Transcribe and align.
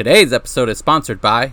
Today's 0.00 0.32
episode 0.32 0.70
is 0.70 0.78
sponsored 0.78 1.20
by. 1.20 1.52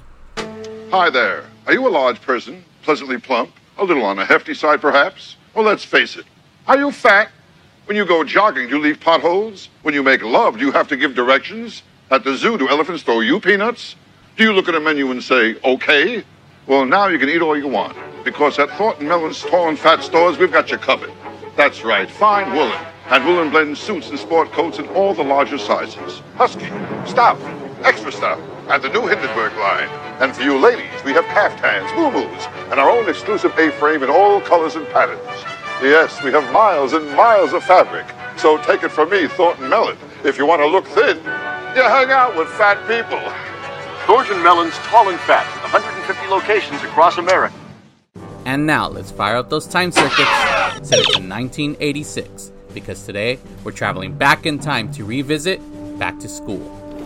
Hi 0.90 1.09
there. 1.09 1.44
Are 1.65 1.73
you 1.73 1.85
a 1.85 1.90
large 1.90 2.21
person, 2.21 2.63
pleasantly 2.81 3.17
plump, 3.17 3.51
a 3.77 3.83
little 3.83 4.05
on 4.05 4.16
the 4.16 4.23
hefty 4.23 4.54
side 4.54 4.79
perhaps? 4.79 5.35
Well, 5.54 5.66
let's 5.66 5.83
face 5.83 6.16
it. 6.16 6.24
Are 6.66 6.78
you 6.78 6.94
fat? 6.94 7.30
When 7.88 7.98
you 7.98 8.05
go 8.05 8.23
jogging, 8.23 8.70
do 8.70 8.78
you 8.78 8.82
leave 8.82 9.02
potholes? 9.02 9.68
When 9.82 9.94
you 9.94 10.02
make 10.02 10.23
love, 10.23 10.60
do 10.60 10.66
you 10.66 10.71
have 10.71 10.88
to 10.88 10.96
give 10.96 11.14
directions? 11.14 11.84
At 12.10 12.23
the 12.23 12.38
zoo, 12.38 12.57
do 12.57 12.70
elephants 12.70 13.04
throw 13.04 13.20
you 13.20 13.41
peanuts? 13.41 13.98
Do 14.38 14.45
you 14.45 14.54
look 14.54 14.70
at 14.70 14.75
a 14.75 14.79
menu 14.79 15.11
and 15.11 15.21
say, 15.21 15.57
okay? 15.66 16.23
Well, 16.68 16.86
now 16.86 17.07
you 17.07 17.20
can 17.20 17.27
eat 17.27 17.41
all 17.41 17.57
you 17.57 17.68
want. 17.68 17.98
Because 18.23 18.59
at 18.59 18.70
Thornton 18.77 19.09
Mellon's 19.09 19.41
tall 19.41 19.68
and 19.68 19.77
fat 19.77 20.02
stores, 20.02 20.38
we've 20.38 20.54
got 20.54 20.71
you 20.71 20.77
covered. 20.77 21.11
That's 21.57 21.84
right, 21.84 22.09
fine 22.09 22.55
woolen. 22.55 22.79
And 23.09 23.25
woolen 23.25 23.50
blend 23.50 23.77
suits 23.77 24.09
and 24.09 24.18
sport 24.18 24.54
coats 24.54 24.79
in 24.79 24.88
all 24.89 25.14
the 25.14 25.23
larger 25.23 25.57
sizes. 25.57 26.21
Husky, 26.36 26.68
stout, 27.05 27.38
extra 27.84 28.12
stuff 28.12 28.39
and 28.70 28.84
the 28.84 28.89
new 28.89 29.07
Hindenburg 29.07 29.54
line. 29.57 29.89
And 30.20 30.35
for 30.35 30.44
you 30.44 30.58
ladies, 30.58 31.04
we 31.05 31.13
have 31.13 31.26
caftans, 31.26 31.90
moo-moos, 31.95 32.45
and 32.72 32.80
our 32.80 32.90
own 32.90 33.09
exclusive 33.09 33.58
A-frame 33.58 34.04
in 34.04 34.09
all 34.09 34.41
colors 34.41 34.76
and 34.76 34.88
patterns. 34.90 35.22
Yes, 35.82 36.21
we 36.23 36.32
have 36.32 36.52
miles 36.52 36.94
and 36.94 37.09
miles 37.16 37.54
of 37.54 37.63
fabric. 37.63 38.05
So 38.38 38.58
take 38.63 38.84
it 38.84 38.90
from 38.90 39.09
me, 39.09 39.27
Thornton 39.27 39.70
Mellon. 39.70 39.98
If 40.23 40.38
you 40.38 40.45
want 40.45 40.62
to 40.62 40.68
look 40.68 40.88
thin, 40.88 41.18
you 41.18 41.84
hang 41.84 42.12
out 42.12 42.35
with 42.35 42.48
fat 42.49 42.77
people. 42.88 43.21
Thornton 44.07 44.41
Mellon's 44.41 44.73
Tall 44.88 45.09
and 45.09 45.20
Fat, 45.20 45.46
150 45.62 46.27
locations 46.27 46.82
across 46.84 47.18
America. 47.18 47.54
And 48.46 48.66
now 48.66 48.88
let's 48.88 49.12
fire 49.12 49.35
up 49.35 49.49
those 49.49 49.68
time 49.68 49.91
circuits, 49.91 50.32
set 50.88 50.99
it 50.99 51.13
to 51.13 51.21
1986, 51.21 52.52
because 52.73 53.05
today 53.05 53.38
we're 53.63 53.71
traveling 53.71 54.13
back 54.16 54.46
in 54.46 54.59
time 54.59 54.91
to 54.94 55.04
revisit 55.04 55.59
Back 55.99 56.20
to 56.20 56.30
School. 56.30 56.87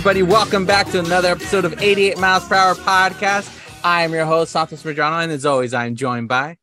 Everybody, 0.00 0.22
welcome 0.22 0.64
back 0.64 0.86
to 0.90 0.98
another 0.98 1.28
episode 1.28 1.66
of 1.66 1.78
88 1.78 2.16
Miles 2.16 2.48
Per 2.48 2.54
Hour 2.54 2.74
Podcast. 2.74 3.54
I 3.84 4.02
am 4.02 4.14
your 4.14 4.24
host, 4.24 4.50
Santos 4.50 4.82
Medrano, 4.82 5.22
and 5.22 5.30
as 5.30 5.44
always, 5.44 5.74
I'm 5.74 5.94
joined 5.94 6.26
by. 6.26 6.56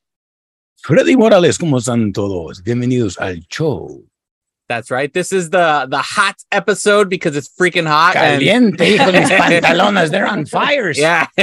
Freddy 0.82 1.16
Morales, 1.16 1.60
¿cómo 1.60 1.78
están 1.78 2.14
todos? 2.14 2.64
Bienvenidos 2.64 3.20
al 3.20 3.46
show. 3.48 4.07
That's 4.70 4.92
right. 4.92 5.12
This 5.14 5.32
is 5.32 5.50
the 5.50 5.88
the 5.90 6.00
hot 6.00 6.36
episode 6.52 7.10
because 7.10 7.38
it's 7.38 7.48
freaking 7.48 7.88
hot. 7.88 8.18
and- 8.18 8.42
Caliente, 8.42 8.98
hijo, 8.98 9.12
mis 9.14 9.30
pantalones, 9.30 10.12
they're 10.12 10.28
on 10.28 10.46
fire. 10.46 10.92
Yeah. 10.92 11.28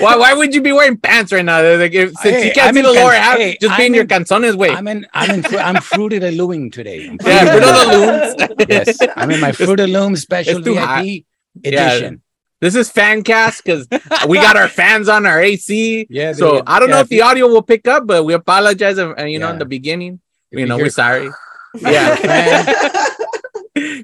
why 0.00 0.16
why 0.16 0.34
would 0.34 0.52
you 0.52 0.60
be 0.60 0.72
wearing 0.72 0.96
pants 0.96 1.32
right 1.32 1.44
now? 1.44 1.62
Like, 1.62 1.94
if- 1.94 2.12
since 2.14 2.34
Hey, 2.36 2.46
you 2.48 2.52
can't 2.52 2.68
I'm 2.70 2.74
see 2.74 2.82
the 2.82 2.90
lower 2.92 3.12
can- 3.12 3.22
half, 3.22 3.38
hey, 3.38 3.56
just 3.60 3.76
be 3.76 3.86
in 3.86 3.94
your 3.94 4.04
canzones 4.04 4.56
way. 4.56 4.70
I'm 4.70 4.88
in, 4.88 5.06
I'm 5.14 5.30
in, 5.30 5.46
I'm 5.56 5.80
Fruit 5.80 6.12
of 6.14 6.22
the 6.22 6.32
Loom 6.32 6.70
today. 6.72 7.16
Yeah, 7.24 7.44
Fruit 7.52 7.62
Fruit 7.62 7.62
of 7.62 7.70
of 7.70 7.86
the 7.86 8.56
the 8.56 8.66
Looms. 8.66 8.66
Yes, 8.68 8.98
I'm 9.16 9.30
in 9.30 9.40
my 9.40 9.52
Fruit 9.52 9.78
of 9.78 9.88
Loom 9.88 10.16
special 10.16 10.60
too 10.60 10.76
hot. 10.76 11.04
VIP 11.04 11.24
Yeah. 11.62 11.86
edition. 11.92 12.22
This 12.60 12.74
is 12.74 12.90
fan 12.90 13.22
cast 13.22 13.62
because 13.64 13.86
we 14.28 14.36
got 14.38 14.56
our 14.56 14.68
fans 14.68 15.08
on 15.08 15.24
our 15.24 15.40
AC. 15.40 16.06
Yeah, 16.10 16.32
So. 16.32 16.62
I 16.66 16.78
don't 16.80 16.90
know 16.90 16.96
Yeah, 16.96 17.02
if 17.02 17.08
the 17.08 17.22
audio 17.22 17.46
will 17.46 17.62
pick 17.62 17.86
up, 17.88 18.06
but 18.08 18.24
we 18.24 18.34
apologize. 18.34 18.98
uh, 18.98 19.14
You 19.24 19.38
know, 19.38 19.50
in 19.50 19.58
the 19.58 19.64
beginning, 19.64 20.20
you 20.50 20.66
know, 20.66 20.76
we're 20.76 20.90
sorry. 20.90 21.30
Yeah. 21.78 22.16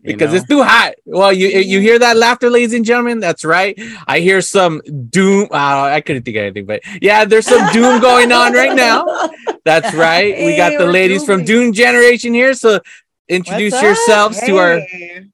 because 0.04 0.30
know? 0.30 0.36
it's 0.36 0.46
too 0.48 0.62
hot. 0.62 0.94
Well, 1.04 1.32
you 1.32 1.48
you 1.48 1.80
hear 1.80 1.98
that 1.98 2.16
laughter, 2.16 2.48
ladies 2.50 2.72
and 2.74 2.84
gentlemen? 2.84 3.20
That's 3.20 3.44
right. 3.44 3.78
I 4.06 4.20
hear 4.20 4.40
some 4.40 4.80
doom. 5.10 5.48
Uh, 5.50 5.82
I 5.90 6.00
couldn't 6.00 6.22
think 6.22 6.36
of 6.36 6.42
anything, 6.42 6.66
but 6.66 6.82
yeah, 7.02 7.24
there's 7.24 7.46
some 7.46 7.72
doom 7.72 8.00
going 8.00 8.32
on 8.32 8.52
right 8.52 8.74
now. 8.74 9.28
That's 9.64 9.94
right. 9.94 10.36
we 10.38 10.56
got 10.56 10.78
the 10.78 10.84
we're 10.86 10.92
ladies 10.92 11.24
from. 11.24 11.44
Doom 11.44 11.72
Generation 11.72 12.32
here. 12.34 12.54
So 12.54 12.80
introduce 13.28 13.72
What's 13.72 13.82
up? 13.82 13.82
yourselves 13.82 14.40
to 14.42 14.56
our. 14.58 14.78
Hey. 14.80 15.26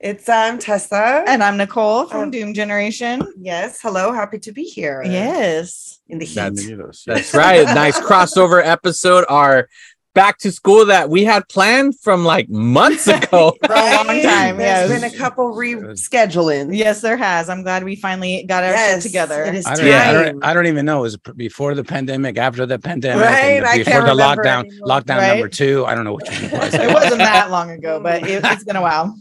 It's 0.00 0.28
um 0.28 0.58
Tessa. 0.58 1.22
And 1.28 1.44
I'm 1.44 1.56
Nicole 1.56 2.06
from 2.06 2.22
Um, 2.22 2.30
Doom 2.30 2.54
Generation. 2.54 3.22
yes, 3.38 3.80
hello, 3.80 4.12
happy 4.12 4.38
to 4.40 4.52
be 4.52 4.64
here. 4.64 5.02
Yes. 5.04 6.00
In 6.08 6.18
the 6.18 6.24
heat. 6.24 6.76
That's 7.06 7.32
right. 7.34 7.64
Nice 7.66 8.00
crossover 8.08 8.60
episode. 8.64 9.24
Our 9.28 9.68
back 10.14 10.36
to 10.38 10.52
school 10.52 10.84
that 10.86 11.08
we 11.08 11.24
had 11.24 11.48
planned 11.48 11.98
from 12.00 12.24
like 12.24 12.48
months 12.50 13.06
ago. 13.16 13.56
For 13.64 13.72
a 13.72 13.94
long 13.96 14.06
time. 14.22 14.56
There's 14.58 14.90
Yes. 14.90 15.00
been 15.00 15.04
a 15.04 15.16
couple 15.16 15.54
rescheduling. 15.54 16.76
Yes, 16.76 17.00
there 17.00 17.16
has. 17.16 17.48
I'm 17.48 17.62
glad 17.62 17.84
we 17.84 17.96
finally 17.96 18.44
got 18.44 18.62
our 18.64 18.70
Yes, 18.70 19.02
shit 19.02 19.10
together. 19.10 19.42
it 19.44 19.54
is 19.54 19.66
I 19.66 19.74
don't, 19.76 19.86
Yeah. 19.86 20.10
I, 20.10 20.12
don't, 20.12 20.44
I 20.44 20.54
don't 20.54 20.66
even 20.66 20.84
know. 20.84 20.98
It 20.98 21.02
was 21.02 21.16
before 21.36 21.74
the 21.74 21.84
pandemic, 21.84 22.36
after 22.38 22.66
the 22.66 22.78
pandemic, 22.78 23.24
Right, 23.24 23.62
and 23.62 23.84
before 23.84 24.02
the 24.02 24.14
lockdown, 24.14 24.64
anymore. 24.66 24.88
lockdown 24.88 25.18
Right? 25.18 25.28
number 25.28 25.48
two? 25.48 25.84
I 25.86 25.94
don't 25.94 26.04
know 26.04 26.14
which 26.14 26.28
one 26.30 26.44
it 26.44 26.52
was. 26.52 26.74
It 26.74 26.92
wasn't 26.92 27.18
that 27.18 27.50
long 27.50 27.70
ago, 27.70 28.00
but 28.00 28.22
it, 28.28 28.42
it's 28.44 28.64
been 28.64 28.76
a 28.76 28.82
while. 28.82 29.16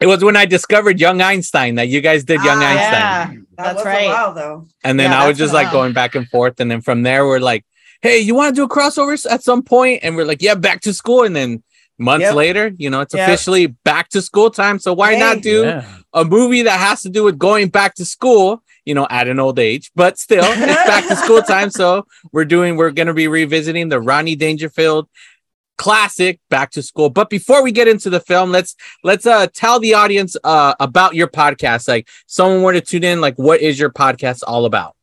It 0.00 0.06
was 0.06 0.22
when 0.22 0.36
I 0.36 0.44
discovered 0.46 1.00
Young 1.00 1.20
Einstein 1.20 1.74
that 1.74 1.88
you 1.88 2.00
guys 2.00 2.22
did 2.22 2.40
Young 2.44 2.58
Ah, 2.62 2.68
Einstein. 2.68 2.90
Yeah, 2.92 3.26
That 3.30 3.46
that's 3.56 3.76
was 3.78 3.84
right. 3.86 4.04
a 4.04 4.08
while 4.08 4.32
though. 4.34 4.66
And 4.84 5.00
then 5.00 5.10
Yeah, 5.10 5.22
I 5.22 5.28
was 5.28 5.36
just 5.38 5.52
like 5.52 5.66
while. 5.66 5.72
going 5.74 5.92
back 5.92 6.14
and 6.14 6.28
forth. 6.28 6.60
And 6.60 6.70
then 6.70 6.82
from 6.82 7.02
there, 7.02 7.26
we're 7.26 7.40
like, 7.40 7.64
hey, 8.02 8.18
you 8.18 8.34
want 8.34 8.54
to 8.54 8.60
do 8.60 8.64
a 8.64 8.68
crossover 8.68 9.18
at 9.30 9.42
some 9.42 9.62
point? 9.62 10.00
And 10.02 10.16
we're 10.16 10.24
like, 10.24 10.42
yeah, 10.42 10.54
back 10.54 10.80
to 10.82 10.92
school. 10.92 11.24
And 11.24 11.34
then 11.34 11.62
months 11.98 12.22
Yep. 12.24 12.34
later, 12.34 12.72
you 12.78 12.90
know, 12.90 13.00
it's 13.00 13.14
Yep. 13.14 13.28
officially 13.28 13.66
back 13.66 14.08
to 14.10 14.22
school 14.22 14.50
time. 14.50 14.78
So 14.78 14.92
why 14.92 15.14
Hey. 15.14 15.20
not 15.20 15.40
do 15.40 15.64
Yeah. 15.64 15.84
a 16.12 16.24
movie 16.24 16.62
that 16.62 16.78
has 16.78 17.02
to 17.02 17.08
do 17.08 17.24
with 17.24 17.38
going 17.38 17.68
back 17.68 17.94
to 17.96 18.04
school, 18.04 18.62
you 18.84 18.94
know, 18.94 19.06
at 19.10 19.26
an 19.28 19.40
old 19.40 19.58
age, 19.58 19.90
but 19.96 20.18
still, 20.18 20.52
it's 20.62 20.86
back 20.86 21.08
to 21.08 21.16
school 21.16 21.42
time. 21.42 21.70
So 21.70 22.06
we're 22.32 22.44
doing, 22.44 22.76
we're 22.76 22.92
going 22.92 23.08
to 23.08 23.14
be 23.14 23.26
revisiting 23.28 23.88
the 23.88 24.00
Rodney 24.00 24.36
Dangerfield 24.36 25.08
classic 25.76 26.40
back 26.50 26.72
to 26.72 26.82
school 26.82 27.08
but 27.08 27.30
before 27.30 27.62
we 27.62 27.70
get 27.70 27.86
into 27.86 28.10
the 28.10 28.18
film 28.18 28.50
let's 28.50 28.74
let's 29.04 29.24
uh 29.26 29.46
tell 29.54 29.78
the 29.78 29.94
audience 29.94 30.36
uh 30.42 30.74
about 30.80 31.14
your 31.14 31.28
podcast 31.28 31.86
like 31.86 32.08
someone 32.26 32.62
were 32.62 32.72
to 32.72 32.80
tune 32.80 33.04
in 33.04 33.20
like 33.20 33.36
what 33.36 33.60
is 33.60 33.78
your 33.78 33.88
podcast 33.88 34.42
all 34.44 34.64
about 34.64 34.96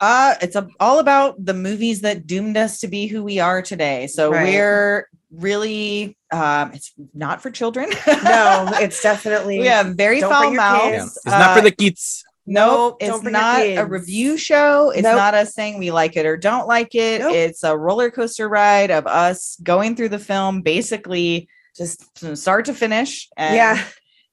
Uh, 0.00 0.34
it's 0.42 0.56
a, 0.56 0.68
all 0.78 0.98
about 0.98 1.42
the 1.44 1.54
movies 1.54 2.02
that 2.02 2.26
doomed 2.26 2.56
us 2.56 2.80
to 2.80 2.88
be 2.88 3.06
who 3.06 3.22
we 3.24 3.38
are 3.38 3.62
today. 3.62 4.06
So 4.06 4.30
Right. 4.30 4.44
we're 4.44 5.08
really, 5.30 6.16
um, 6.32 6.72
it's 6.72 6.92
not 7.14 7.42
for 7.42 7.50
children. 7.50 7.88
No, 8.06 8.70
it's 8.80 9.02
definitely 9.02 9.60
we 9.60 9.66
have 9.66 9.94
very 9.96 10.20
foul 10.20 10.40
bring 10.40 10.52
your 10.52 10.60
mouths. 10.62 10.84
yeah. 10.84 10.98
kids. 10.98 11.16
it's 11.16 11.26
not 11.26 11.54
for 11.54 11.60
Uh, 11.60 11.62
the 11.62 11.70
kids 11.70 12.24
Nope, 12.48 12.70
Nope, 12.70 12.96
it's 13.00 13.10
don't 13.10 13.22
bring 13.22 13.34
your 13.34 13.42
not 13.42 13.84
a 13.84 13.84
review 13.86 14.36
show. 14.36 14.90
It's 14.90 15.02
Nope. 15.02 15.16
not 15.16 15.34
us 15.34 15.52
saying 15.52 15.78
we 15.78 15.90
like 15.90 16.16
it 16.16 16.26
or 16.26 16.36
don't 16.36 16.68
like 16.68 16.94
it. 16.94 17.20
Nope. 17.20 17.34
It's 17.34 17.64
a 17.64 17.76
roller 17.76 18.08
coaster 18.10 18.48
ride 18.48 18.92
of 18.92 19.04
us 19.08 19.56
going 19.64 19.96
through 19.96 20.10
the 20.10 20.20
film, 20.20 20.62
basically 20.62 21.48
just 21.76 22.04
from 22.18 22.36
start 22.36 22.66
to 22.66 22.74
finish. 22.74 23.28
And 23.36 23.56
yeah. 23.56 23.84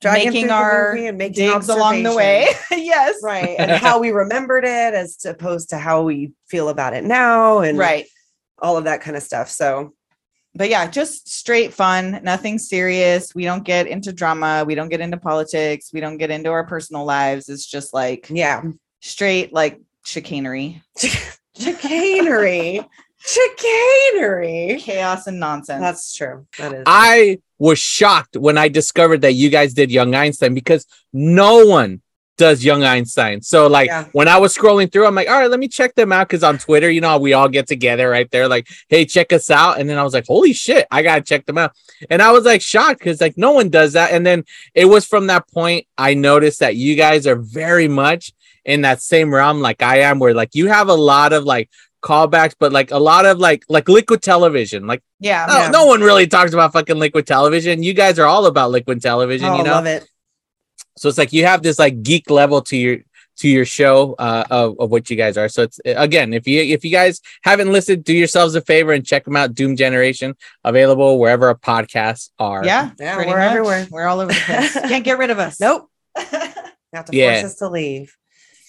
Dragging 0.03 0.33
making 0.33 0.49
our 0.51 0.95
and 0.95 1.17
making 1.17 1.49
digs 1.49 1.69
along 1.69 2.03
the 2.03 2.13
way. 2.13 2.47
yes, 2.71 3.15
right. 3.23 3.55
And 3.59 3.71
how 3.71 3.99
we 3.99 4.11
remembered 4.11 4.65
it 4.65 4.93
as 4.93 5.23
opposed 5.25 5.69
to 5.69 5.77
how 5.77 6.03
we 6.03 6.33
feel 6.47 6.69
about 6.69 6.93
it 6.93 7.03
now 7.03 7.59
and 7.59 7.77
right. 7.77 8.05
all 8.59 8.77
of 8.77 8.83
that 8.83 9.01
kind 9.01 9.15
of 9.15 9.23
stuff. 9.23 9.49
So 9.49 9.93
But 10.53 10.69
yeah, 10.69 10.89
just 10.89 11.29
straight 11.29 11.73
fun, 11.73 12.19
nothing 12.23 12.59
serious. 12.59 13.33
We 13.33 13.45
don't 13.45 13.63
get 13.63 13.87
into 13.87 14.11
drama. 14.11 14.65
We 14.67 14.75
don't 14.75 14.89
get 14.89 15.01
into 15.01 15.17
politics. 15.17 15.91
We 15.93 16.01
don't 16.01 16.17
get 16.17 16.29
into 16.29 16.51
our 16.51 16.65
personal 16.65 17.05
lives. 17.05 17.47
It's 17.49 17.65
just 17.65 17.93
like 17.93 18.27
yeah. 18.29 18.61
straight 19.01 19.53
like 19.53 19.79
chicanery, 20.03 20.81
Chicanery. 21.57 22.81
Chicanery. 23.25 24.77
chaos, 24.81 25.27
and 25.27 25.39
nonsense. 25.39 25.79
That's 25.79 26.13
true. 26.13 26.45
That 26.57 26.73
is 26.73 26.83
i 26.85 27.39
was 27.67 27.79
shocked 27.97 28.35
when 28.45 28.57
i 28.63 28.67
discovered 28.79 29.21
that 29.25 29.33
you 29.41 29.49
guys 29.57 29.73
did 29.79 29.89
young 29.99 30.11
einstein 30.21 30.53
because 30.61 30.83
no 31.13 31.65
one 31.79 31.91
does 32.35 32.65
young 32.65 32.83
einstein. 32.83 33.37
So 33.43 33.59
like 33.67 33.89
Yeah. 33.89 34.05
when 34.11 34.27
i 34.27 34.37
was 34.43 34.51
scrolling 34.57 34.89
through 34.91 35.05
i'm 35.07 35.13
like 35.19 35.29
all 35.29 35.39
right 35.41 35.51
let 35.55 35.59
me 35.65 35.67
check 35.79 35.91
them 35.99 36.11
out 36.11 36.27
because 36.27 36.43
on 36.43 36.57
twitter 36.57 36.89
you 36.89 36.99
know 36.99 37.09
how 37.13 37.19
we 37.27 37.33
all 37.37 37.47
get 37.57 37.67
together 37.67 38.05
right 38.09 38.29
there 38.31 38.47
like 38.55 38.65
hey 38.89 39.05
check 39.05 39.31
us 39.37 39.47
out. 39.61 39.73
And 39.79 39.85
then 39.87 39.97
i 40.01 40.03
was 40.07 40.13
like 40.17 40.25
holy 40.33 40.51
shit 40.63 40.83
i 40.95 40.99
gotta 41.03 41.21
check 41.31 41.45
them 41.45 41.59
out. 41.63 41.71
And 42.09 42.19
i 42.27 42.31
was 42.35 42.43
like 42.51 42.61
shocked 42.73 42.99
because 42.99 43.21
like 43.21 43.37
no 43.37 43.51
one 43.59 43.69
does 43.69 43.93
that. 43.93 44.11
And 44.15 44.25
then 44.25 44.39
it 44.73 44.85
was 44.93 45.05
from 45.05 45.27
that 45.27 45.43
point 45.57 45.85
i 46.07 46.15
noticed 46.15 46.59
that 46.63 46.75
you 46.75 46.95
guys 47.05 47.27
are 47.27 47.39
very 47.61 47.87
much 48.03 48.33
in 48.65 48.81
that 48.81 48.99
same 49.01 49.29
realm 49.37 49.57
like 49.67 49.81
i 49.83 49.97
am 50.09 50.17
where 50.19 50.33
like 50.41 50.53
you 50.59 50.65
have 50.77 50.89
a 50.89 50.99
lot 51.11 51.33
of 51.37 51.43
like 51.55 51.69
callbacks, 52.03 52.53
but 52.59 52.71
like 52.71 52.91
a 52.91 52.99
lot 52.99 53.25
of 53.25 53.39
like 53.39 53.63
like 53.69 53.87
liquid 53.89 54.21
television. 54.21 54.85
Like 54.85 55.01
Yeah. 55.19 55.45
no, 55.47 55.57
Yeah. 55.57 55.69
no 55.69 55.85
one 55.85 56.01
really 56.01 56.27
talks 56.27 56.53
about 56.53 56.73
fucking 56.73 56.97
liquid 56.99 57.25
television. 57.25 57.81
You 57.81 57.93
guys 57.93 58.19
are 58.19 58.25
all 58.27 58.45
about 58.45 58.69
liquid 58.71 59.01
television, 59.01 59.47
Oh, 59.49 59.57
you 59.57 59.63
know. 59.63 59.71
love 59.71 59.85
it. 59.87 60.07
So 60.97 61.09
it's 61.09 61.17
like 61.17 61.33
you 61.33 61.45
have 61.45 61.63
this 61.63 61.79
like 61.79 62.03
geek 62.03 62.29
level 62.29 62.61
to 62.63 62.77
your 62.77 62.97
to 63.37 63.47
your 63.47 63.65
show 63.65 64.13
uh, 64.19 64.43
of, 64.51 64.75
of 64.79 64.91
what 64.91 65.09
you 65.09 65.15
guys 65.15 65.37
are. 65.37 65.49
So 65.49 65.63
it's 65.63 65.79
again, 65.85 66.33
if 66.33 66.47
you 66.47 66.61
if 66.61 66.85
you 66.85 66.91
guys 66.91 67.19
haven't 67.43 67.71
listened, 67.71 68.03
do 68.03 68.13
yourselves 68.13 68.53
a 68.53 68.61
favor 68.61 68.91
and 68.93 69.03
check 69.03 69.23
them 69.25 69.35
out. 69.35 69.55
Doom 69.55 69.75
Generation 69.75 70.35
available 70.63 71.17
wherever 71.19 71.49
a 71.49 71.55
podcasts 71.55 72.29
are. 72.37 72.63
Yeah. 72.63 72.91
Yeah, 72.99 73.17
we're 73.17 73.25
much. 73.25 73.35
everywhere. 73.37 73.87
We're 73.89 74.05
all 74.05 74.19
over 74.19 74.31
the 74.31 74.39
place. 74.45 74.73
Can't 74.91 75.03
get 75.03 75.17
rid 75.17 75.31
of 75.31 75.39
us. 75.39 75.59
Nope. 75.59 75.89
You 76.93 76.97
have 76.97 77.05
to 77.05 77.17
Yeah. 77.17 77.41
force 77.41 77.53
us 77.53 77.57
to 77.57 77.69
leave. 77.69 78.15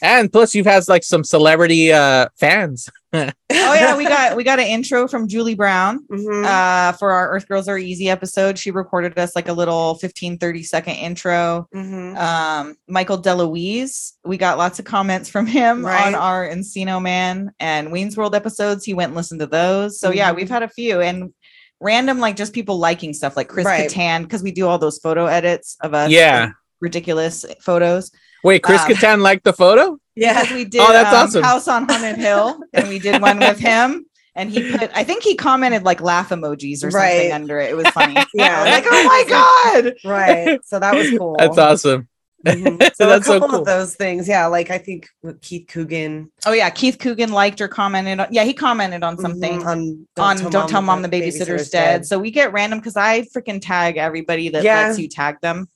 And 0.05 0.31
plus, 0.31 0.55
you've 0.55 0.67
had 0.67 0.87
like 0.87 1.03
some 1.03 1.25
celebrity 1.25 1.91
uh 1.91 2.29
fans. 2.39 2.91
oh 3.15 3.31
yeah, 3.51 3.97
we 3.97 4.05
got 4.05 4.37
we 4.37 4.45
got 4.45 4.59
an 4.59 4.67
intro 4.67 5.09
from 5.09 5.27
Julie 5.29 5.55
Brown. 5.55 6.05
Mhm. 6.13 6.45
uh 6.45 6.93
for 6.93 7.11
our 7.11 7.31
earth 7.31 7.49
girls 7.49 7.69
are 7.69 7.79
easy 7.79 8.11
episode 8.11 8.59
she 8.59 8.71
recorded 8.71 9.17
us 9.19 9.35
like 9.35 9.49
a 9.49 9.53
little 9.53 9.95
15 9.95 10.37
30 10.39 10.63
second 10.65 10.95
intro 10.97 11.67
Mhm. 11.75 12.17
um 12.19 12.75
michael 12.89 13.17
deluise 13.17 14.13
we 14.25 14.37
got 14.37 14.59
lots 14.59 14.79
of 14.81 14.85
comments 14.85 15.29
from 15.31 15.47
him 15.47 15.87
Right. 15.87 16.07
on 16.09 16.15
our 16.15 16.47
encino 16.49 17.01
man 17.01 17.53
and 17.61 17.91
wayne's 17.93 18.17
world 18.17 18.35
episodes 18.35 18.85
he 18.85 18.95
went 18.95 19.11
and 19.11 19.17
listened 19.17 19.41
to 19.41 19.47
those 19.47 19.99
so 20.01 20.11
yeah 20.11 20.33
Mhm. 20.33 20.37
we've 20.37 20.51
had 20.51 20.63
a 20.65 20.69
few 20.69 21.01
and 21.01 21.33
random 21.81 22.19
like 22.19 22.35
just 22.37 22.53
people 22.53 22.79
liking 22.79 23.15
stuff 23.15 23.37
like 23.37 23.49
chris 23.49 23.65
Right. 23.65 23.89
Kattan 23.89 24.23
because 24.25 24.43
we 24.43 24.51
do 24.51 24.67
all 24.67 24.79
those 24.79 24.99
photo 24.99 25.27
edits 25.27 25.77
of 25.81 25.95
us 25.95 26.11
Yeah. 26.11 26.51
ridiculous 26.81 27.45
photos 27.61 28.11
Wait, 28.45 28.63
Chris 28.63 28.83
Um, 28.83 28.89
Kattan 28.91 29.21
liked 29.21 29.45
the 29.45 29.53
photo? 29.53 29.99
because 30.15 30.51
we 30.53 30.65
did 30.65 30.81
Oh, 30.81 30.93
that's 30.93 31.13
um, 31.13 31.23
awesome. 31.27 31.43
house 31.43 31.67
on 31.67 31.89
haunted 31.89 32.17
hill 32.17 32.61
and 32.73 32.89
we 32.89 33.01
did 33.01 33.21
one 33.21 33.39
with 33.41 33.59
him 33.59 34.07
and 34.37 34.49
he 34.49 34.71
put 34.71 34.89
i 34.95 35.03
think 35.03 35.25
he 35.25 35.35
commented 35.35 35.83
like 35.83 36.01
laugh 36.01 36.29
emojis 36.29 36.85
or 36.85 36.91
something 36.93 36.95
Right. 36.95 37.33
under 37.33 37.59
it 37.59 37.71
it 37.71 37.75
was 37.75 37.89
funny 37.89 38.15
Yeah. 38.35 38.63
Like 38.63 38.85
oh 38.87 39.05
my 39.05 39.25
god 39.29 39.95
Right. 40.05 40.61
So 40.65 40.79
that 40.79 40.95
was 40.95 41.11
cool. 41.19 41.35
That's 41.39 41.59
awesome. 41.59 42.07
Mhm. 42.47 42.79
So 42.95 43.09
That's 43.09 43.27
a 43.27 43.33
so 43.33 43.41
couple 43.41 43.49
cool. 43.49 43.59
of 43.61 43.65
those 43.65 43.97
things. 43.97 44.29
Yeah. 44.29 44.47
Like 44.47 44.71
I 44.71 44.77
think 44.79 45.09
with 45.23 45.41
Keith 45.41 45.67
Coogan 45.67 46.31
Oh 46.47 46.53
yeah, 46.53 46.69
Keith 46.71 46.99
Coogan 46.99 47.33
liked 47.33 47.61
or 47.63 47.69
commented. 47.69 48.21
On, 48.21 48.27
yeah, 48.31 48.45
he 48.45 48.53
commented 48.53 49.03
on 49.03 49.17
something 49.19 49.63
mhm, 49.63 49.67
on 49.67 50.07
on 50.45 50.51
"Don't 50.51 50.69
Tell 50.69 50.83
Mom 50.83 51.01
the 51.03 51.09
Babysitter's 51.09 51.71
Dead." 51.71 52.05
So 52.07 52.19
we 52.19 52.31
get 52.31 52.53
random 52.53 52.79
because 52.81 52.97
I 52.99 53.23
freaking 53.35 53.61
tag 53.63 53.97
everybody 53.97 54.51
that 54.51 54.63
Yeah. 54.63 54.89
lets 54.89 54.99
you 54.99 55.09
tag 55.09 55.41
them. 55.41 55.69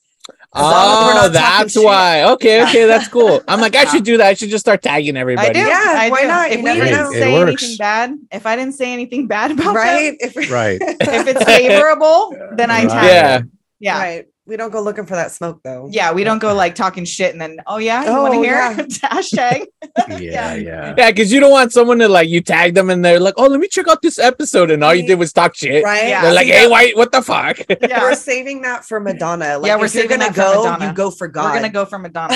Oh, 0.51 0.61
not 0.61 1.15
talking 1.21 1.33
that's 1.33 1.73
shit. 1.73 1.83
why. 1.83 2.23
Okay, 2.31 2.63
okay, 2.63 2.85
that's 2.87 3.07
cool. 3.15 3.41
I'm 3.47 3.61
like, 3.61 3.75
I 3.75 3.85
should 3.85 4.03
do 4.03 4.17
that. 4.17 4.27
I 4.27 4.33
should 4.33 4.49
just 4.49 4.63
start 4.65 4.81
tagging 4.81 5.15
everybody. 5.15 5.49
I 5.49 5.53
do. 5.53 5.59
Yeah, 5.59 5.67
I 5.95 6.09
why 6.09 6.21
do. 6.21 6.27
not? 6.27 6.47
If 6.51 6.57
You 6.57 6.63
we 6.63 6.63
never 6.63 6.85
didn't 6.85 6.97
know. 6.97 7.11
Say 7.11 7.35
anything 7.35 7.77
bad, 7.77 8.17
if 8.31 8.45
I 8.47 8.55
didn't 8.55 8.73
say 8.73 8.91
anything 8.91 9.27
bad 9.27 9.51
about 9.51 9.75
right. 9.75 10.17
them, 10.19 10.31
If 10.35 10.35
Right. 10.51 10.79
if 10.81 11.27
it's 11.27 11.43
favorable, 11.45 12.35
then 12.55 12.71
I 12.71 12.81
Right. 12.85 12.89
tag. 12.89 13.03
Yeah. 13.05 13.37
them. 13.39 13.51
Yeah. 13.79 13.99
Right. 13.99 14.25
We 14.49 14.57
don't 14.57 14.71
go 14.71 14.81
looking 14.81 15.05
for 15.05 15.13
that 15.15 15.31
smoke 15.31 15.61
though. 15.63 15.87
Yeah, 15.91 16.11
we 16.11 16.23
don't 16.23 16.39
go 16.39 16.53
like 16.63 16.73
talking 16.73 17.05
shit 17.05 17.31
and 17.31 17.39
then, 17.39 17.57
oh 17.67 17.77
yeah, 17.77 18.01
you 18.03 18.09
Oh, 18.09 18.23
want 18.23 18.33
to 18.33 18.39
hear 18.41 18.55
yeah. 18.55 18.73
hashtag? 19.13 19.67
Yeah, 20.19 20.55
yeah. 20.55 20.95
Yeah, 20.97 21.11
because 21.11 21.31
you 21.31 21.39
don't 21.39 21.51
want 21.51 21.71
someone 21.71 21.99
to 21.99 22.09
like 22.09 22.27
you 22.29 22.41
tag 22.41 22.73
them 22.73 22.89
and 22.89 23.05
they're 23.05 23.19
like, 23.19 23.35
oh, 23.37 23.45
let 23.47 23.59
me 23.59 23.67
check 23.67 23.87
out 23.87 24.01
this 24.01 24.17
episode, 24.17 24.71
and 24.71 24.83
all 24.83 24.93
you 24.95 25.05
did 25.05 25.19
was 25.19 25.31
talk 25.31 25.55
shit. 25.55 25.83
Right. 25.83 26.07
Yeah. 26.07 26.23
They're 26.23 26.33
like, 26.33 26.47
hey, 26.47 26.63
that- 26.63 26.71
why? 26.71 26.91
What 26.95 27.11
the 27.11 27.21
fuck? 27.21 27.59
Yeah, 27.69 28.01
We're 28.01 28.15
saving 28.15 28.61
that 28.63 28.85
for 28.85 28.99
Madonna. 28.99 29.59
Like, 29.59 29.67
Yeah, 29.69 29.75
we're 29.77 29.85
if 29.85 29.93
you're 29.93 30.03
saving 30.03 30.19
gonna 30.19 30.33
that 30.33 30.47
for 30.49 30.55
go, 30.55 30.63
Madonna. 30.63 30.87
you 30.87 30.93
go 30.93 31.11
for 31.11 31.27
God. 31.27 31.45
we're 31.51 31.55
gonna 31.59 31.69
go 31.69 31.85
for 31.85 31.99
Madonna. 31.99 32.35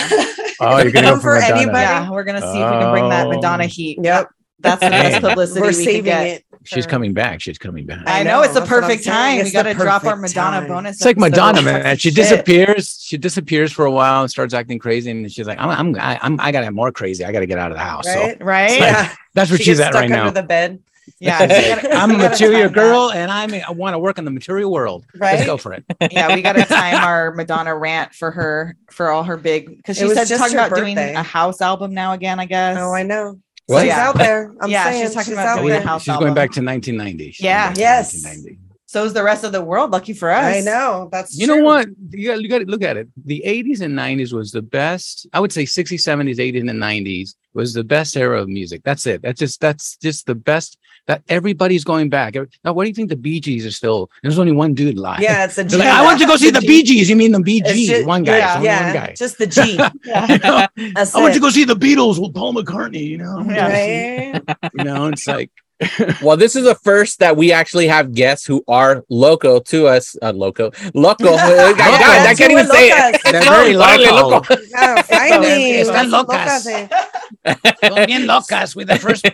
Oh, 0.59 0.77
you're 0.77 0.91
gonna 0.91 1.07
go 1.07 1.11
Come 1.13 1.19
for 1.19 1.35
for 1.35 1.39
Madonna. 1.41 1.55
anybody. 1.61 1.81
yeah, 1.81 2.09
we're 2.11 2.23
gonna 2.23 2.41
see 2.41 2.59
if 2.61 2.69
we 2.71 2.77
can 2.77 2.91
bring 2.91 3.09
that. 3.09 3.27
Madonna 3.27 3.65
heat. 3.65 3.97
Yep. 4.03 4.29
That's 4.63 4.81
the 4.81 4.89
best 4.89 5.21
publicity 5.27 5.61
We're 5.61 5.67
we 5.67 5.73
can 5.73 5.83
saving 5.83 6.03
get. 6.05 6.27
it. 6.27 6.45
She's 6.65 6.87
coming 6.87 7.13
back. 7.13 7.41
She's 7.41 7.57
coming 7.57 7.85
back. 7.85 8.07
I, 8.07 8.21
I 8.21 8.23
know, 8.23 8.37
know, 8.37 8.41
it's 8.43 8.53
the 8.53 8.61
that's 8.61 8.71
what 8.71 8.77
I'm 8.77 8.81
perfect 8.89 9.03
saying. 9.03 9.13
time. 9.13 9.39
It's 9.41 9.49
we 9.49 9.51
got 9.53 9.63
to 9.63 9.73
drop 9.73 10.05
our 10.05 10.15
perfect 10.15 10.33
Madonna 10.35 10.59
time. 10.61 10.67
bonus. 10.69 10.95
It's 10.95 11.05
like 11.05 11.17
episode. 11.17 11.29
Madonna, 11.31 11.61
man. 11.61 11.97
She 11.97 12.09
Shit. 12.09 12.15
disappears. 12.15 12.99
She 13.03 13.17
disappears 13.17 13.71
for 13.73 13.83
a 13.85 13.91
while 13.91 14.21
and 14.21 14.31
starts 14.31 14.53
acting 14.53 14.79
crazy, 14.79 15.11
and 15.11 15.29
she's 15.29 15.45
like, 15.45 15.59
"I'm, 15.59 15.69
I'm, 15.69 15.95
I, 16.01 16.17
I'm, 16.21 16.39
I 16.39 16.53
gotta 16.53 16.63
have 16.65 16.73
more 16.73 16.91
crazy. 16.93 17.25
I 17.25 17.33
gotta 17.33 17.45
get 17.45 17.57
out 17.59 17.71
of 17.71 17.77
the 17.77 17.83
house." 17.83 18.05
Right. 18.07 18.37
So 18.39 18.45
right? 18.45 18.79
Yeah. 18.79 19.13
that's 19.33 19.51
where 19.51 19.57
She 19.57 19.65
she's 19.65 19.77
gets 19.79 19.87
at 19.87 19.91
stuck 19.93 20.01
right 20.03 20.11
under 20.11 20.25
now. 20.25 20.31
the 20.31 20.43
bed. 20.43 20.81
Yeah, 21.19 21.41
we 21.41 21.47
gotta- 21.47 21.93
I'm 21.95 22.11
a 22.11 22.13
we 22.13 22.19
gotta 22.21 22.29
material 22.29 22.69
time 22.69 22.73
that. 22.75 22.81
girl, 22.81 23.11
and 23.11 23.29
I'm, 23.29 23.53
I 23.53 23.71
want 23.71 23.93
to 23.93 23.99
work 23.99 24.17
in 24.17 24.23
the 24.23 24.31
material 24.31 24.71
world. 24.71 25.03
Let's 25.15 25.39
Right. 25.41 25.45
go 25.45 25.57
for 25.57 25.73
it. 25.73 25.83
yeah, 26.13 26.33
we 26.33 26.41
got 26.41 26.53
to 26.53 26.63
time 26.65 26.95
our 26.95 27.31
Madonna 27.33 27.75
rant 27.75 28.13
for 28.15 28.31
her 28.31 28.77
for 28.89 29.09
all 29.09 29.23
her 29.23 29.35
big 29.35 29.67
because 29.67 29.97
It 29.97 29.99
she 29.99 30.05
was 30.05 30.13
said 30.13 30.27
just 30.27 30.41
talking 30.41 30.57
her 30.57 30.65
about 30.67 30.77
doing 30.77 30.95
birthday. 30.95 31.13
a 31.15 31.21
house 31.23 31.59
album 31.59 31.93
now 31.93 32.13
again. 32.13 32.39
I 32.39 32.45
guess. 32.45 32.77
Oh, 32.79 32.93
I 32.93 33.03
know. 33.03 33.37
What? 33.73 33.81
She's 33.81 33.87
Yeah. 33.89 34.07
out 34.07 34.17
there. 34.17 34.53
I'm 34.61 34.69
Yeah, 34.69 34.83
saying 34.85 35.03
she's 35.05 35.13
talking 35.13 35.25
she's 35.25 35.33
about 35.33 35.47
out 35.47 35.55
doing 35.57 35.69
a 35.69 35.73
there. 35.73 35.81
house 35.81 36.01
She's 36.03 36.09
album. 36.09 36.25
going 36.27 36.35
back 36.35 36.51
to 36.51 36.61
1990. 36.61 37.31
She's 37.31 37.43
Yeah. 37.43 37.73
Yes. 37.75 38.13
1990. 38.23 38.59
So 38.93 39.03
is 39.05 39.13
the 39.13 39.23
rest 39.23 39.43
of 39.43 39.51
the 39.51 39.61
world. 39.63 39.89
Lucky 39.89 40.13
for 40.13 40.29
us. 40.29 40.55
I 40.57 40.59
know. 40.59 41.09
That's 41.11 41.35
You 41.35 41.47
know 41.47 41.57
what? 41.63 41.87
You 42.11 42.27
got, 42.27 42.41
you 42.43 42.47
got 42.47 42.59
to 42.59 42.65
look 42.65 42.83
at 42.83 42.95
it. 42.95 43.07
The 43.25 43.41
80s 43.43 43.81
and 43.81 43.97
90s 43.97 44.33
was 44.33 44.51
the 44.51 44.61
best. 44.61 45.25
I 45.33 45.39
would 45.39 45.51
say 45.51 45.63
60s, 45.63 45.93
70s, 46.09 46.37
80s, 46.37 46.69
and 46.69 46.79
90s 46.79 47.33
was 47.55 47.73
the 47.73 47.83
best 47.83 48.15
era 48.15 48.39
of 48.39 48.47
music. 48.49 48.83
That's 48.83 49.07
it. 49.07 49.23
That's 49.23 49.39
just 49.39 49.59
that's 49.59 49.97
just 49.97 50.27
the 50.27 50.35
best. 50.35 50.77
That 51.07 51.23
everybody's 51.27 51.83
going 51.83 52.09
back. 52.09 52.35
Now, 52.63 52.71
what 52.73 52.83
do 52.83 52.89
you 52.89 52.93
think 52.93 53.09
the 53.09 53.17
Bee 53.17 53.39
Gees 53.41 53.65
are 53.65 53.71
still? 53.71 54.09
There's 54.21 54.39
only 54.39 54.53
one 54.53 54.73
dude 54.75 54.97
live. 54.97 55.19
Yeah, 55.19 55.43
it's 55.45 55.57
a 55.57 55.63
G. 55.65 55.71
They're 55.75 55.79
like, 55.79 55.89
I 55.99 56.01
want 56.03 56.17
to 56.21 56.25
go 56.25 56.37
see 56.37 56.49
the 56.51 56.61
Bee 56.61 56.81
Gees. 56.83 57.09
You 57.09 57.17
mean 57.17 57.31
the 57.33 57.41
Bee 57.41 57.61
Gees? 57.61 57.89
just- 57.89 58.05
one 58.07 58.23
guy. 58.23 58.37
yeah, 58.37 58.61
Yeah, 58.61 58.83
one 58.85 58.93
guy. 58.93 59.13
just 59.17 59.37
the 59.39 59.47
G. 59.57 59.73
Yeah. 60.05 60.27
You 60.27 60.37
know? 60.37 60.91
That's 60.95 61.13
I 61.15 61.19
want 61.19 61.31
it. 61.31 61.33
to 61.33 61.39
go 61.41 61.49
see 61.49 61.65
the 61.65 61.75
Beatles 61.75 62.21
with 62.21 62.33
Paul 62.33 62.53
McCartney. 62.53 63.05
You 63.05 63.17
know, 63.17 63.43
Yeah. 63.49 64.31
Right? 64.37 64.57
you 64.77 64.83
know, 64.85 65.07
it's 65.07 65.27
like 65.27 65.51
Well, 66.21 66.37
this 66.37 66.55
is 66.55 66.63
the 66.63 66.75
first 66.75 67.19
that 67.19 67.35
we 67.35 67.51
actually 67.51 67.87
have 67.87 68.13
guests 68.13 68.45
who 68.45 68.63
are 68.67 69.03
loco 69.09 69.59
to 69.59 69.87
us. 69.87 70.15
Uh, 70.21 70.31
loco, 70.31 70.71
loco. 70.93 71.25
God, 71.25 71.77
God, 71.77 72.27
I 72.27 72.33
can't 72.35 72.51
even 72.51 72.67
say 72.67 72.89
it. 72.89 73.21
They're 73.23 73.41
very 73.41 73.73
Órale, 73.73 74.11
loco. 74.11 74.55
Yeah, 74.69 75.01
finally. 75.01 75.73
Están 75.83 76.09
Las 76.09 76.25
locas. 76.25 76.67
eh. 76.67 76.87
Son 77.87 78.05
bien 78.05 78.25
locas 78.25 78.75
with 78.75 78.87
the 78.87 78.97
first. 78.97 79.25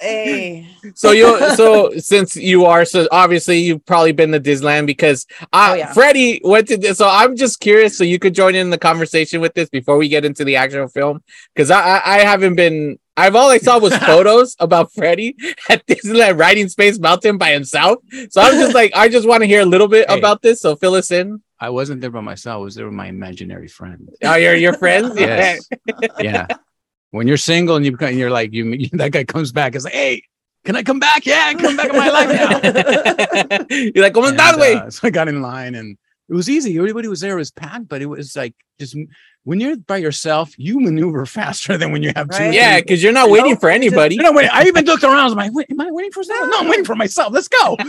Hey. 0.00 0.66
so 0.94 1.10
you 1.10 1.54
so 1.56 1.90
since 1.98 2.36
you 2.36 2.64
are 2.64 2.84
so 2.84 3.06
obviously 3.10 3.58
you've 3.58 3.84
probably 3.84 4.12
been 4.12 4.32
to 4.32 4.40
Disneyland 4.40 4.86
because 4.86 5.26
uh 5.52 5.68
Oh, 5.70 5.74
yeah. 5.74 5.92
Freddie 5.92 6.40
went 6.44 6.68
to 6.68 6.94
so 6.94 7.08
I'm 7.08 7.36
just 7.36 7.60
curious 7.60 7.98
so 7.98 8.04
you 8.04 8.18
could 8.18 8.34
join 8.34 8.54
in 8.54 8.70
the 8.70 8.78
conversation 8.78 9.40
with 9.40 9.52
this 9.54 9.68
before 9.68 9.96
we 9.98 10.08
get 10.08 10.24
into 10.24 10.44
the 10.44 10.56
actual 10.56 10.88
film 10.88 11.22
because 11.54 11.70
I, 11.70 11.80
I 11.80 12.18
I 12.18 12.18
haven't 12.20 12.54
been 12.54 12.98
I've 13.22 13.34
all 13.38 13.50
I 13.50 13.58
saw 13.58 13.78
was 13.86 13.94
photos 14.12 14.54
about 14.66 14.86
Freddie 14.96 15.34
at 15.68 15.84
Disneyland 15.86 16.38
riding 16.38 16.68
Space 16.68 16.98
Mountain 16.98 17.36
by 17.38 17.50
himself 17.58 17.96
so 18.30 18.40
I'm 18.40 18.54
just 18.62 18.74
like 18.80 18.90
I 18.94 19.08
just 19.16 19.26
want 19.30 19.40
to 19.42 19.46
hear 19.52 19.60
a 19.62 19.70
little 19.74 19.88
bit 19.96 20.08
Hey. 20.10 20.18
about 20.18 20.40
this 20.42 20.60
so 20.64 20.76
fill 20.76 20.94
us 20.94 21.10
in 21.10 21.42
I 21.60 21.70
wasn't 21.70 22.00
there 22.00 22.10
by 22.18 22.20
myself. 22.20 22.54
I 22.54 22.62
was 22.68 22.74
there 22.76 22.86
with 22.86 22.94
my 22.94 23.08
imaginary 23.08 23.66
friend. 23.78 24.08
oh 24.22 24.36
you're 24.36 24.54
your 24.54 24.74
friends 24.74 25.18
Yes. 25.18 25.68
yeah. 26.20 26.46
When 27.10 27.26
you're 27.26 27.36
single 27.52 27.74
and 27.76 27.84
you 27.84 27.92
become, 27.96 28.14
you're 28.20 28.30
like 28.30 28.52
you 28.52 28.62
that 29.00 29.10
guy 29.12 29.24
comes 29.24 29.50
back. 29.50 29.74
It's 29.74 29.84
like, 29.84 29.94
hey, 29.94 30.22
can 30.66 30.76
I 30.76 30.82
come 30.82 31.00
back? 31.00 31.24
Yeah, 31.24 31.44
I 31.48 31.54
can 31.54 31.62
come 31.66 31.76
back 31.80 31.90
in 31.90 31.96
my 31.96 32.10
life 32.18 32.30
now. 32.38 33.66
you're 33.94 34.04
like 34.04 34.12
¿Cómo 34.12 34.28
And, 34.28 34.36
estás 34.38 34.54
güey 34.60 34.76
uh, 34.76 34.90
so 34.90 35.08
I 35.08 35.10
got 35.10 35.26
in 35.28 35.40
line 35.42 35.74
and 35.74 35.96
it 36.28 36.34
was 36.34 36.50
easy. 36.50 36.76
Everybody 36.76 37.08
was 37.08 37.20
there. 37.20 37.34
It 37.34 37.40
was 37.40 37.50
packed, 37.50 37.88
but 37.88 38.02
it 38.02 38.06
was 38.06 38.36
like 38.36 38.54
just 38.78 38.96
when 39.44 39.60
you're 39.60 39.76
by 39.76 39.96
yourself, 39.96 40.52
you 40.58 40.78
maneuver 40.78 41.24
faster 41.38 41.78
than 41.78 41.90
when 41.90 42.02
you 42.02 42.12
have 42.14 42.28
two. 42.28 42.44
Right. 42.44 42.52
yeah 42.52 42.80
because 42.80 43.02
you're 43.02 43.12
not 43.12 43.28
You 43.28 43.32
waiting 43.34 43.52
know, 43.52 43.60
for 43.60 43.70
anybody 43.70 44.16
You 44.16 44.22
know, 44.22 44.32
wait, 44.32 44.48
I 44.48 44.66
even 44.66 44.84
looked 44.84 45.04
around. 45.04 45.16
I 45.16 45.24
was 45.24 45.34
like, 45.34 45.52
wait, 45.54 45.68
am 45.70 45.80
I 45.80 45.90
waiting 45.90 46.12
for 46.12 46.22
someone? 46.22 46.50
No, 46.50 46.58
I'm 46.58 46.68
waiting 46.68 46.84
for 46.84 46.94
myself. 46.94 47.32
Let's 47.32 47.48
go. 47.48 47.76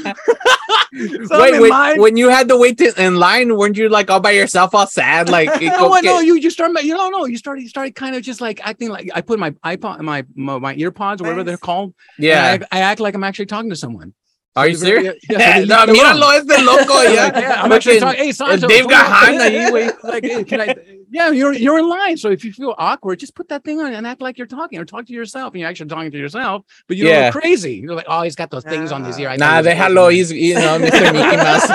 so 1.28 1.42
Wait, 1.42 1.60
wait, 1.60 2.00
when 2.00 2.16
you 2.18 2.30
had 2.30 2.48
to 2.50 2.58
wait 2.58 2.78
to, 2.78 2.94
in 3.02 3.18
line, 3.18 3.56
weren't 3.56 3.78
you 3.78 3.90
like 3.90 4.10
all 4.10 4.20
by 4.20 4.32
yourself, 4.32 4.74
all 4.74 4.88
sad? 4.88 5.30
Like, 5.30 5.62
it 5.62 5.68
no, 5.68 5.90
know 6.00 6.20
you. 6.20 6.36
You 6.36 6.50
start. 6.50 6.72
You 6.84 6.96
don't 6.96 7.12
know. 7.12 7.26
You 7.26 7.38
started. 7.38 7.62
You 7.62 7.70
started 7.70 7.94
kind 7.94 8.16
of 8.16 8.24
just 8.24 8.42
like 8.42 8.66
acting 8.66 8.90
like 8.90 9.10
I 9.14 9.22
put 9.22 9.38
my 9.38 9.52
iPod, 9.52 10.00
my 10.02 10.26
my, 10.36 10.58
my 10.58 10.76
ear 10.76 10.92
pods, 10.92 11.22
or 11.22 11.26
whatever 11.26 11.44
they're 11.44 11.58
called. 11.58 11.94
yeah. 12.18 12.58
I, 12.72 12.78
I 12.78 12.82
act 12.82 13.00
like 13.00 13.16
I'm 13.16 13.24
actually 13.24 13.48
talking 13.48 13.70
to 13.70 13.76
someone. 13.76 14.14
Are 14.56 14.68
you 14.68 14.76
serious? 14.76 15.16
Yeah, 15.30 15.38
yeah, 15.40 15.56
so 15.56 15.60
they 15.62 15.66
no, 15.76 15.86
leave 15.86 15.94
me 15.94 16.02
alone. 16.02 16.48
míralo, 16.48 16.66
loco. 16.66 17.02
Yeah, 17.04 17.14
Yeah, 17.14 17.40
yeah, 17.40 17.62
I'm 17.64 17.72
actually 17.72 18.00
Fucking- 18.00 18.18
talking. 18.18 18.26
Hey, 18.26 18.32
Sancho, 18.32 18.68
Dave 18.68 18.88
come 18.88 18.94
on. 18.94 19.00
Gahan 19.00 19.40
ahí, 19.40 19.70
güey. 19.72 20.04
like, 20.04 20.24
hey, 20.26 20.44
can 20.44 20.62
I? 20.62 20.76
Yeah, 21.12 21.30
you're 21.32 21.54
you're 21.54 21.80
in 21.80 21.88
line. 21.88 22.18
So 22.18 22.30
if 22.30 22.44
you 22.44 22.52
feel 22.52 22.76
awkward, 22.78 23.20
just 23.20 23.36
put 23.36 23.48
that 23.50 23.64
thing 23.64 23.80
on 23.80 23.94
and 23.94 24.06
act 24.06 24.22
like 24.22 24.38
you're 24.38 24.48
talking, 24.48 24.78
or 24.80 24.86
talk 24.86 25.06
to 25.06 25.14
yourself, 25.14 25.54
and 25.54 25.62
you're 25.62 25.70
actually 25.70 25.88
talking 25.90 26.12
to 26.12 26.18
yourself, 26.18 26.66
but 26.88 26.98
you 26.98 27.06
don't 27.06 27.14
Yeah. 27.14 27.26
look 27.32 27.42
crazy. 27.42 27.76
You're 27.76 27.96
like, 27.96 28.06
oh, 28.10 28.22
he's 28.24 28.36
got 28.36 28.50
those 28.52 28.64
things 28.64 28.92
on 28.92 29.04
his 29.06 29.18
ear. 29.20 29.30
I 29.30 29.38
thought 29.38 29.46
Nah, 29.46 29.62
he 29.62 29.68
was 29.70 29.76
déjalo. 29.78 30.12
He's, 30.12 30.32
you 30.32 30.56
know, 30.56 30.78
Mr. 30.80 31.14
Mickey 31.14 31.38
Mouse. 31.38 31.68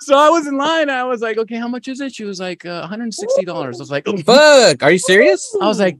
so 0.00 0.16
I 0.16 0.28
was 0.30 0.46
in 0.46 0.56
line. 0.56 0.90
I 0.90 1.04
was 1.04 1.20
like, 1.22 1.38
okay, 1.38 1.56
how 1.56 1.68
much 1.68 1.88
is 1.88 2.00
it? 2.00 2.14
She 2.14 2.24
was 2.24 2.40
like, 2.40 2.64
uh, 2.64 2.80
160 2.80 3.44
dollars. 3.44 3.80
I 3.80 3.82
was 3.82 3.90
like, 3.90 4.06
Fuck. 4.24 4.82
Are 4.82 4.90
you 4.90 4.98
serious? 4.98 5.54
I 5.60 5.66
was 5.66 5.80
like, 5.80 5.98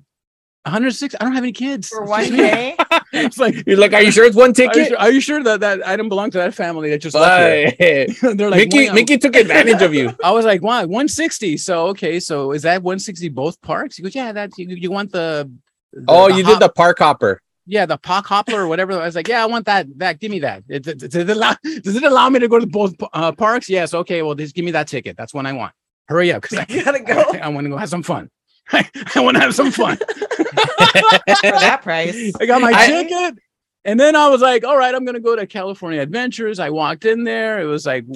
106. 0.64 1.14
I 1.20 1.24
don't 1.24 1.34
have 1.34 1.42
any 1.44 1.52
kids. 1.52 1.88
For 1.88 2.04
one 2.04 2.30
day. 2.30 2.76
It's 3.16 3.38
like, 3.38 3.54
You're 3.64 3.76
like, 3.78 3.92
are 3.92 4.02
you 4.02 4.10
sure 4.10 4.24
it's 4.24 4.34
one 4.34 4.46
are 4.46 4.48
you, 4.48 4.54
ticket? 4.54 4.88
sure, 4.88 4.98
are 4.98 5.10
you 5.12 5.20
sure 5.20 5.40
that 5.44 5.60
that 5.60 5.86
I 5.86 5.96
don't 5.96 6.08
belong 6.08 6.32
to 6.32 6.38
that 6.38 6.52
family 6.52 6.90
that 6.90 6.98
just 6.98 7.14
left 7.14 7.76
Fuck. 7.78 8.36
They're 8.36 8.50
like, 8.50 8.58
Mickey, 8.68 8.88
"Wow." 8.88 8.94
Mickey 8.94 9.18
took 9.18 9.36
advantage 9.36 9.82
of 9.82 9.94
you. 9.94 10.12
I 10.24 10.32
was 10.32 10.44
like, 10.44 10.62
wow, 10.62 10.80
160. 10.80 11.56
So 11.58 11.86
okay, 11.88 12.18
so 12.18 12.50
is 12.50 12.62
that 12.62 12.82
160 12.82 13.28
both 13.28 13.60
parks? 13.62 13.96
He 13.98 14.02
goes, 14.02 14.16
yeah, 14.16 14.32
that 14.32 14.50
you, 14.58 14.66
you 14.68 14.90
want 14.90 15.12
the 15.12 15.48
the- 15.92 16.04
Oh, 16.08 16.28
the 16.28 16.38
you 16.38 16.44
hop- 16.44 16.54
did 16.54 16.68
the 16.68 16.72
park 16.72 16.98
hopper. 16.98 17.40
yeah, 17.66 17.86
the 17.86 17.96
park 17.98 18.26
Hopper 18.26 18.56
or 18.62 18.66
whatever. 18.66 18.92
I 19.00 19.06
was 19.06 19.14
like, 19.14 19.28
yeah, 19.28 19.42
I 19.44 19.46
want 19.46 19.66
that. 19.66 19.86
That 19.98 20.18
give 20.18 20.32
me 20.32 20.40
that. 20.40 20.64
It- 20.68 20.82
Does 20.82 20.94
it, 21.04 21.10
does 21.12 21.14
it 21.28 21.30
allow, 21.30 21.54
does 21.84 21.94
it 21.94 22.02
allow 22.02 22.28
me 22.30 22.40
to 22.40 22.48
go 22.48 22.58
to 22.58 22.66
both 22.66 22.94
uh, 23.12 23.30
parks? 23.30 23.68
Yes. 23.68 23.94
Okay. 23.94 24.22
Well, 24.22 24.34
just 24.34 24.56
give 24.56 24.64
me 24.64 24.72
that 24.72 24.88
ticket. 24.88 25.16
That's 25.16 25.32
what 25.32 25.46
I 25.46 25.52
want. 25.52 25.72
Hurry 26.08 26.32
up, 26.32 26.42
because 26.42 26.58
I, 26.58 26.64
gotta 26.82 27.00
go. 27.00 27.20
I, 27.40 27.48
want 27.48 27.64
to 27.64 27.70
go 27.70 27.76
have 27.76 27.88
some 27.88 28.02
fun. 28.02 28.28
I, 28.72 29.20
want 29.20 29.36
to 29.36 29.40
have 29.40 29.54
some 29.54 29.70
fun. 29.70 29.96
For 29.96 30.04
that 31.42 31.80
price. 31.82 32.32
I 32.40 32.46
got 32.46 32.60
my 32.62 32.72
I- 32.74 32.86
ticket. 32.86 33.38
And 33.86 34.00
then 34.00 34.16
I 34.16 34.28
was 34.28 34.40
like, 34.40 34.64
all 34.64 34.78
right, 34.78 34.94
I'm 34.94 35.04
going 35.04 35.14
to 35.14 35.20
go 35.20 35.36
to 35.36 35.46
California 35.46 36.00
Adventures. 36.00 36.58
I 36.58 36.70
walked 36.70 37.04
in 37.04 37.24
there. 37.24 37.60
It 37.60 37.66
was 37.66 37.84
like, 37.84 38.06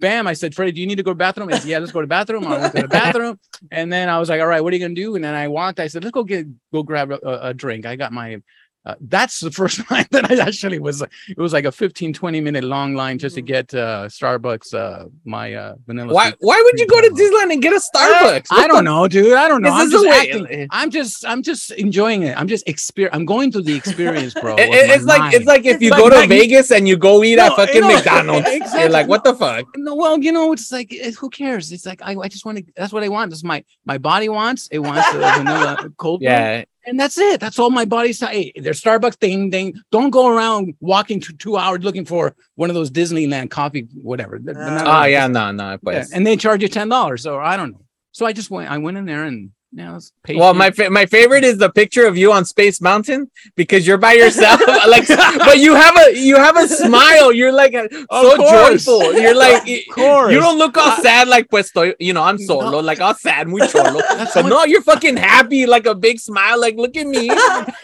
bam. 0.00 0.26
I 0.26 0.32
said, 0.32 0.56
Freddie, 0.56 0.72
do 0.72 0.80
you 0.80 0.88
need 0.88 0.96
to 0.96 1.04
go 1.04 1.12
to 1.12 1.14
the 1.14 1.18
bathroom? 1.18 1.48
He 1.50 1.54
said, 1.56 1.66
yeah, 1.68 1.78
let's 1.78 1.92
go 1.92 2.00
to 2.00 2.04
the 2.06 2.08
bathroom. 2.08 2.44
I 2.48 2.58
went 2.58 2.74
to 2.74 2.82
the 2.82 2.88
bathroom. 2.88 3.38
And 3.70 3.92
then 3.92 4.08
I 4.08 4.18
was 4.18 4.28
like, 4.28 4.40
all 4.40 4.48
right, 4.48 4.60
what 4.60 4.72
are 4.72 4.76
you 4.76 4.80
going 4.80 4.96
to 4.96 5.00
do? 5.00 5.14
And 5.14 5.22
then 5.22 5.36
I 5.36 5.46
walked. 5.46 5.78
I 5.78 5.86
said, 5.86 6.02
let's 6.02 6.12
go 6.12 6.24
get, 6.24 6.46
go 6.72 6.82
grab 6.82 7.12
a, 7.12 7.20
a- 7.24 7.48
a 7.50 7.54
drink. 7.54 7.86
I 7.86 7.94
got 7.94 8.12
my, 8.12 8.42
uh, 8.88 8.94
that's 9.02 9.40
the 9.40 9.50
first 9.50 9.80
time 9.88 10.06
that 10.10 10.30
I 10.30 10.36
actually 10.48 10.78
was, 10.78 11.02
it 11.02 11.36
was 11.36 11.52
like 11.52 11.66
a 11.66 11.72
15, 11.72 12.12
20 12.14 12.40
minute 12.40 12.64
long 12.64 12.94
line 12.94 13.18
just 13.18 13.34
to 13.36 13.42
get 13.42 13.72
uh, 13.74 14.06
Starbucks, 14.08 14.72
uh, 14.74 15.08
my 15.24 15.52
uh, 15.54 15.74
vanilla. 15.86 16.12
Why? 16.12 16.32
Why 16.40 16.60
would 16.64 16.80
you 16.80 16.86
go 16.86 17.00
to 17.00 17.08
Disneyland 17.10 17.52
and 17.52 17.60
get 17.62 17.72
a 17.74 17.80
Starbucks? 17.94 18.46
I 18.50 18.66
don't 18.66 18.84
know, 18.84 19.06
dude. 19.06 19.34
I 19.34 19.46
don't 19.46 19.62
know. 19.62 19.68
This 19.70 19.78
I'm 19.84 19.90
just 19.90 20.06
acting. 20.06 20.68
I'm 20.70 20.90
just, 20.90 21.26
I'm 21.26 21.42
just 21.42 21.70
enjoying 21.72 22.22
it. 22.22 22.36
I'm 22.38 22.48
just 22.48 22.66
experience. 22.68 23.14
I'm 23.14 23.26
going 23.26 23.52
through 23.52 23.62
the 23.62 23.76
experience, 23.76 24.34
bro. 24.34 24.56
It- 24.58 24.70
it- 24.70 24.90
it's 24.90 25.04
like 25.04 25.34
it's 25.34 25.46
like 25.46 25.64
if 25.66 25.74
It's 25.76 25.82
you 25.84 25.90
like- 25.90 26.00
go 26.00 26.08
to 26.10 26.16
like- 26.16 26.28
Vegas 26.30 26.70
and 26.72 26.88
you 26.88 26.96
go 26.96 27.22
eat 27.22 27.38
at 27.38 27.52
fucking 27.56 27.74
you 27.74 27.80
know, 27.82 27.88
McDonald's. 27.94 28.48
You're 28.74 28.88
like, 28.88 29.06
what 29.08 29.22
the 29.24 29.34
fuck? 29.34 29.66
no, 29.76 29.94
well, 29.94 30.18
you 30.18 30.32
know, 30.32 30.52
it's 30.52 30.72
like 30.72 30.92
eh, 30.98 31.12
who 31.12 31.28
cares? 31.30 31.70
It's 31.72 31.84
like 31.86 32.00
I, 32.02 32.16
I 32.16 32.28
just 32.28 32.44
want 32.46 32.58
to. 32.58 32.64
That's 32.76 32.92
what 32.92 33.02
I 33.04 33.08
want. 33.08 33.30
That's 33.30 33.44
my 33.44 33.64
my 33.84 33.98
body 33.98 34.28
wants. 34.28 34.68
It 34.70 34.78
wants 34.78 35.06
a 35.12 35.18
vanilla 35.18 35.90
cold. 35.98 36.22
Yeah, 36.22 36.64
and 36.88 36.98
that's 36.98 37.18
it. 37.18 37.40
That's 37.40 37.58
all 37.58 37.70
my 37.70 37.84
body's. 37.84 38.20
Hey, 38.20 38.52
there's 38.56 38.80
Starbucks. 38.80 39.18
Ding 39.18 39.50
ding. 39.50 39.74
Don't 39.92 40.10
go 40.10 40.28
around 40.28 40.74
walking 40.80 41.20
to 41.20 41.32
two 41.34 41.56
hours 41.56 41.82
looking 41.82 42.04
for 42.04 42.34
one 42.56 42.70
of 42.70 42.74
those 42.74 42.90
Disneyland 42.90 43.50
coffee, 43.50 43.86
whatever. 43.94 44.38
They're- 44.38 44.54
they're 44.54 44.62
ah. 44.64 44.74
not 44.74 44.86
ah, 44.86 44.90
Oh 44.96 45.00
like 45.00 45.12
yeah, 45.12 45.28
this. 45.28 45.34
no, 45.34 45.50
no. 45.52 45.78
Yeah, 45.86 46.04
and 46.12 46.26
they 46.26 46.36
charge 46.36 46.62
you 46.62 46.68
ten 46.68 46.88
dollars. 46.88 47.22
So 47.22 47.38
I 47.38 47.56
don't 47.56 47.72
know. 47.72 47.82
So 48.12 48.26
I 48.26 48.32
just 48.32 48.50
went. 48.50 48.70
I 48.70 48.78
went 48.78 48.96
in 48.96 49.04
there 49.04 49.24
and 49.24 49.50
now 49.70 49.96
it's 49.96 50.12
Well, 50.26 50.54
my 50.54 50.70
fa- 50.70 50.88
my 50.90 51.04
favorite 51.04 51.44
is 51.44 51.58
the 51.58 51.68
picture 51.70 52.06
of 52.06 52.16
you 52.16 52.32
on 52.32 52.44
Space 52.46 52.80
Mountain 52.80 53.30
because 53.54 53.86
you're 53.86 53.98
by 53.98 54.14
yourself, 54.14 54.60
like, 54.88 55.06
but 55.08 55.58
you 55.58 55.74
have 55.74 55.94
a 55.98 56.16
you 56.18 56.36
have 56.36 56.56
a 56.56 56.66
smile. 56.66 57.32
You're 57.32 57.52
like 57.52 57.74
a, 57.74 57.86
so 57.92 58.36
course. 58.36 58.84
joyful. 58.86 59.12
You're 59.20 59.34
like, 59.46 59.64
y- 59.66 59.82
course. 59.94 60.32
you 60.32 60.40
don't 60.40 60.56
look 60.58 60.76
all 60.78 60.88
uh, 60.92 61.02
sad 61.02 61.28
like 61.28 61.48
pues 61.50 61.70
estoy, 61.70 61.94
you 62.00 62.14
know, 62.14 62.22
I'm 62.22 62.38
solo, 62.38 62.80
like 62.80 63.00
all 63.00 63.14
sad, 63.14 63.46
muy 63.46 63.66
cholo. 63.72 64.00
So 64.32 64.40
no, 64.40 64.64
you're 64.64 64.82
fucking 64.82 65.18
happy, 65.18 65.66
like 65.66 65.84
a 65.86 65.94
big 65.94 66.18
smile, 66.18 66.58
like 66.58 66.76
look 66.76 66.96
at 66.96 67.06
me, 67.06 67.28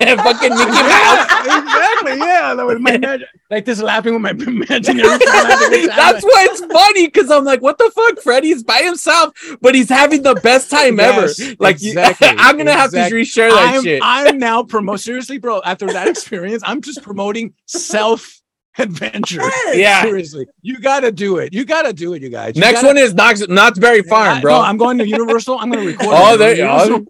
and 0.01 0.21
fucking 0.21 0.55
Mickey 0.57 0.83
Mouse. 0.89 1.27
exactly. 1.45 2.17
Yeah, 2.19 2.55
that 2.55 2.65
was 2.65 2.79
my 2.81 2.97
imag- 2.97 3.25
like 3.55 3.65
this 3.65 3.81
laughing 3.81 4.13
with 4.13 4.23
my 4.23 4.31
imaginary. 4.47 5.19
That's 5.87 6.25
why 6.25 6.47
it's 6.51 6.61
funny 6.61 7.07
because 7.07 7.31
I'm 7.31 7.45
like, 7.45 7.63
what 7.63 7.79
the 7.79 7.91
fuck? 7.95 8.21
Freddy's 8.21 8.63
by 8.63 8.79
himself, 8.79 9.33
but 9.61 9.75
he's 9.75 9.89
having 9.89 10.23
the 10.23 10.35
best 10.35 10.71
time 10.71 10.99
Yes, 10.99 11.39
ever. 11.41 11.57
Like, 11.61 11.81
you- 11.81 11.91
exactly, 11.99 12.29
I'm 12.29 12.57
gonna 12.59 12.73
have 12.73 12.91
to 12.91 12.97
exactly. 12.97 13.23
reshare 13.23 13.51
that 13.51 13.75
I'm, 13.77 13.83
shit. 13.83 14.01
I'm 14.03 14.39
now 14.39 14.63
promote 14.65 15.01
seriously, 15.01 15.39
bro. 15.39 15.63
After 15.65 15.87
that 15.87 16.09
experience, 16.09 16.63
I'm 16.67 16.81
just 16.81 17.03
promoting 17.03 17.55
self 17.67 18.41
adventure. 18.79 19.41
Yeah. 19.73 20.03
seriously, 20.03 20.47
you 20.63 20.79
got 20.81 21.01
to 21.01 21.13
do 21.13 21.39
it. 21.39 21.53
You 21.53 21.65
got 21.65 21.83
to 21.83 21.93
do 21.93 22.15
it, 22.15 22.23
you 22.23 22.29
guys. 22.29 22.55
You 22.57 22.61
Next 22.61 22.83
gotta- 22.83 22.87
one 22.89 22.97
is 22.99 23.15
Knox, 23.15 23.47
Knott's 23.49 23.79
Berry 23.79 24.03
Farm, 24.03 24.39
I- 24.39 24.41
bro. 24.41 24.55
no, 24.57 24.61
I'm 24.63 24.77
going 24.77 24.99
to 24.99 25.07
Universal. 25.09 25.59
I'm 25.59 25.71
going 25.71 25.85
to 25.87 25.91
record. 25.93 26.09
Oh, 26.11 26.37
there 26.37 26.51
you 26.57 26.65
go. 26.65 27.07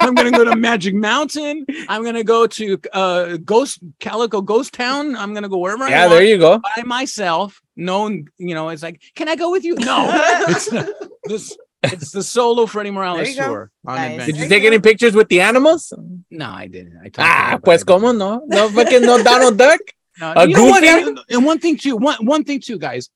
I'm 0.00 0.14
going 0.14 0.30
to 0.32 0.38
go 0.38 0.44
to 0.44 0.56
Magic 0.56 0.94
Mountain. 0.94 1.66
I'm 1.88 2.02
going 2.02 2.14
to 2.14 2.24
go 2.24 2.46
to 2.46 2.78
uh, 2.92 3.36
Ghost 3.38 3.80
Calico 4.00 4.40
Ghost 4.40 4.72
Town. 4.74 5.16
I'm 5.16 5.32
going 5.32 5.42
to 5.42 5.48
go 5.48 5.58
wherever 5.58 5.84
I 5.84 5.90
yeah, 5.90 6.00
want 6.06 6.10
there 6.12 6.24
you 6.24 6.38
go. 6.38 6.58
by 6.76 6.82
myself. 6.84 7.60
No, 7.76 8.08
you 8.08 8.54
know, 8.54 8.68
it's 8.70 8.82
like, 8.82 9.02
can 9.14 9.28
I 9.28 9.36
go 9.36 9.50
with 9.50 9.64
you? 9.64 9.74
No, 9.76 10.06
it's 10.48 10.72
not. 10.72 10.88
This, 11.24 11.56
it's 11.82 12.10
the 12.10 12.22
solo 12.22 12.66
Freddie 12.66 12.90
Morales 12.90 13.28
you 13.28 13.34
tour 13.42 13.70
on 13.86 13.96
Nice. 13.96 14.10
adventure. 14.12 14.32
Did 14.32 14.40
you 14.42 14.48
take 14.48 14.64
any 14.64 14.78
pictures 14.78 15.14
with 15.14 15.28
the 15.28 15.40
animals? 15.42 15.92
No, 16.30 16.50
I 16.50 16.66
didn't. 16.68 16.96
I 16.98 17.08
talked 17.10 17.18
Ah, 17.20 17.48
about 17.50 17.64
pues 17.64 17.84
como 17.84 18.12
no? 18.12 18.42
No 18.46 18.68
fucking 18.70 19.02
no 19.02 19.22
Donald 19.22 19.58
Duck. 19.58 19.80
No, 20.20 20.32
a 20.36 20.48
you 20.48 20.54
know 20.54 20.64
what? 20.64 20.82
goofy? 20.82 21.08
And, 21.08 21.20
and 21.30 21.44
one 21.44 21.58
thing 21.58 21.76
too, 21.76 21.96
one 21.96 22.24
one 22.24 22.44
thing 22.44 22.60
too, 22.60 22.78
guys. 22.78 23.10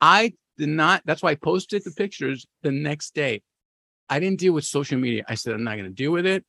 I 0.00 0.34
did 0.58 0.68
not. 0.68 1.02
That's 1.04 1.22
why 1.22 1.30
I 1.30 1.34
posted 1.34 1.84
the 1.84 1.90
pictures 1.90 2.46
the 2.62 2.70
next 2.70 3.14
day. 3.14 3.42
I 4.08 4.20
didn't 4.20 4.38
deal 4.38 4.52
with 4.52 4.64
social 4.64 4.98
media. 4.98 5.24
I 5.28 5.34
said 5.34 5.54
I'm 5.54 5.64
not 5.64 5.76
going 5.76 5.88
to 5.88 5.94
deal 5.94 6.12
with 6.12 6.26
it. 6.26 6.44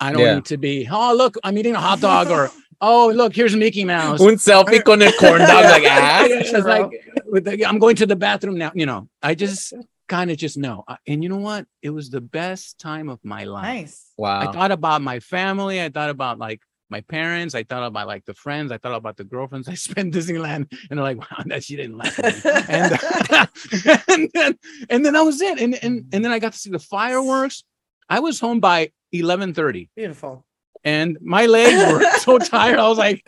I 0.00 0.12
don't 0.12 0.22
Yeah. 0.22 0.34
need 0.36 0.44
to 0.46 0.56
be. 0.56 0.88
Oh, 0.90 1.14
look, 1.14 1.36
I'm 1.44 1.56
eating 1.58 1.74
a 1.74 1.80
hot 1.80 2.00
dog, 2.00 2.30
or 2.30 2.50
oh, 2.80 3.12
look, 3.14 3.34
here's 3.34 3.54
Mickey 3.56 3.84
Mouse. 3.84 4.20
Un 4.20 4.36
selfie 4.36 4.82
con 4.82 5.02
el 5.02 5.12
corn 5.12 5.40
dog, 5.40 5.64
like 5.64 5.84
ah. 5.86 6.24
It's 6.28 6.52
like 6.52 6.90
the, 7.32 7.66
I'm 7.66 7.78
going 7.78 7.96
to 7.96 8.06
the 8.06 8.16
bathroom 8.16 8.58
now. 8.58 8.72
You 8.74 8.86
know, 8.86 9.08
I 9.22 9.34
just 9.34 9.74
kind 10.08 10.30
of 10.30 10.36
just 10.36 10.56
know. 10.56 10.84
And 11.06 11.22
you 11.22 11.28
know 11.28 11.38
what? 11.38 11.66
It 11.82 11.90
was 11.90 12.10
the 12.10 12.20
best 12.20 12.78
time 12.78 13.08
of 13.08 13.18
my 13.24 13.44
life. 13.44 13.64
Nice. 13.64 14.12
Wow. 14.16 14.40
I 14.40 14.52
thought 14.52 14.70
about 14.70 15.02
my 15.02 15.20
family. 15.20 15.82
I 15.82 15.88
thought 15.88 16.10
about 16.10 16.38
like 16.38 16.60
my 16.88 17.00
parents. 17.02 17.54
I 17.54 17.64
thought 17.64 17.82
about 17.82 18.06
like 18.06 18.24
the 18.24 18.34
friends. 18.34 18.72
I 18.72 18.78
thought 18.78 18.94
about 18.94 19.16
the 19.16 19.24
girlfriends 19.24 19.68
I 19.74 19.74
spent 19.74 20.14
Disneyland, 20.14 20.72
and 20.88 20.98
they're 20.98 21.02
like, 21.04 21.18
"Wow, 21.18 21.44
that 21.46 21.64
she 21.64 21.76
didn't 21.76 21.98
like 21.98 22.18
and, 22.18 22.92
and 24.08 24.30
then 24.34 24.58
and 24.90 25.04
then 25.04 25.12
that 25.14 25.22
was 25.22 25.40
it. 25.40 25.60
And 25.60 25.74
and 25.82 26.06
and 26.12 26.24
then 26.24 26.32
I 26.32 26.38
got 26.38 26.52
to 26.52 26.58
see 26.58 26.70
the 26.70 26.78
fireworks. 26.78 27.64
I 28.08 28.20
was 28.20 28.38
home 28.40 28.60
by 28.60 28.92
eleven 29.12 29.54
thirty, 29.54 29.90
Beautiful. 29.96 30.44
and 30.84 31.18
my 31.20 31.46
legs 31.46 31.92
were 31.92 32.02
so 32.18 32.38
tired. 32.38 32.78
I 32.78 32.88
was 32.88 32.98
like, 32.98 33.22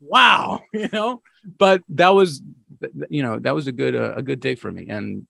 "Wow," 0.00 0.60
you 0.72 0.88
know. 0.92 1.22
But 1.58 1.82
that 1.90 2.10
was, 2.10 2.42
you 3.10 3.22
know, 3.22 3.38
that 3.38 3.54
was 3.54 3.66
a 3.66 3.72
good 3.72 3.94
uh, 3.94 4.14
a 4.16 4.22
good 4.22 4.40
day 4.40 4.54
for 4.54 4.70
me. 4.70 4.86
And 4.88 5.26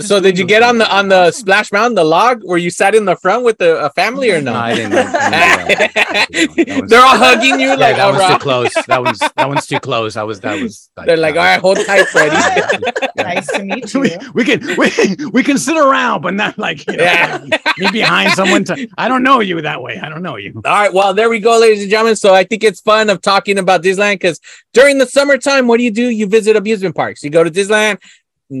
So 0.00 0.20
did 0.20 0.38
you 0.38 0.46
get 0.46 0.62
on 0.62 0.78
the 0.78 0.88
on 0.94 1.08
the 1.08 1.32
Splash 1.32 1.72
Mountain, 1.72 1.96
the 1.96 2.04
log, 2.04 2.40
where 2.44 2.56
you 2.56 2.70
sat 2.70 2.94
in 2.94 3.04
the 3.04 3.16
front 3.16 3.44
with 3.44 3.58
the 3.58 3.84
a 3.84 3.90
family 3.90 4.30
or 4.30 4.40
No, 4.40 4.52
no? 4.52 4.58
I 4.58 4.74
didn't. 4.76 4.92
I 4.94 6.26
didn't 6.30 6.54
do 6.54 6.64
that. 6.64 6.66
That 6.72 6.80
was- 6.82 6.90
They're 6.90 7.00
all 7.02 7.16
hugging 7.18 7.58
you 7.58 7.68
Yeah, 7.70 7.74
like, 7.74 7.96
that 7.96 8.06
all 8.06 8.12
one's 8.12 8.32
too 8.32 8.38
close. 8.38 8.74
That 8.86 9.02
one's 9.02 9.18
that 9.18 9.48
one's 9.48 9.66
too 9.66 9.80
close. 9.80 10.16
I 10.16 10.22
was 10.22 10.40
that 10.40 10.60
was. 10.62 10.88
They're 11.04 11.16
like, 11.16 11.34
all 11.34 11.42
right, 11.42 11.60
hold 11.60 11.78
tight, 11.84 12.06
Freddie. 12.12 12.36
Nice 13.16 13.46
to 13.48 13.64
meet 13.64 13.92
you. 13.92 14.00
we, 14.00 14.16
we 14.34 14.44
can 14.44 14.60
we, 14.78 14.90
we 15.32 15.42
can 15.42 15.58
sit 15.58 15.76
around, 15.76 16.20
but 16.22 16.34
not 16.34 16.56
like 16.58 16.86
you 16.86 16.96
know, 16.96 17.02
Yeah. 17.04 17.44
me 17.78 17.90
behind 17.90 18.32
someone. 18.34 18.64
To, 18.64 18.88
I 18.96 19.08
don't 19.08 19.22
know 19.24 19.40
you 19.40 19.60
that 19.62 19.82
way. 19.82 19.98
I 20.00 20.08
don't 20.08 20.22
know 20.22 20.36
you. 20.36 20.52
All 20.64 20.72
right, 20.72 20.92
well, 20.92 21.12
there 21.12 21.28
we 21.28 21.40
go, 21.40 21.58
ladies 21.58 21.82
and 21.82 21.90
gentlemen. 21.90 22.14
So 22.16 22.32
I 22.34 22.44
think 22.44 22.62
it's 22.62 22.80
fun 22.80 23.10
of 23.10 23.20
talking 23.20 23.58
about 23.58 23.82
Disneyland 23.82 24.14
because 24.14 24.38
during 24.72 24.98
the 24.98 25.06
summertime, 25.06 25.66
what 25.66 25.78
do 25.78 25.82
you 25.84 25.90
do? 25.90 26.08
You 26.08 26.26
visit 26.28 26.54
amusement 26.56 26.94
parks. 26.94 27.22
You 27.24 27.30
go 27.30 27.42
to 27.42 27.50
Disneyland, 27.50 27.98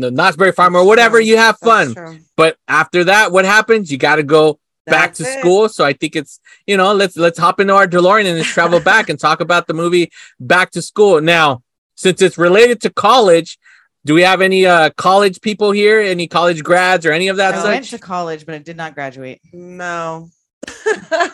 the 0.00 0.10
Knott's 0.10 0.36
Berry 0.36 0.52
Farm, 0.52 0.74
or 0.76 0.84
whatever. 0.86 1.18
true. 1.18 1.26
You 1.26 1.36
have 1.36 1.56
That's 1.60 1.92
fun. 1.92 1.94
true. 1.94 2.18
But 2.36 2.56
after 2.68 3.04
that, 3.04 3.32
what 3.32 3.44
happens? 3.44 3.90
You 3.92 3.98
got 3.98 4.16
to 4.16 4.22
go 4.22 4.58
back 4.86 5.14
to 5.14 5.22
it. 5.24 5.38
school. 5.38 5.68
So 5.68 5.84
I 5.84 5.92
think 5.92 6.16
it's 6.16 6.40
you 6.66 6.76
know 6.76 6.92
let's 6.94 7.16
let's 7.16 7.38
hop 7.38 7.60
into 7.60 7.74
our 7.74 7.86
DeLorean 7.86 8.26
and 8.26 8.36
let's 8.38 8.48
travel 8.48 8.80
back 8.92 9.08
and 9.08 9.18
talk 9.18 9.40
about 9.40 9.66
the 9.66 9.74
movie 9.74 10.10
Back 10.40 10.70
to 10.72 10.82
School. 10.82 11.20
Now, 11.20 11.62
since 11.94 12.20
it's 12.22 12.36
related 12.38 12.80
to 12.82 12.90
college, 12.90 13.58
do 14.04 14.14
we 14.14 14.22
have 14.22 14.40
any 14.40 14.66
uh 14.66 14.90
college 14.96 15.40
people 15.40 15.70
here? 15.72 16.00
Any 16.00 16.26
college 16.26 16.62
grads 16.64 17.06
or 17.06 17.12
any 17.12 17.28
of 17.28 17.36
that 17.36 17.54
I 17.54 17.58
such? 17.58 17.66
went 17.66 17.84
to 17.86 17.98
college, 17.98 18.44
but 18.46 18.54
I 18.54 18.58
did 18.58 18.76
not 18.76 18.94
graduate. 18.94 19.40
No. 19.52 20.28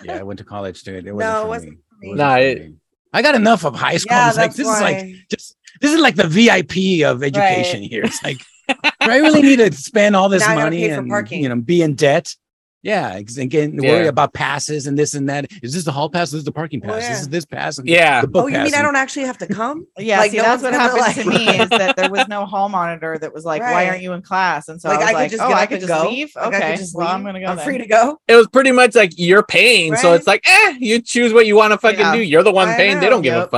Yeah, 0.02 0.18
I 0.18 0.22
went 0.22 0.38
to 0.38 0.44
college 0.44 0.82
too. 0.84 0.94
It 0.94 1.12
wasn't 1.14 1.36
it 1.36 1.40
for 1.42 1.48
wasn't 1.48 1.70
me. 1.72 1.78
for 1.88 1.96
me. 2.00 2.08
It 2.08 2.10
wasn't 2.10 2.18
Nah, 2.18 2.34
for 2.34 2.40
it- 2.42 2.58
me. 2.70 2.74
I 3.12 3.22
got 3.22 3.34
enough 3.34 3.64
of 3.64 3.74
high 3.74 3.96
school. 3.96 4.16
Yeah, 4.16 4.28
It's 4.28 4.36
like 4.36 4.46
that's 4.54 4.56
this 4.58 4.66
is 4.68 4.80
like 4.82 5.06
just 5.30 5.56
this 5.80 5.92
is 5.92 6.00
like 6.00 6.16
the 6.16 6.26
VIP 6.26 7.04
of 7.06 7.22
education 7.22 7.82
here. 7.82 8.04
It's 8.04 8.22
like 8.22 8.38
do 8.68 8.74
I 9.00 9.18
really 9.18 9.42
need 9.42 9.56
to 9.58 9.72
spend 9.72 10.14
all 10.16 10.28
this 10.28 10.46
Now 10.46 10.54
money 10.56 10.88
and 10.88 11.08
parking. 11.08 11.42
you 11.42 11.48
know 11.48 11.56
be 11.56 11.82
in 11.82 11.94
debt. 11.94 12.34
Yeah, 12.80 13.14
ex- 13.16 13.36
and 13.38 13.50
getting 13.50 13.82
Yeah. 13.82 13.90
worry 13.90 14.06
about 14.06 14.32
passes 14.32 14.86
and 14.86 14.96
this 14.96 15.14
and 15.14 15.28
that. 15.28 15.46
Is 15.64 15.74
this 15.74 15.82
the 15.84 15.90
hall 15.90 16.08
pass? 16.08 16.30
This 16.30 16.38
is 16.38 16.44
the 16.44 16.52
parking 16.52 16.80
pass. 16.80 16.92
Oh, 16.92 16.94
This 16.94 17.04
yeah. 17.08 17.20
is 17.20 17.28
this 17.28 17.44
pass. 17.44 17.78
And 17.78 17.88
Yeah. 17.88 18.20
the 18.20 18.28
book 18.28 18.44
Oh, 18.44 18.46
you 18.46 18.56
mean 18.58 18.70
pass 18.70 18.74
I 18.78 18.82
don't 18.82 18.94
actually 18.94 19.24
have 19.26 19.36
to 19.38 19.48
come? 19.48 19.84
Yeah, 19.98 20.20
Like, 20.20 20.30
see, 20.30 20.36
no 20.36 20.44
that's 20.44 20.62
what 20.62 20.72
gonna, 20.72 21.12
to 21.14 21.24
me 21.28 21.48
is 21.58 21.68
that 21.70 21.96
there 21.96 22.08
was 22.08 22.28
no 22.28 22.46
hall 22.46 22.68
monitor 22.68 23.18
that 23.18 23.34
was 23.34 23.44
like, 23.44 23.62
"Why 23.62 23.88
aren't 23.88 24.02
you 24.02 24.12
in 24.12 24.22
class?" 24.22 24.68
And 24.68 24.80
so 24.80 24.90
like 24.90 25.00
I 25.00 25.02
was 25.02 25.06
I 25.06 25.12
could 25.12 25.16
like, 25.18 25.30
just 25.32 25.42
"Oh, 25.42 25.52
I 25.52 25.66
could 25.66 25.80
just 25.80 25.92
go. 25.92 26.08
leave." 26.08 26.30
Like, 26.36 26.44
I 26.44 26.48
Okay, 26.56 26.70
could 26.70 26.78
just 26.78 26.94
well, 26.96 27.08
I'm 27.08 27.24
gonna 27.24 27.40
go. 27.40 27.46
I'm 27.46 27.56
then. 27.56 27.64
free 27.64 27.78
to 27.78 27.86
go. 27.86 28.20
it 28.28 28.36
was 28.36 28.46
pretty 28.46 28.70
much 28.70 28.94
like 28.94 29.10
you're 29.18 29.42
paying, 29.42 29.96
so 29.96 30.14
it's 30.14 30.28
like, 30.28 30.48
eh, 30.48 30.76
you 30.78 31.02
choose 31.02 31.32
what 31.32 31.46
you 31.46 31.56
want 31.56 31.72
to 31.72 31.78
fucking 31.78 31.98
Yeah. 31.98 32.14
do. 32.14 32.22
You're 32.22 32.44
the 32.44 32.52
one 32.52 32.68
I 32.68 32.76
paying; 32.76 33.00
they 33.00 33.10
don't 33.10 33.22
give 33.22 33.34
a 33.34 33.38
yep. 33.38 33.50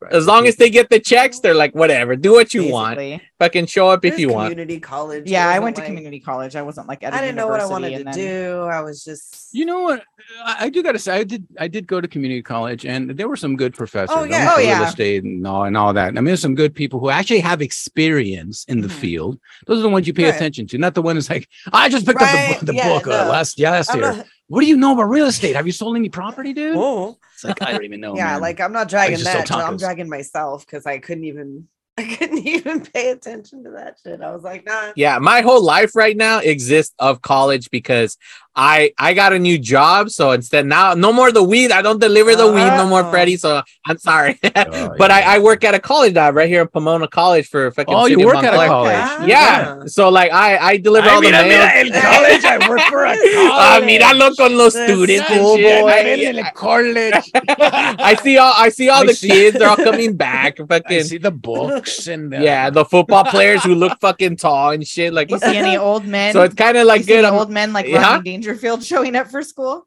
Fuck. 0.00 0.12
As 0.12 0.26
long 0.26 0.46
as 0.46 0.56
they 0.56 0.70
get 0.70 0.90
the 0.90 1.00
checks, 1.00 1.40
they're 1.40 1.54
like, 1.54 1.74
whatever, 1.74 2.16
do 2.16 2.32
what 2.32 2.54
you 2.54 2.70
want. 2.70 2.96
Basically. 2.96 3.26
Fucking 3.38 3.66
show 3.66 3.88
up 3.88 4.04
if 4.04 4.12
There's 4.12 4.20
you 4.20 4.32
want. 4.32 4.50
community 4.50 4.80
college. 4.80 5.30
Yeah, 5.30 5.46
I 5.48 5.60
wasn't 5.60 5.62
went 5.64 5.76
to 5.76 5.82
like- 5.82 5.88
community 5.88 6.18
college. 6.20 6.56
I 6.56 6.62
wasn't 6.62 6.88
like 6.88 7.04
at 7.04 7.14
I 7.14 7.18
a 7.18 7.20
didn't 7.20 7.36
know 7.36 7.46
what 7.46 7.60
I 7.60 7.66
wanted 7.66 7.96
to 7.98 8.04
then- 8.04 8.12
do. 8.14 8.62
I 8.62 8.80
was 8.80 9.04
just. 9.04 9.48
You 9.52 9.64
know 9.64 9.82
what? 9.82 10.02
I, 10.44 10.66
I 10.66 10.68
do 10.70 10.82
got 10.82 10.92
to 10.92 10.98
say, 10.98 11.14
I 11.14 11.24
did. 11.24 11.46
I 11.58 11.68
did 11.68 11.86
go 11.86 12.00
to 12.00 12.08
community 12.08 12.42
college, 12.42 12.84
and 12.84 13.10
there 13.10 13.28
were 13.28 13.36
some 13.36 13.54
good 13.56 13.74
professors. 13.74 14.10
I 14.16 14.20
went 14.20 14.32
yeah. 14.32 14.44
to 14.44 14.54
Oh, 14.54 14.58
real 14.58 14.82
estate 14.82 15.22
and 15.24 15.46
all 15.46 15.64
and 15.64 15.76
all 15.76 15.92
that. 15.94 16.08
I 16.08 16.10
mean, 16.12 16.24
there's 16.26 16.40
some 16.40 16.54
good 16.56 16.74
people 16.74 16.98
who 17.00 17.10
actually 17.10 17.40
have 17.40 17.62
experience 17.62 18.64
in 18.68 18.80
the 18.80 18.88
Mhm. 18.88 18.92
field. 18.92 19.38
Those 19.66 19.78
are 19.78 19.82
the 19.82 19.88
ones 19.88 20.06
you 20.06 20.12
pay 20.14 20.24
Right. 20.24 20.34
attention 20.34 20.66
to, 20.68 20.78
not 20.78 20.94
the 20.94 21.02
ones 21.02 21.30
like 21.30 21.48
I 21.72 21.88
just 21.88 22.06
picked 22.06 22.20
up 22.20 22.28
the, 22.30 22.54
book- 22.54 22.66
the 22.66 22.74
yeah, 22.74 22.88
book 22.88 23.06
uh, 23.06 23.28
last 23.30 23.58
yeah 23.58 23.70
last 23.70 23.90
I'm 23.92 24.00
year. 24.00 24.12
not- 24.16 24.26
what 24.48 24.62
do 24.62 24.66
you 24.66 24.76
know 24.76 24.92
about 24.94 25.04
real 25.10 25.26
estate? 25.26 25.54
Have 25.56 25.66
you 25.66 25.72
sold 25.72 25.96
any 25.96 26.08
property, 26.08 26.52
dude? 26.54 26.74
Oh. 26.76 27.18
It's 27.38 27.44
like 27.44 27.62
I 27.62 27.72
don't 27.72 27.84
even 27.84 28.00
know. 28.00 28.16
yeah, 28.16 28.32
man. 28.32 28.40
like 28.40 28.60
I'm 28.60 28.72
not 28.72 28.88
dragging 28.88 29.18
just 29.18 29.30
sell 29.30 29.42
that. 29.42 29.68
I'm 29.68 29.76
dragging 29.76 30.08
myself 30.08 30.66
because 30.66 30.86
I 30.86 30.98
couldn't 30.98 31.24
even 31.24 31.68
I 31.98 32.04
couldn't 32.16 32.46
even 32.46 32.84
pay 32.84 33.10
attention 33.10 33.62
to 33.64 33.70
that 33.70 33.98
shit. 34.02 34.20
I 34.20 34.32
was 34.32 34.42
like, 34.42 34.64
nah. 34.64 34.92
Yeah, 34.96 35.18
my 35.18 35.40
whole 35.40 35.62
life 35.62 35.94
right 35.94 36.16
now 36.16 36.38
exists 36.38 36.94
of 36.98 37.22
college 37.22 37.70
because 37.70 38.16
I 38.60 38.90
I 38.98 39.14
got 39.14 39.32
a 39.32 39.38
new 39.38 39.56
job. 39.56 40.10
So 40.10 40.32
instead 40.32 40.66
now 40.66 40.94
no 40.94 41.12
more 41.12 41.30
the 41.30 41.42
weed. 41.44 41.70
I 41.70 41.80
don't 41.80 42.00
deliver 42.00 42.34
the 42.34 42.48
weed 42.50 42.70
no 42.80 42.86
more, 42.88 43.04
Oh. 43.04 43.10
Freddie. 43.10 43.36
So 43.36 43.62
I'm 43.86 43.98
sorry. 43.98 44.38
Oh, 44.58 44.90
but 44.98 45.10
yeah. 45.10 45.16
I, 45.18 45.36
I 45.36 45.38
work 45.38 45.62
at 45.62 45.74
a 45.74 45.78
college 45.78 46.14
now 46.14 46.30
right 46.30 46.48
here 46.48 46.62
in 46.62 46.68
Pomona 46.68 47.06
College 47.06 47.46
for 47.48 47.70
fucking 47.70 47.94
Oh, 47.94 48.06
you 48.06 48.16
City 48.18 48.22
of 48.22 48.26
work 48.34 48.42
at 48.44 48.54
a 48.54 48.66
college. 48.66 48.96
Ah. 48.98 49.24
Yeah. 49.24 49.84
So 49.86 50.08
like 50.08 50.32
I 50.32 50.58
I 50.70 50.76
deliver 50.78 51.08
all 51.08 51.20
the 51.22 51.30
mail. 51.30 51.92
college. 52.02 52.44
I 52.44 52.68
work 52.68 52.80
for 52.90 53.04
a 53.04 53.14
Ah, 53.54 53.80
míralo 53.84 54.34
con 54.36 54.56
los 54.58 54.74
The 54.74 54.84
students 54.88 55.30
and 55.30 55.38
schoolboy. 55.40 55.62
shit. 55.62 55.84
I'm 55.84 56.06
I, 56.18 56.28
in 56.30 56.36
the 56.36 56.50
college. 56.54 57.24
I 58.10 58.14
see 58.22 58.36
all 58.38 58.52
I 58.56 58.68
see 58.70 58.88
all 58.88 59.02
I 59.02 59.06
the 59.06 59.14
see- 59.14 59.28
kids. 59.28 59.58
They're 59.58 59.68
all 59.68 59.76
coming 59.76 60.16
back. 60.16 60.58
Fucking 60.58 60.66
I 60.70 60.78
Fucking 60.82 61.04
see 61.04 61.18
the 61.18 61.30
books 61.30 62.06
and 62.08 62.32
the, 62.32 62.42
yeah, 62.42 62.70
the 62.70 62.84
football 62.84 63.24
players 63.24 63.62
who 63.62 63.74
look 63.74 63.98
fucking 64.00 64.36
tall 64.36 64.70
and 64.70 64.86
shit. 64.86 65.12
Like 65.14 65.30
You 65.30 65.38
see 65.38 65.56
any 65.56 65.76
old 65.76 66.04
men? 66.06 66.32
so 66.32 66.42
it's 66.42 66.54
kind 66.54 66.76
of 66.76 66.86
like 66.86 67.02
see 67.02 67.14
good. 67.14 67.24
any 67.24 67.36
old 67.36 67.50
men 67.50 67.72
like 67.72 67.86
Yeah. 67.86 68.02
Rodney 68.14 68.34
Dangerfield 68.48 68.82
showing 68.84 69.14
up 69.16 69.28
for 69.28 69.42
school? 69.42 69.86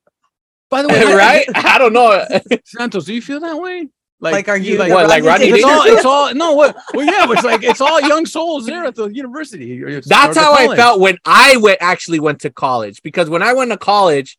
By 0.69 0.83
the 0.83 0.87
way, 0.89 1.03
right? 1.13 1.45
I 1.55 1.77
don't 1.77 1.93
know. 1.93 2.25
Santos, 2.65 3.05
do 3.05 3.13
you 3.13 3.21
feel 3.21 3.39
that 3.41 3.57
way? 3.57 3.89
Like, 4.19 4.33
like 4.33 4.49
are 4.49 4.57
you 4.57 4.77
like, 4.77 4.91
What, 4.91 5.07
like 5.09 5.23
Rodney 5.23 5.47
it's 5.47 5.63
all, 5.63 5.81
it's 5.83 6.05
all 6.05 6.31
no 6.35 6.53
what 6.53 6.77
well 6.93 7.03
yeah 7.03 7.25
it's 7.27 7.43
like 7.43 7.63
it's 7.63 7.81
all 7.81 7.99
young 8.01 8.27
souls 8.27 8.67
there 8.67 8.83
at 8.83 8.93
the 8.93 9.07
university 9.07 9.83
or- 9.83 9.87
or 9.87 10.01
That's 10.01 10.35
the 10.35 10.41
how 10.41 10.53
I 10.53 10.75
felt 10.75 10.99
when 10.99 11.17
I 11.25 11.57
went 11.57 11.79
actually 11.81 12.19
went 12.19 12.41
to 12.41 12.51
college 12.51 13.01
because 13.01 13.31
when 13.31 13.41
I 13.41 13.53
went 13.53 13.71
to 13.71 13.77
college, 13.77 14.37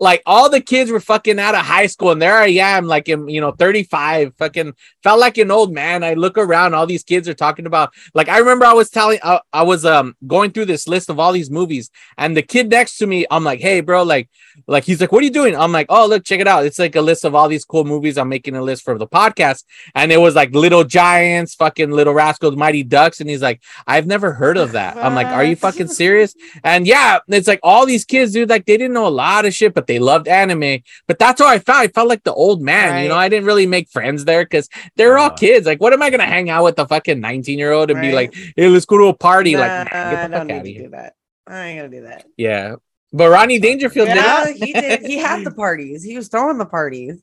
like 0.00 0.22
all 0.26 0.50
the 0.50 0.60
kids 0.60 0.90
were 0.90 1.00
fucking 1.00 1.38
out 1.38 1.54
of 1.54 1.60
high 1.64 1.86
school 1.86 2.10
and 2.10 2.20
there 2.20 2.36
I 2.36 2.48
am 2.48 2.86
like 2.86 3.08
in 3.08 3.28
you 3.28 3.40
know 3.40 3.52
35 3.52 4.34
fucking 4.36 4.74
felt 5.02 5.20
like 5.20 5.38
an 5.38 5.50
old 5.50 5.72
man. 5.72 6.02
I 6.02 6.14
look 6.14 6.36
around 6.36 6.74
all 6.74 6.86
these 6.86 7.04
kids 7.04 7.28
are 7.28 7.34
talking 7.34 7.66
about 7.66 7.92
like 8.12 8.28
I 8.28 8.38
remember 8.38 8.64
I 8.64 8.72
was 8.72 8.90
telling 8.90 9.20
I, 9.22 9.40
I 9.52 9.62
was 9.62 9.84
um 9.84 10.16
going 10.26 10.50
through 10.50 10.64
this 10.66 10.88
list 10.88 11.10
of 11.10 11.20
all 11.20 11.32
these 11.32 11.50
movies 11.50 11.90
and 12.18 12.36
the 12.36 12.42
kid 12.42 12.70
next 12.70 12.98
to 12.98 13.06
me 13.06 13.24
I'm 13.30 13.44
like 13.44 13.60
hey 13.60 13.80
bro 13.80 14.02
like 14.02 14.28
like 14.66 14.84
he's 14.84 15.00
like 15.00 15.12
what 15.12 15.22
are 15.22 15.24
you 15.24 15.30
doing? 15.30 15.54
I'm 15.54 15.72
like 15.72 15.86
oh 15.90 16.06
look 16.06 16.24
check 16.24 16.40
it 16.40 16.48
out. 16.48 16.66
It's 16.66 16.78
like 16.78 16.96
a 16.96 17.02
list 17.02 17.24
of 17.24 17.34
all 17.34 17.48
these 17.48 17.64
cool 17.64 17.84
movies. 17.84 18.18
I'm 18.18 18.28
making 18.28 18.56
a 18.56 18.62
list 18.62 18.82
for 18.82 18.98
the 18.98 19.06
podcast. 19.06 19.64
And 19.94 20.10
it 20.10 20.18
was 20.18 20.34
like 20.34 20.52
Little 20.54 20.84
Giants 20.84 21.54
fucking 21.54 21.92
Little 21.92 22.14
Rascals 22.14 22.56
Mighty 22.56 22.82
Ducks 22.82 23.20
and 23.20 23.30
he's 23.30 23.42
like 23.42 23.62
I've 23.86 24.06
never 24.06 24.32
heard 24.32 24.56
of 24.56 24.72
that. 24.72 24.96
I'm 24.96 25.14
like 25.14 25.28
are 25.28 25.44
you 25.44 25.56
fucking 25.56 25.88
serious? 25.88 26.34
And 26.62 26.86
yeah, 26.86 27.18
it's 27.28 27.48
like 27.48 27.60
all 27.62 27.84
these 27.84 28.04
kids, 28.04 28.32
dude, 28.32 28.48
like 28.48 28.64
they 28.64 28.76
didn't 28.76 28.94
know 28.94 29.06
a 29.06 29.08
lot 29.08 29.44
of 29.44 29.52
shit, 29.52 29.74
but 29.74 29.83
they 29.86 29.98
loved 29.98 30.28
anime. 30.28 30.80
But 31.06 31.18
that's 31.18 31.40
how 31.40 31.46
I 31.48 31.58
felt. 31.58 31.78
I 31.78 31.88
felt 31.88 32.08
like 32.08 32.24
the 32.24 32.32
old 32.34 32.62
man, 32.62 33.02
you 33.02 33.08
know. 33.08 33.16
I 33.16 33.28
didn't 33.28 33.46
really 33.46 33.66
make 33.66 33.88
friends 33.90 34.24
there 34.24 34.44
because 34.44 34.68
they're 34.96 35.18
all 35.18 35.30
Uh. 35.30 35.34
kids. 35.34 35.66
Like, 35.66 35.80
what 35.80 35.92
am 35.92 36.02
I 36.02 36.10
gonna 36.10 36.26
hang 36.26 36.50
out 36.50 36.64
with 36.64 36.76
the 36.76 36.86
fucking 36.86 37.20
19 37.20 37.58
year 37.58 37.72
old 37.72 37.90
and 37.90 38.00
be 38.00 38.12
like, 38.12 38.34
hey, 38.56 38.68
let's 38.68 38.84
go 38.86 38.98
to 38.98 39.04
a 39.06 39.14
party? 39.14 39.54
Nah, 39.54 39.60
like, 39.60 39.92
nah, 39.92 39.98
I 39.98 40.10
get 40.10 40.22
the 40.30 40.36
don't 40.36 40.40
fuck 40.40 40.46
need 40.48 40.52
out 40.54 40.58
of 40.58 40.64
to 40.64 40.72
here. 40.72 40.82
do 40.84 40.88
that. 40.90 41.14
I 41.46 41.66
ain't 41.66 41.78
gonna 41.78 41.88
do 42.00 42.02
that. 42.06 42.24
Yeah. 42.36 42.76
But 43.12 43.30
Rodney 43.30 43.58
Dangerfield 43.60 44.08
Yeah, 44.08 44.44
did 44.46 44.56
it, 44.56 44.64
he 44.66 44.72
did. 44.72 45.02
He 45.02 45.16
had 45.18 45.44
the 45.44 45.50
parties. 45.64 46.02
He 46.02 46.16
was 46.16 46.28
throwing 46.28 46.58
the 46.58 46.66
parties. 46.66 47.22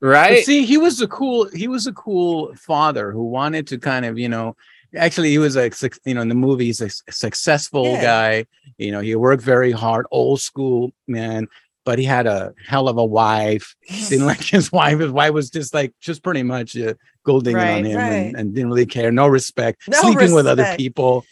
But 0.00 0.06
right? 0.08 0.44
see, 0.44 0.64
he 0.64 0.78
was 0.78 1.02
a 1.02 1.08
cool, 1.08 1.48
he 1.50 1.68
was 1.68 1.86
a 1.86 1.92
cool 1.92 2.54
father 2.56 3.10
who 3.12 3.24
wanted 3.28 3.66
to 3.66 3.78
kind 3.78 4.06
of, 4.06 4.18
you 4.18 4.30
know, 4.30 4.56
actually 4.96 5.28
he 5.28 5.36
was 5.38 5.56
a, 5.56 5.70
you 6.06 6.14
know, 6.14 6.22
in 6.22 6.28
the 6.30 6.34
movie, 6.34 6.64
he's 6.66 6.80
a 6.80 6.86
s- 6.86 7.02
successful 7.10 7.84
Yeah. 7.84 8.02
guy. 8.02 8.46
You 8.78 8.92
know, 8.92 9.00
he 9.00 9.14
worked 9.14 9.42
very 9.42 9.72
hard, 9.72 10.06
old 10.10 10.40
school 10.40 10.92
man, 11.06 11.48
but 11.84 11.98
he 11.98 12.04
had 12.04 12.26
a 12.26 12.52
hell 12.66 12.88
of 12.88 12.98
a 12.98 13.04
wife. 13.04 13.74
Didn't 14.08 14.26
like 14.32 14.42
his 14.42 14.70
wife. 14.72 14.98
His 14.98 15.10
wife 15.10 15.32
was 15.32 15.50
just 15.50 15.72
like, 15.74 15.92
just 16.00 16.22
pretty 16.22 16.42
much 16.42 16.76
uh, 16.76 16.94
gold 17.24 17.44
digging 17.44 17.56
Right, 17.58 17.78
on 17.78 17.84
him 17.84 17.96
right. 17.96 18.12
and, 18.12 18.36
and 18.36 18.54
didn't 18.54 18.70
really 18.70 18.86
care. 18.86 19.10
No 19.10 19.26
respect. 19.28 19.82
No 19.88 20.00
Sleeping 20.00 20.32
with 20.34 20.46
other 20.46 20.74
people. 20.76 21.24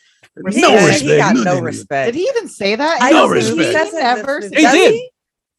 He, 0.50 0.60
no 0.60 0.74
respect. 0.74 1.02
he 1.02 1.16
got 1.16 1.34
no 1.34 1.42
nothing. 1.42 1.64
respect. 1.64 2.06
Did 2.12 2.14
he 2.14 2.22
even 2.28 2.48
say 2.48 2.76
that? 2.76 3.02
I 3.02 3.10
No 3.10 3.22
don't 3.26 3.30
respect. 3.32 3.58
He 3.58 3.72
says 3.72 3.92
it 3.94 4.02
ever. 4.02 4.40
this 4.40 4.50
said. 4.50 4.58
He 4.58 4.64
that. 4.64 4.72
Does 4.72 4.90
did. 4.92 5.10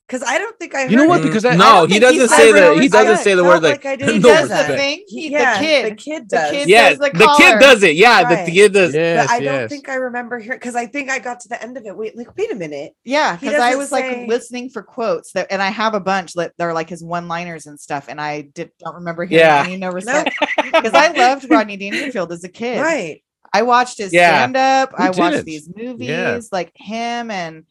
Because 0.10 0.28
I 0.28 0.40
don't 0.40 0.58
think 0.58 0.74
I. 0.74 0.86
You 0.88 0.98
know 0.98 1.06
what? 1.06 1.20
it. 1.22 1.26
Because 1.26 1.46
I- 1.46 1.52
I 1.52 1.56
no, 1.56 1.64
don't 1.82 1.92
he 1.92 2.00
doesn't 2.00 2.30
said 2.30 2.36
say 2.38 2.50
it. 2.50 2.54
the 2.76 2.82
he 2.82 2.88
doesn't 2.90 3.18
say 3.24 3.36
the 3.36 3.44
felt 3.44 3.62
word 3.62 3.64
like, 3.64 3.84
like 3.84 3.86
I 3.86 3.96
didn't 3.96 4.14
He 4.16 4.20
no 4.20 4.30
does 4.30 4.50
hear 4.50 4.68
the 4.68 4.76
thing. 4.76 5.06
He, 5.08 5.30
yeah, 5.30 5.54
the 5.54 5.60
kid. 5.66 5.92
The 5.92 5.96
kid 5.96 6.24
The 6.24 6.36
does. 6.36 6.52
kid 6.52 6.68
yeah, 6.70 6.90
does 6.90 6.98
the 6.98 7.10
the 7.12 7.36
kid 7.38 7.60
does 7.60 7.84
it. 7.84 7.96
Yeah, 7.96 8.22
Right. 8.24 8.46
the 8.46 8.52
kid 8.52 8.74
does. 8.74 8.96
Yes, 8.96 9.28
but 9.28 9.34
I 9.34 9.38
don't 9.40 9.46
yes. 9.54 9.70
think 9.70 9.88
I 9.88 9.96
remember 9.96 10.40
here 10.40 10.56
because 10.56 10.76
I 10.76 10.88
think 10.88 11.12
I 11.12 11.20
got 11.20 11.40
to 11.42 11.50
the 11.50 11.62
end 11.62 11.78
of 11.78 11.86
it. 11.86 11.96
Wait, 11.96 12.18
like, 12.18 12.36
wait 12.36 12.52
a 12.52 12.56
minute. 12.56 12.94
Yeah, 13.04 13.36
because 13.36 13.60
I 13.60 13.76
was 13.76 13.90
say- 13.90 14.22
like 14.22 14.28
listening 14.28 14.72
for 14.72 14.82
quotes 14.82 15.32
that, 15.34 15.46
and 15.52 15.62
I 15.62 15.70
have 15.70 15.94
a 15.94 16.00
bunch 16.00 16.34
that 16.34 16.54
they're 16.58 16.74
like 16.74 16.90
his 16.90 17.04
one-liners 17.04 17.68
and 17.68 17.80
stuff, 17.80 18.08
and 18.10 18.20
I 18.20 18.42
did 18.42 18.72
don't 18.84 18.96
remember 18.96 19.26
hearing 19.26 19.46
Yeah. 19.46 19.64
any 19.68 19.78
no 19.78 19.92
respect 19.92 20.32
because 20.58 20.94
I 20.96 21.10
loved 21.12 21.46
Rodney 21.52 21.78
Dangerfield 21.78 22.32
as 22.32 22.44
a 22.44 22.50
kid. 22.50 22.82
Right. 22.82 23.24
I 23.54 23.62
watched 23.64 23.98
his 24.00 24.12
Yeah. 24.14 24.30
stand-up. 24.38 24.90
Who 24.98 25.04
I 25.04 25.08
watched 25.10 25.20
didn't? 25.38 25.46
these 25.46 25.70
movies, 25.76 26.08
Yeah. 26.10 26.40
like 26.52 26.72
him 26.76 27.30
and 27.32 27.66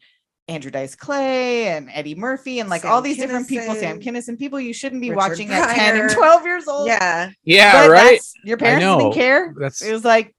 Andrew 0.49 0.71
Dice 0.71 0.95
Clay 0.95 1.67
and 1.69 1.89
Eddie 1.93 2.15
Murphy 2.15 2.59
and 2.59 2.69
like 2.69 2.81
Sam 2.81 2.91
all 2.91 3.01
these 3.01 3.17
different 3.17 3.47
people, 3.47 3.75
Sam 3.75 3.99
Kinison. 3.99 4.33
Kinison, 4.33 4.39
people 4.39 4.59
you 4.59 4.73
shouldn't 4.73 5.01
be 5.01 5.09
Richard 5.11 5.17
watching 5.17 5.49
at 5.51 5.75
10 5.75 6.01
and 6.01 6.09
12 6.11 6.45
years 6.45 6.67
old. 6.67 6.87
Yeah. 6.87 7.29
Yeah, 7.43 7.87
But 7.87 7.91
right. 7.91 8.19
Your 8.43 8.57
parents 8.57 8.85
didn't 8.85 9.13
care. 9.13 9.53
That's 9.59 9.81
It 9.81 9.93
was 9.93 10.03
like, 10.03 10.35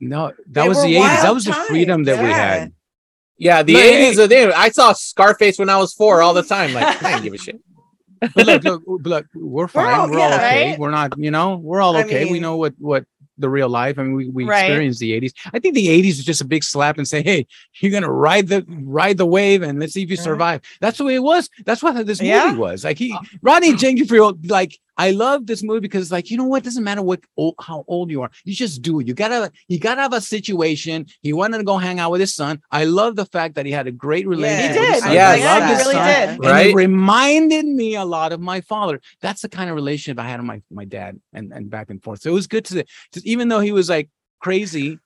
no, 0.00 0.32
that 0.50 0.68
was 0.68 0.82
the 0.82 0.94
80s. 0.94 1.00
That 1.00 1.22
wild 1.24 1.34
was 1.36 1.44
the 1.46 1.52
freedom 1.54 2.04
that 2.04 2.22
we 2.22 2.30
had. 2.30 2.72
Yeah, 3.36 3.62
the 3.62 3.72
Look, 3.72 3.82
eighties 3.82 4.16
hey. 4.16 4.22
of 4.24 4.30
them. 4.30 4.52
I 4.54 4.68
saw 4.68 4.92
Scarface 4.92 5.58
when 5.58 5.68
I 5.68 5.76
was 5.78 5.92
four 5.92 6.22
all 6.22 6.34
the 6.34 6.42
time. 6.42 6.72
Like, 6.72 7.02
I 7.02 7.12
didn't 7.12 7.24
give 7.24 7.34
a 7.34 7.38
shit. 7.44 7.60
but 8.34 8.46
look, 8.46 8.62
look, 8.64 8.82
look, 8.86 9.26
we're 9.34 9.66
fine. 9.66 9.92
all- 9.92 10.08
we're 10.08 10.20
all 10.20 10.30
yeah, 10.30 10.36
okay. 10.36 10.70
right? 10.70 10.78
We're 10.78 10.90
not, 10.92 11.18
you 11.18 11.30
know, 11.32 11.56
we're 11.56 11.80
all 11.80 11.96
I 11.96 12.04
okay. 12.04 12.30
we 12.30 12.38
know 12.38 12.56
what 12.56 12.74
what 12.78 13.04
the 13.38 13.48
real 13.48 13.68
life. 13.68 13.98
I 13.98 14.02
mean, 14.04 14.14
we, 14.14 14.28
we 14.28 14.44
Right. 14.44 14.60
experienced 14.60 15.00
the 15.00 15.12
80s. 15.12 15.32
I 15.52 15.58
think 15.58 15.74
the 15.74 15.88
80s 15.88 16.18
is 16.18 16.24
just 16.24 16.40
a 16.40 16.44
big 16.44 16.62
slap 16.64 16.98
and 16.98 17.06
say, 17.08 17.22
hey, 17.22 17.46
you're 17.80 17.90
gonna 17.92 18.10
ride 18.10 18.48
the 18.48 18.64
ride 18.68 19.16
the 19.18 19.26
wave 19.26 19.62
and 19.62 19.80
let's 19.80 19.92
see 19.94 20.02
if 20.02 20.10
you 20.10 20.16
Right. 20.16 20.22
survive. 20.22 20.60
That's 20.80 20.98
the 20.98 21.04
way 21.04 21.14
it 21.16 21.22
was. 21.22 21.50
That's 21.64 21.82
what 21.82 22.06
this 22.06 22.20
movie 22.20 22.30
Yeah. 22.30 22.52
was. 22.54 22.84
Like 22.84 22.98
he 22.98 23.12
uh, 23.12 23.20
Rodney 23.42 23.72
Dangerfield, 23.84 24.48
like 24.50 24.78
I 24.96 25.10
love 25.10 25.46
this 25.46 25.62
movie 25.62 25.80
because 25.80 26.12
like, 26.12 26.30
you 26.30 26.36
know 26.36 26.44
what? 26.44 26.62
doesn't 26.64 26.84
matter 26.84 27.02
what 27.02 27.20
old, 27.36 27.54
how 27.60 27.84
old 27.88 28.10
you 28.10 28.22
are, 28.22 28.30
you 28.44 28.54
just 28.54 28.80
do 28.82 29.00
it. 29.00 29.06
You 29.06 29.14
gotta 29.14 29.50
you 29.68 29.78
gotta 29.78 30.00
have 30.02 30.12
a 30.12 30.20
situation. 30.20 31.06
He 31.20 31.32
wanted 31.32 31.58
to 31.58 31.64
go 31.64 31.78
hang 31.78 31.98
out 32.00 32.10
with 32.10 32.20
his 32.20 32.34
son. 32.34 32.60
I 32.70 32.84
love 32.84 33.16
the 33.16 33.26
fact 33.26 33.54
that 33.56 33.66
he 33.66 33.72
had 33.72 33.86
a 33.86 33.92
great 33.92 34.26
relationship. 34.26 34.72
he 34.74 34.78
with 34.80 34.88
his 34.88 34.94
did. 34.96 35.02
son. 35.04 35.12
Yes. 35.12 35.34
I 35.34 35.38
Yeah, 35.38 35.46
love 35.58 35.62
he 35.68 35.74
his 35.74 35.78
really 35.86 35.94
son. 35.94 36.06
did. 36.06 36.28
And 36.30 36.40
Right. 36.40 36.66
it 36.70 36.74
reminded 36.74 37.66
me 37.66 37.96
a 37.96 38.04
lot 38.04 38.32
of 38.32 38.40
my 38.40 38.60
father. 38.60 39.00
That's 39.20 39.42
the 39.42 39.48
kind 39.48 39.68
of 39.68 39.76
relationship 39.76 40.18
I 40.18 40.28
had 40.28 40.40
with 40.40 40.46
my 40.46 40.62
my 40.70 40.84
dad 40.84 41.20
and 41.32 41.52
and 41.52 41.68
back 41.70 41.90
and 41.90 42.02
forth. 42.02 42.20
So 42.22 42.30
it 42.30 42.34
was 42.34 42.46
good 42.46 42.64
to, 42.66 42.84
to 43.12 43.28
even 43.28 43.48
though 43.48 43.60
he 43.60 43.72
was 43.72 43.88
like 43.88 44.08
crazy, 44.40 44.98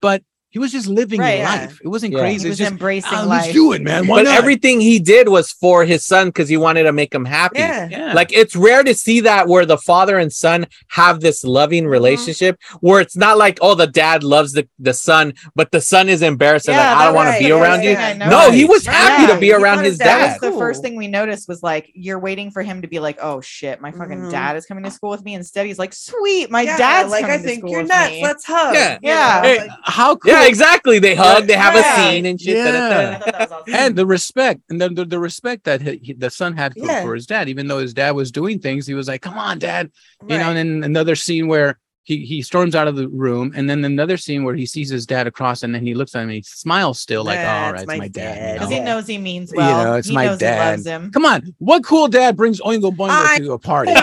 but 0.00 0.22
he 0.50 0.58
was 0.58 0.72
just 0.72 0.86
living 0.88 1.20
Right, 1.20 1.38
yeah. 1.38 1.48
life. 1.54 1.80
It 1.82 1.88
wasn't 1.88 2.12
Yeah. 2.12 2.18
crazy. 2.20 2.42
he 2.42 2.46
It 2.46 2.48
was 2.48 2.52
was 2.52 2.58
just 2.58 2.70
embracing 2.72 3.10
"Ah, 3.12 3.22
life. 3.22 3.42
let's 3.44 3.52
do 3.52 3.72
it, 3.72 3.82
man. 3.82 4.06
Why 4.06 4.18
but 4.18 4.24
not? 4.24 4.36
everything 4.36 4.80
he 4.80 4.98
did 4.98 5.28
was 5.28 5.52
for 5.52 5.84
his 5.84 6.04
son 6.04 6.26
because 6.28 6.48
he 6.48 6.56
wanted 6.56 6.82
to 6.84 6.92
make 6.92 7.14
him 7.14 7.24
happy. 7.24 7.60
Yeah. 7.60 7.88
yeah. 7.90 8.12
Like 8.14 8.32
it's 8.32 8.56
rare 8.56 8.82
to 8.82 8.94
see 8.94 9.20
that 9.20 9.46
where 9.48 9.64
the 9.64 9.78
father 9.78 10.18
and 10.18 10.32
son 10.32 10.66
have 10.88 11.20
this 11.20 11.44
loving 11.44 11.84
Mm-hmm. 11.84 11.92
relationship 11.92 12.58
where 12.80 13.00
it's 13.00 13.16
not 13.16 13.38
like 13.38 13.58
oh 13.62 13.74
the 13.74 13.86
dad 13.86 14.22
loves 14.24 14.52
the, 14.52 14.68
the 14.78 14.92
son 14.92 15.34
but 15.54 15.70
the 15.70 15.80
son 15.80 16.08
is 16.08 16.20
embarrassed 16.22 16.68
and 16.68 16.76
like 16.76 16.86
I 16.86 17.04
don't 17.04 17.14
that 17.14 17.24
want 17.24 17.36
to 17.36 17.44
be 17.44 17.52
around 17.52 17.78
first 17.78 17.84
you. 17.88 17.96
thing 17.96 18.22
I 18.22 18.26
No, 18.30 18.50
he 18.50 18.64
was 18.64 18.84
happy 18.86 19.22
Yeah, 19.22 19.34
to 19.34 19.40
be 19.40 19.46
he 19.46 19.52
around 19.52 19.78
his 19.84 19.90
his 19.92 19.98
dad 19.98 20.32
was 20.32 20.40
dad. 20.40 20.52
the 20.52 20.58
first 20.58 20.82
thing 20.82 20.96
we 20.96 21.06
noticed 21.08 21.48
was 21.48 21.62
like 21.62 21.90
you're 21.94 22.18
waiting 22.18 22.50
for 22.50 22.62
him 22.62 22.82
to 22.82 22.88
be 22.88 22.98
like, 22.98 23.18
oh 23.22 23.40
shit, 23.40 23.80
my 23.80 23.92
fucking 23.92 24.18
Mhm. 24.22 24.30
dad 24.30 24.56
is 24.56 24.66
coming 24.66 24.82
to 24.84 24.90
school 24.90 25.10
with 25.10 25.24
me. 25.24 25.34
Instead, 25.34 25.66
he's 25.66 25.78
like, 25.78 25.92
sweet, 25.94 26.50
my 26.50 26.62
yeah, 26.62 26.76
dad's 26.76 27.10
like 27.10 27.24
I 27.24 27.28
coming 27.28 27.42
to 27.42 27.46
think 27.48 27.60
school 27.60 27.70
you're 27.70 27.82
nuts. 27.84 28.10
me. 28.10 28.22
Let's 28.22 28.44
hug. 28.44 28.74
Yeah. 28.74 28.98
Yeah. 29.02 29.42
Hey, 29.42 29.68
how 29.84 30.16
cool. 30.16 30.32
Yeah, 30.42 30.48
exactly. 30.48 30.98
They 30.98 31.14
hug, 31.14 31.46
they 31.46 31.54
have 31.54 31.74
Yeah. 31.74 31.80
a 32.08 32.12
scene 32.12 32.26
and 32.26 32.40
shit. 32.40 32.56
da, 32.56 32.70
da, 32.72 33.00
Yeah. 33.26 33.46
da. 33.46 33.62
and 33.68 33.96
the 33.96 34.06
respect 34.06 34.60
and 34.70 34.80
the, 34.80 34.88
the, 34.88 35.04
the 35.04 35.18
respect 35.18 35.64
that 35.64 35.80
he, 35.82 36.00
he- 36.02 36.12
the 36.14 36.30
son 36.30 36.56
had 36.56 36.74
for, 36.74 36.86
Yeah. 36.86 37.02
for 37.02 37.14
his 37.14 37.26
dad, 37.26 37.48
even 37.48 37.66
though 37.68 37.78
his 37.78 37.94
dad 37.94 38.12
was 38.12 38.30
doing 38.32 38.58
things, 38.58 38.86
he 38.86 38.94
was 38.94 39.08
like, 39.08 39.22
"Come 39.22 39.38
on, 39.38 39.58
dad," 39.58 39.90
you 40.28 40.38
know. 40.38 40.50
And 40.50 40.56
then 40.56 40.84
another 40.84 41.16
scene 41.16 41.46
where 41.48 41.78
he 42.10 42.24
he 42.24 42.42
storms 42.42 42.74
out 42.74 42.88
of 42.88 42.96
the 42.96 43.08
room, 43.08 43.52
and 43.54 43.70
then 43.70 43.84
another 43.84 44.16
scene 44.16 44.42
where 44.44 44.54
he 44.54 44.66
sees 44.66 44.88
his 44.90 45.06
dad 45.06 45.26
across, 45.26 45.62
and 45.62 45.74
then 45.74 45.86
he 45.86 45.94
looks 45.94 46.14
at 46.14 46.18
him, 46.22 46.28
and 46.28 46.36
he 46.36 46.42
smiles 46.42 47.00
still, 47.00 47.22
like, 47.24 47.36
Yeah, 47.36 47.66
"All 47.66 47.72
right, 47.72 47.74
it's 47.74 47.82
it's 47.82 47.88
my 47.88 47.96
my 47.98 48.08
dad." 48.08 48.34
dad. 48.34 48.46
you 48.48 48.52
Because 48.54 48.70
know? 48.70 48.76
he 48.76 48.82
knows 48.82 49.06
he 49.06 49.18
means 49.18 49.52
You 49.52 49.58
well. 49.58 49.84
know, 49.84 49.94
it's 49.94 50.08
he 50.08 50.14
my 50.14 50.26
knows 50.26 50.38
dad. 50.38 50.70
loves 50.70 50.86
him. 50.86 51.10
Come 51.12 51.24
on, 51.24 51.54
what 51.58 51.84
cool 51.84 52.08
dad 52.08 52.36
brings 52.36 52.60
Oingo 52.60 52.90
Boingo 52.94 53.10
I- 53.10 53.38
to 53.38 53.52
a 53.52 53.58
party? 53.70 53.92
Right? 53.92 54.02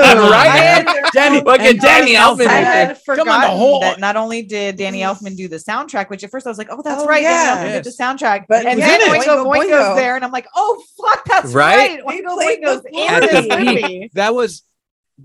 Come 0.85 0.95
on, 0.95 1.11
Danny, 1.13 1.41
Fucking 1.41 1.65
and 1.67 1.79
Danny 1.79 2.15
Elfman 2.23 2.41
I 2.41 2.45
right 2.45 2.63
had 2.63 2.97
there. 3.05 3.15
Come 3.17 3.29
on, 3.29 3.41
the 3.41 3.47
whole- 3.47 3.81
that 3.81 3.99
not 3.99 4.15
only 4.15 4.41
did 4.43 4.77
Danny 4.77 4.99
Elfman 5.01 5.35
do 5.35 5.47
the 5.47 5.57
soundtrack, 5.57 6.09
which 6.09 6.23
at 6.23 6.31
first 6.31 6.45
I 6.47 6.49
was 6.49 6.57
like, 6.57 6.67
oh, 6.71 6.81
that's 6.81 7.01
Oh, 7.01 7.05
right. 7.05 7.21
yeah. 7.21 7.55
Danny 7.55 7.69
Elfman 7.69 7.73
did 7.73 7.83
the 7.83 8.03
soundtrack. 8.03 8.45
But 8.47 8.65
and 8.65 8.79
then 8.79 8.99
was 8.99 9.09
in 9.09 9.21
it. 9.21 9.25
Oingo 9.27 9.45
Oingo 9.45 9.53
Boingo's 9.53 9.69
Boingo. 9.69 9.95
there. 9.97 10.15
And 10.15 10.23
I'm 10.25 10.31
like, 10.31 10.47
oh, 10.55 10.83
fuck, 11.01 11.25
that's 11.25 11.53
Right? 11.53 12.03
right. 12.05 12.23
Oingo 12.23 12.33
played 12.35 12.61
Boingo's 12.61 12.85
in 12.91 13.09
At 13.09 13.19
the 13.21 13.27
this 13.27 13.65
movie. 13.65 14.11
that 14.13 14.33
was 14.33 14.63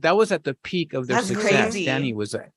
that 0.01 0.16
was 0.16 0.33
at 0.33 0.42
the 0.45 0.55
peak 0.55 0.95
of 0.95 1.07
their 1.07 1.16
That's 1.18 1.29
success. 1.29 1.51
crazy. 1.73 1.85
Danny 1.85 2.12
was 2.14 2.35
at. 2.35 2.51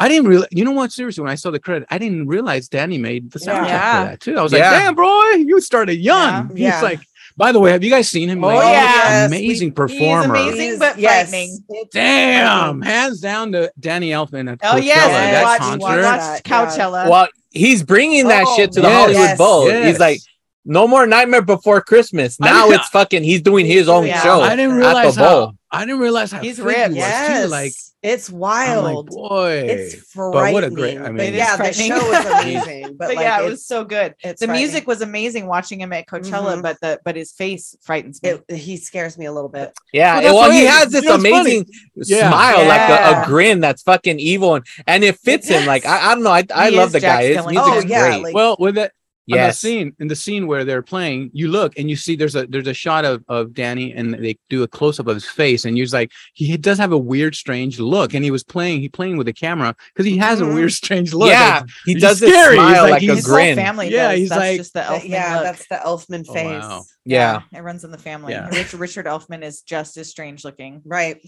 I 0.00 0.08
didn't 0.08 0.26
really, 0.28 0.46
You 0.50 0.64
know 0.64 0.72
what? 0.72 0.90
Seriously, 0.92 1.22
when 1.22 1.30
I 1.30 1.34
saw 1.36 1.50
the 1.50 1.60
credit, 1.60 1.86
I 1.90 1.98
didn't 1.98 2.26
realize 2.26 2.68
Danny 2.68 2.98
made 2.98 3.30
the 3.30 3.38
soundtrack 3.38 3.68
Yeah. 3.68 4.04
for 4.04 4.10
that 4.10 4.20
too. 4.20 4.36
I 4.38 4.42
was 4.42 4.52
Yeah. 4.52 4.70
like, 4.70 4.82
"Damn, 4.82 4.94
bro, 4.96 5.30
you 5.32 5.60
started 5.60 5.98
young." 6.00 6.50
Yeah. 6.54 6.72
He's 6.74 6.82
like, 6.82 7.00
By 7.36 7.52
the 7.52 7.60
way, 7.60 7.70
have 7.70 7.82
you 7.82 7.90
guys 7.90 8.06
seen 8.08 8.28
him? 8.28 8.42
Oh, 8.44 8.48
lately? 8.48 8.64
yes. 8.72 9.26
amazing 9.28 9.68
He's 9.68 9.74
performer. 9.74 10.24
amazing. 10.34 10.78
but 10.78 10.98
yes, 10.98 11.30
frightening. 11.30 11.58
it's 11.70 11.94
Damn, 11.94 12.82
hands 12.82 13.20
down 13.20 13.52
to 13.52 13.72
Danny 13.78 14.10
Elfman 14.10 14.50
at 14.52 14.58
Oh 14.62 14.74
Coachella, 14.76 14.84
yes, 14.84 14.98
Coachella, 15.08 15.30
that 15.30 15.42
watch, 15.44 15.58
concert. 15.60 16.02
watch 16.02 16.20
that. 16.20 16.44
Coachella. 16.44 17.08
Well, 17.08 17.28
he's 17.50 17.82
bringing 17.82 18.26
that 18.28 18.44
Oh, 18.46 18.56
shit 18.56 18.72
to 18.72 18.80
the 18.82 18.88
yes, 18.88 19.00
Hollywood 19.00 19.22
yes, 19.22 19.38
Bowl. 19.38 19.68
yes. 19.68 19.86
He's 19.86 19.98
like, 20.00 20.18
no 20.66 20.86
more 20.86 21.06
Nightmare 21.06 21.40
Before 21.40 21.80
Christmas. 21.80 22.38
Now 22.40 22.66
didn't- 22.66 22.80
it's 22.80 22.88
fucking. 22.90 23.22
He's 23.24 23.40
doing 23.40 23.64
his 23.64 23.88
own 23.88 24.06
Yeah. 24.06 24.22
show. 24.22 24.42
I 24.42 24.50
didn't 24.56 24.72
at 24.72 24.76
realize 24.76 25.14
the 25.14 25.22
how 25.22 25.28
bowl. 25.46 25.52
I 25.72 25.84
didn't 25.84 26.00
realize 26.00 26.32
how 26.32 26.40
He's 26.40 26.56
fit 26.56 26.64
ripped. 26.64 26.78
he 26.78 26.84
was 26.88 26.96
Yes, 26.96 27.42
too. 27.44 27.48
Like, 27.48 27.72
it's 28.02 28.28
I'm 28.30 28.38
like, 28.40 28.66
wild. 28.94 29.06
boy, 29.10 29.50
it's 29.68 30.12
But 30.14 30.52
what 30.52 30.64
a 30.64 30.70
great- 30.70 30.98
I 30.98 31.10
mean- 31.12 31.34
yeah, 31.34 31.56
the 31.56 31.72
show 31.72 31.94
was 31.94 32.26
amazing. 32.42 32.82
But, 32.96 32.98
but 32.98 33.08
like, 33.16 33.18
yeah, 33.20 33.40
it 33.42 33.48
was 33.48 33.64
so 33.64 33.84
good. 33.84 34.14
The 34.38 34.48
music 34.48 34.86
was 34.88 35.00
amazing 35.00 35.46
watching 35.46 35.80
him 35.80 35.92
at 35.92 36.06
Coachella, 36.08 36.56
Mhm. 36.56 36.62
but 36.62 36.80
the 36.80 36.98
but 37.04 37.14
his 37.14 37.30
face 37.32 37.76
frightens 37.82 38.20
me. 38.22 38.30
It, 38.30 38.50
he 38.56 38.76
scares 38.78 39.16
me 39.16 39.26
a 39.26 39.32
little 39.32 39.48
bit. 39.50 39.72
Yeah, 39.92 40.20
Well, 40.20 40.34
well, 40.36 40.50
he 40.50 40.64
has 40.64 40.88
this 40.90 41.04
You 41.04 41.10
funny. 41.10 41.30
amazing 41.30 41.66
Yeah. 41.94 42.28
smile, 42.30 42.66
like 42.66 42.90
a, 42.90 43.22
a 43.22 43.26
grin 43.26 43.60
that's 43.60 43.82
fucking 43.82 44.18
evil, 44.18 44.56
and, 44.56 44.66
and 44.88 45.04
it 45.04 45.18
fits 45.20 45.46
him. 45.48 45.66
Like 45.66 45.86
I, 45.86 46.10
I 46.10 46.14
don't 46.14 46.24
know, 46.24 46.30
I, 46.32 46.44
I 46.52 46.70
He 46.70 46.76
love 46.76 46.88
is 46.88 46.92
the 46.94 47.00
guy. 47.00 47.32
Jack 47.32 47.44
His 47.44 47.46
Skellington. 47.46 47.50
music's 47.72 47.84
Oh, 47.84 47.88
yeah, 47.88 48.08
great. 48.08 48.22
like- 48.24 48.34
well, 48.34 48.56
with 48.58 48.74
that. 48.74 48.92
In 49.30 49.36
the 49.40 49.46
yes, 49.46 49.58
scene, 49.58 49.94
in 50.00 50.08
the 50.08 50.16
scene 50.16 50.46
where 50.46 50.64
they're 50.64 50.82
playing, 50.82 51.30
you 51.32 51.48
look 51.48 51.78
and 51.78 51.88
you 51.88 51.96
see 51.96 52.16
there's 52.16 52.34
a 52.36 52.46
there's 52.46 52.66
a 52.66 52.74
shot 52.74 53.04
of, 53.04 53.24
of 53.28 53.54
Danny 53.54 53.92
and 53.92 54.14
they 54.14 54.36
do 54.48 54.62
a 54.62 54.68
close 54.68 54.98
up 54.98 55.06
of 55.06 55.14
his 55.14 55.24
face 55.24 55.64
and 55.64 55.76
you're 55.76 55.84
just 55.84 55.94
like 55.94 56.10
he 56.34 56.56
does 56.56 56.78
have 56.78 56.92
a 56.92 56.98
weird 56.98 57.34
strange 57.34 57.78
look 57.78 58.12
and 58.14 58.24
he 58.24 58.30
was 58.30 58.42
playing 58.42 58.80
he 58.80 58.88
playing 58.88 59.16
with 59.16 59.26
the 59.26 59.32
camera 59.32 59.74
because 59.94 60.06
he 60.06 60.16
has 60.18 60.40
a 60.40 60.44
Mhm. 60.44 60.54
weird 60.54 60.72
strange 60.72 61.14
look. 61.14 61.28
yeah, 61.30 61.60
Like, 61.60 61.70
he 61.86 61.94
does 61.94 62.18
this 62.20 62.30
scary. 62.30 62.56
He's 62.56 62.64
smile 62.64 62.82
like- 62.82 62.90
like, 62.92 63.02
a 63.02 63.06
he's 63.06 63.16
his 63.16 63.26
whole 63.26 63.34
grin. 63.36 63.56
family. 63.56 63.90
Yeah, 63.90 64.08
does. 64.10 64.18
he's 64.18 64.28
That's 64.30 64.38
like- 64.40 64.56
just 64.58 64.72
the 64.74 64.80
That- 64.80 65.02
Elfman 65.02 65.08
yeah, 65.08 65.34
look. 65.36 65.44
that's 65.44 65.68
the 65.68 65.76
Elfman 65.76 66.24
Oh, 66.28 66.34
face. 66.34 66.62
wow. 66.62 66.84
Yeah, 67.04 67.40
it 67.54 67.60
runs 67.62 67.84
in 67.84 67.90
the 67.90 67.98
family. 67.98 68.32
Yeah. 68.32 68.48
Richard, 68.48 68.78
Richard 68.80 69.06
Elfman 69.06 69.42
is 69.42 69.62
just 69.62 69.96
as 69.96 70.08
strange 70.08 70.44
looking. 70.44 70.82
Right. 70.84 71.18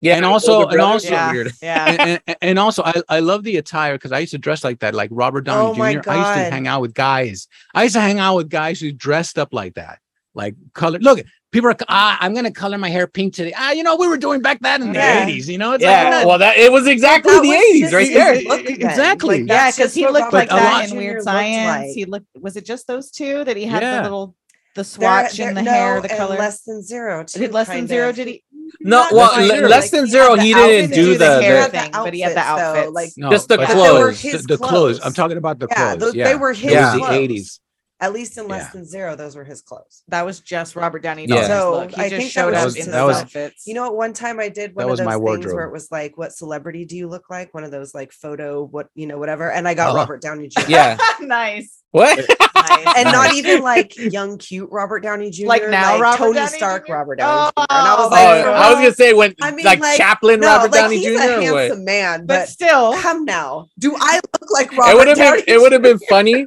Yeah, 0.00 0.16
and 0.16 0.24
also- 0.24 0.66
and 0.68 0.80
also- 0.80 1.08
yeah, 1.10 1.32
weird. 1.32 1.52
yeah. 1.62 1.84
and, 1.98 2.20
and, 2.26 2.36
and 2.42 2.58
also 2.58 2.82
I, 2.84 2.94
I 3.08 3.20
love 3.20 3.42
the 3.44 3.56
attire 3.56 3.94
because 3.94 4.12
I 4.12 4.20
used 4.20 4.32
to 4.32 4.38
dress 4.38 4.62
like 4.64 4.80
that, 4.80 4.94
like 4.94 5.10
Robert 5.12 5.42
Downey 5.42 5.68
Oh 5.70 5.74
Jr. 5.74 5.80
I 5.82 5.92
used 5.92 6.04
to 6.06 6.50
hang 6.50 6.66
out 6.66 6.80
with 6.80 6.94
guys. 6.94 7.48
I 7.74 7.82
used 7.84 7.94
to 7.94 8.00
hang 8.00 8.18
out 8.18 8.36
with 8.36 8.48
guys 8.48 8.80
who 8.80 8.92
dressed 8.92 9.38
up 9.38 9.52
like 9.52 9.74
that, 9.74 9.98
like 10.34 10.54
color. 10.74 10.98
Look, 11.00 11.20
people 11.50 11.70
are 11.70 11.76
ah, 11.88 12.18
I'm 12.20 12.34
gonna 12.34 12.50
color 12.52 12.78
my 12.78 12.90
hair 12.90 13.06
pink 13.06 13.34
today. 13.34 13.52
Ah, 13.56 13.72
you 13.72 13.82
know, 13.82 13.96
we 13.96 14.06
were 14.06 14.18
doing 14.18 14.40
back 14.42 14.60
that 14.60 14.80
in 14.80 14.92
the 14.92 14.98
Yeah. 14.98 15.26
80s. 15.26 15.48
You 15.48 15.58
know, 15.58 15.72
it's 15.72 15.82
Yeah, 15.82 16.10
like 16.10 16.26
well, 16.26 16.38
that 16.38 16.56
it 16.58 16.70
was 16.70 16.86
exactly 16.86 17.32
That 17.34 17.42
the 17.42 17.48
was 17.48 17.56
eighties 17.64 17.80
just 17.90 17.94
right 17.94 18.12
there. 18.12 18.34
Exactly. 18.68 19.40
Like, 19.40 19.48
yeah, 19.48 19.70
because 19.70 19.94
he 19.94 20.06
looked 20.06 20.32
like 20.32 20.48
that 20.50 20.86
Jr. 20.88 20.92
in 20.94 20.98
Weird 20.98 21.22
Science. 21.22 21.86
like. 21.86 21.94
He 21.94 22.04
looked. 22.04 22.26
Was 22.40 22.56
it 22.56 22.64
just 22.66 22.86
those 22.86 23.10
two 23.10 23.44
that 23.44 23.56
he 23.56 23.64
had 23.64 23.82
Yeah. 23.82 23.96
the 23.98 24.02
little 24.02 24.34
the 24.74 24.82
There- 24.82 24.84
swatch 24.84 25.38
there- 25.38 25.48
in 25.48 25.54
the 25.56 25.62
no, 25.62 25.70
hair, 25.72 26.00
the 26.00 26.08
color? 26.08 26.36
less 26.36 26.60
than 26.60 26.82
zero. 26.82 27.24
Too, 27.24 27.40
Did 27.40 27.52
less 27.52 27.66
than 27.66 27.78
kind 27.78 27.88
zero? 27.88 28.10
of. 28.10 28.16
Did 28.16 28.28
he? 28.28 28.44
No, 28.80 29.06
well, 29.12 29.30
quite 29.30 29.62
le- 29.62 29.68
less 29.68 29.90
than 29.90 30.04
he 30.06 30.10
zero. 30.10 30.30
had 30.30 30.38
the 30.38 30.42
He 30.42 30.54
didn't 30.54 30.90
didn't 30.90 30.90
do 30.90 31.04
do 31.12 31.12
the. 31.12 31.18
the 31.18 31.42
hair 31.42 31.64
the 31.64 31.70
thing, 31.78 31.90
but 31.92 32.14
he 32.14 32.20
had 32.20 32.34
the 32.36 32.40
outfits, 32.40 32.86
though, 32.86 32.90
like- 32.92 33.12
No, 33.16 33.30
Just 33.30 33.48
the 33.48 33.56
but 33.56 33.66
But 33.68 33.74
clothes. 33.74 34.22
The, 34.22 34.38
the 34.38 34.56
clothes. 34.58 35.00
I'm 35.04 35.12
talking 35.12 35.36
about 35.36 35.58
the 35.58 35.66
Yeah, 35.70 35.76
clothes. 35.90 36.00
those- 36.00 36.14
yeah. 36.14 36.24
they 36.28 36.34
were 36.36 36.52
his 36.52 36.72
It 36.72 36.76
was 36.76 36.92
the 36.92 36.98
clothes. 36.98 37.10
80s. 37.12 37.60
At 38.00 38.12
least 38.12 38.38
in 38.38 38.46
less 38.46 38.66
Yeah. 38.66 38.70
than 38.74 38.84
zero, 38.84 39.16
those 39.16 39.34
were 39.34 39.42
his 39.42 39.60
clothes. 39.60 40.04
That 40.06 40.24
was 40.24 40.38
just 40.38 40.76
Robert 40.76 41.02
Downey 41.02 41.26
Yeah. 41.26 41.48
So, 41.48 41.72
look. 41.72 41.90
He 41.90 41.96
I 42.02 42.08
just 42.08 42.14
think 42.20 42.32
that 42.34 42.40
showed 42.40 42.52
was 42.52 42.58
up 42.58 42.64
just 42.66 42.76
in 42.76 42.84
his 42.84 42.92
those 42.92 43.14
look. 43.16 43.22
outfits. 43.24 43.66
You 43.66 43.74
know, 43.74 43.86
at 43.86 43.94
one 43.94 44.12
time 44.12 44.38
I 44.38 44.48
did 44.48 44.70
That 44.70 44.76
one 44.76 44.90
of 44.92 44.98
those 44.98 45.04
my 45.04 45.12
things 45.14 45.20
wardrobe. 45.22 45.54
where 45.56 45.64
it 45.64 45.72
was 45.72 45.90
like, 45.90 46.16
"What 46.16 46.32
celebrity 46.32 46.84
do 46.84 46.96
you 46.96 47.08
look 47.08 47.24
like?" 47.28 47.52
One 47.54 47.64
of 47.64 47.72
those 47.72 47.96
like 47.96 48.12
photo, 48.12 48.62
what 48.70 48.86
you 48.94 49.08
know, 49.08 49.18
whatever. 49.18 49.50
And 49.50 49.66
I 49.66 49.74
got 49.74 49.90
Oh. 49.90 49.96
Robert 49.96 50.20
Downey 50.22 50.46
Jr. 50.46 50.60
Yeah. 50.70 50.96
nice. 51.20 51.77
What? 51.90 52.18
nice. 52.54 52.94
and 52.98 53.04
not 53.12 53.34
even 53.34 53.62
like 53.62 53.96
young, 53.96 54.36
cute 54.36 54.68
Robert 54.70 55.00
Downey 55.00 55.30
Jr. 55.30 55.46
Like 55.46 55.68
now 55.68 55.98
Robert 55.98 56.18
Tony 56.18 56.34
Downey 56.34 56.48
Stark, 56.56 56.86
Jr.? 56.86 56.92
Robert 56.92 57.16
Downey 57.16 57.50
oh. 57.56 57.62
Jr. 57.62 57.66
And 57.70 57.88
I 57.88 57.94
Oh, 57.94 58.02
was 58.02 58.06
Oh, 58.06 58.10
like, 58.14 58.44
Like, 58.46 58.54
I 58.54 58.68
was 58.70 58.74
gonna 58.80 58.92
say 58.94 59.14
when 59.14 59.34
I 59.40 59.50
mean, 59.52 59.64
like, 59.64 59.80
like, 59.80 59.96
Chaplin, 59.96 60.40
no, 60.40 60.48
Robert 60.48 60.70
like 60.72 60.80
Downey 60.80 60.98
he's 60.98 61.06
Jr. 61.06 61.12
a 61.12 61.14
or 61.48 61.52
what? 61.52 61.60
handsome 61.62 61.84
man, 61.84 62.20
but 62.26 62.40
but 62.40 62.48
still, 62.48 62.92
come 62.94 63.24
now, 63.24 63.68
do 63.78 63.96
I 63.98 64.16
look 64.16 64.50
like 64.50 64.72
It 64.72 64.78
Robert 64.78 64.96
would 64.98 65.08
have 65.08 65.16
been. 65.16 65.24
Downey? 65.26 65.42
It 65.46 65.60
would 65.60 65.72
have 65.72 65.82
Jr.? 65.82 65.88
been 65.88 65.98
funny. 66.10 66.46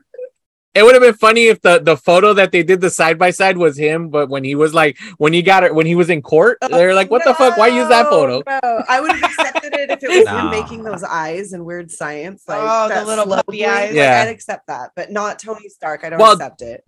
It 0.73 0.83
would 0.83 0.93
have 0.95 1.01
been 1.03 1.13
funny 1.15 1.47
if 1.47 1.59
the 1.61 1.79
the 1.79 1.97
photo 1.97 2.33
that 2.35 2.53
they 2.53 2.63
did 2.63 2.79
the 2.79 2.89
side 2.89 3.19
by 3.19 3.31
side 3.31 3.57
was 3.57 3.77
him, 3.77 4.07
but 4.09 4.29
when 4.29 4.45
he 4.45 4.55
was 4.55 4.73
like 4.73 4.97
when 5.17 5.33
he 5.33 5.41
got 5.41 5.65
it 5.65 5.75
when 5.75 5.85
he 5.85 5.95
was 5.95 6.09
in 6.09 6.21
court, 6.21 6.59
oh, 6.61 6.69
they're 6.69 6.95
like, 6.95 7.11
"What 7.11 7.25
the 7.25 7.33
fuck? 7.33 7.57
Why 7.57 7.67
use 7.67 7.89
that 7.89 8.07
photo?" 8.07 8.41
No, 8.47 8.59
no. 8.63 8.83
I 8.87 9.01
would 9.01 9.11
have 9.11 9.23
accepted 9.23 9.73
it 9.73 9.89
if 9.91 10.01
it 10.01 10.09
was 10.09 10.25
No. 10.25 10.37
him 10.37 10.49
making 10.49 10.83
those 10.83 11.03
eyes 11.03 11.51
and 11.51 11.65
weird 11.65 11.91
science, 11.91 12.43
like 12.47 12.59
Oh, 12.61 12.87
the 12.87 12.93
that 12.95 13.05
little 13.05 13.25
slow 13.25 13.35
puppy 13.37 13.57
blink, 13.57 13.67
eyes. 13.69 13.87
like, 13.89 13.95
Yeah. 13.95 14.21
I'd 14.21 14.29
accept 14.29 14.67
that, 14.67 14.91
but 14.95 15.11
not 15.11 15.39
Tony 15.39 15.67
Stark. 15.67 16.05
I 16.05 16.09
don't 16.11 16.19
Well, 16.19 16.33
accept 16.33 16.61
it. 16.61 16.85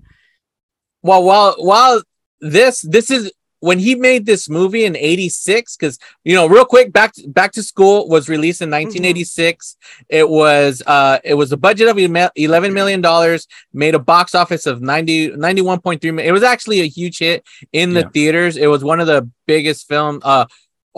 Well, 1.02 1.24
while 1.24 1.56
while 1.58 2.02
this 2.40 2.80
this 2.82 3.12
is 3.12 3.34
when 3.68 3.80
he 3.80 3.96
made 3.96 4.26
this 4.26 4.44
movie 4.50 4.84
in 4.90 4.94
86 4.98 5.78
cuz 5.82 5.98
you 6.30 6.36
know 6.38 6.46
real 6.56 6.66
quick 6.74 6.88
back 6.92 7.12
back 7.40 7.52
to 7.58 7.64
school 7.64 7.98
was 8.16 8.28
released 8.36 8.62
in 8.66 8.70
1986 8.70 9.78
it 10.10 10.28
was 10.28 10.82
uh 10.96 11.18
it 11.24 11.36
was 11.42 11.52
a 11.54 11.60
budget 11.68 11.88
of 11.92 11.98
11 11.98 12.74
million 12.80 13.00
dollars 13.10 13.48
made 13.84 13.96
a 13.96 14.04
box 14.14 14.36
office 14.36 14.66
of 14.66 14.82
90 14.82 15.30
91.3 15.32 16.04
million. 16.14 16.30
it 16.30 16.34
was 16.40 16.44
actually 16.54 16.82
a 16.82 16.90
huge 16.98 17.20
hit 17.20 17.40
in 17.72 17.94
the 17.94 18.02
Yeah. 18.02 18.10
theaters 18.16 18.58
it 18.58 18.68
was 18.68 18.84
one 18.84 19.00
of 19.00 19.08
the 19.14 19.22
biggest 19.54 19.88
film 19.88 20.20
uh 20.24 20.46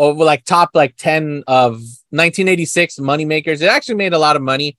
over 0.06 0.24
like 0.32 0.44
top 0.44 0.70
like 0.74 0.94
10 0.98 1.44
of 1.48 1.72
1986 2.20 3.00
money 3.00 3.26
makers 3.26 3.62
it 3.62 3.70
actually 3.70 3.96
made 3.96 4.14
a 4.14 4.20
lot 4.28 4.36
of 4.36 4.42
money 4.42 4.70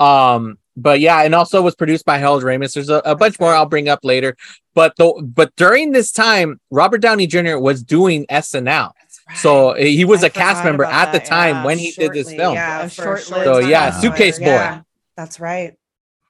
um 0.00 0.58
but 0.76 1.00
yeah 1.00 1.22
and 1.22 1.34
also 1.34 1.62
was 1.62 1.74
produced 1.74 2.04
by 2.04 2.18
Harold 2.18 2.42
Ramis 2.42 2.74
there's 2.74 2.88
a, 2.88 3.02
a 3.04 3.14
bunch 3.14 3.40
more 3.40 3.54
I'll 3.54 3.66
bring 3.66 3.88
up 3.88 4.00
later 4.02 4.36
but 4.74 4.94
the 4.96 5.12
but 5.22 5.54
during 5.56 5.92
this 5.92 6.12
time 6.12 6.60
Robert 6.70 6.98
Downey 6.98 7.26
Jr. 7.26 7.58
was 7.58 7.82
doing 7.82 8.26
SNL 8.26 8.92
so 9.34 9.74
he 9.74 10.04
was 10.04 10.22
I 10.22 10.28
a 10.28 10.30
cast 10.30 10.64
member 10.64 10.84
at 10.84 11.12
the 11.12 11.18
that, 11.18 11.26
time 11.26 11.56
yeah. 11.56 11.64
when 11.64 11.78
he 11.78 11.90
did 11.92 12.12
this 12.12 12.32
film 12.32 12.54
yeah, 12.54 12.84
A 12.84 12.90
short-lived 12.90 13.44
So, 13.44 13.58
yeah, 13.58 13.90
Suitcase 13.90 14.38
Boy. 14.38 14.46
Yeah, 14.46 14.82
that's 15.16 15.40
right. 15.40 15.74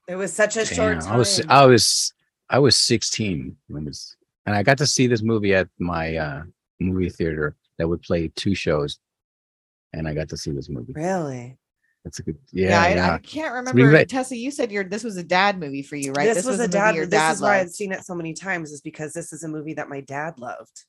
It 0.09 0.17
was 0.17 0.33
such 0.33 0.57
a 0.57 0.65
Damn, 0.65 0.75
short 0.75 1.01
time. 1.03 1.13
I 1.13 1.17
was 1.17 1.43
I 1.49 1.67
was 1.67 2.15
I 2.49 2.59
was 2.59 2.79
16 2.79 3.57
when 3.69 3.85
this 3.85 4.17
and 4.47 4.55
I 4.55 4.63
got 4.63 4.79
to 4.79 4.87
see 4.87 5.07
this 5.07 5.23
movie 5.23 5.55
at 5.55 5.69
my 5.79 6.17
uh 6.17 6.43
movie 6.81 7.11
theater 7.11 7.57
that 7.79 7.89
would 7.89 8.03
play 8.03 8.31
two 8.35 8.55
shows. 8.55 8.99
And 9.93 10.07
I 10.07 10.15
got 10.15 10.29
to 10.31 10.37
see 10.37 10.51
this 10.51 10.69
movie. 10.69 10.93
really. 10.95 11.59
That's 12.07 12.21
a 12.21 12.23
good 12.23 12.39
Yeah, 12.53 12.69
yeah, 12.69 12.83
I, 12.83 12.89
yeah. 12.95 13.15
I 13.15 13.19
can't 13.19 13.53
remember. 13.53 13.91
read- 13.91 14.09
Tessa, 14.09 14.37
you 14.37 14.53
said 14.53 14.71
your 14.71 14.85
this 14.85 15.03
was 15.03 15.17
a 15.17 15.25
dad 15.25 15.59
movie 15.59 15.83
for 15.83 15.97
you, 15.97 16.13
right? 16.13 16.33
This, 16.33 16.47
was, 16.47 16.61
a 16.61 16.69
dad. 16.69 16.95
your 16.95 17.05
This 17.05 17.35
is 17.35 17.41
why 17.43 17.59
I've 17.59 17.71
seen 17.71 17.91
it 17.91 18.05
so 18.05 18.15
many 18.15 18.33
times, 18.33 18.71
is 18.71 18.81
because 18.81 19.13
this 19.13 19.33
is 19.33 19.43
a 19.43 19.49
movie 19.49 19.75
that 19.75 19.89
my 19.89 20.03
dad 20.03 20.39
loved. 20.39 20.85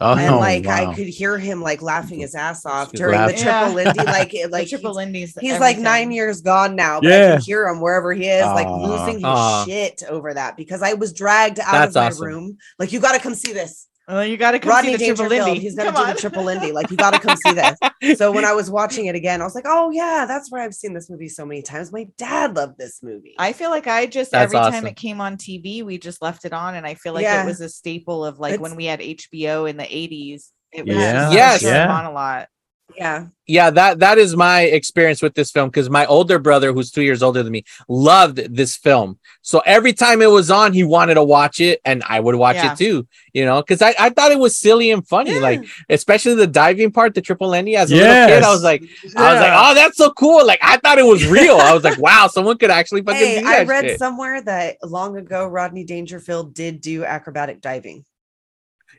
Oh, 0.00 0.16
and 0.16 0.36
like 0.36 0.66
wow. 0.66 0.90
I 0.90 0.94
could 0.94 1.08
hear 1.08 1.36
him 1.36 1.60
like 1.60 1.82
laughing 1.82 2.20
his 2.20 2.36
ass 2.36 2.64
off 2.64 2.92
Just 2.92 2.96
during 3.00 3.20
the 3.20 3.32
triple 3.32 3.44
Yeah. 3.44 3.68
Lindy, 3.68 4.04
like 4.04 4.34
it, 4.34 4.42
Like 4.44 4.52
like 4.52 4.68
triple 4.68 4.90
he's, 4.90 4.96
Lindy's. 4.96 5.38
he's 5.40 5.58
like 5.58 5.78
nine 5.78 6.12
years 6.12 6.40
gone 6.42 6.76
now, 6.76 7.00
but 7.00 7.10
I 7.12 7.16
Yeah. 7.16 7.32
can 7.32 7.40
hear 7.42 7.66
him 7.66 7.80
wherever 7.80 8.12
he 8.12 8.28
is, 8.28 8.44
like 8.44 8.68
Aw. 8.68 8.76
losing 8.86 9.14
his 9.16 9.24
Aw. 9.24 9.64
shit 9.64 10.02
over 10.08 10.32
that 10.34 10.56
because 10.56 10.80
I 10.82 10.94
was 10.94 11.12
dragged 11.12 11.58
out 11.58 11.88
of 11.88 11.94
my 11.96 12.06
awesome. 12.06 12.24
room. 12.24 12.58
Like 12.78 12.92
you 12.92 13.00
got 13.00 13.12
to 13.14 13.20
come 13.20 13.34
see 13.34 13.52
this. 13.52 13.88
Well, 14.06 14.24
you 14.24 14.36
got 14.36 14.50
to 14.50 14.58
come 14.58 14.70
Rodney 14.70 14.90
see 14.92 14.96
the 14.96 15.04
triple 15.06 15.28
Dangerfield, 15.30 15.46
Lindy. 15.48 15.60
he's 15.62 15.74
gonna 15.74 15.92
do 15.92 16.12
the 16.12 16.20
triple 16.20 16.44
Lindy. 16.44 16.72
Like 16.72 16.90
you 16.90 16.96
got 16.96 17.12
to 17.14 17.18
come 17.20 17.36
see 17.36 17.52
this. 17.52 17.76
So 18.18 18.30
when 18.30 18.44
I 18.44 18.52
was 18.52 18.70
watching 18.70 19.06
it 19.06 19.14
again, 19.14 19.40
I 19.40 19.44
was 19.44 19.54
like, 19.54 19.64
oh 19.66 19.90
yeah, 19.90 20.26
that's 20.28 20.52
where 20.52 20.60
I've 20.62 20.74
seen 20.74 20.92
this 20.92 21.08
movie 21.08 21.28
so 21.28 21.46
many 21.46 21.62
times. 21.62 21.90
My 21.90 22.06
dad 22.18 22.54
loved 22.54 22.76
this 22.76 23.02
movie. 23.02 23.34
I 23.38 23.54
feel 23.54 23.70
like 23.70 23.86
I 23.86 24.04
just 24.04 24.30
That's 24.30 24.52
every 24.54 24.70
time 24.70 24.86
it 24.86 24.96
came 24.96 25.22
on 25.22 25.38
TV, 25.38 25.82
we 25.82 25.96
just 25.96 26.20
left 26.20 26.44
it 26.44 26.52
on, 26.52 26.74
and 26.74 26.86
I 26.86 26.94
feel 26.96 27.14
like 27.14 27.22
Yeah. 27.22 27.42
it 27.42 27.46
was 27.46 27.62
a 27.62 27.68
staple 27.70 28.22
of 28.26 28.38
like 28.38 28.60
when 28.60 28.76
we 28.76 28.84
had 28.84 29.00
HBO 29.00 29.68
in 29.70 29.78
the 29.78 29.84
'80s. 29.84 30.50
It 30.70 30.86
was 30.86 30.96
Yeah, 30.96 31.30
Yes. 31.30 31.62
yeah. 31.62 31.90
on 31.90 32.04
a 32.04 32.12
lot. 32.12 32.48
Yeah. 32.96 33.26
yeah 33.46 33.70
that 33.70 33.98
that 34.00 34.18
is 34.18 34.36
my 34.36 34.60
experience 34.62 35.20
with 35.22 35.34
this 35.34 35.50
film 35.50 35.68
because 35.68 35.90
my 35.90 36.06
older 36.06 36.38
brother 36.38 36.72
who's 36.72 36.90
two 36.92 37.02
years 37.02 37.22
older 37.24 37.42
than 37.42 37.50
me 37.50 37.64
loved 37.88 38.36
this 38.54 38.76
film 38.76 39.18
so 39.42 39.60
every 39.66 39.92
time 39.92 40.22
it 40.22 40.30
was 40.30 40.48
on 40.50 40.72
he 40.72 40.84
wanted 40.84 41.14
to 41.14 41.24
watch 41.24 41.60
it 41.60 41.80
and 41.84 42.04
i 42.08 42.20
would 42.20 42.34
watch 42.36 42.56
Yeah. 42.56 42.72
it 42.72 42.78
too 42.78 43.08
you 43.32 43.44
know 43.46 43.62
because 43.62 43.82
I, 43.82 43.94
I 43.98 44.10
thought 44.10 44.30
it 44.32 44.38
was 44.38 44.56
silly 44.56 44.90
and 44.92 45.04
funny 45.08 45.40
like 45.40 45.64
especially 45.88 46.34
the 46.34 46.46
diving 46.46 46.92
part 46.92 47.14
the 47.14 47.20
triple 47.22 47.48
Lindy 47.48 47.74
as 47.74 47.90
a 47.90 47.96
little 47.96 48.26
kid 48.28 48.42
i 48.44 48.50
was 48.52 48.62
Yes. 48.62 48.64
like 48.64 48.82
i 49.16 49.32
was 49.32 49.40
like 49.40 49.52
oh 49.54 49.74
that's 49.74 49.96
so 49.96 50.10
cool 50.12 50.46
like 50.46 50.60
i 50.62 50.76
thought 50.76 50.98
it 50.98 51.06
was 51.06 51.26
real 51.26 51.56
i 51.56 51.72
was 51.74 51.82
like 51.82 51.98
wow 52.08 52.28
someone 52.30 52.58
could 52.58 52.70
actually 52.70 53.02
fucking 53.02 53.18
Hey, 53.20 53.40
do 53.40 53.46
I 53.48 53.64
read 53.64 53.84
shit. 53.86 53.98
somewhere 53.98 54.40
that 54.42 54.76
long 54.84 55.16
ago 55.16 55.46
Rodney 55.48 55.84
Dangerfield 55.84 56.54
did 56.54 56.80
do 56.80 57.04
acrobatic 57.04 57.60
diving. 57.60 58.04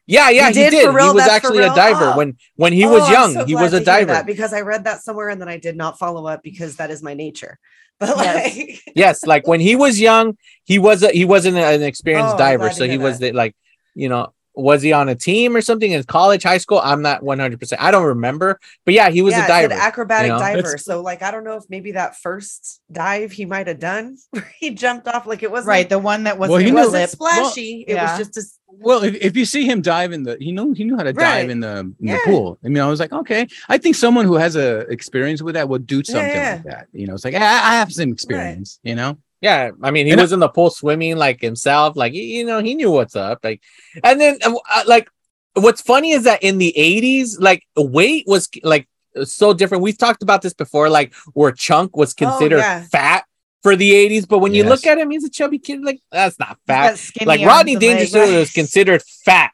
Yeah 0.08 0.30
yeah 0.30 0.50
He 0.50 0.54
he 0.56 0.64
did 0.64 0.70
did, 0.72 0.86
for 0.86 0.92
real? 0.94 1.08
he 1.08 1.14
was 1.16 1.26
That's 1.26 1.30
for 1.30 1.48
actually 1.48 1.64
a 1.64 1.74
diver 1.76 2.12
Oh. 2.14 2.18
when 2.18 2.38
when 2.56 2.74
he 2.74 2.86
Oh, 2.86 2.92
was 2.94 3.04
I'm 3.08 3.12
young 3.14 3.34
so 3.34 3.46
he 3.46 3.56
was 3.56 3.74
a 3.74 3.84
diver 3.84 4.14
that 4.14 4.26
because 4.26 4.54
I 4.54 4.62
read 4.62 4.84
that 4.86 5.02
somewhere 5.04 5.30
and 5.30 5.42
then 5.42 5.50
I 5.50 5.58
did 5.58 5.76
not 5.76 5.98
follow 6.00 6.28
up 6.28 6.44
because 6.44 6.76
that 6.78 6.92
is 6.92 7.02
my 7.04 7.14
nature. 7.14 7.58
But 8.00 8.10
Yes. 8.18 8.58
like, 8.58 8.82
yes 8.96 9.26
like 9.26 9.48
when 9.48 9.62
he 9.62 9.76
was 9.78 10.00
young 10.00 10.38
he 10.66 10.80
was 10.80 11.02
a 11.02 11.10
he 11.12 11.24
wasn't 11.26 11.58
an 11.58 11.82
experienced 11.82 12.36
Oh, 12.36 12.38
diver 12.38 12.70
so 12.72 12.86
he 12.88 12.98
was 12.98 13.20
the, 13.20 13.32
like 13.32 13.56
you 13.94 14.10
know 14.10 14.34
was 14.58 14.82
he 14.82 14.94
on 14.94 15.10
a 15.10 15.16
team 15.16 15.54
or 15.54 15.60
something 15.62 15.92
in 15.92 16.02
college, 16.06 16.44
high 16.44 16.60
school? 16.60 16.80
I'm 16.82 17.02
not 17.02 17.22
100. 17.22 17.60
percent 17.60 17.82
I 17.82 17.92
don't 17.92 18.06
remember, 18.06 18.58
but 18.86 18.94
yeah, 18.94 19.10
he 19.10 19.22
was 19.22 19.34
yeah, 19.34 19.40
a 19.42 19.44
it 19.44 19.48
said 19.48 19.68
diver. 19.70 19.74
acrobatic 19.82 20.28
you 20.30 20.34
know? 20.34 20.40
diver. 20.40 20.60
It's- 20.60 20.86
So 20.86 21.02
like 21.02 21.22
I 21.22 21.30
don't 21.32 21.44
know 21.44 21.58
if 21.58 21.66
maybe 21.70 21.92
that 21.92 22.16
first 22.16 22.80
dive 22.90 23.34
he 23.34 23.44
might 23.46 23.68
have 23.68 23.80
done 23.80 24.16
he 24.60 24.70
jumped 24.72 25.08
off 25.10 25.26
like 25.28 25.44
it 25.44 25.52
wasn't 25.52 25.68
Right, 25.76 25.90
the 25.90 26.00
one 26.00 26.24
that 26.24 26.38
was 26.38 26.48
Well, 26.50 26.56
well, 26.58 26.62
he 26.62 26.68
it 26.70 26.72
knew- 26.72 26.78
wasn't 26.78 27.02
lip. 27.02 27.10
splashy. 27.10 27.84
it 27.86 27.96
yeah. 27.96 28.18
was 28.18 28.28
just 28.28 28.38
a 28.38 28.44
Well, 28.80 29.04
if, 29.04 29.16
if 29.16 29.36
you 29.38 29.46
see 29.46 29.66
him 29.66 29.82
dive 29.82 30.12
in 30.12 30.24
the, 30.24 30.38
he 30.40 30.52
knew 30.52 30.74
he 30.74 30.84
knew 30.84 30.96
how 30.98 31.04
to 31.04 31.14
dive 31.14 31.50
in 31.50 31.60
the, 31.60 31.80
in 31.80 31.96
Yeah. 32.00 32.16
the 32.18 32.22
pool. 32.32 32.58
I 32.64 32.68
mean, 32.70 32.82
I 32.84 32.88
was 32.88 33.00
like, 33.00 33.14
okay, 33.14 33.48
I 33.70 33.78
think 33.78 33.96
someone 33.96 34.26
who 34.26 34.36
has 34.36 34.56
a 34.56 34.80
experience 34.92 35.42
with 35.42 35.56
that 35.56 35.68
would 35.70 35.86
do 35.88 36.04
something 36.04 36.24
yeah. 36.30 36.54
like 36.56 36.64
that. 36.66 36.88
You 36.94 37.08
know, 37.08 37.14
it's 37.16 37.26
like 37.26 37.36
I, 37.36 37.40
I 37.40 37.76
have 37.76 37.92
some 37.92 38.12
experience. 38.12 38.80
You 38.84 38.96
know, 38.96 39.18
Yeah, 39.42 39.72
I 39.82 39.92
mean, 39.92 40.06
he 40.06 40.12
And 40.12 40.22
I- 40.22 40.24
was 40.24 40.32
in 40.34 40.40
the 40.40 40.50
pool 40.50 40.70
swimming 40.70 41.16
like 41.18 41.42
himself, 41.42 41.96
like 41.96 42.14
you 42.14 42.46
know, 42.46 42.60
he 42.62 42.76
knew 42.76 42.92
what's 42.92 43.16
up. 43.16 43.40
Like, 43.44 43.62
and 44.04 44.20
then 44.20 44.38
uh, 44.44 44.54
uh, 44.70 44.84
like, 44.88 45.10
what's 45.54 45.82
funny 45.82 46.12
is 46.12 46.24
that 46.24 46.44
in 46.44 46.58
the 46.58 46.74
'80s, 46.78 47.40
like 47.40 47.64
weight 47.76 48.26
was 48.28 48.50
like 48.64 48.88
so 49.24 49.54
different. 49.54 49.84
We've 49.84 49.98
talked 49.98 50.24
about 50.24 50.42
this 50.42 50.54
before, 50.54 50.90
like 50.90 51.14
where 51.34 51.52
Chunk 51.52 51.96
was 51.96 52.14
considered 52.14 52.58
yeah. 52.60 52.84
fat 52.92 53.24
for 53.66 53.76
the 53.76 53.92
'80s, 53.92 54.28
but 54.28 54.40
when 54.44 54.54
you 54.54 54.64
look 54.64 54.86
at 54.86 54.98
him, 55.00 55.10
he's 55.10 55.24
a 55.24 55.30
chubby 55.38 55.58
kid. 55.58 55.82
Like 55.90 56.00
that's 56.12 56.38
not 56.38 56.50
He's 56.68 56.76
fat. 56.76 56.98
skinny 57.00 57.26
Like 57.26 57.42
Rodney 57.52 57.74
and 57.74 57.82
legs. 57.82 58.12
Dangerfield 58.12 58.36
was 58.44 58.52
considered 58.52 59.02
fat, 59.26 59.52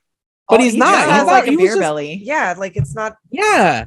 but 0.50 0.60
Oh, 0.60 0.64
he's 0.64 0.74
he 0.74 0.80
not. 0.80 0.92
just 0.94 1.06
He 1.06 1.12
has 1.12 1.24
was- 1.24 1.32
like 1.32 1.48
a 1.48 1.50
he 1.52 1.56
was 1.56 1.64
beer 1.64 1.72
just- 1.76 1.80
belly. 1.80 2.22
yeah, 2.32 2.56
like 2.58 2.76
it's 2.76 2.94
not 2.94 3.12
Yeah, 3.32 3.86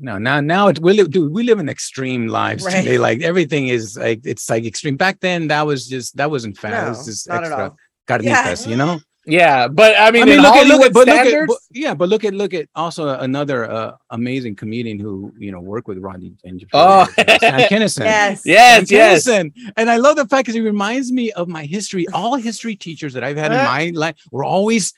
no, 0.00 0.18
now 0.18 0.40
now 0.40 0.68
it, 0.68 0.78
we 0.80 0.92
live, 0.94 1.10
dude, 1.10 1.32
we 1.32 1.42
live 1.50 1.58
in 1.60 1.68
extreme 1.68 2.26
lives 2.26 2.64
Right. 2.64 2.76
today. 2.82 2.98
Like 2.98 3.22
everything 3.22 3.68
is 3.68 3.96
like 3.96 4.20
it's 4.24 4.50
like 4.50 4.64
extreme. 4.66 4.96
Back 4.96 5.20
then, 5.20 5.46
that 5.52 5.64
was 5.70 5.86
just 5.94 6.16
that 6.18 6.28
wasn't 6.30 6.58
fat. 6.58 6.86
it 6.86 6.88
was 6.90 7.06
just 7.06 7.28
not 7.28 7.44
at 7.44 7.52
extra 7.52 7.64
all. 7.70 7.76
carnitas, 8.08 8.66
you 8.66 8.76
know. 8.76 8.98
Yeah. 9.26 9.68
But 9.68 9.96
I 9.98 10.10
mean, 10.10 10.22
I 10.22 10.26
mean, 10.26 10.40
look 10.40 10.54
at 10.54 10.66
look 10.66 10.82
at 10.86 10.92
but 10.92 11.06
look 11.06 11.08
at 11.08 11.26
standards, 11.26 11.52
but, 11.52 11.76
yeah, 11.76 11.94
but 11.94 12.08
look 12.08 12.24
at 12.24 12.32
look 12.34 12.54
at 12.54 12.68
also 12.74 13.08
another 13.08 13.70
uh, 13.70 13.96
amazing 14.10 14.56
comedian 14.56 14.98
who 14.98 15.32
you 15.38 15.52
know 15.52 15.60
worked 15.60 15.88
with 15.88 15.98
Rodney 15.98 16.32
Dangerfield. 16.44 16.70
Oh. 16.74 17.00
uh, 17.18 17.38
Sam 17.38 17.60
Kinison. 17.70 18.04
Yes. 18.04 18.42
yes, 18.44 18.88
Sam 18.88 18.96
yes. 18.98 19.26
Kinison. 19.28 19.72
And 19.76 19.90
I 19.90 19.96
love 19.96 20.16
the 20.16 20.26
fact 20.26 20.46
because 20.46 20.54
he 20.54 20.60
reminds 20.60 21.12
me 21.12 21.32
of 21.32 21.48
my 21.48 21.64
history. 21.64 22.06
All 22.14 22.36
history 22.36 22.76
teachers 22.76 23.12
that 23.14 23.24
I've 23.24 23.36
had 23.36 23.52
in 23.52 23.58
my 23.58 23.92
life 23.94 24.16
were 24.30 24.44
always, 24.44 24.94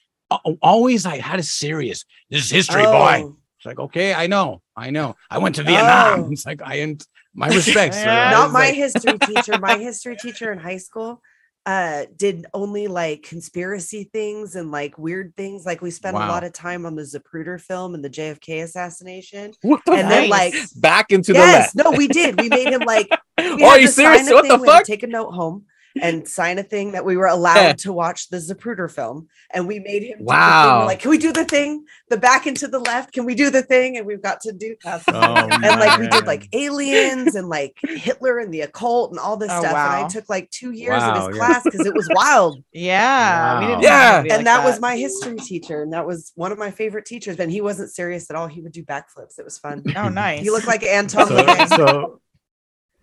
always 0.62 1.04
like 1.04 1.20
had 1.20 1.40
a 1.40 1.42
serious. 1.42 2.04
This 2.30 2.44
is 2.44 2.50
history, 2.50 2.82
boy. 2.84 3.22
Oh, 3.24 3.36
It's 3.56 3.66
like, 3.66 3.78
okay, 3.78 4.14
I 4.14 4.26
know, 4.26 4.62
I 4.76 4.90
know. 4.90 5.16
I 5.30 5.38
went 5.38 5.54
to 5.56 5.62
Vietnam. 5.62 6.24
Oh. 6.24 6.28
It's 6.32 6.46
like 6.46 6.60
I 6.62 6.76
am. 6.76 6.98
My 7.34 7.48
respects. 7.48 7.96
sir. 7.96 8.04
Yeah. 8.06 8.30
Not 8.38 8.52
my 8.52 8.66
like- 8.66 8.74
history 8.74 9.18
teacher. 9.18 9.58
My 9.60 9.78
history 9.78 10.16
teacher 10.16 10.50
in 10.52 10.58
high 10.58 10.78
school 10.78 11.22
uh 11.66 12.04
did 12.16 12.46
only 12.54 12.86
like 12.86 13.22
conspiracy 13.22 14.08
things 14.12 14.56
and 14.56 14.70
like 14.70 14.96
weird 14.96 15.34
things 15.36 15.66
like 15.66 15.82
we 15.82 15.90
spent 15.90 16.16
a 16.16 16.20
lot 16.20 16.44
of 16.44 16.52
time 16.52 16.86
on 16.86 16.94
the 16.94 17.02
Zapruder 17.02 17.60
film 17.60 17.94
and 17.94 18.04
the 18.04 18.10
JFK 18.10 18.62
assassination 18.62 19.52
What 19.62 19.82
the 19.84 19.92
and 19.92 20.10
then 20.10 20.30
like 20.30 20.54
back 20.76 21.10
into 21.10 21.32
yes 21.32 21.72
the 21.72 21.82
no 21.82 21.90
we 21.90 22.08
did. 22.08 22.40
We 22.40 22.48
made 22.48 22.68
him 22.68 22.82
like 22.82 23.08
Oh, 23.40 23.64
are 23.66 23.78
you 23.78 23.86
serious? 23.88 24.28
What 24.30 24.48
the 24.48 24.56
we 24.56 24.66
had 24.66 24.72
to 24.72 24.78
fuck? 24.78 24.84
take 24.84 25.02
a 25.02 25.06
note 25.06 25.30
home 25.30 25.66
and 26.02 26.26
sign 26.28 26.58
a 26.58 26.62
thing 26.62 26.92
that 26.92 27.04
we 27.04 27.16
were 27.16 27.26
allowed 27.38 27.78
to 27.78 27.92
watch 27.92 28.28
the 28.28 28.38
Zapruder 28.38 28.90
film. 28.90 29.28
And 29.52 29.66
we 29.66 29.78
made 29.78 30.02
him 30.02 30.18
do 30.18 30.24
the 30.24 30.24
thing. 30.24 30.26
Wow. 30.26 30.84
Like, 30.86 31.00
can 31.00 31.10
we 31.10 31.18
do 31.18 31.32
the 31.32 31.44
thing? 31.44 31.84
The 32.10 32.16
back 32.16 32.46
and 32.46 32.56
to 32.58 32.68
the 32.68 32.78
left? 32.78 33.12
Can 33.12 33.24
we 33.24 33.34
do 33.34 33.50
the 33.50 33.62
thing? 33.62 33.96
And 33.96 34.06
we've 34.06 34.22
got 34.22 34.40
to 34.42 34.52
do 34.52 34.76
that. 34.84 35.02
Oh, 35.08 35.34
and 35.50 35.62
like 35.80 35.98
we 35.98 36.08
did 36.08 36.26
like 36.26 36.48
aliens 36.52 37.34
and 37.34 37.48
like 37.48 37.76
Hitler 37.82 38.38
and 38.38 38.52
the 38.52 38.62
occult 38.62 39.10
and 39.10 39.18
all 39.18 39.36
this 39.36 39.50
Oh, 39.50 39.60
stuff. 39.60 39.72
And. 39.72 40.04
I 40.04 40.08
took 40.08 40.28
like 40.28 40.50
two 40.50 40.72
years 40.72 41.00
Wow, 41.00 41.10
of 41.10 41.16
yeah. 41.22 41.28
his 41.28 41.36
class 41.38 41.62
because 41.64 41.86
it 41.86 41.94
was 41.94 42.08
wild. 42.14 42.62
Yeah, 42.72 43.60
we 43.60 43.66
didn't 43.66 43.78
Wow. 43.78 43.82
Yeah. 43.82 44.10
anybody 44.18 44.30
and 44.34 44.44
like 44.44 44.56
that, 44.56 44.64
was 44.64 44.80
my 44.80 44.96
history 44.96 45.36
teacher. 45.38 45.82
And 45.82 45.92
that 45.92 46.06
was 46.06 46.32
one 46.34 46.52
of 46.52 46.58
my 46.58 46.70
favorite 46.70 47.06
teachers. 47.06 47.38
And 47.38 47.50
he 47.50 47.60
wasn't 47.60 47.90
serious 47.90 48.28
at 48.30 48.36
all. 48.36 48.46
He 48.46 48.60
would 48.60 48.72
do 48.72 48.84
backflips. 48.84 49.38
It 49.38 49.44
was 49.44 49.58
fun. 49.58 49.82
Oh, 49.96 50.08
nice. 50.08 50.40
He 50.40 50.50
looked 50.50 50.66
like 50.66 50.82
Anton. 50.82 51.26
so, 51.28 51.66
so 51.76 52.20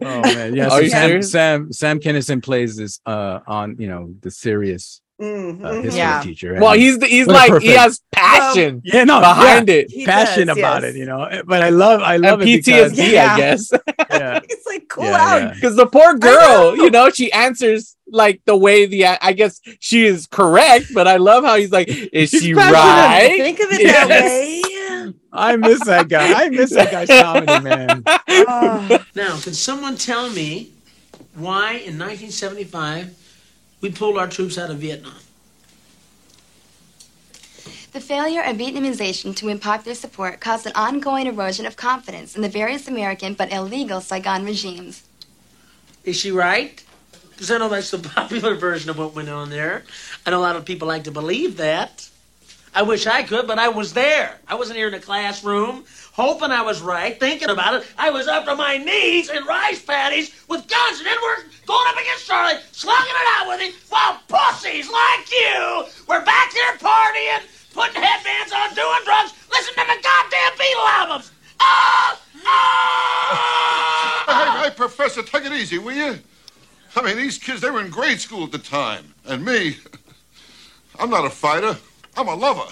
oh 0.01 0.21
man 0.21 0.55
yeah 0.55 0.69
so 0.69 0.87
sam, 0.87 1.21
sam 1.21 1.71
sam 1.71 1.99
Kinison 1.99 2.43
plays 2.43 2.75
this 2.75 2.99
uh 3.05 3.39
on 3.47 3.75
you 3.79 3.87
know 3.87 4.13
the 4.21 4.29
serious 4.31 5.01
Mhm, 5.21 5.63
uh, 5.63 5.81
history 5.81 5.97
Yeah. 5.99 6.21
teacher 6.21 6.57
Well, 6.59 6.73
he's 6.73 6.99
the, 6.99 7.05
he's 7.07 7.25
What 7.25 7.49
a 7.49 7.53
like 7.53 7.61
he 7.61 7.69
has 7.69 8.01
passion 8.11 8.81
yeah 8.83 9.05
no 9.05 9.21
behind 9.21 9.69
yeah, 9.69 9.75
it. 9.75 9.89
He 9.89 10.05
passion 10.05 10.47
does, 10.47 10.57
about 10.57 10.83
yes. 10.83 10.93
it 10.93 10.97
you 10.97 11.05
know 11.05 11.41
but 11.47 11.61
i 11.63 11.69
love 11.69 12.01
i 12.01 12.17
love 12.17 12.41
And 12.41 12.49
it 12.49 12.65
because 12.65 12.91
PTSD, 12.91 13.11
Yeah. 13.13 13.33
I 13.33 13.37
guess. 13.37 13.71
yeah, 14.09 14.39
He's 14.45 14.65
like, 14.67 14.89
cool 14.89 15.05
Yeah, 15.05 15.15
out. 15.17 15.41
yeah. 15.41 15.53
Because 15.53 15.77
the 15.77 15.85
poor 15.85 16.15
girl, 16.15 16.75
know. 16.75 16.83
you 16.83 16.89
know, 16.91 17.09
she 17.11 17.31
answers 17.31 17.95
like 18.07 18.41
the 18.45 18.57
way 18.57 18.85
the 18.87 19.05
I 19.05 19.31
guess 19.31 19.61
she 19.79 20.05
is 20.05 20.27
correct, 20.27 20.87
but 20.93 21.07
I 21.07 21.15
love 21.15 21.43
how 21.45 21.55
he's 21.55 21.71
like, 21.71 21.87
is 21.87 22.31
He's 22.31 22.41
she 22.41 22.53
right? 22.53 23.37
Think 23.39 23.59
of 23.61 23.71
it 23.71 23.81
Yes. 23.83 24.07
that 24.09 24.23
way. 24.25 24.61
I 25.31 25.55
miss 25.55 25.83
that 25.85 26.07
guy 26.09 26.45
i 26.45 26.49
miss 26.49 26.71
that 26.71 26.91
guy's 26.91 27.07
comedy 27.09 27.59
man 27.63 28.03
Oh, 28.47 29.05
Now, 29.15 29.37
can 29.39 29.53
someone 29.53 29.95
tell 29.97 30.29
me 30.29 30.71
why 31.35 31.71
in 31.73 31.97
1975 31.99 33.15
we 33.81 33.91
pulled 33.91 34.17
our 34.17 34.27
troops 34.27 34.57
out 34.57 34.69
of 34.69 34.77
Vietnam? 34.79 35.13
The 37.93 38.01
failure 38.01 38.41
of 38.41 38.57
Vietnamization 38.57 39.33
to 39.37 39.45
win 39.45 39.59
popular 39.59 39.95
support 39.95 40.39
caused 40.41 40.65
an 40.65 40.73
ongoing 40.75 41.27
erosion 41.27 41.65
of 41.65 41.77
confidence 41.77 42.35
in 42.35 42.41
the 42.41 42.49
various 42.49 42.87
American 42.89 43.33
but 43.35 43.51
illegal 43.53 44.01
Saigon 44.01 44.43
regimes. 44.43 45.03
Is 46.03 46.17
she 46.17 46.31
right? 46.31 46.83
Because 47.31 47.51
I 47.51 47.57
know 47.57 47.69
that's 47.69 47.91
the 47.91 47.99
popular 48.15 48.55
version 48.55 48.89
of 48.89 48.97
what 48.97 49.15
went 49.15 49.29
on 49.29 49.49
there. 49.49 49.83
I 50.25 50.31
know 50.31 50.39
a 50.39 50.41
lot 50.41 50.57
of 50.57 50.65
people 50.65 50.87
like 50.89 51.05
to 51.05 51.11
believe 51.11 51.55
that. 51.57 52.09
I 52.75 52.81
wish 52.81 53.07
I 53.07 53.23
could, 53.23 53.47
but 53.47 53.57
I 53.57 53.69
was 53.69 53.93
there. 53.93 54.37
I 54.47 54.55
wasn't 54.55 54.77
here 54.77 54.89
in 54.89 54.93
a 54.93 54.99
classroom 54.99 55.85
hoping 56.15 56.51
I 56.51 56.61
was 56.61 56.81
right, 56.81 57.19
thinking 57.19 57.49
about 57.49 57.75
it. 57.75 57.87
I 57.97 58.09
was 58.09 58.27
up 58.27 58.45
to 58.45 58.55
my 58.55 58.77
knees 58.77 59.29
in 59.29 59.43
rice 59.45 59.81
paddies 59.81 60.31
with 60.47 60.65
guns, 60.67 60.99
and 60.99 61.07
we're 61.21 61.43
going 61.65 61.87
up 61.89 62.01
against 62.01 62.25
Charlie, 62.25 62.59
slugging 62.71 63.11
it 63.11 63.27
out 63.35 63.47
with 63.49 63.59
him, 63.61 63.73
while 63.89 64.19
pussies 64.29 64.89
like 64.89 65.31
you 65.31 65.85
were 66.07 66.23
back 66.23 66.53
there 66.53 66.77
partying, 66.77 67.43
putting 67.73 68.01
headbands 68.01 68.53
on, 68.53 68.73
doing 68.73 68.99
drugs, 69.03 69.33
listening 69.51 69.85
to 69.87 69.95
the 69.95 70.01
goddamn 70.03 70.53
Beatle 70.57 70.89
albums. 70.99 71.31
Oh! 71.59 72.19
Oh! 72.45 74.23
Hey, 74.27 74.63
hey, 74.63 74.75
Professor, 74.75 75.21
take 75.21 75.45
it 75.45 75.51
easy, 75.51 75.79
will 75.79 75.93
you? 75.93 76.19
I 76.95 77.01
mean, 77.01 77.17
these 77.17 77.37
kids, 77.37 77.59
they 77.59 77.69
were 77.69 77.81
in 77.81 77.89
grade 77.89 78.21
school 78.21 78.45
at 78.45 78.51
the 78.53 78.57
time. 78.57 79.13
And 79.25 79.43
me, 79.43 79.77
I'm 80.99 81.09
not 81.09 81.25
a 81.25 81.29
fighter, 81.29 81.77
I'm 82.17 82.27
a 82.27 82.35
lover. 82.35 82.71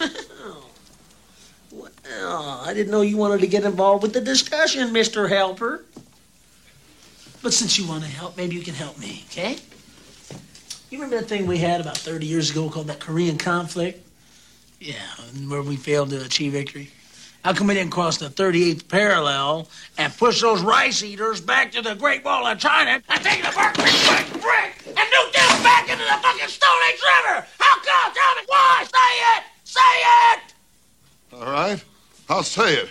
Well, 1.70 2.62
I 2.64 2.72
didn't 2.72 2.92
know 2.92 3.00
you 3.00 3.16
wanted 3.16 3.40
to 3.40 3.46
get 3.48 3.64
involved 3.64 4.02
with 4.02 4.12
the 4.12 4.20
discussion, 4.20 4.88
Mr. 4.90 5.28
Helper. 5.28 5.84
But 7.42 7.52
since 7.52 7.78
you 7.78 7.86
want 7.86 8.04
to 8.04 8.08
help, 8.08 8.36
maybe 8.36 8.54
you 8.54 8.62
can 8.62 8.74
help 8.74 8.98
me, 8.98 9.24
okay? 9.28 9.56
You 10.90 10.98
remember 10.98 11.18
that 11.18 11.28
thing 11.28 11.46
we 11.46 11.58
had 11.58 11.80
about 11.80 11.98
30 11.98 12.26
years 12.26 12.50
ago 12.50 12.70
called 12.70 12.86
that 12.86 13.00
Korean 13.00 13.36
conflict? 13.36 14.06
Yeah, 14.80 14.94
where 15.48 15.62
we 15.62 15.76
failed 15.76 16.10
to 16.10 16.24
achieve 16.24 16.52
victory. 16.52 16.90
How 17.44 17.52
come 17.52 17.66
we 17.66 17.74
didn't 17.74 17.92
cross 17.92 18.16
the 18.16 18.30
38th 18.30 18.88
parallel 18.88 19.68
and 19.98 20.16
push 20.16 20.40
those 20.40 20.62
rice 20.62 21.02
eaters 21.02 21.42
back 21.42 21.72
to 21.72 21.82
the 21.82 21.94
Great 21.94 22.24
Wall 22.24 22.46
of 22.46 22.58
China 22.58 23.02
and 23.06 23.22
take 23.22 23.42
the 23.42 23.50
Berkeley 23.50 23.84
brick, 23.84 24.42
brick 24.42 24.72
and 24.86 24.96
nuke 24.96 25.32
them 25.34 25.62
back 25.62 25.90
into 25.90 26.04
the 26.04 26.18
fucking 26.22 26.48
Stone 26.48 26.70
Age 26.90 27.00
River? 27.02 27.46
How 27.60 27.74
come? 27.74 28.14
Tell 28.14 28.34
me 28.36 28.42
why? 28.46 28.84
Say 28.84 29.36
it! 29.36 29.44
Say 29.64 29.80
it! 30.32 30.54
All 31.34 31.52
right, 31.52 31.84
I'll 32.30 32.42
say 32.42 32.76
it. 32.76 32.88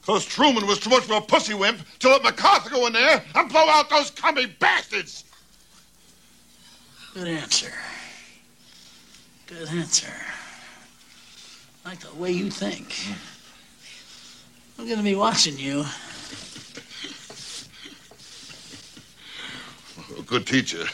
Because 0.00 0.26
Truman 0.26 0.66
was 0.66 0.80
too 0.80 0.90
much 0.90 1.04
of 1.04 1.12
a 1.12 1.20
pussy 1.20 1.54
wimp 1.54 1.78
to 2.00 2.08
let 2.08 2.24
MacArthur 2.24 2.70
go 2.70 2.88
in 2.88 2.94
there 2.94 3.22
and 3.36 3.48
blow 3.48 3.68
out 3.68 3.88
those 3.88 4.10
commie 4.10 4.46
bastards. 4.46 5.22
Good 7.14 7.28
answer. 7.28 7.72
Good 9.46 9.68
answer. 9.68 10.12
I 11.84 11.90
like 11.90 12.00
the 12.00 12.12
way 12.16 12.32
you 12.32 12.50
think. 12.50 12.92
I'm 14.82 14.88
gonna 14.88 15.02
be 15.04 15.14
watching 15.14 15.56
you. 15.58 15.84
A 20.18 20.22
good 20.22 20.44
teacher. 20.44 20.84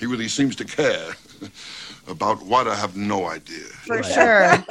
He 0.00 0.06
really 0.06 0.26
seems 0.26 0.56
to 0.56 0.64
care. 0.64 1.12
About 2.08 2.42
what 2.42 2.66
I 2.66 2.74
have 2.74 2.96
no 2.96 3.26
idea. 3.26 3.62
for 3.86 4.02
sure. 4.02 4.50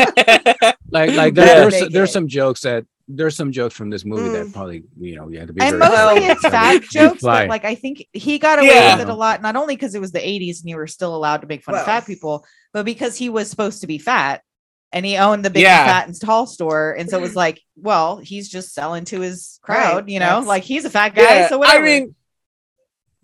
like 0.91 1.11
like 1.13 1.33
there, 1.35 1.69
there's 1.69 1.81
Make 1.81 1.91
there's 1.93 2.11
some 2.11 2.27
jokes 2.27 2.59
that 2.63 2.85
there's 3.07 3.35
some 3.37 3.53
jokes 3.53 3.73
from 3.75 3.89
this 3.89 4.03
movie 4.03 4.27
that 4.37 4.47
Mm. 4.47 4.53
probably 4.53 4.83
you 4.99 5.15
know 5.15 5.29
you 5.29 5.39
had 5.39 5.47
to 5.47 5.53
be 5.53 5.61
and 5.61 5.77
very 5.79 5.79
mostly 5.89 6.19
careful. 6.19 6.31
it's 6.31 6.41
fat 6.53 6.81
jokes, 6.91 7.19
fly. 7.21 7.43
but 7.43 7.49
like 7.49 7.63
I 7.63 7.75
think 7.75 8.05
he 8.11 8.39
got 8.39 8.59
away 8.59 8.67
Yeah. 8.67 8.97
with 8.97 9.07
it 9.07 9.09
a 9.09 9.15
lot, 9.15 9.41
not 9.41 9.55
only 9.55 9.77
because 9.77 9.95
it 9.95 10.01
was 10.01 10.11
the 10.11 10.19
80s 10.19 10.59
and 10.59 10.69
you 10.69 10.75
were 10.75 10.85
still 10.87 11.15
allowed 11.15 11.37
to 11.41 11.47
make 11.47 11.63
fun 11.63 11.73
Well. 11.73 11.81
of 11.81 11.85
fat 11.85 12.05
people, 12.05 12.45
but 12.73 12.83
because 12.85 13.15
he 13.17 13.29
was 13.29 13.49
supposed 13.49 13.79
to 13.81 13.87
be 13.87 13.97
fat 13.99 14.41
and 14.93 15.05
he 15.05 15.17
owned 15.17 15.43
the 15.43 15.49
big 15.49 15.63
Yeah. 15.63 15.85
fat 15.85 16.07
and 16.07 16.19
tall 16.21 16.45
store. 16.47 16.93
And 16.97 17.09
so 17.09 17.17
it 17.17 17.21
was 17.21 17.35
like, 17.35 17.59
well, 17.75 18.17
he's 18.17 18.47
just 18.47 18.73
selling 18.73 19.03
to 19.05 19.19
his 19.19 19.59
crowd, 19.61 19.95
Right, 20.05 20.09
you 20.09 20.19
know, 20.19 20.27
that's- 20.27 20.47
like 20.47 20.63
he's 20.63 20.85
a 20.85 20.89
fat 20.89 21.09
guy. 21.15 21.23
Yeah, 21.23 21.49
so 21.49 21.57
whatever. 21.57 21.79
I 21.79 21.81
mean, 21.81 22.15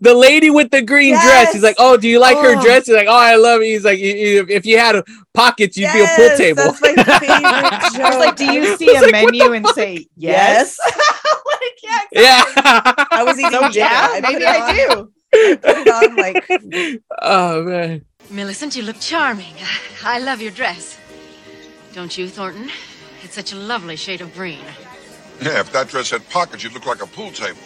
the 0.02 0.14
lady 0.14 0.48
with 0.48 0.70
the 0.70 0.80
green 0.80 1.12
dress. 1.12 1.52
He's 1.52 1.62
like, 1.62 1.76
"Oh, 1.78 1.98
do 1.98 2.08
you 2.08 2.18
like 2.18 2.38
her 2.38 2.56
Oh. 2.56 2.62
dress?" 2.62 2.86
He's 2.86 2.96
like, 2.96 3.06
"Oh, 3.06 3.12
I 3.14 3.36
love 3.36 3.60
it." 3.60 3.66
He's 3.66 3.84
like, 3.84 3.98
"You- 3.98 4.14
you- 4.14 4.46
"If 4.48 4.64
you 4.64 4.78
had 4.78 5.02
pockets, 5.34 5.76
you'd 5.76 5.92
be 5.92 6.00
a 6.00 6.06
pool 6.16 6.30
table." 6.38 6.62
That's 6.72 6.80
my 6.80 6.94
favorite 7.18 8.00
I 8.00 8.08
was 8.08 8.16
like, 8.16 8.36
do 8.36 8.50
you 8.50 8.78
see 8.78 8.88
a 8.96 9.00
like, 9.02 9.12
menu 9.12 9.52
and 9.52 9.66
say 9.68 10.06
yes? 10.16 10.78
like, 10.86 11.78
yeah, 11.82 11.98
yeah. 12.12 12.44
I 13.10 13.22
was 13.26 13.38
eating 13.38 13.50
So, 13.52 13.68
yeah, 13.72 14.08
I 14.12 14.20
maybe 14.22 14.46
I 14.46 14.58
on- 14.60 14.74
do. 14.74 15.12
Put 15.32 15.86
it 15.86 15.88
on 15.88 16.16
like 16.16 17.02
oh 17.22 17.62
man. 17.64 18.04
Millicent, 18.30 18.76
you 18.76 18.82
look 18.84 18.98
charming. 19.00 19.52
I 20.02 20.18
love 20.18 20.40
your 20.40 20.50
dress. 20.52 20.96
Don't 21.92 22.16
you, 22.16 22.28
Thornton? 22.28 22.70
It's 23.22 23.34
such 23.34 23.52
a 23.52 23.56
lovely 23.56 23.96
shade 23.96 24.20
of 24.20 24.32
green. 24.34 24.60
Yeah, 25.40 25.60
if 25.60 25.72
that 25.72 25.88
dress 25.88 26.10
had 26.10 26.28
pockets, 26.30 26.62
you'd 26.62 26.72
look 26.72 26.86
like 26.86 27.02
a 27.02 27.06
pool 27.06 27.30
table. 27.30 27.58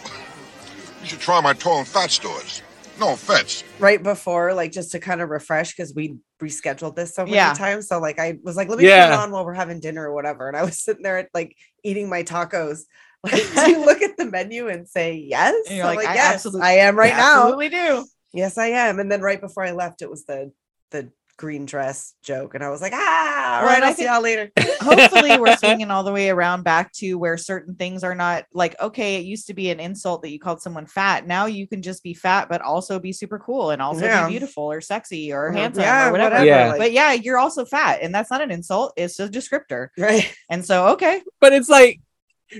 You 1.01 1.07
should 1.07 1.19
try 1.19 1.39
my 1.41 1.53
tall 1.53 1.79
and 1.79 1.87
fat 1.87 2.11
stores. 2.11 2.61
No 2.97 3.11
offense. 3.13 3.65
right 3.77 4.01
before, 4.01 4.53
like 4.53 4.71
just 4.71 4.93
to 4.93 4.99
kind 4.99 5.19
of 5.21 5.29
refresh 5.29 5.75
because 5.75 5.93
we 5.93 6.15
rescheduled 6.41 6.95
this 6.95 7.13
so 7.13 7.23
many 7.23 7.35
Yeah. 7.35 7.53
times. 7.53 7.89
So 7.89 7.99
like 7.99 8.19
I 8.19 8.37
was 8.41 8.55
like, 8.55 8.69
let 8.69 8.77
me 8.79 8.85
put 8.85 8.89
it 8.93 9.11
on 9.11 9.31
while 9.31 9.43
we're 9.45 9.53
having 9.53 9.81
dinner 9.81 10.07
or 10.09 10.13
whatever. 10.13 10.47
And 10.47 10.55
I 10.55 10.63
was 10.63 10.79
sitting 10.83 11.03
there 11.03 11.27
like 11.33 11.57
eating 11.83 12.09
my 12.09 12.23
tacos. 12.23 12.81
Like, 13.25 13.41
do 13.55 13.71
you 13.71 13.83
look 13.83 14.03
at 14.03 14.17
the 14.17 14.25
menu 14.25 14.67
and 14.67 14.87
say 14.87 15.15
yes? 15.15 15.55
And 15.67 15.77
you're 15.77 15.87
I'm 15.87 15.95
like, 15.95 16.07
I 16.07 16.13
yes, 16.13 16.35
absolutely- 16.35 16.61
I 16.61 16.71
am 16.73 16.95
right 16.95 17.11
now. 17.11 17.37
Absolutely 17.41 17.69
do. 17.69 18.05
Yes, 18.33 18.55
I 18.59 18.67
am. 18.67 18.99
And 18.99 19.11
then 19.11 19.19
right 19.21 19.41
before 19.41 19.63
I 19.65 19.71
left, 19.71 20.03
it 20.03 20.09
was 20.11 20.25
the 20.25 20.51
the 20.91 21.09
green 21.37 21.65
dress 21.65 22.13
joke, 22.23 22.55
and 22.55 22.63
I 22.63 22.69
was 22.69 22.81
like, 22.81 22.93
ah, 22.93 23.57
all 23.59 23.65
Well, 23.65 23.73
right, 23.73 23.83
I 23.83 23.89
I'll 23.89 23.93
see 23.95 24.05
y'all 24.05 24.21
later. 24.21 24.51
Hopefully, 24.81 25.37
we're 25.37 25.55
swinging 25.57 25.91
all 25.91 26.03
the 26.03 26.11
way 26.11 26.29
around 26.29 26.63
back 26.63 26.91
to 26.93 27.15
where 27.15 27.37
certain 27.37 27.75
things 27.75 28.03
are 28.03 28.15
not 28.15 28.45
like 28.53 28.75
okay. 28.81 29.15
It 29.17 29.25
used 29.25 29.47
to 29.47 29.53
be 29.53 29.69
an 29.69 29.79
insult 29.79 30.21
that 30.21 30.29
you 30.29 30.39
called 30.39 30.61
someone 30.61 30.85
fat. 30.85 31.27
Now 31.27 31.45
you 31.45 31.67
can 31.67 31.81
just 31.81 32.03
be 32.03 32.13
fat, 32.13 32.47
but 32.49 32.61
also 32.61 32.99
be 32.99 33.11
super 33.13 33.39
cool 33.39 33.71
and 33.71 33.81
also 33.81 34.05
Yeah. 34.05 34.25
be 34.27 34.31
beautiful 34.33 34.63
or 34.63 34.81
sexy 34.81 35.31
or 35.33 35.47
Or- 35.47 35.51
handsome 35.51 35.83
yeah, 35.83 36.07
or 36.07 36.11
whatever. 36.11 36.35
whatever, 36.35 36.45
Yeah. 36.45 36.67
like- 36.69 36.79
But 36.79 36.91
yeah, 36.91 37.13
you're 37.13 37.37
also 37.37 37.65
fat, 37.65 37.99
and 38.01 38.13
that's 38.15 38.31
not 38.31 38.41
an 38.41 38.51
insult. 38.51 38.93
It's 38.95 39.19
a 39.19 39.27
descriptor. 39.27 39.89
right. 39.97 40.33
And 40.49 40.65
so, 40.65 40.87
okay, 40.89 41.21
but 41.41 41.53
it's 41.53 41.69
like 41.69 41.99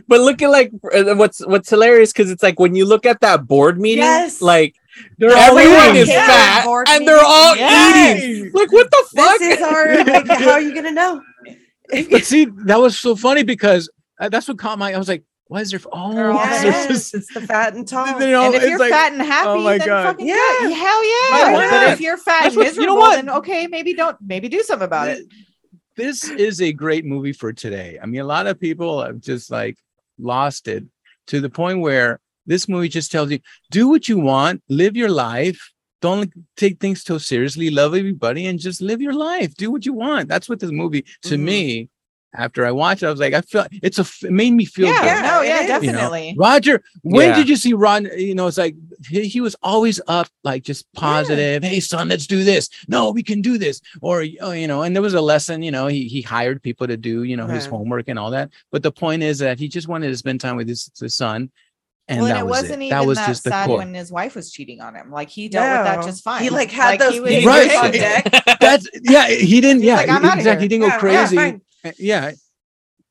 but 0.07 0.19
look 0.19 0.41
at 0.41 0.49
like 0.49 0.71
uh, 0.93 1.15
what's 1.15 1.45
what's 1.45 1.69
hilarious 1.69 2.11
because 2.11 2.31
it's 2.31 2.43
like 2.43 2.59
when 2.59 2.75
you 2.75 2.85
look 2.85 3.05
at 3.05 3.21
that 3.21 3.45
board 3.47 3.79
meeting 3.79 4.03
Yes. 4.03 4.41
like 4.41 4.75
They're 5.17 5.29
everyone 5.35 5.95
is 5.95 6.09
fat 6.09 6.65
Board 6.65 6.87
and 6.89 7.07
they're 7.07 7.23
all 7.23 7.55
Yes. 7.55 8.21
eating 8.23 8.51
like 8.53 8.71
what 8.71 8.89
the 8.89 9.03
fuck 9.15 9.39
This 9.39 9.57
is 9.59 9.63
our 9.63 10.03
like, 10.03 10.27
how 10.27 10.51
are 10.51 10.61
you 10.61 10.73
gonna 10.73 10.91
know? 10.91 11.21
But 12.09 12.23
see, 12.25 12.45
that 12.65 12.79
was 12.79 12.97
so 12.97 13.15
funny 13.15 13.43
because 13.43 13.89
uh, 14.19 14.27
that's 14.29 14.47
what 14.47 14.57
caught 14.57 14.79
my. 14.79 14.91
I 14.93 14.97
was 14.97 15.07
like, 15.07 15.23
"Why 15.49 15.61
is 15.61 15.69
there? 15.69 15.79
Oh, 15.93 16.15
They're 16.15 16.31
all 16.31 16.39
there's 16.43 16.63
Yes, 16.63 16.87
this- 16.87 17.13
it's 17.13 17.31
the 17.33 17.41
fat 17.41 17.75
and 17.75 17.87
tall. 17.87 18.07
you 18.19 18.31
know, 18.31 18.45
and 18.47 18.55
if 18.55 18.63
it's 18.63 18.69
you're 18.71 18.79
like- 18.79 18.89
fat 18.89 19.13
and 19.13 19.21
happy, 19.21 19.49
oh 19.49 19.61
my 19.61 19.77
then 19.77 19.87
God. 19.87 20.03
fucking 20.07 20.25
Yeah. 20.27 20.35
good. 20.61 20.73
hell 20.73 21.05
yeah. 21.05 21.51
But 21.69 21.89
if 21.93 22.01
you're 22.01 22.17
fat 22.17 22.43
That's 22.45 22.55
and 22.55 22.65
what- 22.65 22.75
you 22.75 22.85
know 22.87 22.95
what? 22.95 23.15
then 23.17 23.29
okay, 23.29 23.67
maybe 23.67 23.93
don't 23.93 24.17
maybe 24.19 24.49
do 24.49 24.63
something 24.63 24.85
about 24.87 25.09
it. 25.09 25.27
This 25.95 26.23
is 26.29 26.62
a 26.62 26.71
great 26.73 27.05
movie 27.05 27.34
for 27.34 27.53
today. 27.53 27.97
I 28.01 28.05
mean, 28.05 28.21
a 28.21 28.25
lot 28.25 28.47
of 28.47 28.60
people 28.60 29.03
have 29.03 29.19
just 29.21 29.51
like 29.51 29.77
lost 30.19 30.67
it 30.67 30.84
to 31.27 31.41
the 31.41 31.49
point 31.49 31.79
where 31.79 32.19
this 32.45 32.67
movie 32.69 32.89
just 32.89 33.12
tells 33.12 33.31
you 33.31 33.39
do 33.71 33.88
what 33.88 34.08
you 34.08 34.19
want, 34.19 34.62
live 34.69 34.95
your 34.95 35.10
life. 35.10 35.71
Don't 36.01 36.31
take 36.55 36.79
things 36.79 37.03
so 37.03 37.17
seriously. 37.17 37.69
Love 37.71 37.95
everybody 37.95 38.45
and 38.45 38.60
just 38.60 38.81
live 38.81 39.01
your 39.01 39.13
life. 39.13 39.55
Do 39.55 39.71
what 39.71 39.86
you 39.86 39.93
want. 39.93 40.29
That's 40.29 40.47
what 40.47 40.60
this 40.60 40.71
movie 40.71 41.05
to 41.23 41.36
Mhm. 41.36 41.39
me. 41.39 41.89
After 42.37 42.65
I 42.65 42.71
watched 42.71 43.03
it, 43.03 43.07
I 43.07 43.11
was 43.11 43.19
like, 43.19 43.33
I 43.33 43.41
feel 43.41 43.65
it's 43.83 43.99
a 43.99 44.05
It 44.25 44.31
made 44.31 44.51
me 44.53 44.65
feel 44.65 44.87
Yeah, 44.87 44.99
good. 44.99 45.05
Yeah, 45.05 45.21
no, 45.21 45.41
yeah, 45.41 45.55
is. 45.77 45.83
you 45.83 45.91
know? 45.91 45.97
definitely. 45.97 46.35
Roger, 46.37 46.83
when 47.03 47.29
Yeah. 47.29 47.35
did 47.35 47.49
you 47.49 47.55
see 47.55 47.73
Ron? 47.73 48.07
You 48.17 48.35
know, 48.35 48.47
it's 48.47 48.57
like 48.57 48.75
he, 49.07 49.27
he 49.27 49.41
was 49.41 49.55
always 49.63 49.99
up, 50.07 50.27
like 50.43 50.63
just 50.63 50.85
positive. 50.93 51.63
Hey, 51.63 51.79
son, 51.79 52.09
let's 52.09 52.27
do 52.27 52.43
this. 52.43 52.69
No, 52.87 53.11
we 53.11 53.23
can 53.23 53.41
do 53.41 53.57
this. 53.57 53.81
Or 54.01 54.23
oh, 54.41 54.51
you 54.51 54.67
know, 54.67 54.81
and 54.83 54.95
there 54.95 55.03
was 55.03 55.13
a 55.13 55.21
lesson. 55.21 55.61
You 55.63 55.71
know, 55.71 55.87
he 55.87 56.07
he 56.07 56.21
hired 56.21 56.61
people 56.63 56.87
to 56.87 56.97
do 56.97 57.23
you 57.23 57.37
know 57.37 57.47
his 57.47 57.65
homework 57.65 58.07
and 58.07 58.19
all 58.19 58.31
that. 58.31 58.49
But 58.71 58.83
the 58.83 58.91
point 58.91 59.23
is 59.23 59.39
that 59.39 59.59
he 59.59 59.67
just 59.67 59.87
wanted 59.87 60.07
to 60.09 60.17
spend 60.17 60.41
time 60.41 60.55
with 60.57 60.67
his, 60.67 60.91
his 60.99 61.15
son, 61.15 61.51
and 62.07 62.19
well, 62.21 62.27
and 62.27 62.35
that 62.35 62.41
it 62.41 62.43
was 62.45 62.61
wasn't 62.63 62.81
it. 62.81 62.85
even 62.87 62.97
That 62.99 63.05
was 63.07 63.17
that 63.17 63.27
just 63.27 63.43
sad 63.43 63.67
core. 63.67 63.77
when 63.79 63.93
his 63.93 64.11
wife 64.11 64.35
was 64.35 64.51
cheating 64.51 64.81
on 64.81 64.95
him. 64.95 65.11
Like 65.11 65.29
he 65.29 65.47
dealt 65.49 65.77
with 65.79 65.85
that 65.85 66.03
just 66.05 66.23
fine. 66.23 66.43
He 66.43 66.49
like 66.49 66.69
had 66.71 66.99
those 66.99 67.13
he 67.13 67.19
was- 67.19 67.45
Right. 67.45 67.75
on 67.75 67.91
deck. 68.05 68.57
That's 68.59 68.87
yeah. 69.03 69.27
He 69.29 69.61
didn't. 69.61 69.77
He's 69.81 69.87
Yeah, 69.87 69.95
like, 69.97 70.09
"I'm 70.09 70.25
outta 70.25 70.37
exactly. 70.37 70.65
He 70.65 70.67
didn't 70.69 70.81
go 70.81 70.87
Yeah, 70.87 70.93
yeah, 70.93 70.99
crazy. 70.99 71.35
fine. 71.35 71.61
Uh, 71.85 71.91
yeah 71.99 72.31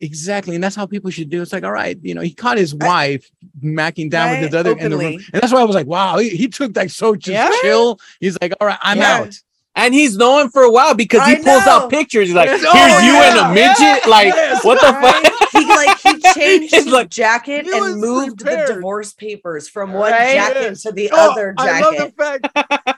exactly 0.00 0.54
and 0.56 0.62
that's 0.64 0.74
how 0.74 0.84
people 0.84 1.08
should 1.10 1.30
do 1.30 1.40
it's 1.40 1.52
like 1.52 1.62
all 1.62 1.70
right 1.72 1.98
you 2.02 2.14
know 2.14 2.20
he 2.20 2.34
caught 2.34 2.58
his 2.58 2.74
wife 2.74 3.30
macking 3.62 4.10
down 4.10 4.30
with 4.32 4.40
his 4.40 4.54
other 4.54 4.76
in 4.76 4.90
the 4.90 4.98
room 4.98 5.14
and 5.32 5.40
that's 5.42 5.52
why 5.52 5.60
i 5.60 5.64
was 5.64 5.76
like 5.76 5.87
wow 5.87 6.18
he, 6.18 6.30
he 6.30 6.48
took 6.48 6.74
that 6.74 6.90
so 6.90 7.14
just 7.14 7.32
Yeah. 7.32 7.50
chill 7.62 7.98
he's 8.20 8.37
like 8.42 8.52
all 8.60 8.66
right 8.66 8.78
i'm 8.82 8.98
Yeah. 8.98 9.18
out 9.20 9.40
and 9.76 9.92
he's 9.94 10.16
known 10.16 10.50
for 10.50 10.62
a 10.62 10.70
while 10.70 10.94
because 10.94 11.26
he 11.26 11.32
I 11.32 11.37
pulls 11.37 11.66
know. 11.66 11.72
out 11.72 11.90
pictures 11.90 12.28
he's 12.28 12.34
like 12.37 12.46
Yes. 12.48 12.60
here's 12.60 12.74
Oh, 12.74 13.06
you 13.06 13.14
and 13.16 13.38
a 13.38 13.54
midget 13.54 14.08
like 14.08 14.26
Yes. 14.34 14.64
what 14.64 14.80
the 14.80 14.92
Right? 14.92 15.26
fuck 15.26 15.48
He 15.52 15.66
like 15.66 15.98
he 15.98 16.12
changed 16.40 16.74
It's 16.74 16.84
his 16.84 16.92
like- 16.92 17.10
jacket 17.10 17.66
and 17.66 18.00
moved 18.00 18.38
prepared. 18.40 18.68
the 18.68 18.74
divorce 18.74 19.12
papers 19.12 19.68
from 19.68 19.92
one 19.92 20.12
Right? 20.12 20.34
jacket 20.34 20.60
Yes. 20.62 20.82
to 20.82 20.92
the 20.92 21.10
Oh, 21.12 21.30
other 21.32 21.54
jacket. 21.58 21.70
I 21.72 21.80
love 21.80 21.96
the 21.96 22.12
fact 22.16 22.48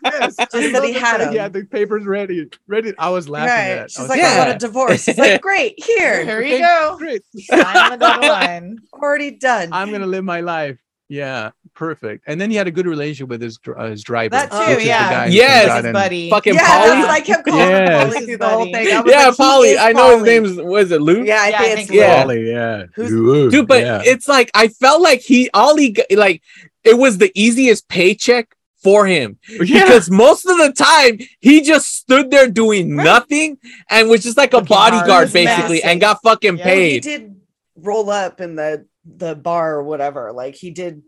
yes 0.05 0.35
I 0.39 0.45
Just 0.45 0.53
that 0.53 0.73
love 0.73 0.85
he 0.85 0.93
the 0.93 1.01
had 1.01 1.17
fact 1.19 1.31
them. 1.33 1.35
had 1.37 1.53
the 1.53 1.65
papers 1.65 2.05
ready 2.05 2.49
ready 2.67 2.93
i 2.99 3.09
was 3.09 3.29
laughing 3.29 3.51
at 3.51 3.77
Right. 3.77 3.85
it 3.85 3.91
She's 3.91 3.99
I 3.99 4.03
was 4.03 4.11
like, 4.11 4.21
Yeah. 4.21 4.29
I 4.35 4.39
want 4.39 4.51
a 4.51 4.59
divorce. 4.67 5.07
He's 5.07 5.19
like, 5.19 5.41
great, 5.43 5.83
here. 5.83 6.25
Here 6.25 6.41
you 6.43 6.55
okay, 6.57 6.61
go. 6.61 6.97
great 6.99 7.23
Sign 7.39 7.77
on 7.77 7.91
the 7.93 7.97
dotted 7.99 8.29
line. 8.29 8.79
Already 8.93 9.31
done. 9.33 9.71
i'm 9.73 9.91
gonna 9.93 10.07
live 10.07 10.25
my 10.25 10.41
life 10.41 10.79
yeah 11.09 11.51
perfect 11.77 12.25
and 12.27 12.41
then 12.41 12.51
he 12.51 12.57
had 12.57 12.67
a 12.67 12.71
good 12.71 12.87
relationship 12.87 13.29
with 13.29 13.41
his 13.43 13.59
uh, 13.77 13.87
his 13.91 14.03
driver 14.03 14.31
That 14.31 14.51
too, 14.51 14.59
which 14.75 14.79
the 14.79 14.87
yeah. 14.87 15.11
guy 15.11 15.27
Yes. 15.27 15.85
His 15.85 15.93
buddy. 15.93 16.31
fucking 16.31 16.55
yeah, 16.55 16.67
Polly? 16.67 16.89
that's 16.89 17.01
what 17.07 17.11
I 17.11 17.21
kept 17.21 17.47
calling 17.47 17.61
Yes. 17.69 18.05
Polly 18.15 18.27
through 18.27 18.37
the 18.39 18.49
whole 18.49 18.65
thing. 18.73 18.87
Yeah 18.89 19.01
like, 19.29 19.37
polly 19.37 19.79
i 19.79 19.93
know 19.93 20.17
his 20.17 20.23
name 20.25 20.43
name's 20.45 20.57
was 20.61 20.91
it 20.91 21.01
luke 21.03 21.27
Yeah, 21.27 21.41
I 21.43 21.49
Yeah, 21.51 21.57
I 21.59 21.63
think 21.63 21.77
think 21.77 21.91
it's 21.91 21.99
so. 21.99 22.07
Luke. 22.09 22.23
Polly, 22.23 22.51
yeah. 22.51 22.85
Who's- 22.97 23.53
dude 23.53 23.69
but 23.69 23.83
yeah. 23.83 24.03
it's 24.05 24.27
like 24.27 24.51
i 24.55 24.69
felt 24.69 25.01
like 25.03 25.21
he 25.21 25.51
all 25.55 25.77
he 25.77 25.91
got- 25.91 26.11
like 26.13 26.43
it 26.83 26.99
was 26.99 27.19
the 27.19 27.31
easiest 27.35 27.89
paycheck 27.89 28.55
for 28.83 29.07
him 29.07 29.39
yeah. 29.49 29.85
because 29.85 30.11
most 30.11 30.47
of 30.47 30.57
the 30.59 30.73
time 30.73 31.19
he 31.41 31.61
just 31.63 31.95
stood 31.97 32.31
there 32.31 32.49
doing 32.49 32.97
Right. 32.97 33.05
nothing 33.05 33.59
and 33.91 34.09
was 34.09 34.23
just 34.23 34.37
like 34.37 34.53
a 34.53 34.59
Looking 34.59 34.69
bodyguard 34.69 35.29
He 35.29 35.39
was 35.39 35.45
basically 35.45 35.83
and 35.83 36.01
got 36.01 36.23
fucking 36.23 36.59
Yeah. 36.59 36.67
Well, 36.67 36.77
he 36.77 37.01
did 37.01 37.37
roll 37.77 38.09
up 38.11 38.41
in 38.41 38.55
the 38.57 38.87
the 39.05 39.35
bar 39.37 39.77
or 39.77 39.83
whatever. 39.85 40.33
Like 40.33 40.55
he 40.57 40.71
did 40.71 41.03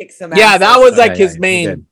kick 0.00 0.10
some 0.12 0.32
yeah 0.36 0.56
that 0.58 0.76
was 0.78 0.90
some- 0.90 0.98
like 0.98 1.12
Yeah, 1.12 1.24
his 1.24 1.34
yeah, 1.34 1.40
main 1.40 1.86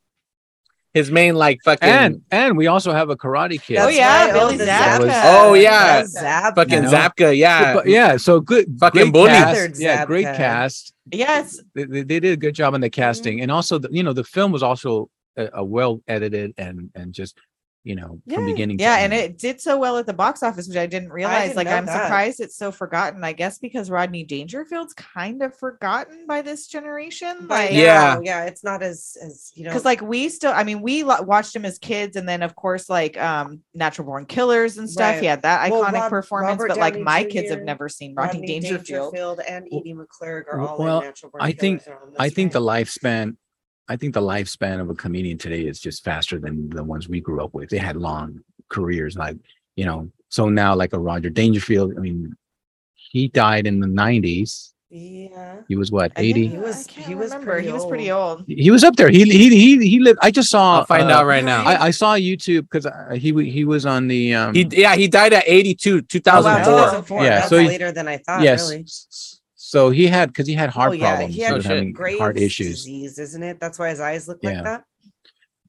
his 0.95 1.11
main 1.11 1.35
like 1.35 1.59
fucking 1.65 1.89
and 1.89 2.23
and 2.31 2.57
we 2.57 2.67
also 2.67 2.93
have 2.93 3.11
a 3.11 3.17
karate 3.17 3.61
kid. 3.61 3.77
Oh 3.77 3.89
yeah, 3.89 4.25
right. 4.25 4.33
Billy 4.33 4.55
Oh, 4.55 4.59
the 4.59 4.65
Zabka. 4.65 5.11
Zabka. 5.11 5.23
Oh, 5.25 5.55
yeah. 5.55 5.87
That's 6.01 6.19
Zabka. 6.19 6.55
fucking 6.55 6.73
You 6.75 6.83
know? 6.83 6.91
Zabka, 6.91 7.37
yeah. 7.37 7.75
But 7.75 7.87
yeah, 7.87 8.17
so 8.17 8.41
good, 8.41 8.67
Fucking 8.81 9.03
great 9.03 9.13
bully. 9.13 9.29
cast. 9.29 9.81
Yeah, 9.81 10.07
great 10.07 10.25
cast. 10.25 10.95
Yes. 11.13 11.61
They, 11.75 11.85
they, 11.85 12.03
they 12.03 12.21
did 12.21 12.33
a 12.33 12.37
good 12.37 12.55
job 12.55 12.73
on 12.75 12.81
the 12.81 12.91
casting, 12.91 13.35
mm-hmm. 13.37 13.43
and 13.45 13.53
also, 13.53 13.79
the, 13.79 13.91
you 13.93 14.03
know, 14.03 14.15
the 14.15 14.25
film 14.25 14.51
was 14.51 14.63
also 14.63 15.11
a, 15.37 15.51
a 15.53 15.65
well 15.65 16.01
edited 16.09 16.55
and 16.57 16.91
and 16.95 17.13
just, 17.13 17.37
you 17.85 17.95
know, 17.95 18.21
from 18.33 18.45
beginning. 18.47 18.79
Yeah, 18.79 18.97
to 18.97 19.03
and 19.03 19.13
end. 19.13 19.23
it 19.23 19.39
did 19.39 19.61
so 19.61 19.79
well 19.79 19.97
at 19.99 20.07
the 20.07 20.13
box 20.13 20.43
office, 20.43 20.69
which 20.69 20.77
I 20.77 20.87
didn't 20.87 21.11
realize. 21.11 21.45
didn't 21.51 21.57
like, 21.57 21.67
I'm 21.69 21.87
that. 21.87 22.03
surprised 22.05 22.41
it's 22.41 22.57
so 22.57 22.71
forgotten. 22.71 23.25
I 23.25 23.33
guess 23.33 23.59
because 23.59 23.91
Rodney 23.91 24.25
Dangerfield's 24.25 24.93
kind 24.95 25.43
of 25.43 25.57
forgotten 25.57 26.27
by 26.27 26.43
this 26.43 26.67
generation. 26.67 27.47
Like, 27.49 27.71
Yeah. 27.73 28.15
now, 28.17 28.21
yeah, 28.23 28.45
it's 28.45 28.63
not 28.65 28.83
as 28.83 29.17
as 29.23 29.53
you 29.55 29.65
know. 29.65 29.71
because 29.71 29.85
like 29.85 30.03
we 30.03 30.29
still, 30.29 30.53
I 30.53 30.65
mean, 30.65 30.83
we 30.83 31.03
lo- 31.05 31.23
watched 31.23 31.55
him 31.57 31.65
as 31.65 31.79
kids, 31.79 32.17
and 32.17 32.29
then 32.29 32.43
of 32.43 32.55
course, 32.57 32.89
like 32.91 33.17
um, 33.17 33.63
Natural 33.75 34.05
Born 34.07 34.27
Killers 34.27 34.77
and 34.79 34.91
stuff. 34.91 35.13
Right. 35.15 35.21
He 35.21 35.27
had 35.27 35.43
that 35.43 35.71
Well, 35.71 35.85
iconic 35.85 35.93
Rob- 35.93 36.11
performance, 36.11 36.51
Robert 36.61 36.69
but 36.69 36.79
like 36.79 36.93
Downey 36.95 37.05
my 37.05 37.25
kids 37.25 37.51
have 37.51 37.63
never 37.63 37.89
seen 37.89 38.15
Rodney, 38.15 38.47
Dangerfield. 38.47 39.41
and 39.49 39.67
Edie 39.73 39.95
McClurg 39.95 40.45
are 40.53 40.61
all 40.61 40.79
Well, 40.79 40.99
in 41.01 41.07
Natural 41.07 41.31
Born 41.31 41.43
I 41.43 41.53
think- 41.53 41.85
Killers 41.85 41.99
are 42.01 42.13
I 42.19 42.29
think 42.29 42.53
the 42.53 42.61
lifespan, 42.61 43.37
I 43.89 43.97
think 43.97 44.15
the 44.15 44.21
lifespan 44.21 44.81
of 44.81 44.91
a 44.91 44.95
comedian 44.95 45.39
today 45.39 45.63
is 45.67 45.81
just 45.81 46.05
faster 46.05 46.39
than 46.39 46.69
the 46.71 46.85
ones 46.85 47.09
we 47.09 47.21
grew 47.21 47.43
up 47.43 47.55
with. 47.55 47.71
They 47.71 47.79
had 47.79 47.97
long 47.97 48.41
careers, 48.69 49.17
like 49.17 49.37
you 49.77 49.85
know. 49.87 50.11
So 50.29 50.49
now, 50.49 50.75
like 50.75 50.93
a 50.93 50.99
Roger 50.99 51.31
Dangerfield, 51.31 51.95
I 51.97 52.01
mean, 52.01 52.37
he 52.95 53.29
died 53.29 53.67
in 53.67 53.81
the 53.81 53.87
'90s. 53.87 54.73
yeah. 54.91 55.57
He 55.69 55.77
was 55.77 55.91
what 55.91 56.13
80? 56.17 56.47
He 56.49 56.59
was 56.59 56.87
he 56.87 57.15
was 57.15 57.31
remember. 57.31 57.53
pretty 57.53 57.67
he 57.69 57.73
was 57.73 57.87
pretty 57.87 58.11
old. 58.11 58.45
He 58.47 58.71
was 58.71 58.85
up 58.85 58.97
there. 58.97 59.09
He 59.11 59.25
he 59.25 59.49
he 59.51 59.89
he 59.89 59.99
lived. 60.01 60.19
I 60.23 60.31
just 60.31 60.51
saw. 60.51 60.79
I'll 60.81 60.85
find 60.87 61.11
uh, 61.11 61.15
out 61.17 61.27
right 61.27 61.45
now. 61.45 61.63
I, 61.65 61.87
I 61.87 61.91
saw 61.91 62.15
YouTube 62.15 62.69
because 62.71 62.87
he 63.21 63.33
he 63.51 63.65
was 63.65 63.85
on 63.87 64.09
the 64.09 64.35
um 64.35 64.55
he 64.55 64.67
yeah, 64.71 64.95
he 64.97 65.09
died 65.09 65.33
at 65.33 65.45
82, 65.47 65.91
Oh, 65.91 65.95
wow, 65.97 66.01
2004. 66.09 66.75
2004. 66.75 67.23
Yeah, 67.23 67.29
That's 67.31 67.49
so 67.49 67.59
he- 67.59 67.67
later 67.69 67.93
than 67.93 68.09
I 68.09 68.19
thought. 68.19 68.43
yes. 68.43 68.71
Really. 68.71 68.87
S- 69.69 69.71
So 69.71 69.91
he 69.91 70.07
had 70.07 70.29
because 70.31 70.47
he 70.47 70.55
had 70.55 70.71
heart 70.71 70.91
oh, 70.91 70.93
yeah. 70.93 71.09
problems. 71.09 71.35
He 71.35 71.41
He 71.41 71.47
had 71.47 71.55
was 71.55 71.65
having 71.65 71.95
heart 72.19 72.39
issues. 72.39 72.85
disease, 72.85 73.19
isn't 73.19 73.43
it? 73.43 73.61
That's 73.61 73.79
why 73.79 73.91
his 73.91 74.01
eyes 74.01 74.27
look 74.29 74.39
Yeah. 74.43 74.51
like 74.51 74.65
that. 74.65 74.85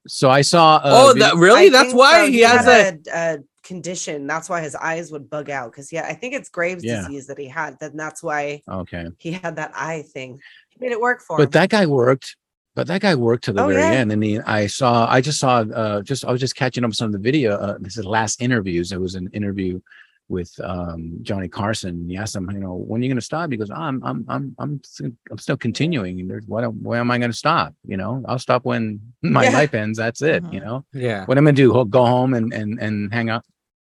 So 0.08 0.30
I 0.30 0.42
saw. 0.42 0.78
Uh, 0.78 0.82
oh, 0.86 1.14
that 1.20 1.36
really? 1.36 1.68
I 1.68 1.70
That's 1.70 1.94
why 1.94 2.26
so. 2.26 2.32
he 2.32 2.40
has 2.42 2.66
a 2.68 2.98
a, 3.14 3.34
a 3.36 3.38
condition. 3.64 4.26
That's 4.26 4.50
why 4.50 4.62
his 4.62 4.76
eyes 4.76 5.12
would 5.12 5.30
bug 5.30 5.50
out. 5.50 5.72
Because 5.72 5.92
yeah, 5.92 6.06
I 6.08 6.14
think 6.14 6.34
it's 6.34 6.50
Graves' 6.50 6.84
Yeah. 6.84 7.02
disease 7.02 7.28
that 7.28 7.38
he 7.38 7.48
had. 7.48 7.78
Then 7.80 7.96
that's 7.96 8.24
why 8.24 8.62
okay, 8.68 9.08
he 9.18 9.34
had 9.34 9.58
that 9.58 9.72
eye 9.76 10.04
thing. 10.14 10.40
He 10.70 10.78
made 10.80 10.92
it 10.94 11.02
work 11.02 11.22
for 11.22 11.38
but 11.38 11.44
him. 11.44 11.50
that 11.52 11.70
guy 11.70 11.86
worked 11.86 12.36
but 12.76 12.88
that 12.88 13.02
guy 13.02 13.14
worked 13.14 13.44
to 13.44 13.52
the 13.52 13.62
Oh, 13.64 13.68
very 13.68 13.82
yeah. 13.82 13.92
end. 14.00 14.12
And 14.14 14.24
he, 14.24 14.40
I 14.40 14.68
saw, 14.68 15.06
I 15.10 15.20
just 15.20 15.38
saw, 15.40 15.62
uh, 15.82 16.02
just 16.02 16.24
I 16.24 16.32
was 16.32 16.40
just 16.40 16.56
catching 16.56 16.84
up 16.86 16.90
on 16.90 16.94
some 16.94 17.08
of 17.08 17.12
the 17.12 17.20
video. 17.20 17.58
Uh, 17.58 17.78
this 17.80 17.98
is 17.98 18.06
last 18.06 18.42
interviews. 18.42 18.94
It 18.94 19.02
was 19.02 19.16
an 19.16 19.30
interview 19.34 19.82
with 20.30 20.58
um, 20.64 21.18
Johnny 21.24 21.48
Carson. 21.50 21.90
And 21.90 22.10
he 22.10 22.16
asked 22.18 22.36
him, 22.36 22.50
you 22.52 22.60
know, 22.60 22.76
when 22.76 23.02
are 23.02 23.04
you 23.04 23.10
going 23.10 23.18
to 23.18 23.22
stop? 23.22 23.52
He 23.52 23.58
goes, 23.58 23.70
I'm, 23.72 24.02
I'm, 24.04 24.24
I'm, 24.30 24.56
I'm, 24.60 24.82
still- 24.84 25.12
I'm 25.32 25.38
still 25.40 25.58
continuing. 25.58 26.20
And 26.20 26.30
there's 26.30 26.46
what, 26.46 26.72
when 26.76 27.00
am 27.00 27.12
I 27.12 27.18
going 27.18 27.32
to 27.32 27.38
stop? 27.38 27.74
You 27.86 27.98
know, 27.98 28.24
I'll 28.28 28.40
stop 28.40 28.64
when 28.64 29.02
my 29.22 29.44
Yeah. 29.46 29.50
life 29.52 29.74
ends. 29.74 29.98
That's 29.98 30.22
it. 30.22 30.44
You 30.52 30.62
Mhm. 30.62 30.64
know, 30.66 30.86
Yeah. 30.94 31.26
what 31.26 31.38
I'm 31.38 31.44
going 31.44 31.56
to 31.56 31.62
do? 31.62 31.74
Go- 31.74 31.84
Go 31.86 32.06
home 32.06 32.34
and 32.36 32.54
and 32.54 32.80
and 32.80 33.12
hang 33.12 33.30
out, 33.30 33.44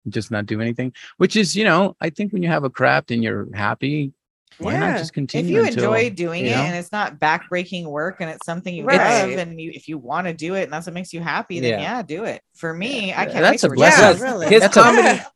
just 0.09 0.31
not 0.31 0.47
do 0.47 0.61
anything. 0.61 0.93
Which 1.17 1.35
is, 1.35 1.57
you 1.57 1.65
know, 1.65 1.97
I 2.01 2.11
think 2.11 2.33
when 2.33 2.43
you 2.43 2.49
have 2.51 2.65
a 2.65 2.71
craft 2.71 3.11
and 3.11 3.23
you're 3.25 3.49
happy, 3.55 4.13
why 4.59 4.75
Yeah. 4.75 4.81
not 4.91 4.99
just 4.99 5.13
continuing. 5.15 5.51
if 5.53 5.63
you 5.63 5.67
until, 5.67 5.95
enjoy 5.95 6.11
doing 6.15 6.45
you 6.45 6.51
it 6.53 6.57
and 6.57 6.77
it's 6.77 6.93
not 6.93 7.19
backbreaking 7.19 7.87
work 7.87 8.19
and 8.21 8.31
it's 8.31 8.45
something 8.47 8.73
you 8.73 8.85
Right. 8.85 8.99
love 9.31 9.39
and 9.39 9.61
you 9.61 9.73
if 9.75 9.89
you 9.89 9.99
want 9.99 10.29
to 10.29 10.33
do 10.35 10.55
it 10.55 10.65
and 10.65 10.73
that's 10.73 10.87
what 10.87 10.93
makes 10.95 11.13
you 11.13 11.21
happy 11.21 11.59
then 11.59 11.71
Yeah. 11.73 11.81
yeah, 11.97 12.03
do 12.03 12.23
it 12.25 12.41
for 12.55 12.73
me 12.73 13.13
i 13.13 13.25
can't 13.27 13.33
That's 13.41 13.65
wait 13.65 13.73
a 13.73 13.75
blessing. 13.75 14.19
Yeah, 14.19 14.31
really. 14.31 14.47
His 14.47 14.61
That's 14.61 14.77
a- 14.77 14.81
comedy, 14.81 15.21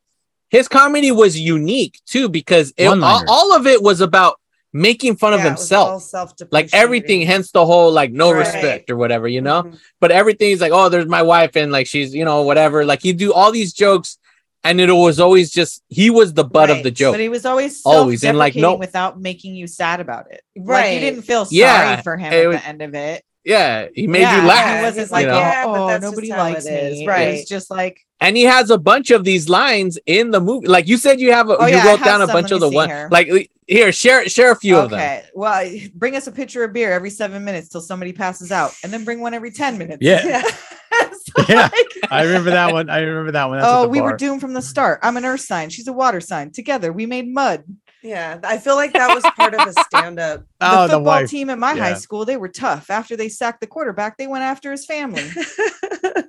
his 0.50 0.68
comedy 0.68 1.10
was 1.12 1.38
unique 1.38 2.00
too 2.06 2.28
because 2.28 2.72
it, 2.76 2.86
all, 2.86 3.24
all 3.28 3.54
of 3.56 3.66
it 3.66 3.82
was 3.82 4.00
about 4.00 4.40
making 4.72 5.16
fun 5.16 5.32
of 5.32 5.40
Yeah, 5.40 5.48
it 5.48 5.50
was 5.52 5.72
all 5.72 5.92
himself. 5.92 6.34
Like 6.50 6.68
everything, 6.72 7.22
hence 7.22 7.50
the 7.52 7.64
whole 7.64 7.90
like 7.90 8.12
no 8.12 8.30
Right. 8.32 8.40
respect 8.40 8.90
or 8.90 8.96
whatever, 8.96 9.26
you 9.28 9.40
know. 9.40 9.62
Mhm. 9.64 9.78
But 10.00 10.10
everything's 10.10 10.60
like, 10.60 10.72
oh, 10.72 10.88
there's 10.88 11.06
my 11.06 11.22
wife, 11.22 11.56
and 11.56 11.72
like 11.72 11.86
she's, 11.86 12.14
you 12.14 12.24
know, 12.24 12.42
whatever. 12.42 12.84
Like 12.84 13.02
he 13.02 13.12
do 13.12 13.32
all 13.32 13.50
these 13.50 13.72
jokes, 13.72 14.18
and 14.64 14.80
it 14.80 14.92
was 14.92 15.20
always 15.20 15.50
just 15.50 15.82
he 15.88 16.10
was 16.10 16.34
the 16.34 16.44
butt 16.44 16.68
of 16.70 16.82
the 16.82 16.90
joke. 16.90 17.14
but 17.14 17.20
he 17.20 17.28
was 17.30 17.46
always 17.46 17.80
Always, 17.84 18.24
and, 18.24 18.36
like, 18.36 18.52
self-deprecating 18.52 18.62
no- 18.62 18.76
without 18.78 19.20
making 19.20 19.54
you 19.54 19.66
sad 19.66 20.00
about 20.00 20.30
it 20.30 20.42
like 20.56 20.66
Right. 20.68 20.92
you 20.94 21.00
didn't 21.00 21.22
feel 21.22 21.44
sorry 21.46 21.56
Yeah, 21.58 22.00
for 22.02 22.16
him 22.16 22.32
at 22.32 22.46
was- 22.48 22.56
the 22.60 22.66
end 22.68 22.82
of 22.82 22.94
it 22.94 23.22
yeah, 23.48 23.88
he 23.94 24.06
made 24.06 24.20
Yeah, 24.20 24.36
you 24.36 24.76
he 24.76 24.82
wasn't 24.82 24.98
He's 25.06 25.10
like 25.10 25.26
like, 25.26 25.34
yeah, 25.34 25.64
oh, 25.66 25.72
but 25.72 25.80
oh, 25.96 25.98
nobody 25.98 26.28
just 26.28 26.38
how 26.38 26.44
likes 26.44 26.66
it 26.66 26.92
me 26.92 27.06
right. 27.06 27.30
was 27.38 27.44
just 27.46 27.70
like 27.70 28.04
and 28.20 28.36
he 28.36 28.42
has 28.42 28.70
a 28.70 28.78
bunch 28.78 29.10
of 29.12 29.24
these 29.24 29.48
lines 29.48 29.96
in 30.06 30.32
the 30.32 30.40
movie. 30.40 30.66
Like 30.66 30.88
you 30.88 30.96
said, 30.96 31.20
you 31.20 31.32
have 31.32 31.48
a, 31.50 31.56
Oh, 31.56 31.66
you 31.66 31.76
yeah, 31.76 31.86
wrote 31.86 32.00
have 32.00 32.04
down 32.06 32.20
a 32.22 32.26
some. 32.26 32.34
bunch 32.34 32.50
of 32.50 32.58
the 32.60 32.68
see 32.68 32.74
one. 32.74 32.88
here. 32.88 33.08
Like 33.12 33.50
here, 33.68 33.92
share 33.92 34.28
share 34.28 34.50
a 34.52 34.56
few 34.56 34.76
of 34.76 34.90
them. 34.90 34.98
okay 34.98 35.24
well 35.34 35.70
bring 35.94 36.16
us 36.16 36.26
a 36.26 36.32
pitcher 36.32 36.64
of 36.64 36.72
beer 36.72 36.92
every 36.92 37.10
seven 37.10 37.44
minutes 37.44 37.68
till 37.68 37.80
somebody 37.80 38.12
passes 38.12 38.50
out 38.52 38.74
and 38.82 38.92
then 38.92 39.04
bring 39.04 39.20
one 39.20 39.34
every 39.34 39.50
10 39.50 39.78
minutes 39.78 39.98
Yeah. 40.02 40.42
So, 41.12 41.44
Yeah. 41.48 41.68
like, 41.72 42.10
I 42.10 42.22
remember 42.24 42.50
that 42.50 42.72
one. 42.72 42.88
I 42.90 43.00
remember 43.00 43.32
that 43.32 43.44
one. 43.48 43.58
That's 43.58 43.70
at 43.70 43.78
oh 43.78 43.82
the 43.82 43.88
we 43.88 44.00
were 44.00 44.16
doomed 44.16 44.40
from 44.40 44.54
the 44.54 44.62
start 44.62 44.98
i'm 45.02 45.16
an 45.16 45.24
earth 45.26 45.40
sign 45.42 45.68
she's 45.70 45.86
a 45.86 45.92
water 45.92 46.20
sign 46.20 46.50
together 46.50 46.92
we 46.92 47.06
made 47.06 47.32
mud 47.32 47.64
Yeah, 48.02 48.38
I 48.44 48.58
feel 48.58 48.76
like 48.76 48.92
that 48.92 49.12
was 49.14 49.24
part 49.36 49.54
of 49.54 49.66
a 49.66 49.72
stand-up. 49.84 50.44
Oh, 50.60 50.82
the 50.82 50.86
the 50.88 50.92
football 50.94 51.04
wife. 51.20 51.30
team 51.30 51.50
at 51.50 51.58
my 51.58 51.76
high 51.76 51.94
school, 51.94 52.24
they 52.24 52.36
were 52.36 52.48
tough. 52.48 52.90
After 52.90 53.16
they 53.16 53.28
sacked 53.28 53.60
the 53.60 53.68
quarterback, 53.68 54.16
they 54.16 54.26
went 54.26 54.42
after 54.42 54.72
his 54.72 54.84
family. 54.84 55.24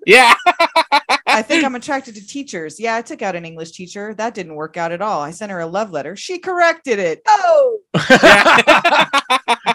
Yeah. 0.06 0.34
I 1.28 1.44
think 1.44 1.64
I'm 1.64 1.76
attracted 1.76 2.16
to 2.16 2.26
teachers. 2.26 2.80
Yeah, 2.80 2.96
I 2.96 3.04
took 3.04 3.22
out 3.22 3.36
an 3.36 3.46
English 3.46 3.74
teacher. 3.74 4.16
That 4.16 4.34
didn't 4.34 4.56
work 4.56 4.76
out 4.76 4.92
at 4.92 5.04
all. 5.04 5.22
I 5.22 5.30
sent 5.30 5.52
her 5.52 5.60
a 5.60 5.68
love 5.68 5.92
letter. 5.92 6.16
She 6.16 6.40
corrected 6.40 6.98
it. 6.98 7.22
Oh, 7.28 7.80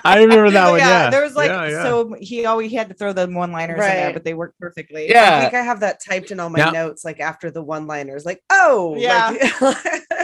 I 0.05 0.17
remember 0.19 0.51
that 0.51 0.71
one. 0.71 0.81
Yeah, 0.81 1.09
there 1.11 1.23
was 1.23 1.37
like 1.37 1.51
Yeah, 1.51 1.69
yeah. 1.69 1.83
so 1.85 2.17
he 2.21 2.47
always 2.47 2.71
he 2.71 2.77
had 2.77 2.89
to 2.89 2.95
throw 2.95 3.13
the 3.13 3.29
one 3.29 3.53
liners 3.53 3.77
in 3.81 3.87
there, 3.87 4.13
but 4.13 4.25
they 4.25 4.35
worked 4.35 4.59
perfectly. 4.59 5.09
Yeah. 5.09 5.21
I 5.21 5.23
yeah. 5.23 5.41
think 5.43 5.55
I 5.55 5.63
have 5.63 5.81
that 5.81 6.01
typed 6.05 6.33
in 6.33 6.41
all 6.41 6.51
my 6.51 6.59
Now- 6.59 6.71
notes, 6.71 7.05
like 7.05 7.21
after 7.21 7.51
the 7.53 7.63
one-liners, 7.63 8.25
like 8.25 8.43
oh, 8.51 8.97
Yeah. 8.97 9.37
like- 9.61 10.24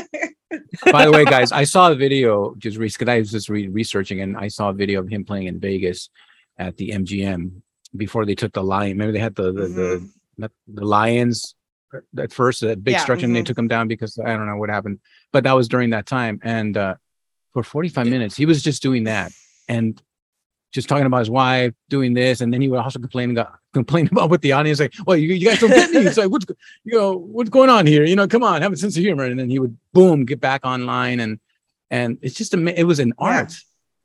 By 0.90 1.04
the 1.06 1.12
way, 1.12 1.24
guys, 1.24 1.52
I 1.52 1.64
saw 1.64 1.90
a 1.90 1.94
video 1.94 2.54
just 2.58 2.76
recently. 2.76 3.12
I 3.14 3.18
was 3.18 3.30
just 3.30 3.48
re- 3.48 3.68
researching, 3.68 4.20
and 4.20 4.36
I 4.36 4.48
saw 4.48 4.70
a 4.70 4.72
video 4.72 5.00
of 5.00 5.08
him 5.08 5.24
playing 5.24 5.46
in 5.46 5.60
Vegas 5.60 6.10
at 6.58 6.76
the 6.76 6.90
MGM 6.90 7.62
before 7.96 8.26
they 8.26 8.34
took 8.34 8.52
the 8.52 8.62
lion. 8.62 8.92
Remember 8.92 9.12
they 9.12 9.18
had 9.18 9.34
the 9.34 9.52
the 9.52 9.68
the, 9.68 10.08
not- 10.36 10.52
the 10.66 10.84
lions 10.84 11.54
at 12.18 12.32
first, 12.32 12.60
that 12.60 12.82
big 12.84 12.92
Yeah, 12.94 13.02
structure, 13.02 13.26
and 13.26 13.34
they 13.34 13.42
mhm. 13.42 13.46
took 13.46 13.56
them 13.56 13.68
down 13.68 13.88
because 13.88 14.18
I 14.18 14.36
don't 14.36 14.46
know 14.46 14.56
what 14.56 14.70
happened. 14.70 15.00
But 15.32 15.44
that 15.44 15.52
was 15.52 15.68
during 15.68 15.90
that 15.90 16.06
time, 16.06 16.40
and 16.42 16.76
uh, 16.76 16.94
for 17.52 17.62
forty 17.62 17.88
five 17.88 18.06
minutes, 18.06 18.36
he 18.36 18.46
was 18.46 18.62
just 18.62 18.82
doing 18.82 19.04
that 19.04 19.32
and 19.68 20.00
just 20.72 20.88
talking 20.88 21.06
about 21.06 21.18
his 21.18 21.30
wife 21.30 21.74
doing 21.88 22.14
this, 22.14 22.40
and 22.40 22.52
then 22.52 22.60
he 22.60 22.68
would 22.68 22.78
also 22.80 22.98
complain 22.98 23.30
about 23.32 23.58
complain 23.72 24.08
about 24.12 24.30
with 24.30 24.40
the 24.40 24.52
audience, 24.52 24.80
like, 24.80 24.92
"Well, 25.06 25.16
you, 25.16 25.34
you 25.34 25.46
guys 25.48 25.58
don't 25.60 25.70
get 25.70 25.90
me." 25.90 26.00
It's 26.06 26.16
like, 26.16 26.30
"What's 26.30 26.46
you 26.84 26.96
know 26.98 27.16
what's 27.16 27.50
going 27.50 27.70
on 27.70 27.86
here?" 27.86 28.04
You 28.04 28.16
know, 28.16 28.28
come 28.28 28.42
on, 28.44 28.62
have 28.62 28.72
a 28.72 28.76
sense 28.76 28.96
of 28.96 29.02
humor. 29.02 29.24
And 29.24 29.38
then 29.38 29.50
he 29.50 29.58
would 29.58 29.76
boom 29.92 30.24
get 30.24 30.40
back 30.40 30.64
online, 30.64 31.20
and 31.20 31.40
and 31.90 32.18
it's 32.22 32.34
just 32.36 32.54
a 32.54 32.78
it 32.80 32.84
was 32.84 33.00
an 33.00 33.08
Yeah. 33.18 33.26
art 33.26 33.54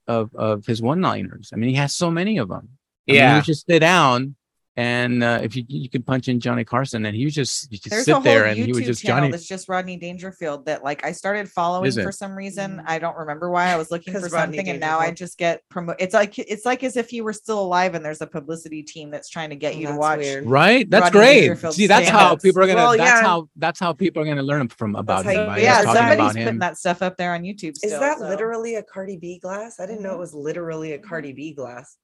of 0.07 0.33
of 0.35 0.65
his 0.65 0.81
one 0.81 1.01
liners. 1.01 1.51
I 1.53 1.57
mean, 1.57 1.69
he 1.69 1.75
has 1.75 1.93
so 1.95 2.09
many 2.11 2.37
of 2.37 2.49
them. 2.49 2.69
I 3.07 3.11
mean, 3.11 3.15
he 3.15 3.15
Yeah. 3.15 3.35
would 3.35 3.43
just 3.45 3.65
sit 3.67 3.79
down. 3.79 4.35
And 4.77 5.23
uh, 5.23 5.39
if 5.41 5.55
you 5.55 5.63
you 5.69 5.89
could 5.89 6.05
punch 6.05 6.27
in 6.27 6.41
Johnny 6.41 6.65
Carson, 6.65 7.05
and 7.05 7.15
he 7.15 7.23
would 7.23 7.33
just 7.33 7.71
you 7.71 7.77
just 7.77 8.03
sit 8.03 8.11
whole 8.11 8.21
there, 8.21 8.43
and 8.45 8.57
YouTube 8.59 8.65
he 8.65 8.73
would 8.73 8.83
just 8.83 9.01
Johnny. 9.03 9.31
that's 9.31 9.47
just 9.47 9.69
Rodney 9.69 9.95
Dangerfield 9.95 10.65
that 10.65 10.83
like 10.83 11.05
I 11.05 11.13
started 11.13 11.49
following 11.49 11.89
for 11.93 12.11
some 12.11 12.35
reason. 12.35 12.83
I 12.85 12.99
don't 12.99 13.15
remember 13.15 13.49
why. 13.49 13.67
I 13.71 13.77
was 13.77 13.89
looking 13.89 14.13
for 14.13 14.19
'Cause 14.19 14.33
Rodney 14.33 14.57
something 14.57 14.71
and 14.71 14.81
now 14.81 14.99
I 14.99 15.11
just 15.11 15.37
get 15.37 15.61
promote. 15.69 15.95
It's 15.99 16.13
like 16.13 16.37
it's 16.37 16.65
like 16.65 16.83
as 16.83 16.97
if 16.97 17.09
he 17.09 17.21
were 17.21 17.31
still 17.31 17.61
alive 17.61 17.95
and 17.95 18.03
there's 18.03 18.19
a 18.19 18.27
publicity 18.27 18.83
team 18.83 19.11
that's 19.11 19.29
trying 19.29 19.49
to 19.51 19.55
get 19.55 19.77
you 19.77 19.87
to 19.87 19.95
watch. 19.95 20.19
weird. 20.19 20.45
Right, 20.45 20.89
that's 20.89 21.05
Rodney 21.05 21.47
great. 21.47 21.73
See, 21.73 21.87
that's 21.87 22.09
how 22.09 22.17
stand-ups. 22.19 22.43
people 22.43 22.61
are 22.61 22.67
gonna. 22.67 22.75
Well, 22.75 22.97
that's 22.97 23.21
yeah. 23.21 23.21
how 23.21 23.49
that's 23.55 23.79
how 23.79 23.93
people 23.93 24.23
are 24.23 24.25
gonna 24.25 24.43
learn 24.43 24.67
from 24.67 24.95
about 24.97 25.23
how 25.23 25.31
him. 25.31 25.39
you- 25.39 25.45
by 25.45 25.53
But 25.53 25.57
us 25.59 25.63
yeah, 25.63 25.81
somebody's 25.83 26.15
about 26.15 26.27
putting 26.33 26.47
him. 26.49 26.59
that 26.59 26.77
stuff 26.77 27.01
up 27.01 27.15
there 27.15 27.33
on 27.33 27.43
YouTube. 27.43 27.81
Is 27.81 27.91
that 27.91 28.17
so. 28.19 28.27
literally 28.27 28.75
a 28.75 28.83
Cardi 28.83 29.15
B 29.15 29.39
glass? 29.39 29.79
I 29.79 29.85
didn't 29.85 30.01
know 30.03 30.11
it 30.11 30.19
was 30.19 30.33
literally 30.33 30.91
a 30.91 30.99
Cardi 30.99 31.31
B 31.31 31.53
glass. 31.53 31.95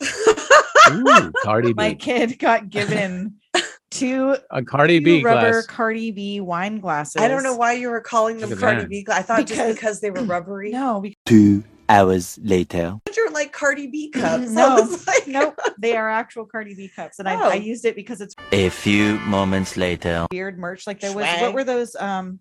Ooh, 0.90 1.32
Cardi 1.42 1.68
B. 1.72 1.74
My 1.76 1.94
kid 1.94 2.38
got 2.38 2.70
given 2.70 3.36
two, 3.90 4.36
a 4.50 4.62
Cardi 4.62 4.98
two 5.00 5.04
B 5.04 5.22
rubber 5.22 5.50
glass. 5.52 5.66
Cardi 5.66 6.10
B 6.10 6.40
wine 6.40 6.80
glasses. 6.80 7.16
I 7.22 7.28
don't 7.28 7.42
know 7.42 7.56
why 7.56 7.72
you 7.74 7.88
were 7.90 8.00
calling 8.00 8.38
them 8.38 8.56
Cardi 8.56 8.80
that. 8.80 8.88
B 8.90 9.02
glass. 9.02 9.18
I 9.18 9.22
thought 9.22 9.36
Because- 9.46 9.56
just 9.56 9.74
because 9.76 10.00
they 10.00 10.10
were 10.10 10.22
rubbery. 10.24 10.70
No, 10.70 11.00
because 11.00 11.16
Two 11.26 11.62
hours 11.88 12.38
later. 12.42 12.96
You're 13.14 13.30
like 13.30 13.52
Cardi 13.52 13.86
B 13.88 14.10
cups. 14.14 14.50
No. 14.50 14.76
I 15.08 15.12
like, 15.12 15.26
nope, 15.26 15.58
they 15.78 15.96
are 15.96 16.08
actual 16.08 16.46
Cardi 16.46 16.74
B 16.74 16.90
cups, 16.94 17.18
and 17.18 17.28
I, 17.28 17.34
Oh. 17.36 17.50
I 17.50 17.54
used 17.54 17.84
it 17.84 17.94
because 17.96 18.20
it's 18.20 18.34
A 18.52 18.68
few 18.70 19.18
moments 19.20 19.76
later. 19.76 20.26
weird 20.32 20.58
merch. 20.58 20.86
Like 20.86 21.00
there 21.00 21.12
was 21.14 21.24
Swag. 21.26 21.42
what 21.42 21.54
were 21.54 21.64
those? 21.64 21.94
Um, 21.96 22.40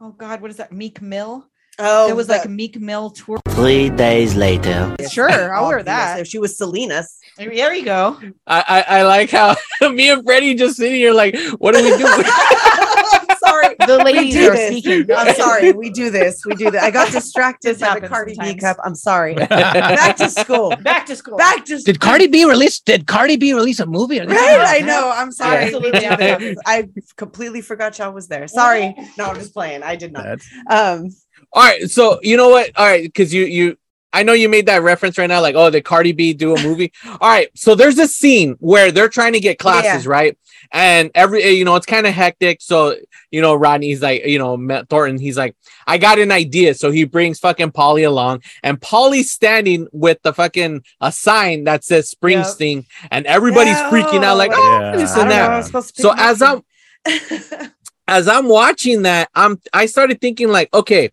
oh 0.00 0.12
God, 0.12 0.40
what 0.40 0.50
is 0.50 0.56
that? 0.58 0.72
Meek 0.72 1.00
Mill. 1.02 1.46
Oh, 1.78 2.06
there 2.06 2.14
was 2.16 2.28
like 2.28 2.44
a 2.44 2.48
Meek 2.48 2.78
Mill 2.78 3.10
tour. 3.10 3.40
Three 3.50 3.88
days 3.90 4.34
later. 4.34 4.94
Sure, 5.10 5.54
I'll 5.54 5.68
wear 5.68 5.82
that. 5.82 6.20
If 6.20 6.26
she 6.26 6.38
was 6.38 6.56
Selena's, 6.58 7.16
There 7.38 7.74
you 7.74 7.84
go. 7.84 8.18
I, 8.46 8.84
I 8.88 8.98
I 8.98 9.02
like 9.04 9.30
how 9.30 9.56
me 9.90 10.10
and 10.10 10.22
Freddie 10.24 10.54
just 10.54 10.76
sitting 10.76 10.96
here 10.96 11.12
like, 11.12 11.36
what 11.58 11.74
do 11.74 11.82
we 11.82 11.96
do? 11.96 12.04
I'm 12.06 13.36
sorry. 13.38 13.76
The 13.86 13.96
ladies 14.04 14.36
are 14.36 14.50
this. 14.52 14.70
speaking. 14.70 15.06
I'm 15.16 15.34
sorry. 15.34 15.72
We 15.72 15.90
do 15.90 16.10
this. 16.10 16.44
We 16.44 16.54
do 16.54 16.70
that. 16.70 16.82
I 16.82 16.90
got 16.90 17.10
distracted 17.10 17.80
by 17.80 17.86
the 17.98 18.06
happens 18.06 18.08
Cardi 18.10 18.34
B 18.38 18.54
cup. 18.56 18.76
I'm 18.84 18.94
sorry. 18.94 19.34
Back 19.34 20.16
to 20.18 20.28
school. 20.28 20.70
Back 20.82 21.06
to 21.06 21.16
school. 21.16 21.38
Back 21.38 21.64
to 21.64 21.78
Did 21.78 21.98
Cardi 21.98 22.26
B 22.26 22.44
release? 22.44 22.78
Did 22.80 23.06
Cardi 23.06 23.36
B 23.36 23.52
release 23.54 23.80
a 23.80 23.86
movie? 23.86 24.20
Or 24.20 24.26
Right, 24.26 24.60
I 24.66 24.80
know. 24.80 25.10
I'm 25.14 25.32
sorry. 25.32 25.64
Absolutely 25.64 25.92
We 25.92 25.98
do 26.00 26.04
happens. 26.06 26.38
this. 26.40 26.58
I 26.66 26.88
completely 27.16 27.62
forgot 27.62 27.98
y'all 27.98 28.12
was 28.12 28.28
there. 28.28 28.46
Sorry. 28.48 28.94
No, 29.16 29.24
I'm 29.26 29.36
just 29.36 29.54
playing. 29.54 29.82
I 29.82 29.96
did 29.96 30.12
not. 30.12 30.40
Um, 30.68 31.08
All 31.52 31.62
right, 31.62 31.90
so 31.90 32.20
you 32.22 32.36
know 32.36 32.48
what? 32.48 32.70
All 32.76 32.86
right, 32.86 33.02
because 33.02 33.32
you 33.34 33.44
you 33.44 33.76
I 34.12 34.24
know 34.24 34.32
you 34.32 34.48
made 34.48 34.66
that 34.66 34.82
reference 34.82 35.18
right 35.18 35.28
now, 35.28 35.40
like, 35.40 35.54
oh, 35.54 35.70
did 35.70 35.84
Cardi 35.84 36.12
B 36.12 36.32
do 36.32 36.54
a 36.56 36.62
movie? 36.62 36.92
All 37.06 37.28
right, 37.28 37.48
so 37.54 37.74
there's 37.74 37.98
a 37.98 38.08
scene 38.08 38.56
where 38.58 38.90
they're 38.90 39.08
trying 39.08 39.34
to 39.34 39.40
get 39.40 39.58
classes, 39.58 40.04
right? 40.06 40.36
And 40.72 41.10
every 41.14 41.42
eh, 41.42 41.50
you 41.50 41.64
know, 41.64 41.76
it's 41.76 41.86
kind 41.86 42.06
of 42.06 42.14
hectic. 42.14 42.60
So 42.60 42.96
you 43.30 43.40
know, 43.40 43.54
Rodney's 43.54 44.02
like, 44.02 44.24
you 44.24 44.38
know, 44.38 44.56
Matt 44.56 44.88
Thornton, 44.88 45.18
he's 45.18 45.36
like, 45.36 45.54
I 45.86 45.98
got 45.98 46.18
an 46.18 46.32
idea. 46.32 46.74
So 46.74 46.90
he 46.90 47.04
brings 47.04 47.38
fucking 47.38 47.70
Polly 47.72 48.02
along, 48.02 48.42
and 48.62 48.80
Polly's 48.80 49.30
standing 49.30 49.86
with 49.92 50.18
the 50.22 50.32
fucking 50.32 50.82
a 51.00 51.12
sign 51.12 51.64
that 51.64 51.84
says 51.84 52.12
Springsteen, 52.12 52.86
and 53.10 53.26
everybody's 53.26 53.76
freaking 53.76 54.24
out, 54.24 54.36
like, 54.36 54.52
oh, 54.54 54.80
Yeah. 54.80 54.96
this 54.96 55.16
I 55.16 55.22
and 55.22 55.30
that. 55.30 55.50
I 55.50 55.56
was 55.56 55.66
supposed 55.66 55.96
to 55.96 56.02
So 56.02 56.14
as 56.16 56.42
I'm 56.42 56.62
as 58.08 58.28
I'm 58.28 58.48
watching 58.48 59.02
that, 59.02 59.30
I'm 59.34 59.60
I 59.72 59.86
started 59.86 60.20
thinking 60.20 60.48
like, 60.48 60.72
okay, 60.74 61.10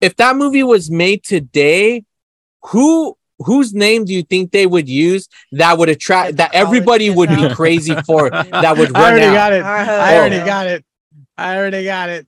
if 0.00 0.16
that 0.16 0.36
movie 0.36 0.62
was 0.62 0.90
made 0.90 1.24
today, 1.24 2.04
who 2.62 3.16
whose 3.38 3.74
name 3.74 4.04
do 4.04 4.12
you 4.14 4.22
think 4.22 4.50
they 4.50 4.66
would 4.66 4.88
use 4.88 5.28
that 5.52 5.76
would 5.76 5.88
attract 5.90 6.36
that 6.38 6.54
everybody 6.54 7.10
would 7.10 7.28
be 7.28 7.48
crazy 7.50 7.94
for 8.06 8.30
that 8.30 8.76
would 8.78 8.96
I 8.96 9.10
already 9.10 9.26
out? 9.26 9.34
got 9.34 9.52
it. 9.52 9.62
I 9.64 10.14
Oh. 10.14 10.18
already 10.18 10.38
got 10.44 10.66
it. 10.66 10.84
I 11.36 11.56
already 11.58 11.84
got 11.84 12.08
it. 12.08 12.26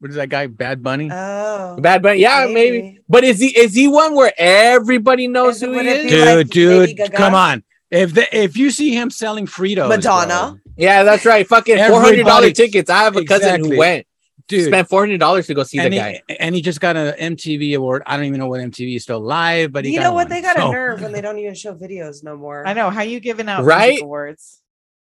What 0.00 0.10
is 0.10 0.16
that 0.16 0.28
guy? 0.28 0.48
Bad 0.48 0.82
Bunny. 0.82 1.08
Oh, 1.12 1.76
Bad 1.80 2.02
Bunny, 2.02 2.20
yeah, 2.20 2.46
maybe. 2.50 3.00
But 3.08 3.24
is 3.24 3.38
he 3.38 3.56
is 3.58 3.72
he 3.74 3.86
one 3.88 4.14
where 4.14 4.32
everybody 4.36 5.28
knows 5.28 5.56
Is 5.56 5.62
who 5.62 5.78
he 5.78 5.86
is? 5.88 6.02
be 6.04 6.08
dude, 6.50 6.88
like 6.88 6.96
dude, 6.96 7.12
come 7.12 7.34
on. 7.34 7.62
If 7.90 8.14
the, 8.14 8.36
if 8.36 8.56
you 8.56 8.70
see 8.70 8.94
him 8.94 9.10
selling 9.10 9.46
Fritos, 9.46 9.88
Madonna. 9.88 10.52
bro, 10.52 10.72
Yeah, 10.76 11.04
that's 11.04 11.24
right. 11.24 11.46
Fucking 11.46 11.76
four 11.88 12.00
hundred 12.00 12.24
dollar 12.26 12.50
tickets. 12.50 12.90
I 12.90 13.04
have 13.04 13.16
a 13.16 13.24
cousin 13.24 13.48
Exactly. 13.48 13.70
who 13.70 13.78
went. 13.78 14.06
Dude. 14.48 14.66
spent 14.66 14.88
four 14.88 15.00
hundred 15.02 15.18
dollars 15.20 15.46
to 15.48 15.54
go 15.54 15.62
see 15.62 15.78
the 15.78 15.84
he, 15.90 15.96
guy. 15.96 16.22
and 16.40 16.54
he 16.54 16.60
just 16.62 16.80
got 16.80 16.96
an 16.96 17.14
MTV 17.36 17.76
award. 17.76 18.02
I 18.06 18.16
don't 18.16 18.26
even 18.26 18.38
know 18.40 18.46
what 18.48 18.60
MTV 18.60 18.96
is 18.96 19.02
still 19.02 19.20
live, 19.20 19.72
but 19.72 19.84
he 19.84 19.92
you 19.92 19.98
got 19.98 20.04
know 20.04 20.12
what? 20.12 20.28
one. 20.28 20.30
They 20.30 20.42
got 20.42 20.56
So, 20.56 20.68
a 20.68 20.72
nerve 20.72 21.00
when 21.02 21.12
they 21.12 21.20
don't 21.20 21.38
even 21.38 21.54
show 21.54 21.74
videos 21.74 22.22
no 22.24 22.36
more. 22.36 22.66
I 22.66 22.72
know 22.72 22.90
how 22.90 23.02
you 23.02 23.20
giving 23.20 23.48
out 23.48 23.64
Right? 23.64 23.88
music 23.90 24.04
awards. 24.04 24.58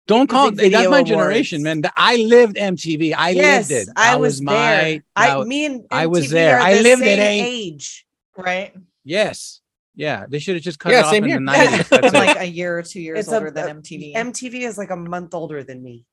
Don't 0.07 0.27
call 0.27 0.49
Music 0.51 0.65
it. 0.67 0.69
That's 0.71 0.89
my 0.89 0.97
Awards. 0.97 1.09
generation, 1.09 1.63
man. 1.63 1.83
I 1.95 2.17
lived 2.17 2.57
MTV. 2.57 3.13
I 3.15 3.29
yes, 3.29 3.69
lived 3.69 3.89
it. 3.89 3.93
I 3.95 4.11
That 4.11 4.19
was, 4.19 4.41
my. 4.41 4.53
there. 4.53 5.03
I, 5.15 5.27
that- 5.37 5.47
me 5.47 5.65
and 5.65 5.85
I 5.91 6.07
was 6.07 6.29
there. 6.31 6.57
are 6.57 6.61
I 6.61 6.73
the 6.77 6.83
lived 6.83 7.01
at 7.03 7.05
same 7.05 7.19
eight. 7.19 7.41
age. 7.73 8.05
Right. 8.37 8.73
yes. 9.05 9.61
Yeah. 9.95 10.25
They 10.27 10.39
should 10.39 10.55
have 10.55 10.63
just 10.63 10.79
cut 10.79 10.91
Yeah, 10.91 10.99
it 11.01 11.05
off 11.05 11.11
same 11.11 11.23
in 11.25 11.29
here. 11.29 11.37
the 11.37 11.43
nineties. 11.43 11.89
That's 11.89 12.13
like 12.13 12.37
a 12.39 12.45
year 12.45 12.79
or 12.79 12.81
two 12.81 12.99
years 12.99 13.19
It's 13.19 13.29
a- 13.31 13.35
older 13.35 13.47
a- 13.47 13.51
than 13.51 13.81
MTV. 13.81 14.15
MTV 14.15 14.61
is 14.61 14.77
like 14.77 14.89
a 14.89 14.95
month 14.95 15.33
older 15.33 15.63
than 15.63 15.83
me. 15.83 16.05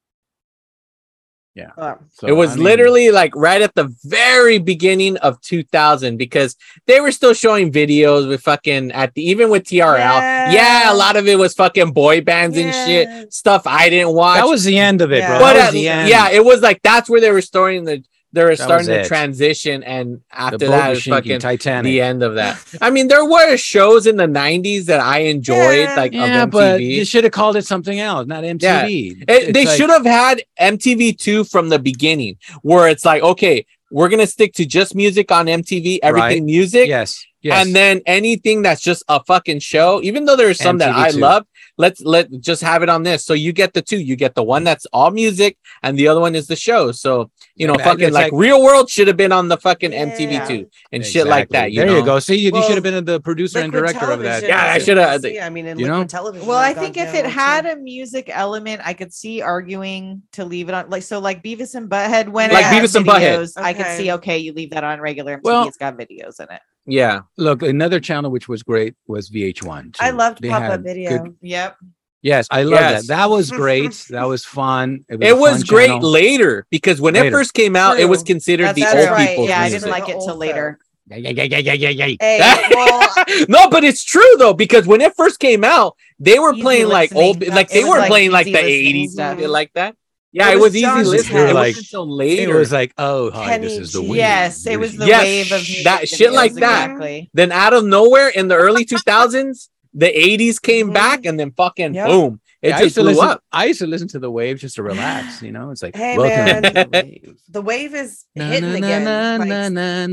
Yeah. 1.59 1.94
So, 2.14 2.26
it 2.28 2.32
was 2.32 2.52
I 2.52 2.54
mean, 2.54 2.64
literally 2.64 3.11
like 3.11 3.34
right 3.34 3.61
at 3.61 3.74
the 3.74 3.92
very 4.04 4.59
beginning 4.59 5.16
of 5.18 5.40
2000 5.42 6.16
because 6.16 6.54
they 6.86 7.00
were 7.00 7.11
still 7.11 7.34
showing 7.34 7.72
videos 7.72 8.28
with 8.28 8.42
fucking 8.42 8.92
at 8.92 9.12
the 9.14 9.22
even 9.28 9.50
with 9.50 9.64
TRL. 9.64 9.98
Yeah, 9.98 10.52
Yeah. 10.52 10.92
a 10.92 10.94
lot 10.94 11.16
of 11.16 11.26
it 11.26 11.36
was 11.38 11.54
fucking 11.54 11.90
boy 11.92 12.20
bands 12.20 12.56
and 12.56 12.72
shit 12.72 13.32
stuff 13.32 13.62
I 13.66 13.88
didn't 13.90 14.14
watch. 14.14 14.38
that 14.38 14.46
was 14.46 14.62
the 14.64 14.78
end 14.78 15.00
of 15.02 15.11
it, 15.12 15.18
Yeah. 15.18 15.30
bro. 15.30 15.38
but 15.40 15.52
That 15.54 15.66
at- 15.68 15.72
the 15.72 15.88
end. 15.88 16.09
yeah, 16.09 16.30
it 16.30 16.44
was 16.44 16.61
like 16.62 16.80
that's 16.82 17.11
where 17.11 17.20
they 17.20 17.32
were 17.32 17.42
starting 17.42 17.84
the 17.84 18.04
they 18.33 18.43
were 18.43 18.51
was 18.51 18.61
starting 18.61 18.87
to 18.89 19.01
it. 19.01 19.07
transition, 19.07 19.83
and 19.83 20.20
after 20.31 20.59
the 20.59 20.66
that, 20.66 20.87
it 20.87 20.91
was 20.91 20.99
machine, 20.99 21.14
fucking 21.14 21.41
Titanic. 21.41 21.85
the 21.85 22.01
end 22.03 22.22
of 22.22 22.35
that. 22.35 22.62
I 22.81 22.91
mean, 22.91 23.09
there 23.09 23.24
were 23.24 23.57
shows 23.57 24.07
in 24.07 24.16
the 24.16 24.26
'90s 24.26 24.85
that 24.87 25.01
I 25.01 25.20
enjoyed, 25.20 25.79
Yeah. 25.89 25.95
like 25.97 26.12
yeah, 26.12 26.43
of 26.43 26.51
but 26.51 26.81
you 26.83 27.05
should 27.05 27.24
have 27.24 27.33
called 27.33 27.57
it 27.57 27.64
something 27.66 27.99
else, 27.99 28.26
not 28.26 28.45
MTV. 28.45 29.24
It- 29.29 29.55
they 29.55 29.64
like- 29.64 29.76
should 29.76 29.91
have 29.91 30.05
had 30.05 30.43
MTV2 30.61 31.51
from 31.51 31.68
the 31.70 31.79
beginning, 31.79 32.37
where 32.62 32.89
it's 32.89 33.05
like, 33.05 33.22
okay, 33.22 33.64
we're 33.91 34.09
gonna 34.11 34.26
stick 34.26 34.53
to 34.55 34.66
just 34.66 34.95
music 34.95 35.33
on 35.33 35.47
MTV, 35.49 35.99
everything 36.03 36.29
Right. 36.31 36.43
music, 36.43 36.89
Yes. 36.89 37.24
Yes. 37.41 37.64
and 37.66 37.74
then 37.74 38.03
anything 38.05 38.62
that's 38.62 38.83
just 38.83 39.03
a 39.09 39.22
fucking 39.24 39.61
show. 39.61 40.01
Even 40.03 40.24
though 40.26 40.37
there's 40.37 40.59
some 40.59 40.79
that 40.79 40.91
I 40.95 41.09
MTV2. 41.09 41.20
love, 41.20 41.47
let's 41.79 42.01
let 42.03 42.31
just 42.41 42.61
have 42.62 42.83
it 42.83 42.89
on 42.91 43.03
this. 43.05 43.24
So 43.24 43.33
you 43.35 43.53
get 43.53 43.72
the 43.72 43.81
two. 43.81 43.99
You 43.99 44.14
get 44.16 44.35
the 44.35 44.43
one 44.43 44.64
that's 44.64 44.85
all 44.93 45.11
music, 45.11 45.57
and 45.83 45.99
the 45.99 46.09
other 46.09 46.20
one 46.20 46.35
is 46.35 46.47
the 46.47 46.57
show. 46.57 46.93
So 46.93 47.31
you 47.57 47.66
know, 47.66 47.74
Yeah, 47.79 47.85
fucking 47.85 48.12
like, 48.12 48.31
like- 48.33 48.41
Real 48.41 48.62
World 48.62 48.89
should 48.91 49.09
have 49.09 49.16
been 49.16 49.33
on 49.33 49.49
the 49.49 49.57
fucking 49.57 49.93
Yeah. 49.93 50.05
MTV2 50.07 50.66
and 50.93 51.05
shit 51.05 51.26
like 51.26 51.49
that. 51.51 51.72
You 51.72 51.81
there 51.81 51.87
know? 51.87 51.97
you 51.99 52.05
go. 52.05 52.18
See, 52.20 52.37
you, 52.37 52.51
you 52.55 52.62
should 52.64 52.74
have 52.74 52.83
been 52.85 53.05
the 53.05 53.20
producer 53.20 53.59
and 53.61 53.72
director 53.72 54.11
of 54.11 54.20
that. 54.20 54.41
television 54.43 54.49
Yeah, 54.51 54.72
I 54.72 54.79
shoulda- 54.79 55.09
I 55.09 55.29
yeah, 55.29 55.47
I 55.47 55.51
mean, 55.51 55.66
in 55.66 55.79
You 55.79 55.87
know? 55.89 56.05
television. 56.05 56.47
Well, 56.47 56.59
I 56.59 56.72
think 56.74 56.97
if 56.97 57.14
it 57.14 57.22
down, 57.22 57.31
had 57.33 57.61
too. 57.62 57.70
a 57.70 57.76
music 57.76 58.31
element, 58.33 58.81
I 58.85 58.93
could 58.95 59.12
see 59.12 59.41
arguing 59.43 60.22
to 60.33 60.45
leave 60.45 60.68
it 60.68 60.74
on. 60.74 60.89
Like 60.91 61.03
so, 61.03 61.18
like 61.18 61.43
Beavis 61.43 61.74
and 61.74 61.89
Butthead 61.91 62.29
when 62.29 62.51
Like 62.51 62.61
it 62.61 62.64
had 62.66 62.83
Beavis 62.85 62.95
and 62.97 63.07
Butthead. 63.07 63.39
videos, 63.39 63.53
I 63.57 63.72
could 63.72 63.87
see. 63.97 64.12
Okay, 64.12 64.39
you 64.39 64.53
leave 64.53 64.70
that 64.70 64.85
on 64.85 65.01
regular 65.01 65.39
MTV. 65.39 65.41
Well- 65.45 65.68
it's 65.68 65.76
got 65.76 65.97
videos 65.97 66.39
in 66.41 66.47
it. 66.51 66.61
Yeah. 66.89 67.20
Look, 67.36 67.62
another 67.62 68.01
channel 68.01 68.30
which 68.30 68.49
was 68.49 68.62
great 68.62 68.95
was 69.07 69.28
VH1. 69.30 69.97
I 70.01 70.11
loved 70.11 70.41
They 70.43 70.49
pop-up 70.49 70.80
video. 70.80 71.18
good- 71.24 71.36
Yep. 71.43 71.76
yes, 72.22 72.47
I 72.51 72.62
love 72.62 72.80
Yes. 72.80 73.07
that. 73.07 73.14
That 73.16 73.30
was 73.30 73.51
great. 73.62 73.93
that 74.11 74.24
was 74.26 74.45
fun. 74.45 75.05
It 75.09 75.22
a 75.22 75.34
was 75.34 75.59
fun 75.59 75.66
great 75.68 75.86
channel. 75.89 76.11
later 76.11 76.66
because 76.70 77.01
when 77.01 77.14
it 77.14 77.30
first 77.30 77.53
came 77.55 77.76
out, 77.76 78.01
it 78.01 78.07
was 78.07 78.20
True. 78.20 78.34
considered 78.34 78.74
the 78.74 78.80
That's 78.82 78.95
old 78.97 79.11
right. 79.11 79.28
people's 79.28 79.49
Yeah, 79.51 79.61
I 79.61 79.68
didn't 79.68 79.91
like 79.91 80.09
it 80.09 80.16
till 80.24 80.36
later. 80.36 80.78
Yeah, 81.11 81.16
yeah, 81.16 81.30
yeah, 81.45 81.59
yeah, 81.59 81.72
yeah, 81.72 81.89
yeah, 81.89 82.07
yeah. 82.07 82.16
Hey, 82.20 82.68
well, 82.74 83.09
no, 83.49 83.70
but 83.70 83.82
it's 83.84 84.05
true 84.05 84.34
though 84.39 84.53
because 84.53 84.86
when 84.86 85.01
it 85.01 85.14
first 85.16 85.39
came 85.41 85.64
out, 85.64 85.97
they 86.18 86.39
were 86.39 86.53
playing 86.55 86.89
like 86.89 87.14
old, 87.14 87.47
like 87.47 87.70
they 87.70 87.82
weren't 87.84 88.01
like 88.01 88.09
playing 88.11 88.30
like 88.30 88.45
the 88.47 88.59
eighties 88.59 89.12
stuff. 89.12 89.39
like 89.41 89.72
that. 89.74 89.95
Yeah, 90.33 90.51
It 90.51 90.55
it, 90.55 90.57
was 90.57 90.62
was, 90.64 90.76
easy 90.76 91.05
listening. 91.05 91.43
It 91.49 91.55
like- 91.55 91.76
wasn't 91.76 91.87
until 91.87 92.20
It 92.20 92.49
was 92.53 92.70
like, 92.72 92.93
oh, 92.99 93.31
hi, 93.31 93.57
this 93.59 93.79
is 93.79 93.93
the 93.93 94.03
wave. 94.03 94.16
Yes, 94.16 94.66
it 94.66 94.79
was 94.79 94.97
the 94.97 95.07
Yes, 95.07 95.22
wave 95.24 95.47
of 95.53 95.61
music 95.61 95.85
that 95.85 96.09
shit 96.09 96.31
videos, 96.31 96.35
like 96.35 96.53
that. 96.55 96.85
Exactly. 96.91 97.31
then 97.33 97.51
out 97.51 97.72
of 97.72 97.85
nowhere 97.85 98.29
in 98.29 98.49
the 98.49 98.55
early 98.57 98.85
two 98.85 98.99
thousands, 98.99 99.70
the 99.95 100.09
eighties 100.18 100.59
came 100.59 100.91
Mhm. 100.91 100.95
back, 100.95 101.24
and 101.24 101.41
then 101.41 101.51
fucking 101.53 101.95
Yep. 101.95 102.07
boom, 102.09 102.41
it 102.61 102.68
Yeah, 102.68 102.76
I 102.76 102.81
used 102.83 102.85
just 102.87 102.95
to 102.97 103.01
blew 103.03 103.11
listen. 103.12 103.26
up. 103.29 103.43
I 103.51 103.64
used 103.64 103.79
to 103.81 103.87
listen 103.87 104.09
to 104.09 104.18
the 104.18 104.31
wave 104.31 104.59
just 104.59 104.74
to 104.76 104.83
relax. 104.83 105.41
You 105.43 105.51
know, 105.51 105.70
it's 105.70 105.83
like 105.83 105.97
Hey, 105.97 106.18
welcome 106.18 106.62
man. 106.62 106.62
the 106.74 106.89
wave. 106.93 107.37
the 107.49 107.62
wave 107.62 107.95
is 107.95 108.24
hitting 108.35 108.74
again. 108.74 109.41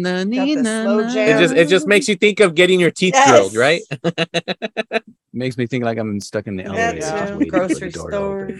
It 0.08 1.40
just 1.40 1.54
it 1.56 1.68
just 1.68 1.88
makes 1.88 2.08
you 2.08 2.16
think 2.16 2.40
of 2.40 2.56
getting 2.56 2.80
your 2.80 2.92
teeth 2.92 3.14
Yes. 3.16 3.30
drilled, 3.30 3.56
right? 3.58 3.82
makes 5.34 5.58
me 5.58 5.68
think 5.68 5.84
like 5.84 5.98
I'm 5.98 6.22
stuck 6.22 6.48
in 6.48 6.56
the 6.56 6.64
elevator. 6.64 6.98
yeah. 6.98 7.00
just 7.00 7.10
too. 7.34 7.38
waiting 7.38 7.52
for 7.52 7.68
the 7.68 7.68
Grocery 7.68 7.92
door 7.92 8.52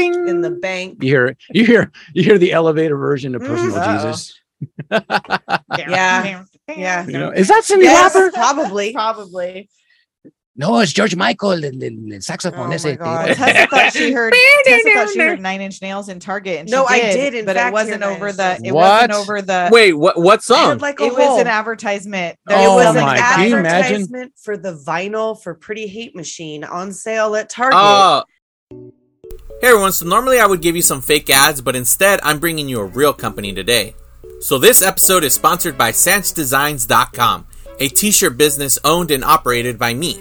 to 0.00 0.06
open. 0.06 0.12
store, 0.14 0.26
in 0.26 0.40
the 0.40 0.50
bank. 0.50 1.02
You 1.02 1.08
hear, 1.10 1.36
you 1.52 1.64
hear, 1.66 1.92
you 2.14 2.22
hear 2.22 2.38
the 2.38 2.52
elevator 2.52 2.96
version 2.96 3.34
of 3.34 3.42
personal 3.42 3.76
Mm. 3.78 4.02
Jesus. 4.02 4.40
Yeah. 5.78 6.44
Yeah. 6.68 7.06
You 7.06 7.12
know, 7.18 7.30
is 7.30 7.48
that 7.48 7.64
Cyndi 7.64 7.82
Yes, 7.84 8.14
Lauper? 8.14 8.32
probably. 8.32 8.92
Probably. 8.92 9.68
No, 10.56 10.78
it's 10.80 10.92
George 10.92 11.16
Michael, 11.16 11.58
the, 11.58 11.70
the, 11.70 11.88
the 12.16 12.20
saxophone. 12.20 12.66
Oh 12.66 12.70
That's 12.70 12.84
my 12.84 12.90
it. 12.90 12.98
God. 12.98 13.34
Tessa 13.34 13.66
thought 13.68 13.92
she 13.94 14.12
heard. 14.18 14.34
Tessa 14.66 14.90
thought 14.92 15.08
she 15.08 15.18
heard 15.20 15.40
Nine 15.40 15.62
Inch 15.62 15.80
Nails 15.80 16.10
in 16.10 16.20
Target. 16.20 16.60
And 16.60 16.68
she 16.68 16.74
No, 16.74 16.84
I 16.84 17.00
did, 17.00 17.14
did, 17.30 17.34
in 17.40 17.44
but 17.46 17.56
fact, 17.56 17.70
it 17.70 17.72
wasn't 17.72 18.02
over 18.02 18.30
the. 18.32 18.56
Inch 18.56 18.66
It 18.66 18.72
What? 18.72 19.08
wasn't 19.10 19.12
over 19.14 19.40
the. 19.42 19.68
Wait, 19.72 19.94
what 19.94 20.18
what 20.20 20.42
song? 20.42 20.76
like 20.78 21.00
it 21.00 21.12
whole, 21.14 21.36
was 21.36 21.40
an 21.40 21.46
advertisement. 21.46 22.36
it 22.48 22.52
Oh 22.54 22.74
was 22.74 22.94
an 22.94 23.02
my, 23.02 23.16
can 23.16 23.48
you 23.48 23.56
imagine? 23.56 23.84
advertisement 23.94 24.32
for 24.42 24.56
the 24.58 24.74
vinyl 24.86 25.40
for 25.42 25.54
Pretty 25.54 25.86
Hate 25.86 26.14
Machine 26.14 26.64
on 26.64 26.92
sale 26.92 27.34
at 27.36 27.48
Target. 27.48 27.78
Oh. 27.80 28.24
Hey 29.60 29.68
everyone, 29.68 29.92
so 29.92 30.06
normally 30.06 30.40
I 30.40 30.46
would 30.46 30.62
give 30.62 30.74
you 30.74 30.80
some 30.80 31.02
fake 31.02 31.28
ads, 31.28 31.60
but 31.60 31.76
instead 31.76 32.18
I'm 32.22 32.38
bringing 32.38 32.66
you 32.66 32.80
a 32.80 32.86
real 32.86 33.12
company 33.12 33.52
today. 33.52 33.94
So 34.40 34.56
this 34.56 34.80
episode 34.80 35.22
is 35.22 35.34
sponsored 35.34 35.76
by 35.76 35.92
SanchDesigns.com, 35.92 37.46
a 37.78 37.88
t-shirt 37.88 38.38
business 38.38 38.78
owned 38.84 39.10
and 39.10 39.22
operated 39.22 39.78
by 39.78 39.92
me. 39.92 40.18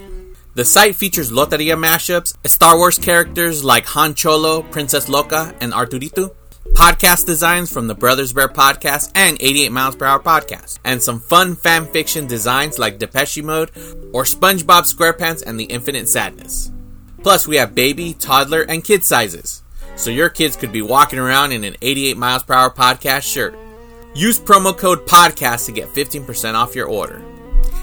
The 0.55 0.65
site 0.65 0.97
features 0.97 1.31
Loteria 1.31 1.77
mashups, 1.77 2.33
Star 2.45 2.75
Wars 2.75 2.97
characters 2.97 3.63
like 3.63 3.85
Han 3.85 4.13
Cholo, 4.13 4.61
Princess 4.61 5.07
Loca, 5.07 5.55
and 5.61 5.71
Arturito, 5.71 6.35
podcast 6.73 7.25
designs 7.25 7.71
from 7.71 7.87
the 7.87 7.95
Brothers 7.95 8.33
Bear 8.33 8.49
podcast 8.49 9.13
and 9.15 9.37
88 9.39 9.71
Miles 9.71 9.95
Per 9.95 10.05
Hour 10.05 10.19
podcast, 10.19 10.79
and 10.83 11.01
some 11.01 11.21
fun 11.21 11.55
fan 11.55 11.85
fiction 11.85 12.27
designs 12.27 12.77
like 12.77 12.99
Depeche 12.99 13.41
Mode 13.41 13.69
or 14.11 14.23
SpongeBob 14.23 14.83
SquarePants 14.83 15.43
and 15.45 15.57
the 15.57 15.63
Infinite 15.63 16.09
Sadness. 16.09 16.71
Plus, 17.23 17.47
we 17.47 17.57
have 17.57 17.75
baby, 17.75 18.13
toddler, 18.13 18.61
and 18.61 18.83
kid 18.83 19.03
sizes. 19.03 19.61
So 19.95 20.09
your 20.09 20.29
kids 20.29 20.55
could 20.55 20.71
be 20.71 20.81
walking 20.81 21.19
around 21.19 21.51
in 21.51 21.63
an 21.63 21.75
88 21.81 22.17
miles 22.17 22.43
per 22.43 22.53
hour 22.53 22.69
podcast 22.69 23.23
shirt. 23.23 23.55
Use 24.15 24.39
promo 24.39 24.75
code 24.75 25.05
podcast 25.05 25.65
to 25.65 25.71
get 25.71 25.89
15% 25.89 26.53
off 26.53 26.75
your 26.75 26.87
order. 26.87 27.21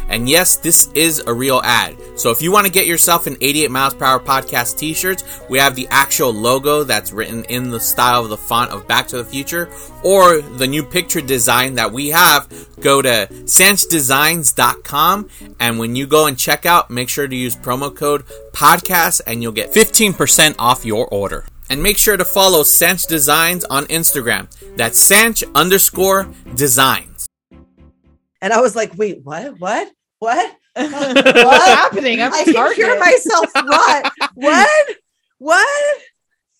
And 0.09 0.29
yes, 0.29 0.57
this 0.57 0.89
is 0.95 1.21
a 1.21 1.33
real 1.33 1.61
ad. 1.65 1.97
So 2.17 2.31
if 2.31 2.41
you 2.41 2.53
want 2.53 2.67
to 2.67 2.73
get 2.73 2.87
yourself 2.87 3.27
an 3.27 3.37
88 3.41 3.71
miles 3.71 3.95
per 3.95 4.05
hour 4.05 4.21
podcast 4.21 4.79
t-shirts, 4.79 5.25
we 5.49 5.59
have 5.59 5.75
the 5.75 5.89
actual 5.91 6.33
logo 6.33 6.85
that's 6.85 7.13
written 7.13 7.45
in 7.45 7.71
the 7.71 7.81
style 7.81 8.23
of 8.23 8.31
the 8.31 8.37
font 8.37 8.71
of 8.71 8.87
Back 8.87 9.09
to 9.09 9.17
the 9.17 9.25
Future 9.25 9.71
or 10.05 10.41
the 10.41 10.67
new 10.67 10.83
picture 10.83 11.21
design 11.21 11.75
that 11.75 11.93
we 11.93 12.09
have, 12.09 12.49
go 12.81 13.03
to 13.03 13.27
sanchdesigns.com 13.31 15.29
and 15.61 15.79
when 15.79 15.97
you 15.97 16.07
go 16.07 16.27
and 16.27 16.39
check 16.39 16.67
out, 16.67 16.91
make 16.91 17.09
sure 17.09 17.27
to 17.27 17.37
use 17.37 17.57
promo 17.57 17.95
code 17.95 18.25
podcast 18.53 19.21
and 19.27 19.43
you'll 19.43 19.53
get 19.53 19.73
15% 19.73 20.55
off 20.59 20.85
your 20.85 21.09
order. 21.09 21.45
And 21.69 21.83
make 21.83 21.99
sure 21.99 22.17
to 22.17 22.25
follow 22.25 22.63
Sanch 22.63 23.07
Designs 23.07 23.65
on 23.65 23.87
Instagram. 23.87 24.49
That's 24.77 25.01
Sanch 25.01 25.43
underscore 25.55 26.31
designs. 26.55 27.27
And 28.41 28.53
I 28.53 28.61
was 28.61 28.77
like, 28.77 28.97
wait, 28.97 29.25
what? 29.25 29.59
What? 29.59 29.91
What? 30.19 30.57
What's 30.75 31.67
happening? 31.67 32.21
I'm 32.23 32.33
I 32.33 32.41
at 32.41 32.45
can 32.47 32.75
hear 32.75 32.99
myself 32.99 33.55
rot. 33.55 34.13
what? 34.35 34.97
What? 35.39 35.99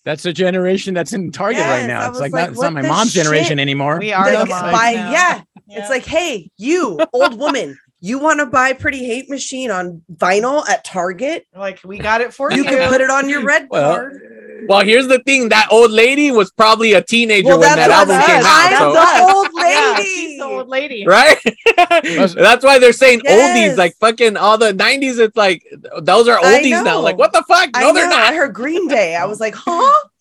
That's 0.05 0.25
a 0.25 0.31
generation 0.33 0.93
that's 0.93 1.11
in 1.13 1.31
Target 1.31 1.57
Yes, 1.59 1.81
right 1.81 1.87
now. 1.87 2.09
It's 2.09 2.19
like, 2.19 2.31
like, 2.31 2.41
not, 2.45 2.49
it's 2.51 2.61
not 2.61 2.73
my 2.73 2.81
the 2.81 2.87
mom's 2.87 3.13
generation 3.13 3.59
anymore. 3.59 3.99
We 3.99 4.13
are 4.13 4.31
The- 4.31 4.37
the 4.39 4.45
moms 4.45 4.71
by- 4.71 4.93
now. 4.93 5.11
yeah. 5.11 5.41
Yeah. 5.67 5.79
It's 5.81 5.89
like, 5.89 6.05
hey, 6.05 6.49
you 6.57 6.97
old 7.11 7.37
woman, 7.37 7.77
you 7.99 8.19
want 8.19 8.39
to 8.39 8.45
buy 8.45 8.71
Pretty 8.73 9.03
Hate 9.05 9.29
Machine 9.29 9.69
on 9.69 10.01
vinyl 10.13 10.67
at 10.69 10.85
Target? 10.85 11.45
Like 11.53 11.81
we 11.83 11.97
got 11.97 12.21
it 12.21 12.33
for 12.33 12.51
You 12.51 12.59
you. 12.59 12.63
can 12.63 12.89
put 12.89 13.01
it 13.01 13.09
on 13.09 13.27
your 13.27 13.43
red 13.43 13.67
Well, 13.69 13.95
card. 13.95 14.21
Well, 14.69 14.79
here's 14.85 15.07
the 15.07 15.19
thing: 15.19 15.49
that 15.49 15.67
old 15.71 15.91
lady 15.91 16.31
was 16.31 16.51
probably 16.51 16.93
a 16.93 17.01
teenager 17.01 17.47
Well, 17.49 17.59
when 17.59 17.75
that 17.75 17.89
what 17.89 18.09
album 18.09 18.21
came 18.21 18.45
out. 18.45 18.71
I'm 18.71 18.77
so- 18.79 18.93
the 18.93 19.33
old 19.33 19.47
Yeah, 19.55 19.95
lady. 19.97 20.16
She's 20.57 20.63
the 20.63 20.63
old 20.63 20.69
lady. 20.69 21.05
right? 21.07 21.37
That's 22.35 22.63
why 22.63 22.79
they're 22.79 22.93
saying 22.93 23.21
Yes. 23.23 23.73
oldies, 23.73 23.77
like 23.77 23.95
fucking 23.97 24.37
all 24.37 24.57
the 24.57 24.73
'90s. 24.73 25.19
It's 25.19 25.35
like 25.37 25.63
those 26.01 26.27
are 26.27 26.37
oldies 26.39 26.83
now. 26.83 26.99
Like, 26.99 27.17
what 27.17 27.33
the 27.33 27.43
fuck? 27.47 27.69
I 27.73 27.81
No, 27.81 27.93
they're 27.93 28.09
know. 28.09 28.15
I 28.15 28.31
not. 28.31 28.35
heard 28.35 28.53
Green 28.53 28.87
Day. 28.87 29.15
I 29.15 29.25
was 29.25 29.39
like, 29.39 29.55
huh? 29.55 29.91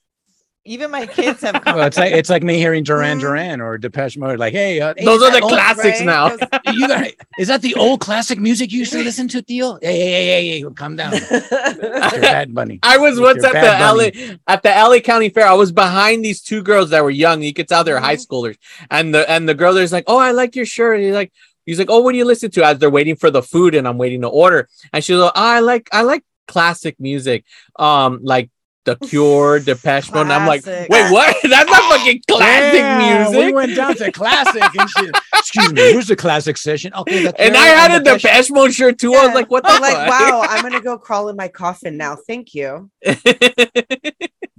Even 0.67 0.91
my 0.91 1.07
kids 1.07 1.41
have 1.43 1.63
come. 1.63 1.77
Well, 1.77 1.87
it's 1.87 1.97
like 1.97 2.13
it's 2.13 2.29
like 2.29 2.43
me 2.43 2.59
hearing 2.59 2.83
Mm-hmm. 2.85 2.93
Duran 2.93 3.19
Duran 3.19 3.61
or 3.61 3.79
Depeche 3.79 4.19
Mode. 4.19 4.39
Like, 4.39 4.53
hey, 4.53 4.81
uh, 4.81 4.95
Those 5.03 5.21
hey, 5.23 5.29
are 5.29 5.33
the 5.33 5.41
old- 5.41 5.53
classics 5.53 6.01
now. 6.03 6.31
you 6.73 6.89
got, 6.89 7.07
is 7.39 7.49
that 7.49 7.63
the 7.63 7.75
old 7.85 8.01
classic 8.01 8.39
music 8.39 8.73
you 8.73 8.81
used 8.81 8.93
to 8.93 9.03
listen 9.03 9.29
to, 9.29 9.43
Theo? 9.43 9.79
Hey, 9.81 9.99
hey, 9.99 10.11
hey, 10.11 10.27
hey, 10.49 10.61
hey, 10.61 10.71
calm 10.75 10.97
down. 10.97 11.13
Bad 11.51 12.55
Bunny. 12.55 12.79
I 12.83 12.99
was 12.99 13.19
once 13.21 13.45
at 13.45 13.53
the 13.53 13.61
Bunny. 13.61 14.29
LA 14.29 14.37
at 14.47 14.63
the 14.63 14.69
LA 14.71 14.99
County 15.01 15.29
Fair. 15.29 15.47
I 15.47 15.55
was 15.55 15.73
behind 15.73 16.25
these 16.25 16.43
two 16.43 16.63
girls 16.63 16.91
that 16.91 17.03
were 17.03 17.11
young. 17.11 17.43
You 17.43 17.53
could 17.53 17.69
tell 17.69 17.85
they're 17.85 18.01
high 18.01 18.17
schoolers. 18.17 18.57
And 18.91 19.15
the 19.15 19.29
and 19.31 19.49
the 19.49 19.55
girl 19.55 19.73
there's 19.75 19.93
like, 19.93 20.05
"Oh, 20.07 20.19
I 20.19 20.33
like 20.33 20.57
your 20.57 20.67
shirt." 20.67 20.97
And 20.97 21.05
he's 21.07 21.15
like 21.15 21.33
he's 21.65 21.79
like, 21.79 21.91
"Oh, 21.91 22.01
what 22.01 22.13
do 22.13 22.19
you 22.19 22.25
listen 22.25 22.51
to?" 22.53 22.65
As 22.65 22.79
they're 22.79 22.91
waiting 22.91 23.17
for 23.17 23.31
the 23.31 23.43
food 23.43 23.75
and 23.75 23.87
I'm 23.87 23.99
waiting 23.99 24.23
to 24.23 24.29
order. 24.29 24.69
And 24.93 25.03
she's 25.05 25.17
like, 25.17 25.33
oh, 25.35 25.41
"I 25.41 25.61
like 25.61 25.89
I 25.93 26.03
like 26.03 26.25
classic 26.49 26.99
music." 27.01 27.45
Um 27.79 28.21
like 28.23 28.51
The 28.87 28.97
Cure, 28.97 29.59
Depeche 29.61 30.11
Mode. 30.13 30.23
And 30.23 30.33
I'm 30.33 30.47
like, 30.47 30.65
"Wait, 30.65 30.89
what? 30.89 31.37
That's 31.43 31.71
not 31.71 31.93
fucking 31.99 32.23
classic 32.31 32.81
Yeah, 32.81 33.29
music." 33.29 33.47
We 33.47 33.53
went 33.53 33.77
down 33.77 33.95
to 33.97 34.11
classic 34.13 34.63
and 34.63 34.89
shit. 34.91 35.15
Excuse 35.35 35.73
me, 35.73 35.93
where's 35.93 36.07
the 36.07 36.17
classic 36.17 36.57
session? 36.57 36.95
Okay, 36.95 37.25
the 37.25 37.41
and 37.41 37.57
I 37.57 37.67
had 37.67 38.01
a 38.01 38.03
Depeche- 38.03 38.23
Depeche 38.23 38.51
Mode 38.53 38.73
shirt 38.73 38.99
too. 38.99 39.13
I 39.15 39.27
was 39.27 39.35
like, 39.35 39.51
"What 39.51 39.65
the 39.65 39.71
I'm 39.71 39.83
like, 39.83 39.93
fuck?" 39.95 40.09
wow, 40.09 40.41
I'm 40.49 40.63
gonna 40.63 40.81
go 40.81 40.97
crawl 40.97 41.29
in 41.29 41.37
my 41.37 41.49
coffin 41.49 41.97
now. 41.97 42.17
Thank 42.17 42.55
you. 42.55 42.91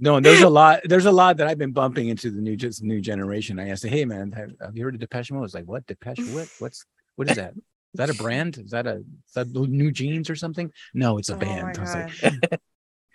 No, 0.00 0.20
there's 0.20 0.42
a 0.42 0.48
lot. 0.48 0.80
There's 0.84 1.06
a 1.06 1.12
lot 1.12 1.38
that 1.38 1.48
I've 1.48 1.58
been 1.58 1.72
bumping 1.72 2.08
into 2.08 2.30
the 2.30 2.40
new 2.40 2.54
just 2.56 2.84
new 2.84 3.00
generation. 3.00 3.58
I 3.58 3.74
say, 3.74 3.88
hey 3.88 4.04
man, 4.04 4.30
have, 4.32 4.52
have 4.60 4.76
you 4.76 4.84
heard 4.84 4.94
of 4.94 5.00
Depeche 5.00 5.32
Mode? 5.32 5.44
It's 5.44 5.54
like, 5.54 5.64
what 5.64 5.86
Depeche? 5.86 6.20
What? 6.32 6.48
What's 6.60 6.84
what 7.16 7.28
is 7.28 7.36
that? 7.36 7.54
Is 7.54 7.62
that 7.94 8.10
a 8.10 8.14
brand? 8.14 8.58
Is 8.58 8.70
that 8.70 8.86
a 8.86 8.96
is 8.98 9.32
that 9.34 9.48
new 9.48 9.90
jeans 9.90 10.30
or 10.30 10.36
something? 10.36 10.70
No, 10.94 11.18
it's 11.18 11.30
a 11.30 11.34
Oh 11.34 11.38
band. 11.38 11.78
I 11.78 11.80
was 11.80 11.94
like, 11.94 12.60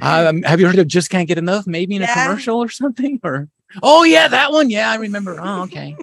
um, 0.01 0.43
have 0.43 0.59
you 0.59 0.67
heard 0.67 0.79
of 0.79 0.87
Just 0.87 1.09
Can't 1.09 1.27
Get 1.27 1.37
Enough? 1.37 1.67
Maybe 1.67 1.95
in 1.95 2.03
a 2.03 2.07
commercial 2.07 2.57
or 2.57 2.69
something? 2.69 3.19
Or 3.23 3.49
oh 3.81 4.03
yeah, 4.03 4.27
that 4.27 4.51
one. 4.51 4.69
Yeah, 4.69 4.89
I 4.89 4.95
remember. 4.95 5.39
Oh 5.39 5.63
okay. 5.63 5.95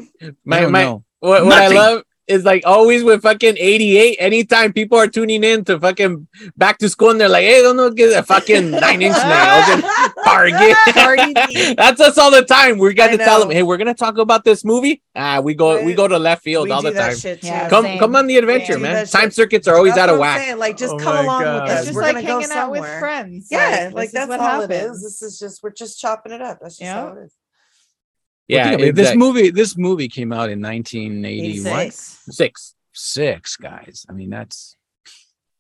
My- 0.45 0.65
I 0.65 0.67
my- 0.67 0.83
know. 0.83 1.05
What, 1.21 1.45
what 1.45 1.61
I 1.61 1.69
love 1.69 2.03
is 2.31 2.45
like 2.45 2.63
always 2.65 3.03
with 3.05 3.23
fucking 3.23 3.57
88, 3.59 4.17
anytime 4.21 4.73
people 4.73 4.97
are 4.99 5.07
tuning 5.09 5.45
in 5.45 5.65
to 5.65 5.79
fucking 5.79 6.27
back 6.57 6.79
to 6.79 6.89
school 6.89 7.11
and 7.11 7.21
they're 7.21 7.29
like, 7.29 7.45
hey, 7.45 7.61
don't 7.63 7.77
know, 7.77 7.91
get 7.91 8.17
a 8.19 8.23
fucking 8.23 8.71
nine 8.71 9.03
inch 9.03 9.17
nails 9.17 9.69
and 9.75 9.85
Target. 10.25 10.77
Cardi 10.95 11.35
That's 11.75 12.01
us 12.01 12.17
all 12.19 12.31
the 12.31 12.45
time. 12.45 12.79
We 12.79 12.95
got 12.95 13.11
I 13.11 13.17
to 13.17 13.19
tell 13.25 13.41
them, 13.41 13.51
hey, 13.51 13.63
we're 13.63 13.77
gonna 13.77 13.95
talk 13.95 14.19
about 14.19 14.45
this 14.45 14.65
movie. 14.65 15.03
Ah, 15.17 15.41
we 15.41 15.55
go, 15.55 15.83
we 15.85 15.95
go 15.95 16.07
to 16.09 16.19
left 16.19 16.43
field 16.45 16.69
We 16.69 16.71
all 16.73 16.83
the 16.83 16.93
time. 16.93 17.17
Yeah, 17.43 17.69
Come, 17.69 17.85
same. 17.85 17.99
come 17.99 18.15
on 18.17 18.27
the 18.27 18.37
adventure, 18.37 18.75
Yeah. 18.75 18.79
man. 18.79 19.07
Time 19.07 19.31
circuits 19.31 19.67
are 19.69 19.77
always 19.77 19.95
That's 19.95 20.09
out 20.09 20.15
of 20.15 20.21
whack. 20.21 20.39
saying, 20.41 20.59
Like, 20.59 20.77
just 20.77 20.95
Oh 20.95 20.99
come 20.99 21.25
along 21.25 21.43
God. 21.43 21.63
with 21.63 21.71
It's 21.73 21.81
us. 21.81 21.87
just 21.87 21.97
We're 21.97 22.03
like 22.03 22.15
gonna 22.17 22.27
go 22.27 22.41
hanging 22.41 22.57
out 22.57 22.71
with 22.71 22.81
somewhere. 22.81 23.01
friends. 23.01 23.49
Yeah, 23.51 23.85
this 23.87 23.95
like 23.95 24.11
that's 24.13 24.29
what 24.29 24.41
all 24.41 24.61
happens. 24.61 24.97
is. 24.97 25.03
This 25.03 25.23
is 25.23 25.39
just 25.39 25.63
we're 25.63 25.71
just 25.73 25.99
chopping 26.01 26.33
it 26.33 26.41
up. 26.43 26.59
That's 26.61 26.77
just 26.79 26.83
Yeah. 26.83 26.95
how 26.95 27.09
it 27.09 27.25
is. 27.25 27.33
Yeah, 28.51 28.71
Well, 28.71 28.79
think 28.79 28.89
it, 28.91 28.95
this 28.97 29.15
movie. 29.17 29.51
This 29.51 29.77
movie 29.77 30.09
came 30.09 30.33
out 30.33 30.51
in 30.51 30.61
1981. 30.61 31.91
six. 31.91 32.75
Six 32.93 33.57
guys. 33.57 34.05
I 34.09 34.13
mean, 34.13 34.31
that's. 34.31 34.77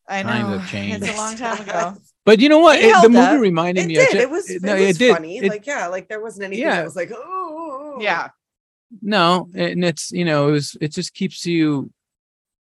I 0.08 0.22
Times 0.22 0.48
know. 0.48 0.58
have 0.58 0.70
changed. 0.70 1.02
It's 1.04 1.14
a 1.14 1.16
long 1.16 1.36
time 1.36 1.60
ago. 1.62 1.96
But 2.26 2.38
you 2.38 2.50
know 2.50 2.58
what? 2.58 2.78
It 2.78 2.84
It- 2.84 2.88
the 2.88 2.92
held 2.98 3.12
movie 3.12 3.26
up. 3.36 3.40
reminded 3.40 3.84
It 3.84 3.88
me. 3.88 3.94
did. 3.94 4.14
Of, 4.14 4.20
It 4.20 4.30
was. 4.30 4.50
It 4.50 4.62
no, 4.62 4.74
was 4.74 4.82
it 4.82 4.98
did. 4.98 5.14
funny. 5.14 5.38
It- 5.38 5.48
like 5.48 5.66
yeah, 5.66 5.86
like 5.86 6.06
there 6.08 6.20
wasn't 6.20 6.44
anything 6.44 6.64
Yeah. 6.66 6.76
that 6.76 6.84
was 6.84 6.94
like 6.96 7.10
oh 7.14 7.96
Yeah. 8.00 8.28
No, 9.00 9.48
and 9.54 9.82
it's 9.84 10.12
you 10.12 10.24
know 10.26 10.48
it 10.48 10.52
was 10.52 10.76
it 10.80 10.92
just 10.92 11.14
keeps 11.14 11.46
you. 11.46 11.90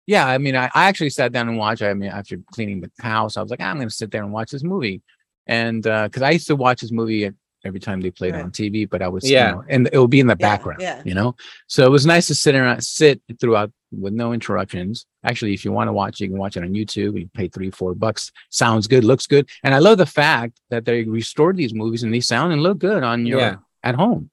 Yeah, 0.07 0.25
I 0.25 0.37
mean, 0.37 0.55
I, 0.55 0.65
I 0.73 0.85
actually 0.85 1.11
sat 1.11 1.31
down 1.31 1.47
and 1.49 1.57
watched. 1.57 1.81
I 1.83 1.93
mean, 1.93 2.09
after 2.09 2.37
cleaning 2.51 2.81
the 2.81 2.91
house, 3.01 3.37
I 3.37 3.41
was 3.41 3.51
like, 3.51 3.59
ah, 3.61 3.65
I'm 3.69 3.75
going 3.77 3.87
to 3.87 3.93
sit 3.93 4.09
there 4.11 4.23
and 4.23 4.33
watch 4.33 4.51
this 4.51 4.63
movie, 4.63 5.01
and 5.47 5.85
uh, 5.85 6.07
because 6.07 6.23
I 6.23 6.31
used 6.31 6.47
to 6.47 6.55
watch 6.55 6.81
this 6.81 6.91
movie 6.91 7.25
at- 7.25 7.35
every 7.65 7.79
time 7.79 8.01
they 8.01 8.11
played 8.11 8.33
Right. 8.33 8.43
on 8.43 8.51
TV, 8.51 8.85
but 8.89 9.01
I 9.01 9.07
was 9.07 9.29
Yeah. 9.29 9.49
you 9.49 9.55
know, 9.55 9.63
and 9.69 9.89
it 9.91 9.97
would 9.97 10.09
be 10.09 10.19
in 10.19 10.27
the 10.27 10.37
Yeah, 10.39 10.49
background, 10.49 10.81
yeah. 10.81 11.01
you 11.05 11.13
know. 11.13 11.35
So 11.67 11.85
it 11.85 11.89
was 11.91 12.05
nice 12.05 12.27
to 12.27 12.35
sit 12.35 12.55
around, 12.55 12.81
sit 12.83 13.21
throughout 13.39 13.71
with 13.91 14.13
no 14.13 14.33
interruptions. 14.33 15.05
Actually, 15.23 15.53
if 15.53 15.63
you 15.63 15.71
want 15.71 15.87
to 15.87 15.93
watch, 15.93 16.19
you 16.19 16.27
can 16.27 16.37
watch 16.37 16.57
it 16.57 16.63
on 16.63 16.73
YouTube. 16.73 17.19
You 17.19 17.29
pay 17.33 17.47
three, 17.47 17.71
four 17.71 17.93
bucks. 17.95 18.31
Sounds 18.49 18.87
good, 18.87 19.03
looks 19.03 19.27
good, 19.27 19.47
and 19.63 19.73
I 19.73 19.79
love 19.79 19.97
the 19.97 20.05
fact 20.05 20.59
that 20.69 20.85
they 20.85 21.03
restored 21.03 21.57
these 21.57 21.73
movies 21.73 22.03
and 22.03 22.13
they 22.13 22.19
sound 22.19 22.51
and 22.53 22.61
look 22.61 22.79
good 22.79 23.03
on 23.03 23.25
your 23.25 23.39
Yeah. 23.39 23.55
at 23.83 23.95
home. 23.95 24.29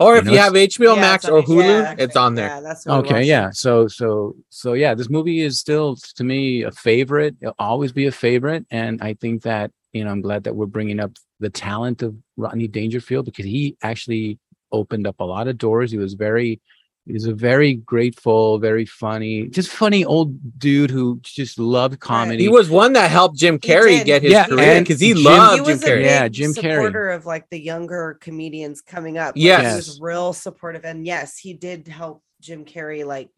Or 0.00 0.14
You 0.14 0.18
if 0.20 0.24
know, 0.24 0.32
you 0.32 0.38
have 0.38 0.56
HBO 0.56 0.94
Yeah, 0.96 1.00
Max 1.00 1.28
or 1.28 1.42
Hulu, 1.42 1.82
Yeah, 1.82 1.94
it's 1.96 2.16
on 2.16 2.34
there. 2.34 2.46
Yeah, 2.48 2.60
that's 2.60 2.84
what 2.86 3.04
Okay, 3.04 3.22
yeah. 3.22 3.50
So 3.52 3.86
so 3.86 4.34
so 4.48 4.72
yeah, 4.72 4.94
this 4.94 5.08
movie 5.08 5.40
is 5.42 5.60
still 5.60 5.94
to 6.16 6.24
me 6.24 6.62
a 6.64 6.72
favorite. 6.72 7.36
It'll 7.40 7.54
always 7.58 7.92
be 7.92 8.06
a 8.06 8.10
favorite, 8.12 8.66
and 8.70 9.00
I 9.00 9.14
think 9.14 9.42
that 9.42 9.70
you 9.92 10.04
know 10.04 10.10
I'm 10.10 10.20
glad 10.22 10.44
that 10.44 10.54
we're 10.56 10.66
bringing 10.66 11.00
up 11.00 11.12
the 11.40 11.50
talent 11.50 12.02
of 12.02 12.14
Rodney 12.36 12.68
Dangerfield 12.68 13.24
because 13.26 13.44
he 13.44 13.76
actually 13.82 14.38
opened 14.70 15.06
up 15.06 15.20
a 15.20 15.24
lot 15.24 15.48
of 15.48 15.58
doors. 15.58 15.90
He 15.90 15.98
was 15.98 16.14
very 16.14 16.60
he 17.04 17.12
was 17.14 17.26
a 17.26 17.34
very 17.34 17.74
grateful, 17.74 18.60
very 18.60 18.86
funny, 18.86 19.48
just 19.48 19.70
funny 19.70 20.04
old 20.04 20.58
dude 20.58 20.88
who 20.90 21.18
just 21.24 21.58
loved 21.58 21.98
comedy. 21.98 22.44
He 22.44 22.48
was 22.48 22.70
one 22.70 22.92
that 22.92 23.10
helped 23.10 23.36
Jim 23.36 23.58
Carrey 23.58 23.98
did. 23.98 24.06
get 24.06 24.22
his 24.22 24.30
Yeah, 24.32 24.46
career 24.46 24.78
because 24.80 25.00
he 25.00 25.12
Jim- 25.12 25.24
loved 25.24 25.52
he 25.52 25.56
Jim 25.56 25.66
was 25.66 25.82
a 25.82 25.86
Carrey. 25.86 25.96
big 25.96 26.04
Yeah, 26.06 26.28
Jim 26.28 26.52
Carrey. 26.52 26.74
supporter 26.74 27.08
of 27.10 27.26
like 27.26 27.50
the 27.50 27.58
younger 27.60 28.18
comedians 28.20 28.80
coming 28.82 29.18
up. 29.18 29.34
Like, 29.34 29.42
he 29.66 29.74
was 29.74 29.98
real 30.00 30.32
supportive, 30.32 30.84
and 30.84 31.04
yes, 31.04 31.36
he 31.38 31.54
did 31.54 31.88
help 31.88 32.22
Jim 32.40 32.64
Carrey 32.64 33.04
like 33.04 33.30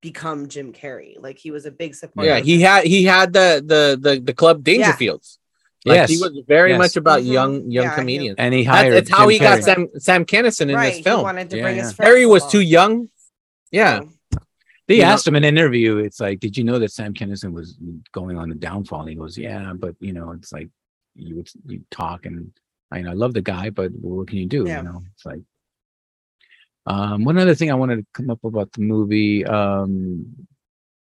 become 0.00 0.48
Jim 0.48 0.72
Carrey. 0.72 1.16
Like 1.20 1.38
he 1.38 1.50
was 1.50 1.66
a 1.66 1.72
big 1.72 1.96
supporter. 1.96 2.28
Yeah, 2.28 2.38
he 2.38 2.60
had 2.60 2.84
he 2.84 3.04
had 3.04 3.32
the 3.32 3.62
the 3.66 3.98
the, 4.00 4.20
the 4.20 4.32
club 4.34 4.62
Dangerfields. 4.62 5.38
Like, 5.84 6.08
he 6.08 6.18
was 6.18 6.32
very 6.46 6.70
Yes. 6.70 6.78
much 6.78 6.96
about 6.96 7.22
Mhm. 7.22 7.32
young 7.32 7.52
young 7.70 7.84
Yeah, 7.84 7.90
he- 7.90 7.94
comedians. 8.00 8.36
and 8.38 8.52
he 8.52 8.64
That's, 8.64 8.76
hired. 8.76 8.94
it's 8.94 9.10
how 9.10 9.24
Jim 9.24 9.30
he 9.30 9.38
got 9.38 9.62
Sam 9.62 9.88
Sam 9.98 10.24
Kinison 10.24 10.68
in 10.68 10.74
right. 10.74 10.94
this 11.02 11.04
He 11.04 11.22
wanted 11.22 11.50
to 11.50 11.56
Yeah, 11.56 11.62
bring 11.62 11.76
yeah. 11.76 11.82
his 11.84 11.92
friends 11.92 12.08
Harry 12.08 12.26
was 12.26 12.46
too 12.50 12.60
young. 12.60 13.08
Yeah. 13.70 14.00
They 14.88 14.96
you 14.96 15.02
know- 15.02 15.08
asked 15.08 15.26
him 15.28 15.36
in 15.36 15.44
an 15.44 15.56
interview, 15.56 15.98
it's 15.98 16.18
like, 16.18 16.40
did 16.40 16.56
you 16.56 16.64
know 16.64 16.78
that 16.78 16.90
Sam 16.90 17.12
Kinison 17.14 17.52
was 17.52 17.78
going 18.12 18.36
on 18.38 18.48
the 18.48 18.54
downfall? 18.54 19.00
And 19.00 19.10
he 19.10 19.14
goes, 19.14 19.36
yeah, 19.38 19.72
but 19.74 19.94
you 20.00 20.12
know, 20.12 20.32
it's 20.32 20.52
like 20.52 20.68
you 21.14 21.36
would 21.36 21.48
you 21.66 21.82
talk 21.90 22.26
and 22.26 22.50
I 22.90 23.02
know 23.02 23.10
I 23.10 23.14
love 23.14 23.34
the 23.34 23.42
guy, 23.42 23.70
but 23.70 23.92
what 23.92 24.28
can 24.28 24.38
you 24.38 24.46
do? 24.46 24.64
Yeah. 24.66 24.78
You 24.78 24.84
know, 24.84 25.02
it's 25.14 25.24
like. 25.26 25.40
Um, 26.86 27.24
one 27.24 27.36
other 27.36 27.54
thing 27.54 27.70
I 27.70 27.74
wanted 27.74 27.96
to 27.96 28.06
come 28.14 28.30
up 28.30 28.42
about 28.44 28.72
the 28.72 28.80
movie. 28.80 29.44
Um, 29.44 30.34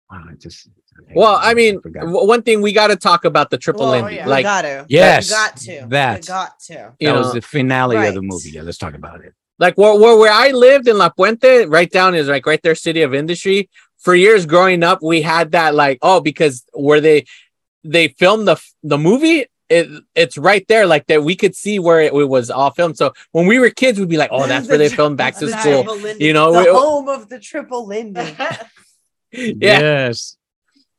ah, 0.10 0.26
I 0.32 0.34
just. 0.34 0.68
Well, 1.14 1.38
I 1.42 1.54
mean, 1.54 1.82
forgot. 1.82 2.02
w- 2.02 2.26
one 2.28 2.42
thing 2.42 2.62
we 2.62 2.72
got 2.74 2.88
to 2.88 2.96
talk 2.96 3.26
about 3.26 3.50
the 3.50 3.58
triple 3.58 3.86
well, 3.86 3.94
Indy. 3.96 4.20
Oh, 4.20 4.24
you 4.24 4.30
Like, 4.30 4.44
gotta. 4.44 4.86
Yes, 4.90 5.30
you 5.30 5.36
got 5.36 5.58
to. 5.58 5.86
that. 5.90 6.22
you 6.24 6.28
got 6.28 6.60
to. 6.62 6.94
you 7.00 7.08
that 7.08 7.16
was 7.18 7.28
know, 7.28 7.34
the 7.34 7.42
finale 7.42 8.08
of 8.08 8.14
the 8.14 8.22
movie. 8.22 8.52
Yeah, 8.52 8.62
let's 8.64 8.78
talk 8.78 8.94
about 8.94 9.24
it. 9.24 9.34
like 9.60 9.78
where, 9.78 9.98
where 10.00 10.18
where 10.18 10.32
I 10.32 10.52
lived 10.52 10.88
in 10.88 10.98
La 10.98 11.10
Puente, 11.10 11.66
right 11.70 11.90
down 11.92 12.16
is 12.16 12.28
like 12.28 12.46
right 12.46 12.62
there, 12.64 12.76
city 12.76 13.02
of 13.02 13.14
industry. 13.14 13.70
For 14.00 14.14
years 14.16 14.46
growing 14.46 14.84
up, 14.84 15.00
we 15.02 15.22
had 15.22 15.52
that 15.52 15.74
like 15.76 15.98
oh 16.02 16.22
because 16.22 16.64
where 16.74 17.02
they 17.02 17.26
they 17.84 18.10
filmed 18.10 18.48
the 18.48 18.58
the 18.84 18.98
movie. 18.98 19.46
It, 19.68 19.88
it's 20.14 20.38
right 20.38 20.64
there, 20.68 20.86
like 20.86 21.08
that. 21.08 21.24
We 21.24 21.36
could 21.36 21.56
see 21.56 21.80
where 21.80 22.00
it, 22.02 22.14
it 22.14 22.30
was 22.30 22.52
all 22.52 22.70
filmed. 22.70 22.98
So 22.98 23.14
when 23.32 23.48
we 23.48 23.58
were 23.58 23.72
kids, 23.72 24.00
we'd 24.00 24.10
be 24.10 24.16
like, 24.18 24.30
"Oh, 24.32 24.46
that's 24.46 24.68
where 24.68 24.78
they 24.78 24.90
filmed 24.90 25.18
Back 25.18 25.36
to 25.38 25.50
School." 25.50 25.98
You 26.20 26.34
know, 26.34 26.54
the 26.54 26.60
we- 26.60 26.70
home 26.70 27.10
of 27.10 27.30
the 27.30 27.40
triple 27.40 27.88
Lindy. 27.88 28.22
Yeah. 29.32 29.54
Yes. 29.60 30.38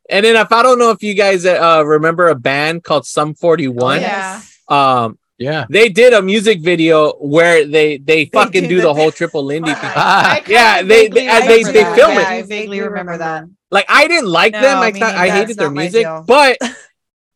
And 0.09 0.25
then 0.25 0.35
if 0.35 0.51
I 0.51 0.63
don't 0.63 0.79
know 0.79 0.91
if 0.91 1.03
you 1.03 1.13
guys 1.13 1.45
uh, 1.45 1.83
remember 1.85 2.27
a 2.29 2.35
band 2.35 2.83
called 2.83 3.05
Sum 3.05 3.33
Forty 3.35 3.67
One, 3.67 4.01
yeah. 4.01 4.41
um, 4.67 5.17
Yeah. 5.37 5.65
they 5.69 5.89
did 5.89 6.13
a 6.13 6.21
music 6.21 6.61
video 6.61 7.11
where 7.13 7.65
they 7.65 7.97
they 7.97 8.25
fucking 8.25 8.63
do 8.63 8.69
do 8.69 8.75
the- 8.77 8.81
the 8.83 8.93
whole 8.93 9.11
triple 9.11 9.43
Lindy 9.43 9.73
thing. 9.73 9.91
I 9.95 10.41
Yeah, 10.47 10.81
they- 10.81 11.07
they- 11.09 11.27
uh, 11.27 11.41
they- 11.41 11.63
they 11.63 11.83
film 11.95 12.13
Yeah, 12.13 12.21
it. 12.21 12.27
I 12.27 12.41
vaguely 12.43 12.79
remember 12.81 13.17
that. 13.17 13.45
Like 13.69 13.85
I 13.89 14.07
didn't 14.07 14.29
like 14.29 14.53
them. 14.53 14.77
I 14.79 14.91
thought 14.91 15.15
I 15.15 15.29
hated 15.29 15.57
their 15.57 15.69
music, 15.71 16.07
but 16.25 16.57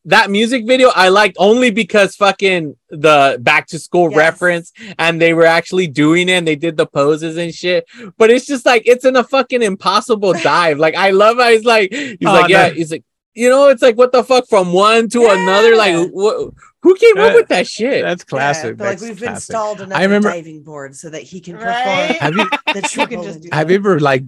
that 0.05 0.31
music 0.31 0.65
video 0.65 0.89
I 0.95 1.09
liked 1.09 1.37
only 1.39 1.69
because 1.69 2.15
fucking 2.15 2.75
the 2.89 3.37
back 3.41 3.67
to 3.67 3.77
school 3.79 4.09
Yes. 4.09 4.17
reference 4.17 4.71
and 4.97 5.21
they 5.21 5.33
were 5.33 5.45
actually 5.45 5.87
doing 5.87 6.27
it 6.27 6.33
and 6.33 6.47
they 6.47 6.55
did 6.55 6.75
the 6.77 6.87
poses 6.87 7.37
and 7.37 7.53
shit. 7.53 7.85
But 8.17 8.31
it's 8.31 8.45
just 8.47 8.65
like 8.65 8.81
it's 8.85 9.05
in 9.05 9.15
a 9.15 9.23
fucking 9.23 9.61
impossible 9.61 10.33
dive. 10.43 10.79
Like 10.79 10.95
I 10.95 11.11
love 11.11 11.37
how 11.37 11.49
he's 11.51 11.65
like 11.65 11.93
he's 11.93 12.17
Oh, 12.25 12.33
like 12.33 12.49
yeah 12.49 12.69
no. 12.69 12.73
he's 12.73 12.91
like 12.91 13.03
you 13.35 13.47
know 13.49 13.67
it's 13.69 13.81
like 13.81 13.95
what 13.97 14.11
the 14.11 14.23
fuck 14.23 14.47
from 14.49 14.73
one 14.73 15.07
to 15.09 15.27
another 15.29 15.75
like 15.75 15.95
wh- 16.13 16.49
who 16.83 16.95
came 16.95 17.17
up 17.19 17.35
with 17.35 17.47
that 17.49 17.67
shit? 17.67 18.03
That's 18.03 18.23
Yeah, 18.23 18.29
classic. 18.29 18.79
like 18.79 18.99
we've 19.01 19.15
classic. 19.17 19.35
installed 19.35 19.81
another 19.81 20.01
remember- 20.01 20.31
diving 20.31 20.63
board 20.63 20.95
so 20.95 21.11
that 21.11 21.21
he 21.21 21.39
can 21.39 21.53
perform 21.57 21.73
Right? 21.75 22.17
Have 22.19 22.33
you 22.35 22.49
the 22.73 22.81
triple 22.89 23.23
just 23.23 23.41
do 23.41 23.49
have 23.51 23.69
you 23.69 23.77
ever 23.77 23.99
like 23.99 24.23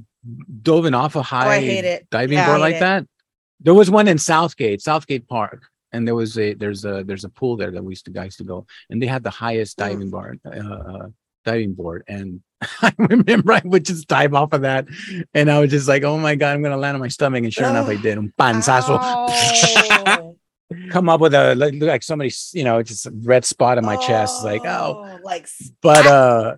dove 0.61 0.85
off 0.93 1.15
a 1.15 1.19
oh, 1.19 1.21
high 1.23 1.57
Oh, 1.83 1.97
diving 2.11 2.37
Yeah, 2.37 2.47
board 2.47 2.59
like 2.61 2.75
it. 2.75 2.79
that? 2.81 3.07
There 3.63 3.73
was 3.73 3.89
one 3.89 4.07
in 4.07 4.17
Southgate, 4.17 4.81
Southgate 4.81 5.27
Park, 5.27 5.63
and 5.91 6.07
there 6.07 6.15
was 6.15 6.37
a 6.37 6.53
there's 6.53 6.85
a 6.85 7.03
there's 7.03 7.23
a 7.23 7.29
pool 7.29 7.57
there 7.57 7.71
that 7.71 7.83
we 7.83 7.91
used 7.91 8.05
to 8.05 8.11
guys 8.11 8.35
to 8.37 8.43
go, 8.43 8.65
and 8.89 9.01
they 9.01 9.07
had 9.07 9.23
the 9.23 9.29
highest 9.29 9.77
Mm. 9.77 9.83
diving 9.89 10.09
bar 10.09 10.35
uh, 10.45 10.49
uh, 10.49 11.07
diving 11.45 11.73
board, 11.73 12.03
and 12.07 12.41
I 12.81 12.93
remember 12.97 13.53
I 13.53 13.61
would 13.63 13.85
just 13.85 14.07
dive 14.07 14.33
off 14.33 14.53
of 14.53 14.61
that, 14.61 14.87
and 15.33 15.49
I 15.51 15.59
was 15.59 15.71
just 15.71 15.87
like, 15.87 16.03
oh 16.03 16.17
my 16.17 16.35
god, 16.35 16.53
I'm 16.53 16.61
gonna 16.63 16.77
land 16.77 16.95
on 16.95 17.01
my 17.01 17.07
stomach, 17.09 17.43
and 17.43 17.53
sure 17.53 17.69
enough, 17.69 17.87
I 17.87 17.95
did. 17.95 18.17
Un 18.17 18.33
panzazo. 18.37 18.97
Oh. 19.01 20.29
come 20.89 21.07
up 21.07 21.19
with 21.21 21.33
a 21.35 21.53
like, 21.55 21.73
look 21.75 21.89
like 21.89 22.01
somebody, 22.03 22.31
you 22.53 22.63
know, 22.63 22.81
just 22.81 23.05
a 23.05 23.11
red 23.23 23.45
spot 23.45 23.77
on 23.77 23.85
my 23.85 23.95
chest. 23.97 24.37
It's 24.37 24.43
Like, 24.43 24.65
oh, 24.65 25.05
Oh, 25.05 25.19
like 25.23 25.47
but 25.81 26.05
uh, 26.07 26.55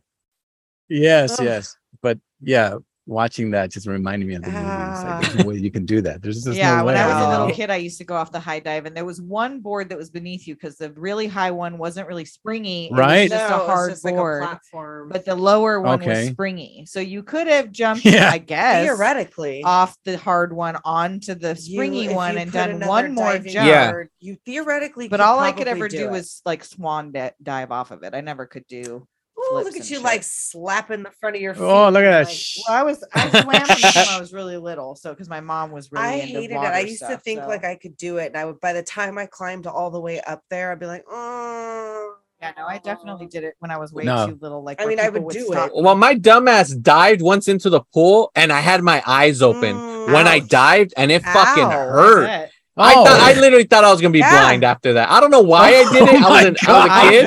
yes, 0.89 1.37
yes, 1.41 1.75
but 2.01 2.19
yeah, 2.39 2.77
watching 3.07 3.51
that 3.51 3.71
just 3.71 3.87
reminded 3.87 4.27
me 4.27 4.35
of 4.35 4.41
the 4.41 4.49
movie. 4.49 4.59
It's 4.59 5.03
like, 5.03 5.21
there's 5.21 5.35
no 5.35 5.43
ah. 5.43 5.47
way 5.47 5.55
you 5.55 5.71
can 5.71 5.85
do 5.85 6.01
that. 6.01 6.21
There's 6.21 6.43
just 6.43 6.57
yeah, 6.57 6.77
no 6.77 6.85
when. 6.85 6.97
I 6.97 7.07
was 7.07 7.25
a 7.25 7.29
little 7.29 7.55
kid, 7.55 7.69
I 7.69 7.75
used 7.75 7.97
to 7.99 8.03
go 8.03 8.15
off 8.15 8.31
the 8.31 8.39
high 8.39 8.59
dive, 8.59 8.85
and 8.85 8.95
there 8.95 9.05
was 9.05 9.21
one 9.21 9.59
board 9.59 9.89
that 9.89 9.97
was 9.97 10.09
beneath 10.09 10.47
you 10.47 10.55
because 10.55 10.77
the 10.77 10.91
really 10.93 11.27
high 11.27 11.51
one 11.51 11.77
wasn't 11.77 12.07
really 12.07 12.25
springy. 12.25 12.85
It 12.85 12.91
was 12.91 12.99
Right. 12.99 13.29
just 13.29 13.49
No, 13.49 13.55
a 13.55 13.59
it's 13.59 13.67
hard 13.67 13.91
just 13.91 14.05
like 14.05 14.13
a 14.13 14.17
board. 14.17 14.43
platform. 14.43 15.09
but 15.09 15.25
the 15.25 15.35
lower 15.35 15.81
one 15.81 16.03
was 16.03 16.29
springy. 16.29 16.85
So 16.87 16.99
you 16.99 17.23
could 17.23 17.47
have 17.47 17.71
jumped, 17.71 18.05
Yeah. 18.05 18.29
I 18.31 18.37
guess, 18.39 18.85
theoretically, 18.85 19.63
off 19.63 19.97
the 20.03 20.17
hard 20.17 20.53
one 20.53 20.77
onto 20.83 21.35
the 21.35 21.55
springy 21.55 22.07
if 22.07 22.15
one 22.15 22.37
and 22.37 22.51
done 22.51 22.79
one 22.87 23.13
more 23.13 23.33
diving 23.33 23.53
jump. 23.53 23.67
Yeah. 23.67 24.03
you 24.19 24.37
theoretically. 24.45 25.07
But 25.07 25.17
could 25.19 25.23
all 25.25 25.39
I 25.39 25.51
could 25.51 25.67
ever 25.67 25.87
do 25.87 26.05
it. 26.05 26.11
was 26.11 26.41
like 26.45 26.63
swan 26.63 27.11
di- 27.11 27.31
dive 27.41 27.71
off 27.71 27.91
of 27.91 28.03
it. 28.03 28.13
I 28.13 28.21
never 28.21 28.45
could 28.45 28.67
do. 28.67 29.07
Ooh, 29.37 29.55
look 29.55 29.67
at 29.67 29.75
you, 29.75 29.83
shit. 29.97 30.01
like 30.01 30.23
slapping 30.23 31.03
the 31.03 31.11
front 31.19 31.35
of 31.35 31.41
your 31.41 31.53
feet. 31.53 31.61
Oh, 31.63 31.89
look 31.89 32.03
at 32.03 32.11
that. 32.11 32.27
like, 32.27 32.37
Well, 32.67 32.77
I 32.77 32.83
was 32.83 33.03
I 33.13 33.29
swam 33.29 33.65
from 33.65 33.81
the 33.81 33.91
time 33.93 34.05
I 34.09 34.19
was 34.19 34.31
really 34.33 34.57
little, 34.57 34.95
so 34.95 35.09
because 35.11 35.27
my 35.29 35.41
mom 35.41 35.71
was 35.71 35.91
really 35.91 36.05
I 36.05 36.11
into 36.13 36.39
hated 36.39 36.51
it. 36.55 36.57
I 36.57 36.79
used 36.79 37.01
to 37.01 37.17
think 37.17 37.41
so- 37.41 37.47
like 37.47 37.65
I 37.65 37.75
could 37.75 37.97
do 37.97 38.17
it, 38.17 38.27
and 38.27 38.37
I 38.37 38.45
would. 38.45 38.59
By 38.61 38.73
the 38.73 38.83
time 38.83 39.17
I 39.17 39.25
climbed 39.25 39.67
all 39.67 39.91
the 39.91 39.99
way 39.99 40.21
up 40.21 40.41
there, 40.49 40.71
I'd 40.71 40.79
be 40.79 40.85
like, 40.85 41.03
oh. 41.09 42.15
Yeah, 42.41 42.51
no, 42.57 42.65
I 42.65 42.77
definitely 42.79 43.27
did 43.27 43.43
it 43.45 43.55
when 43.59 43.71
I 43.71 43.77
was 43.77 43.93
way 43.93 44.03
No. 44.03 44.27
too 44.27 44.37
little. 44.41 44.61
Like, 44.61 44.81
I 44.81 44.85
mean, 44.85 44.99
I 44.99 45.05
people 45.05 45.23
would 45.23 45.33
do 45.33 45.45
stop 45.47 45.69
it. 45.73 45.81
Well, 45.81 45.95
my 45.95 46.15
dumbass 46.15 46.79
dived 46.79 47.21
once 47.21 47.47
into 47.47 47.69
the 47.69 47.79
pool 47.93 48.29
and 48.35 48.51
I 48.51 48.59
had 48.59 48.83
my 48.83 49.01
eyes 49.07 49.41
open 49.41 49.73
Mm, 49.75 50.13
when 50.13 50.27
I 50.27 50.39
dived 50.39 50.93
and 50.97 51.11
it 51.13 51.23
fucking 51.23 51.63
Ow, 51.63 51.69
hurt. 51.69 52.49
It. 52.77 52.81
I 52.81 52.93
Oh. 52.93 53.05
thought 53.05 53.19
I 53.21 53.39
literally 53.39 53.63
thought 53.63 53.83
I 53.85 53.91
was 53.91 54.01
gonna 54.01 54.11
be 54.11 54.19
Yeah. 54.19 54.31
blind 54.31 54.63
after 54.65 54.93
that. 54.93 55.09
I 55.09 55.21
don't 55.21 55.31
know 55.31 55.41
why 55.41 55.67
I 55.69 55.83
did 55.93 56.03
it. 56.09 56.21
Oh 56.25 56.27
I 56.27 56.31
was, 56.31 56.45
an, 56.45 56.55
I 56.67 56.73
was 56.73 56.85
a 56.85 57.09
kid. 57.09 57.25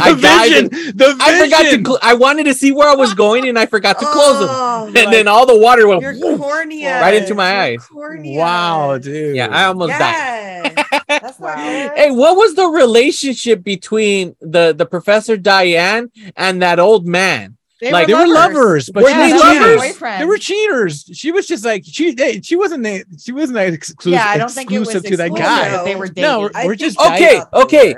I 0.00 0.12
the 0.12 0.68
vision, 0.70 0.96
the 0.96 1.16
I 1.20 1.38
forgot 1.40 1.62
to. 1.64 1.82
Cl- 1.84 1.98
I 2.02 2.14
wanted 2.14 2.44
to 2.44 2.54
see 2.54 2.70
where 2.70 2.88
I 2.88 2.94
was 2.94 3.12
going 3.14 3.48
and 3.48 3.58
I 3.58 3.66
forgot 3.66 3.98
to 3.98 4.06
close 4.06 4.38
them. 4.38 4.48
Oh, 4.50 4.86
And 4.96 5.12
then 5.12 5.26
all 5.26 5.46
the 5.46 5.58
water 5.58 5.88
went 5.88 6.02
whoop. 6.02 6.40
cornea 6.40 7.00
right 7.00 7.14
into 7.14 7.34
my 7.34 7.60
eyes. 7.62 7.86
Wow, 7.92 8.98
dude. 8.98 9.34
Yeah, 9.36 9.48
I 9.50 9.64
almost 9.64 9.98
died. 9.98 10.74
That's 11.08 11.38
good. 11.38 11.92
Hey, 11.96 12.10
what 12.10 12.36
was 12.36 12.54
the 12.54 12.66
relationship 12.66 13.62
between 13.64 14.36
the 14.40 14.74
the 14.76 14.86
Professor 14.86 15.36
Diane 15.36 16.10
and 16.36 16.62
that 16.62 16.78
old 16.78 17.06
man? 17.06 17.56
They 17.80 17.90
Like, 17.90 18.06
they 18.06 18.14
were 18.14 18.26
lovers. 18.26 18.54
lovers, 18.56 18.90
but 18.94 19.02
Were 19.02 19.08
she 19.10 19.14
they 19.16 19.32
was 19.32 19.42
lovers? 19.42 19.58
cheaters. 19.58 19.76
Boyfriend. 19.80 20.22
They 20.22 20.26
were 20.26 20.38
cheaters. 20.38 21.10
She 21.12 21.32
was 21.32 21.46
just 21.46 21.64
like 21.64 21.82
she. 21.84 22.14
They, 22.14 22.40
she 22.40 22.56
wasn't. 22.56 22.84
the- 22.84 23.04
She 23.18 23.32
wasn't 23.32 23.54
that 23.56 23.72
exclusive. 23.72 24.12
Yeah, 24.12 24.26
I 24.28 24.38
don't 24.38 24.50
think 24.50 24.70
it 24.70 24.78
was 24.78 24.88
exclusive 24.90 25.10
to 25.10 25.16
that 25.16 25.34
guy. 25.34 25.70
but 25.76 25.84
They 25.84 25.96
were 25.96 26.06
dating. 26.06 26.22
No, 26.22 26.40
we're, 26.40 26.50
we're 26.66 26.74
just 26.76 26.98
Okay, 27.00 27.40
okay. 27.52 27.96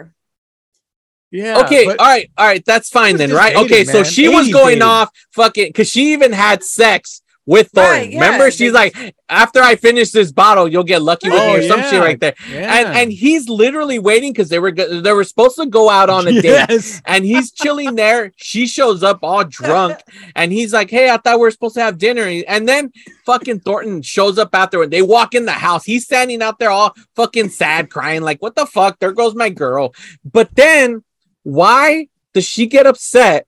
Yeah. 1.30 1.60
okay, 1.64 1.84
but- 1.86 1.98
all 2.00 2.06
right, 2.06 2.30
all 2.38 2.46
right, 2.46 2.64
that's 2.64 2.88
fine 2.88 3.16
then, 3.16 3.32
right? 3.32 3.52
dating, 3.54 3.64
okay, 3.66 3.84
so 3.84 3.94
man. 4.02 4.04
she 4.04 4.28
was 4.28 4.48
going 4.50 4.66
dating. 4.76 4.82
off 4.82 5.10
fucking 5.32 5.68
because 5.68 5.90
she 5.90 6.12
even 6.12 6.32
had 6.32 6.62
sex 6.62 7.20
with 7.46 7.70
Thornton. 7.70 7.92
Right, 7.92 8.10
yeah, 8.10 8.20
Remember, 8.24 8.50
she's 8.50 8.72
like, 8.72 9.14
after 9.28 9.62
I 9.62 9.76
finish 9.76 10.10
this 10.10 10.32
bottle, 10.32 10.66
you'll 10.68 10.82
get 10.84 11.00
lucky 11.00 11.30
with 11.30 11.38
oh, 11.40 11.46
me 11.46 11.52
Oh, 11.54 11.58
or 11.58 11.62
some 11.68 11.80
shit 11.82 12.00
right 12.00 12.18
there. 12.18 12.34
yeah. 12.50 12.80
And 12.80 12.98
and 12.98 13.12
he's 13.12 13.48
literally 13.48 13.98
waiting 14.00 14.32
because 14.32 14.48
they 14.48 14.58
were 14.58 14.72
go- 14.72 15.00
they 15.00 15.12
were 15.12 15.24
supposed 15.24 15.56
to 15.56 15.66
go 15.66 15.88
out 15.88 16.10
on 16.10 16.26
a 16.26 16.42
date. 16.42 17.00
And 17.06 17.24
he's 17.24 17.52
chilling 17.52 17.94
there. 17.94 18.32
She 18.36 18.66
shows 18.66 19.02
up 19.02 19.20
all 19.22 19.44
drunk, 19.44 20.00
and 20.36 20.52
he's 20.52 20.72
like, 20.72 20.90
"Hey, 20.90 21.08
I 21.08 21.16
thought 21.18 21.36
we 21.36 21.42
were 21.42 21.50
supposed 21.52 21.76
to 21.76 21.82
have 21.82 21.98
dinner." 21.98 22.24
And 22.48 22.68
then 22.68 22.92
fucking 23.24 23.60
Thornton 23.60 24.02
shows 24.02 24.38
up 24.38 24.50
after, 24.52 24.82
and 24.82 24.92
they 24.92 25.02
walk 25.02 25.34
in 25.34 25.46
the 25.46 25.52
house. 25.52 25.84
He's 25.84 26.04
standing 26.04 26.42
out 26.42 26.58
there 26.58 26.70
all 26.70 26.94
fucking 27.14 27.50
sad, 27.50 27.90
crying, 27.90 28.22
like, 28.22 28.42
"What 28.42 28.56
the 28.56 28.66
fuck? 28.66 28.98
There 28.98 29.12
goes 29.12 29.34
my 29.36 29.50
girl." 29.50 29.94
But 30.24 30.54
then, 30.56 31.04
why 31.44 32.08
does 32.34 32.44
she 32.44 32.66
get 32.66 32.86
upset? 32.86 33.46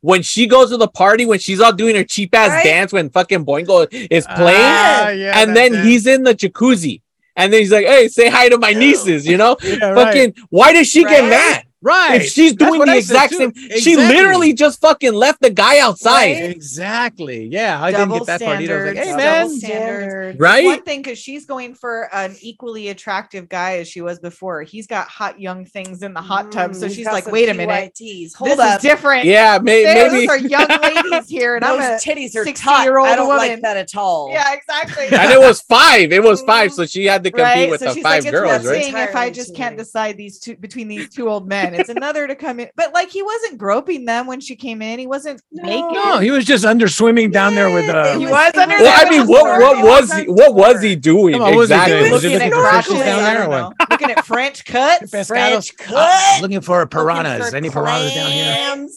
When 0.00 0.22
she 0.22 0.46
goes 0.46 0.70
to 0.70 0.76
the 0.76 0.88
party, 0.88 1.26
when 1.26 1.38
she's 1.38 1.60
all 1.60 1.72
doing 1.72 1.94
her 1.96 2.04
cheap 2.04 2.34
ass 2.34 2.50
Right? 2.50 2.64
dance, 2.64 2.92
when 2.92 3.10
fucking 3.10 3.44
Boingo 3.44 3.86
is 4.10 4.26
playing, 4.26 4.56
Ah, 4.60 5.08
yeah, 5.10 5.38
and 5.40 5.54
then 5.56 5.74
it. 5.74 5.84
he's 5.84 6.06
in 6.06 6.22
the 6.22 6.34
jacuzzi, 6.34 7.02
and 7.36 7.52
then 7.52 7.60
he's 7.60 7.72
like, 7.72 7.86
"Hey, 7.86 8.08
say 8.08 8.28
hi 8.28 8.48
to 8.48 8.58
my 8.58 8.72
nieces," 8.72 9.26
you 9.26 9.36
know? 9.36 9.56
Yeah, 9.62 9.90
right. 9.90 10.06
Fucking, 10.06 10.34
why 10.50 10.72
does 10.72 10.88
she 10.88 11.02
get 11.04 11.28
mad? 11.28 11.64
Right. 11.86 12.20
If 12.22 12.28
she's 12.32 12.54
doing 12.54 12.80
the 12.80 12.90
I 12.92 12.96
exact 12.96 13.32
too. 13.32 13.52
same, 13.54 13.80
she 13.80 13.96
literally 13.96 14.52
just 14.52 14.80
fucking 14.80 15.12
left 15.14 15.40
the 15.40 15.50
guy 15.50 15.78
outside, 15.78 16.32
Right? 16.40 16.50
Exactly. 16.50 17.46
Yeah, 17.46 17.82
I 17.82 17.90
double 17.92 18.16
didn't 18.16 18.26
get 18.26 18.38
that 18.40 18.44
part 18.46 18.60
either. 18.60 18.86
I 18.86 18.88
was 18.90 18.96
like, 18.96 19.04
standards, 19.04 19.10
hey, 19.10 19.16
man. 19.16 19.58
standards. 19.58 20.38
right? 20.40 20.64
One 20.64 20.82
thing 20.82 21.02
because 21.02 21.18
she's 21.18 21.46
going 21.46 21.74
for 21.74 22.08
an 22.14 22.36
equally 22.40 22.88
attractive 22.88 23.48
guy 23.48 23.78
as 23.78 23.88
she 23.88 24.00
was 24.00 24.18
before. 24.18 24.62
He's 24.62 24.86
got 24.86 25.08
hot 25.08 25.40
young 25.40 25.64
things 25.64 26.02
in 26.02 26.12
the 26.14 26.20
hot 26.20 26.52
tub, 26.52 26.74
so 26.74 26.86
Mm, 26.86 26.94
she's 26.94 27.04
got 27.06 27.12
like, 27.14 27.26
"Wait 27.26 27.48
a 27.48 27.54
minute, 27.54 27.94
PYTs. 27.98 28.34
Hold 28.34 28.50
this 28.52 28.58
up. 28.58 28.76
is 28.78 28.82
different." 28.82 29.24
Yeah, 29.24 29.58
may, 29.62 29.82
There- 29.84 30.10
maybe. 30.10 30.26
those 30.26 30.36
are 30.36 30.38
young 30.48 30.68
ladies 30.80 31.28
here, 31.28 31.56
and 31.56 31.64
I'm 31.64 31.78
a 31.80 31.96
titties 31.96 32.34
are 32.36 32.44
60 32.44 32.70
year 32.82 32.98
old 32.98 33.08
I 33.08 33.16
don't 33.16 33.28
woman. 33.28 33.48
like 33.48 33.62
that 33.62 33.76
at 33.76 33.94
all. 33.96 34.30
Yeah, 34.30 34.52
exactly. 34.52 35.06
and 35.18 35.30
it 35.32 35.38
was 35.40 35.60
five. 35.62 36.12
It 36.12 36.22
was 36.22 36.42
five, 36.42 36.72
so 36.72 36.84
she 36.86 37.04
had 37.06 37.22
to 37.24 37.30
compete 37.30 37.44
right. 37.44 37.70
with 37.70 37.80
so 37.80 37.86
the 37.86 37.94
she's 37.94 38.02
five 38.02 38.24
like, 38.24 38.32
girls, 38.32 38.64
it's 38.64 38.86
one 38.86 38.94
right? 38.94 39.08
if 39.08 39.16
I 39.16 39.30
just 39.30 39.54
can't 39.54 39.76
decide 39.76 40.16
these 40.16 40.38
two 40.38 40.56
between 40.56 40.88
these 40.88 41.08
two 41.08 41.28
old 41.28 41.46
men. 41.48 41.74
It's 41.80 41.88
another 41.88 42.26
to 42.26 42.34
come 42.34 42.60
in, 42.60 42.68
but 42.76 42.92
like 42.92 43.10
he 43.10 43.22
wasn't 43.22 43.58
groping 43.58 44.04
them 44.04 44.26
when 44.26 44.40
she 44.40 44.56
came 44.56 44.82
in. 44.82 44.98
He 44.98 45.06
wasn't 45.06 45.40
naked. 45.52 45.92
No, 45.92 46.18
he 46.18 46.30
was 46.30 46.44
just 46.44 46.64
under 46.64 46.88
swimming 46.88 47.30
down 47.30 47.54
there 47.54 47.70
with 47.70 47.88
uh 47.88 48.18
He 48.18 48.26
was 48.26 48.54
under 48.56 48.76
Well, 48.76 49.06
I 49.06 49.10
mean, 49.10 49.26
what 49.26 49.60
what 49.60 49.84
was 49.84 50.12
he? 50.12 50.24
What 50.24 50.54
was 50.54 50.82
he 50.82 50.96
doing 50.96 51.34
Come 51.34 51.42
on, 51.42 51.50
what 51.50 51.56
was 51.58 51.68
he 51.70 51.74
exactly? 51.74 51.98
doing? 52.00 52.12
Was 52.12 52.22
he 52.22 52.28
looking 52.30 52.50
looking 52.50 52.66
at 52.66 52.84
for 52.84 52.94
down 53.04 53.22
there 53.22 53.44
or 53.44 53.48
what? 53.48 53.90
Looking 53.90 54.10
at 54.10 54.24
French 54.26 54.64
cuts. 54.66 55.26
French 55.26 55.76
cut. 55.76 56.42
looking 56.42 56.60
for 56.60 56.80
Looking 56.80 56.98
piranhas. 56.98 57.50
for 57.50 57.56
Any 57.56 57.70
piranhas 57.70 58.14
down 58.14 58.30
here? 58.30 58.88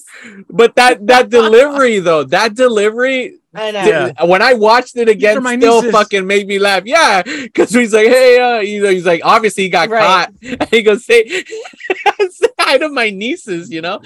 But 0.50 0.76
that 0.76 1.06
that 1.08 1.30
delivery 1.30 2.00
though, 2.00 2.24
that 2.26 2.56
delivery. 2.56 3.39
I 3.56 3.72
know. 3.72 3.84
Yeah. 3.84 4.24
When 4.26 4.42
I 4.44 4.54
watched 4.54 4.96
it 4.96 5.10
again, 5.10 5.42
my 5.42 5.58
still 5.58 5.78
nieces. 5.82 5.92
fucking 5.92 6.28
made 6.28 6.48
me 6.48 6.60
laugh. 6.60 6.84
Yeah, 6.86 7.24
because 7.24 7.72
he's 7.72 7.94
like, 7.94 8.08
"Hey, 8.08 8.38
uh," 8.40 8.60
you 8.60 8.84
know, 8.84 8.90
he's 8.90 9.08
like, 9.08 9.22
obviously 9.24 9.64
he 9.64 9.70
got 9.70 9.90
Right. 9.90 10.02
caught. 10.02 10.34
And 10.62 10.70
he 10.70 10.84
goes, 10.84 11.04
"Say, 11.04 11.28
say 11.28 12.48
hi 12.60 12.78
to 12.78 12.90
my 12.90 13.10
nieces," 13.10 13.72
you 13.72 13.82
know. 13.82 14.00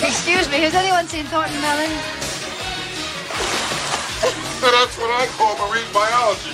Excuse 0.00 0.48
me, 0.48 0.58
has 0.62 0.74
anyone 0.74 1.08
seen 1.08 1.24
Thornton 1.26 1.60
Mellon? 1.60 1.90
And 4.60 4.74
that's 4.74 4.96
what 4.98 5.10
I 5.10 5.26
call 5.36 5.56
marine 5.68 5.86
biology. 5.92 6.50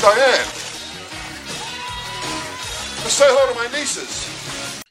Diane. 0.00 0.46
Say 3.08 3.24
hello 3.28 3.52
to 3.52 3.58
my 3.58 3.66
nieces. 3.78 4.19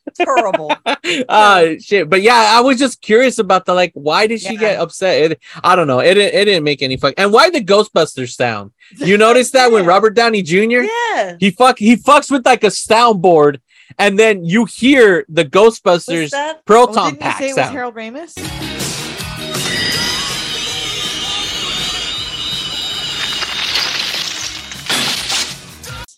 Terrible. 0.16 0.72
uh 1.30 1.66
shit. 1.80 2.10
But 2.10 2.22
yeah 2.22 2.54
i 2.58 2.62
was 2.62 2.78
just 2.78 3.02
curious 3.02 3.40
about 3.40 3.66
the 3.66 3.74
like 3.74 3.92
why 3.94 4.28
did 4.28 4.42
she 4.42 4.58
get 4.58 4.80
upset? 4.80 5.32
It, 5.32 5.40
i 5.64 5.76
don't 5.76 5.88
know. 5.88 6.00
It, 6.00 6.14
didn't- 6.16 6.40
it 6.40 6.46
didn't 6.46 6.64
make 6.64 6.82
any 6.82 6.98
fuck 6.98 7.14
and 7.18 7.32
why 7.34 7.50
the 7.50 7.62
ghostbusters 7.64 8.36
sound? 8.36 8.72
You 8.98 9.18
notice 9.28 9.52
that 9.52 9.72
when 9.72 9.86
robert 9.86 10.12
downey 10.16 10.42
jr 10.42 10.82
yeah. 10.82 11.38
he 11.40 11.52
fuck 11.52 11.78
he 11.80 11.96
fucks 11.96 12.32
with 12.32 12.46
like 12.46 12.64
a 12.64 12.68
soundboard 12.68 13.60
and 13.98 14.18
then 14.18 14.46
you 14.46 14.66
hear 14.66 15.26
the 15.30 15.46
ghostbusters 15.46 16.32
proton 16.66 17.12
you 17.14 17.18
pack 17.18 17.40
say 17.40 17.46
it 17.46 17.48
was 17.50 17.56
sound. 17.56 17.74
Harold 17.74 17.96
Ramis? 17.96 18.69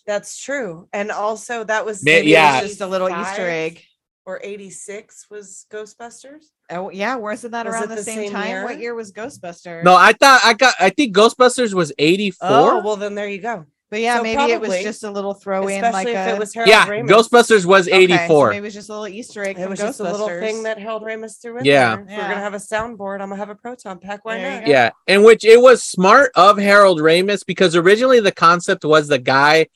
That's 0.06 0.36
true. 0.38 0.88
And 0.92 1.10
also 1.10 1.64
that 1.64 1.86
was 1.86 2.04
Ma- 2.04 2.10
Maybe 2.12 2.28
yeah. 2.30 2.60
was 2.60 2.70
just 2.70 2.80
a 2.80 2.86
little 2.86 3.08
Easter 3.08 3.48
egg. 3.48 3.82
Or 4.24 4.38
86 4.40 5.26
was 5.30 5.66
Ghostbusters. 5.72 6.44
Oh 6.70 6.90
yeah, 6.90 7.16
wasn't 7.16 7.52
that 7.52 7.66
Was 7.66 7.74
around 7.74 7.88
the, 7.88 7.96
the 7.96 8.02
same, 8.04 8.18
same 8.26 8.32
time? 8.32 8.48
year? 8.48 8.64
What 8.64 8.78
year 8.78 8.94
was 8.94 9.10
Ghostbusters? 9.12 9.82
no 9.82 9.96
i 9.96 10.12
thought 10.12 10.40
i 10.44 10.54
got 10.54 10.74
i 10.78 10.90
think 10.90 11.14
ghostbusters 11.14 11.74
was 11.74 11.92
84 11.98 12.48
Oh, 12.48 12.82
well 12.84 12.94
then 12.96 13.16
there 13.16 13.28
you 13.28 13.40
go. 13.40 13.66
but 13.90 14.00
yeah, 14.00 14.18
so 14.18 14.22
maybe 14.22 14.52
it 14.52 14.60
was 14.60 14.80
just 14.80 15.02
a 15.02 15.10
little 15.10 15.34
throw 15.34 15.66
in, 15.66 15.82
like 15.82 16.06
if 16.06 16.14
a, 16.16 16.34
it 16.34 16.38
was 16.38 16.54
Harold 16.54 16.70
yeah 16.70 16.86
Ramis. 16.86 17.08
ghostbusters 17.08 17.66
was 17.66 17.88
Okay, 17.88 18.06
so 18.06 18.14
84 18.14 18.48
maybe 18.50 18.58
it 18.58 18.60
was 18.62 18.74
just 18.74 18.88
a 18.90 18.92
little 18.92 19.08
Easter 19.08 19.42
egg 19.44 19.58
It 19.58 19.62
from 19.62 19.70
was 19.70 19.80
just 19.80 19.98
a 19.98 20.04
little 20.04 20.28
thing 20.28 20.62
that 20.62 20.78
Harold 20.78 21.02
Ramis 21.02 21.42
threw 21.42 21.58
in 21.58 21.64
Yeah. 21.64 21.96
there. 21.96 22.06
Yeah. 22.08 22.16
we're 22.18 22.28
gonna 22.28 22.40
have 22.40 22.54
a 22.54 22.58
soundboard, 22.58 23.14
I'm 23.20 23.28
gonna 23.28 23.36
have 23.36 23.50
a 23.50 23.56
proton 23.56 23.98
pack. 23.98 24.24
Why 24.24 24.38
There 24.38 24.60
not? 24.60 24.68
Yeah, 24.68 24.90
in 25.08 25.24
which 25.24 25.44
it 25.44 25.60
was 25.60 25.82
smart 25.82 26.30
of 26.36 26.58
Harold 26.58 27.00
Ramis 27.00 27.44
because 27.44 27.74
originally 27.74 28.20
the 28.20 28.32
concept 28.32 28.84
was 28.84 29.08
the 29.08 29.18
guy 29.18 29.66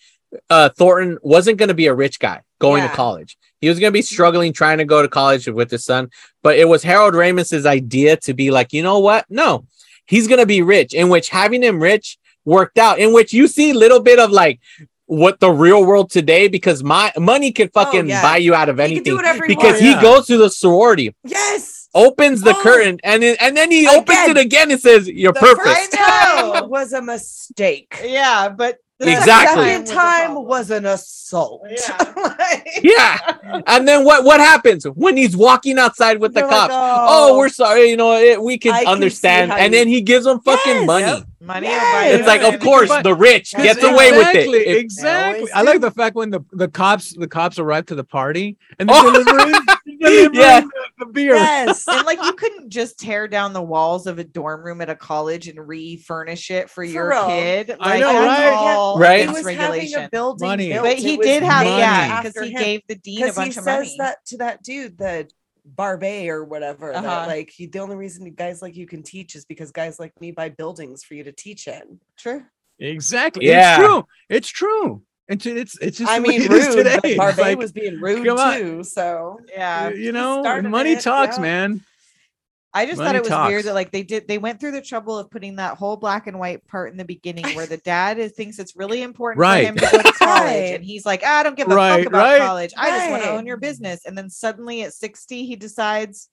uh 0.51 0.68
Thornton 0.70 1.18
wasn't 1.22 1.59
going 1.59 1.68
to 1.68 1.74
be 1.74 1.87
a 1.87 1.95
rich 1.95 2.18
guy 2.18 2.41
going 2.61 2.82
Yeah. 2.82 2.89
to 2.91 2.95
college. 2.97 3.37
He 3.61 3.68
was 3.68 3.78
going 3.78 3.91
to 3.91 3.99
be 3.99 4.03
struggling 4.03 4.53
trying 4.53 4.78
to 4.78 4.84
go 4.84 5.03
to 5.03 5.09
college 5.09 5.47
with 5.49 5.70
his 5.70 5.84
son, 5.84 6.11
but 6.43 6.59
it 6.59 6.68
was 6.68 6.82
Harold 6.82 7.14
Ramis's 7.14 7.66
idea 7.66 8.16
to 8.18 8.34
be 8.34 8.51
like, 8.51 8.72
"You 8.72 8.82
know 8.82 8.99
what? 8.99 9.24
No. 9.30 9.66
He's 10.07 10.28
going 10.28 10.41
to 10.41 10.47
be 10.47 10.62
rich." 10.62 10.95
In 10.95 11.09
which 11.09 11.30
having 11.30 11.62
him 11.62 11.82
rich 11.82 12.18
worked 12.45 12.78
out. 12.78 12.99
In 12.99 13.12
which 13.12 13.32
you 13.32 13.49
see 13.49 13.70
a 13.70 13.74
little 13.74 14.01
bit 14.01 14.18
of 14.18 14.30
like 14.30 14.61
what 15.07 15.39
the 15.41 15.51
real 15.51 15.84
world 15.84 16.11
today 16.11 16.49
because 16.49 16.82
my 16.82 17.12
money 17.16 17.53
can 17.53 17.68
fucking 17.70 18.01
Oh, 18.07 18.09
yeah. 18.09 18.22
buy 18.22 18.37
you 18.39 18.55
out 18.55 18.68
of 18.68 18.78
He 18.78 18.95
can 18.97 19.03
do 19.05 19.11
anything 19.11 19.16
whatever 19.16 19.45
he 19.47 19.55
because 19.55 19.64
wants. 19.72 19.80
he 19.80 19.91
Yeah. 19.91 20.03
goes 20.03 20.26
to 20.26 20.37
the 20.37 20.51
sorority 20.51 21.14
Yes. 21.24 21.89
opens 21.95 22.43
the 22.43 22.51
Oh. 22.57 22.61
curtain 22.62 22.99
and 23.05 23.22
then, 23.22 23.37
and 23.41 23.57
then 23.57 23.70
he 23.70 23.87
opens 23.87 24.18
Again. 24.24 24.30
it 24.37 24.41
again 24.41 24.70
and 24.72 24.80
says 24.80 25.09
you're 25.09 25.32
The 25.32 25.39
perfect 25.41 25.66
first 25.66 25.93
time 25.93 26.68
was 26.68 26.93
a 26.93 27.03
mistake. 27.03 28.01
Yeah, 28.05 28.49
but 28.49 28.78
The 28.99 29.12
Exactly. 29.12 29.64
second 29.64 29.86
time 29.88 30.34
was 30.47 30.70
an 30.70 30.86
assault. 30.86 31.62
Yeah. 32.82 33.62
And 33.66 33.86
then 33.88 34.05
what 34.05 34.24
what 34.24 34.40
happens 34.40 34.84
when 34.84 35.16
he's 35.16 35.36
walking 35.36 35.78
outside 35.78 36.18
with 36.20 36.34
the 36.34 36.40
You're 36.40 36.49
like, 36.51 36.70
cops? 36.70 36.74
oh, 36.74 37.07
"Oh, 37.34 37.38
we're 37.38 37.49
sorry, 37.49 37.90
you 37.90 37.97
know, 37.97 38.12
it, 38.14 38.40
we 38.42 38.59
can 38.59 38.72
I 38.72 38.84
understand. 38.84 39.51
how 39.51 39.57
and 39.59 39.72
you- 39.72 39.80
then 39.80 39.88
he 39.88 40.01
gives 40.03 40.24
them 40.24 40.40
fucking 40.40 40.74
Yes. 40.76 40.86
money. 40.86 41.24
Money 41.47 41.66
Yes. 41.68 42.18
It's 42.18 42.26
like, 42.26 42.42
of 42.42 42.61
course, 42.61 42.90
the 43.03 43.14
rich 43.14 43.55
Yes, 43.57 43.76
gets 43.76 43.84
away 43.84 44.11
with 44.12 44.26
exactly, 44.28 44.59
it. 44.59 44.66
If- 44.68 44.82
Exactly. 44.82 45.53
I 45.53 45.62
like 45.62 45.80
the 45.80 45.90
fact 45.90 46.16
when 46.16 46.30
the, 46.30 46.40
the 46.53 46.68
cops 46.68 47.16
the 47.16 47.28
cops 47.28 47.59
arrive 47.59 47.86
to 47.86 47.94
the 47.94 48.05
party 48.05 48.57
and 48.78 48.90
Oh. 48.92 49.12
they're 49.12 49.24
delivering, 49.24 49.61
delivering 50.01 50.34
Yeah. 50.34 50.61
the, 50.61 50.70
the 50.99 51.07
beer. 51.07 51.34
Yes, 51.36 51.86
and 51.88 52.05
like 52.07 52.20
you 52.22 52.32
couldn't 52.36 52.70
just 52.70 52.99
tear 52.99 53.28
down 53.28 53.53
the 53.53 53.62
walls 53.62 54.07
of 54.07 54.18
a 54.18 54.24
dorm 54.24 54.62
room 54.64 54.80
at 54.80 54.90
a 54.90 54.97
college 54.97 55.49
and 55.49 55.59
refurnish 55.66 56.51
it 56.51 56.68
for, 56.68 56.82
your 56.82 57.11
real. 57.11 57.26
kid. 57.26 57.68
Like, 57.68 57.78
I 57.80 57.99
know, 58.01 58.12
that's 58.12 58.40
right? 58.40 58.53
all 58.55 58.99
Right. 58.99 59.28
He 59.28 59.34
was 59.34 59.44
regulation. 59.44 59.92
having 59.92 60.07
a 60.07 60.11
building 60.11 60.49
Money. 60.49 60.68
built. 60.70 60.84
But 60.84 60.99
he 60.99 61.16
did 61.16 61.42
have 61.42 61.64
money. 61.64 61.78
yeah, 61.78 62.22
because 62.22 62.42
he 62.44 62.51
him. 62.53 62.62
gave 62.62 62.82
the 62.88 62.94
dean 62.97 63.18
a 63.18 63.20
because 63.26 63.36
bunch 63.36 63.55
he 63.55 63.59
of 63.59 63.64
says 63.64 63.78
money. 63.78 63.97
that 63.99 64.24
to 64.26 64.36
that 64.38 64.62
dude, 64.62 64.99
the 64.99 65.28
Barbay 65.66 66.28
or 66.28 66.44
whatever. 66.44 66.92
Uh-huh. 66.92 67.02
That 67.02 67.28
like 67.28 67.50
he, 67.50 67.66
the 67.66 67.80
only 67.80 67.96
reason 67.96 68.30
guys 68.32 68.62
like 68.62 68.76
you 68.76 68.86
can 68.86 69.02
teach 69.02 69.34
is 69.34 69.44
because 69.44 69.72
guys 69.72 69.98
like 69.98 70.18
me 70.20 70.30
buy 70.30 70.48
buildings 70.50 71.02
for 71.02 71.14
you 71.14 71.24
to 71.24 71.32
teach 71.32 71.66
in. 71.66 72.00
True. 72.16 72.44
Exactly. 72.78 73.46
Yeah. 73.46 73.76
It's 73.78 73.86
true. 73.86 74.06
It's 74.28 74.48
true. 74.48 75.02
It's 75.28 75.46
it's 75.46 75.78
it's 75.80 75.98
just 75.98 76.10
I 76.10 76.20
mean, 76.20 76.42
it 76.42 76.52
is 76.52 76.68
rude. 76.68 76.84
today. 76.84 77.16
Barbay 77.16 77.42
like, 77.42 77.58
was 77.58 77.72
being 77.72 78.00
rude 78.00 78.24
too. 78.24 78.84
So 78.84 79.40
Yeah. 79.54 79.88
you 79.88 80.12
know, 80.12 80.42
money 80.62 80.92
it, 80.92 81.00
talks, 81.00 81.36
yeah. 81.36 81.42
man. 81.42 81.80
I 82.77 82.87
just 82.87 82.99
thought 82.99 83.07
Money 83.07 83.18
it 83.18 83.22
was 83.22 83.31
talks. 83.31 83.49
weird 83.49 83.64
that 83.64 83.74
like 83.74 83.91
they 83.91 84.03
did 84.03 84.29
they 84.29 84.39
went 84.39 84.61
through 84.61 84.72
the 84.72 84.83
trouble 84.83 85.18
of 85.18 85.31
putting 85.31 85.57
that 85.57 85.77
whole 85.79 85.97
black 85.97 86.27
and 86.27 86.39
white 86.39 86.66
part 86.66 86.91
in 86.93 86.97
the 86.99 87.05
beginning 87.05 87.47
where 87.57 87.66
the 87.66 87.79
dad 87.79 88.18
is, 88.18 88.33
thinks 88.33 88.59
it's 88.59 88.77
really 88.77 89.03
important 89.03 89.41
Right. 89.41 89.62
for 89.62 89.68
him 89.68 89.77
to 89.77 89.89
go 89.91 90.03
to 90.03 90.12
college 90.18 90.70
and 90.72 90.85
he's 90.85 91.07
like, 91.07 91.22
ah, 91.24 91.39
I 91.41 91.43
don't 91.43 91.57
give 91.57 91.68
a 91.70 91.74
Right, 91.74 91.99
fuck 92.05 92.07
about 92.09 92.18
right. 92.22 92.39
college. 92.41 92.72
I 92.77 92.91
just 92.91 93.11
want 93.11 93.22
to 93.22 93.31
own 93.31 93.47
your 93.47 93.57
business. 93.57 94.05
And 94.05 94.16
then 94.16 94.29
suddenly 94.31 94.83
at 94.83 94.93
60 94.93 95.47
he 95.47 95.57
decides 95.57 96.29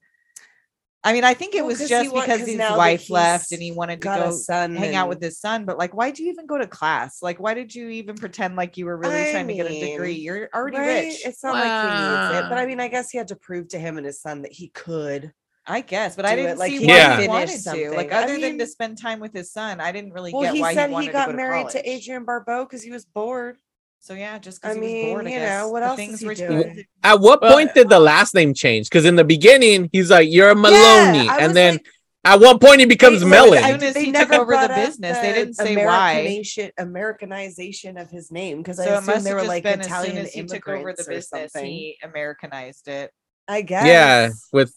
I 1.06 1.12
mean, 1.12 1.22
I 1.22 1.34
think 1.34 1.54
it 1.54 1.58
Well, 1.58 1.66
was 1.66 1.80
'cause 1.80 1.90
just 1.90 2.02
he 2.02 2.08
wa- 2.08 2.22
because 2.22 2.40
'cause 2.40 2.48
his 2.48 2.58
wife 2.58 3.10
left 3.10 3.52
and 3.52 3.60
he 3.60 3.72
wanted 3.72 4.00
to 4.00 4.08
go 4.08 4.30
son 4.30 4.74
hang 4.74 4.94
out 4.94 5.10
with 5.10 5.20
his 5.20 5.38
son. 5.38 5.66
But 5.66 5.76
like, 5.76 5.92
why 5.94 6.10
do 6.10 6.22
you 6.24 6.30
even 6.32 6.46
go 6.46 6.56
to 6.56 6.66
class? 6.66 7.20
Like, 7.20 7.38
why 7.38 7.52
did 7.52 7.74
you 7.74 7.90
even 7.90 8.16
pretend 8.16 8.56
like 8.56 8.78
you 8.78 8.86
were 8.86 8.96
really 8.96 9.28
I 9.28 9.30
trying 9.30 9.48
to 9.48 9.54
get 9.54 9.66
a 9.70 9.80
degree? 9.80 10.12
You're 10.14 10.48
already 10.54 10.78
right? 10.78 11.04
rich. 11.08 11.20
It's 11.26 11.44
not 11.44 11.56
like 11.56 11.64
he 11.92 12.10
needs 12.10 12.38
it, 12.38 12.48
but 12.48 12.56
I 12.56 12.64
mean, 12.64 12.80
I 12.80 12.88
guess 12.88 13.10
he 13.10 13.18
had 13.18 13.28
to 13.28 13.36
prove 13.36 13.68
to 13.68 13.78
him 13.78 13.98
and 13.98 14.06
his 14.06 14.22
son 14.22 14.40
that 14.42 14.52
he 14.52 14.68
could. 14.68 15.34
I 15.66 15.80
guess, 15.80 16.14
but 16.16 16.26
I 16.26 16.36
do 16.36 16.42
didn't 16.42 16.58
like, 16.58 16.70
see 16.72 16.78
he 16.80 16.86
why 16.86 16.94
Yeah. 16.94 17.10
he 17.12 17.16
finished 17.22 17.28
wanted 17.28 17.46
to. 17.52 17.58
something. 17.58 17.94
Like, 17.94 18.12
I 18.12 18.24
other 18.24 18.38
than 18.38 18.58
to 18.58 18.66
spend 18.66 18.98
time 19.00 19.18
with 19.20 19.32
his 19.32 19.50
son, 19.50 19.80
I 19.80 19.92
didn't 19.92 20.12
really 20.12 20.32
Well, 20.32 20.42
get 20.42 20.54
he 20.54 20.60
why 20.60 20.74
said 20.74 20.88
he 20.88 20.92
wanted 20.92 21.06
he 21.06 21.12
got 21.12 21.26
to 21.26 21.32
go 21.32 21.36
married 21.36 21.68
to, 21.70 21.82
to 21.82 21.90
Adrienne 21.90 22.24
Barbeau 22.24 22.64
because 22.64 22.82
he 22.82 22.90
was 22.90 23.06
bored. 23.06 23.56
So 24.00 24.12
yeah, 24.12 24.38
just 24.38 24.62
I 24.62 24.74
because 24.74 24.76
he 24.76 24.80
was 24.82 24.92
mean, 24.92 25.14
bored, 25.14 25.26
I 25.26 25.30
you 25.30 25.38
guess. 25.38 25.62
know, 25.62 25.68
what 25.70 25.80
The 25.80 25.86
else 25.86 25.96
things 25.96 26.14
is 26.14 26.20
he 26.20 26.26
rich 26.28 26.38
doing? 26.38 26.84
At 27.02 27.20
what 27.20 27.40
Well, 27.40 27.54
point 27.54 27.72
did 27.72 27.88
the 27.88 27.96
uh, 27.96 28.00
last 28.00 28.34
name 28.34 28.52
change? 28.52 28.90
Because 28.90 29.06
in 29.06 29.16
the 29.16 29.24
beginning, 29.24 29.88
he's 29.92 30.10
like, 30.10 30.30
"You're 30.30 30.50
a 30.50 30.54
Maloney," 30.54 31.26
I 31.26 31.38
and 31.38 31.56
then 31.56 31.74
like- 31.76 31.86
at 32.26 32.40
one 32.40 32.58
point 32.58 32.80
he 32.80 32.86
becomes 32.86 33.22
Wait, 33.24 33.30
Melon. 33.30 33.64
As 33.64 33.70
soon 33.70 33.82
as 33.82 33.96
he 33.96 34.12
took 34.12 34.32
over 34.32 34.52
the 34.52 34.58
brought 34.58 34.70
up 34.70 34.76
business, 34.76 35.18
they 35.18 35.32
didn't 35.32 35.54
say 35.54 35.76
why. 35.76 36.10
Americanation, 36.12 36.70
Americanization 36.76 37.96
of 37.96 38.10
his 38.10 38.30
name 38.30 38.58
because 38.58 38.78
I 38.80 38.84
So 38.84 38.90
it 38.90 38.94
assume 38.98 39.06
must 39.06 39.24
they 39.24 39.30
have 39.30 39.34
were 39.36 39.40
just 39.40 39.48
like 39.48 39.62
been 39.62 39.80
Italian 39.80 40.16
as 40.18 40.32
soon 40.34 40.44
as 40.44 40.50
he 40.50 40.58
took 40.58 40.68
over 40.68 40.76
the 40.76 40.80
immigrants 40.80 41.00
or 41.00 41.10
business, 41.10 41.52
something. 41.52 41.70
he 41.70 41.96
Americanized 42.02 42.88
it. 42.88 43.10
I 43.48 43.60
guess. 43.62 43.86
yeah, 43.86 44.30
with 44.52 44.74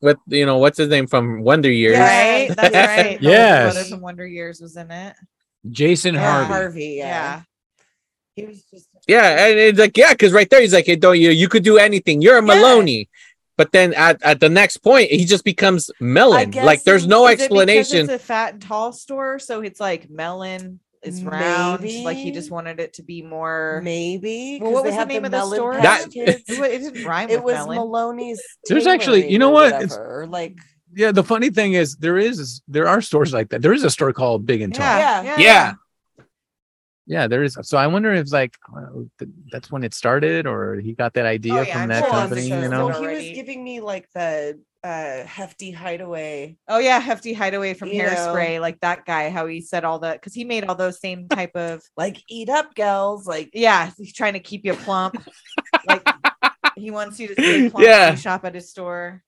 with 0.00 0.18
you 0.28 0.46
know 0.46 0.58
what's 0.58 0.78
his 0.78 0.88
name 0.88 1.06
from 1.06 1.42
Wonder 1.42 1.70
Years. 1.70 1.96
Yeah. 1.96 2.46
Right? 2.46 2.56
That's 2.56 2.74
right. 2.74 3.18
The 3.20 3.24
Yes. 3.26 3.74
Brother 3.74 3.88
from 3.88 4.00
Wonder 4.00 4.26
Years 4.26 4.60
was 4.60 4.76
in 4.76 4.90
it. 4.90 5.14
Jason 5.70 6.14
Yeah, 6.14 6.44
Hervey. 6.44 6.52
Hervey. 6.54 6.96
Yeah. 6.98 7.06
Yeah. 7.06 7.42
He 8.34 8.46
was 8.46 8.62
just. 8.70 8.88
Yeah, 9.08 9.46
and 9.48 9.58
it's 9.58 9.78
like 9.78 9.96
yeah, 9.96 10.12
because 10.12 10.32
right 10.32 10.48
there 10.48 10.60
he's 10.60 10.74
like, 10.74 10.86
"Hey, 10.86 10.96
don't 10.96 11.18
you? 11.18 11.30
You 11.30 11.48
could 11.48 11.64
do 11.64 11.78
anything. 11.78 12.20
You're 12.22 12.38
a 12.38 12.46
Yeah. 12.46 12.54
Maloney." 12.54 13.08
But 13.56 13.72
then 13.72 13.92
at, 13.94 14.22
at 14.22 14.38
the 14.38 14.48
next 14.48 14.76
point, 14.76 15.10
he 15.10 15.24
just 15.24 15.42
becomes 15.44 15.90
Melon. 15.98 16.52
Like 16.52 16.84
there's 16.84 17.08
no 17.08 17.26
Is 17.26 17.32
it 17.40 17.42
explanation. 17.42 18.00
It's 18.04 18.12
a 18.12 18.18
fat 18.20 18.52
and 18.52 18.62
tall 18.62 18.92
store, 18.92 19.40
so 19.40 19.62
it's 19.62 19.80
like 19.80 20.08
melon 20.08 20.78
is 21.02 21.22
round. 21.22 21.82
Like 22.04 22.16
he 22.16 22.30
just 22.32 22.50
wanted 22.50 22.80
it 22.80 22.94
to 22.94 23.02
be 23.02 23.22
more. 23.22 23.80
Maybe. 23.84 24.58
Well, 24.60 24.70
'cause 24.70 24.74
what 24.74 24.84
was 24.84 24.92
the 24.94 24.98
have 24.98 25.08
name 25.08 25.24
of 25.24 25.30
the 25.30 25.38
Melon 25.38 25.56
store? 25.56 25.74
That- 25.74 26.06
It 26.14 26.58
wa- 26.58 26.64
it 26.74 26.78
didn't 26.78 27.04
rhyme 27.04 27.30
It 27.30 27.36
with 27.42 27.44
was 27.44 27.66
melon. 27.66 27.76
Maloney's. 27.78 28.42
There's 28.68 28.86
actually- 28.86 29.30
you 29.30 29.38
know 29.38 29.50
what? 29.50 29.82
It's- 29.82 29.98
Like 30.28 30.56
Yeah, 30.94 31.12
the 31.12 31.22
funny 31.24 31.50
thing 31.50 31.74
is 31.74 31.96
there 31.96 32.16
is 32.18 32.62
there 32.66 32.88
are 32.88 33.00
stores 33.02 33.32
like 33.32 33.50
that. 33.50 33.60
There 33.62 33.72
is 33.74 33.84
a 33.84 33.90
store 33.90 34.12
called 34.12 34.46
Big 34.46 34.60
and 34.62 34.74
Tall. 34.74 34.86
Yeah, 34.86 35.22
Yeah. 35.22 35.22
yeah, 35.22 35.36
yeah, 35.38 35.72
Yeah, 37.06 37.26
there 37.28 37.42
is. 37.42 37.56
So 37.62 37.78
I 37.78 37.86
wonder 37.86 38.12
if 38.12 38.32
like 38.32 38.54
uh, 38.76 39.02
that's 39.52 39.70
when 39.72 39.82
it 39.84 39.94
started, 39.94 40.46
or 40.46 40.76
he 40.76 40.92
got 40.94 41.14
that 41.14 41.26
idea 41.26 41.54
Oh, 41.54 41.62
yeah, 41.62 41.72
from 41.72 41.82
I'm 41.82 41.88
that 41.88 42.04
sure 42.04 42.10
company. 42.10 42.48
You 42.48 42.68
know, 42.68 42.86
well, 42.88 43.00
he 43.00 43.06
was 43.08 43.24
giving 43.40 43.62
me 43.64 43.80
like 43.80 44.08
the 44.14 44.60
uh 44.84 45.24
hefty 45.24 45.70
hideaway. 45.70 46.56
Oh 46.68 46.78
yeah, 46.78 46.98
hefty 47.00 47.32
hideaway 47.32 47.74
from 47.74 47.88
You 47.88 48.02
know. 48.04 48.08
Hairspray, 48.10 48.60
like 48.60 48.78
that 48.80 49.04
guy. 49.04 49.30
How 49.30 49.46
he 49.46 49.60
said 49.60 49.84
all 49.84 49.98
that 50.00 50.20
because 50.20 50.34
he 50.34 50.44
made 50.44 50.64
all 50.64 50.74
those 50.74 51.00
same 51.00 51.28
type 51.30 51.56
of 51.56 51.82
Like 51.96 52.22
eat 52.28 52.48
up, 52.48 52.74
gals. 52.74 53.26
Like 53.26 53.50
yeah. 53.52 53.90
He's 53.96 54.12
trying 54.14 54.34
to 54.34 54.40
keep 54.40 54.64
you 54.64 54.74
plump. 54.74 55.16
like 55.86 56.06
he 56.76 56.90
wants 56.90 57.18
you 57.18 57.28
to 57.28 57.34
stay 57.34 57.70
plump 57.70 57.84
Yeah. 57.84 58.06
when 58.06 58.16
you 58.16 58.20
shop 58.20 58.44
at 58.44 58.54
his 58.54 58.70
store. 58.70 59.22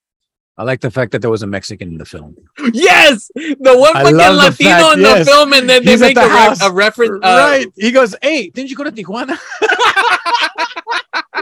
I 0.57 0.63
like 0.63 0.81
the 0.81 0.91
fact 0.91 1.11
that 1.13 1.21
there 1.21 1.31
was 1.31 1.43
a 1.43 1.47
Mexican 1.47 1.89
in 1.89 1.97
the 1.97 2.05
film. 2.05 2.35
yes, 2.73 3.31
the 3.35 3.55
one 3.77 3.95
I 3.95 4.03
fucking 4.03 4.17
love 4.17 4.35
the 4.35 4.65
Latino 4.65 4.69
fact, 4.69 4.95
in 4.97 5.01
yes. 5.01 5.19
the 5.19 5.25
film, 5.31 5.53
and 5.53 5.69
then 5.69 5.83
they 5.83 5.91
He's 5.91 6.01
make 6.01 6.15
the 6.15 6.21
a, 6.23 6.49
re- 6.49 6.55
a 6.61 6.71
reference. 6.71 7.25
Uh, 7.25 7.47
right? 7.49 7.67
He 7.77 7.89
goes, 7.91 8.15
"Hey, 8.21 8.49
didn't 8.49 8.69
you 8.69 8.75
go 8.75 8.83
to 8.83 8.91
Tijuana?" 8.91 9.39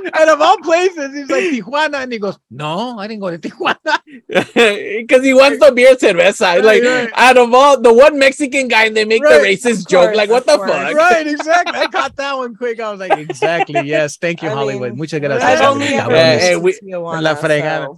and 0.06 0.30
of 0.30 0.42
all 0.42 0.58
places, 0.60 1.14
he's 1.14 1.30
like 1.30 1.44
Tijuana, 1.46 2.04
and 2.04 2.12
he 2.12 2.20
goes, 2.20 2.38
"No, 2.50 2.98
I 3.00 3.08
didn't 3.08 3.22
go 3.22 3.32
to 3.32 3.38
Tijuana." 3.38 4.00
because 4.30 5.24
he 5.24 5.34
wants 5.34 5.60
the 5.60 5.72
beer 5.74 5.96
cerveza. 5.96 6.42
Right, 6.42 6.64
like 6.64 6.84
right. 6.84 7.10
out 7.14 7.38
of 7.38 7.54
all 7.54 7.80
the 7.80 7.94
one 7.94 8.18
Mexican 8.20 8.68
guy, 8.68 8.86
and 8.86 8.96
they 8.98 9.06
make 9.06 9.24
Right, 9.24 9.42
the 9.42 9.48
racist 9.48 9.82
of 9.82 9.88
joke. 9.88 10.16
Like 10.16 10.30
what 10.30 10.46
the 10.46 10.58
course. 10.58 10.70
fuck? 10.72 10.94
right? 10.96 11.28
Exactly. 11.40 11.80
I 11.80 11.88
caught 11.88 12.16
that 12.18 12.38
one 12.38 12.56
quick. 12.56 12.80
I 12.80 12.92
was 12.92 13.00
like, 13.00 13.18
"Exactly. 13.18 13.82
Yes, 13.86 14.18
thank 14.18 14.42
you, 14.42 14.50
I 14.50 14.54
Hollywood. 14.54 14.90
mean, 14.92 14.98
Muchas 15.00 15.20
gracias. 15.20 15.44
I've 15.44 15.62
only 15.70 15.88
ever 15.88 16.12
Eh, 16.16 16.38
been 16.38 16.54
eh, 16.54 16.56
we- 16.58 16.74
Tijuana, 16.74 17.22
La 17.22 17.36
fregada. 17.36 17.86
so- 17.86 17.98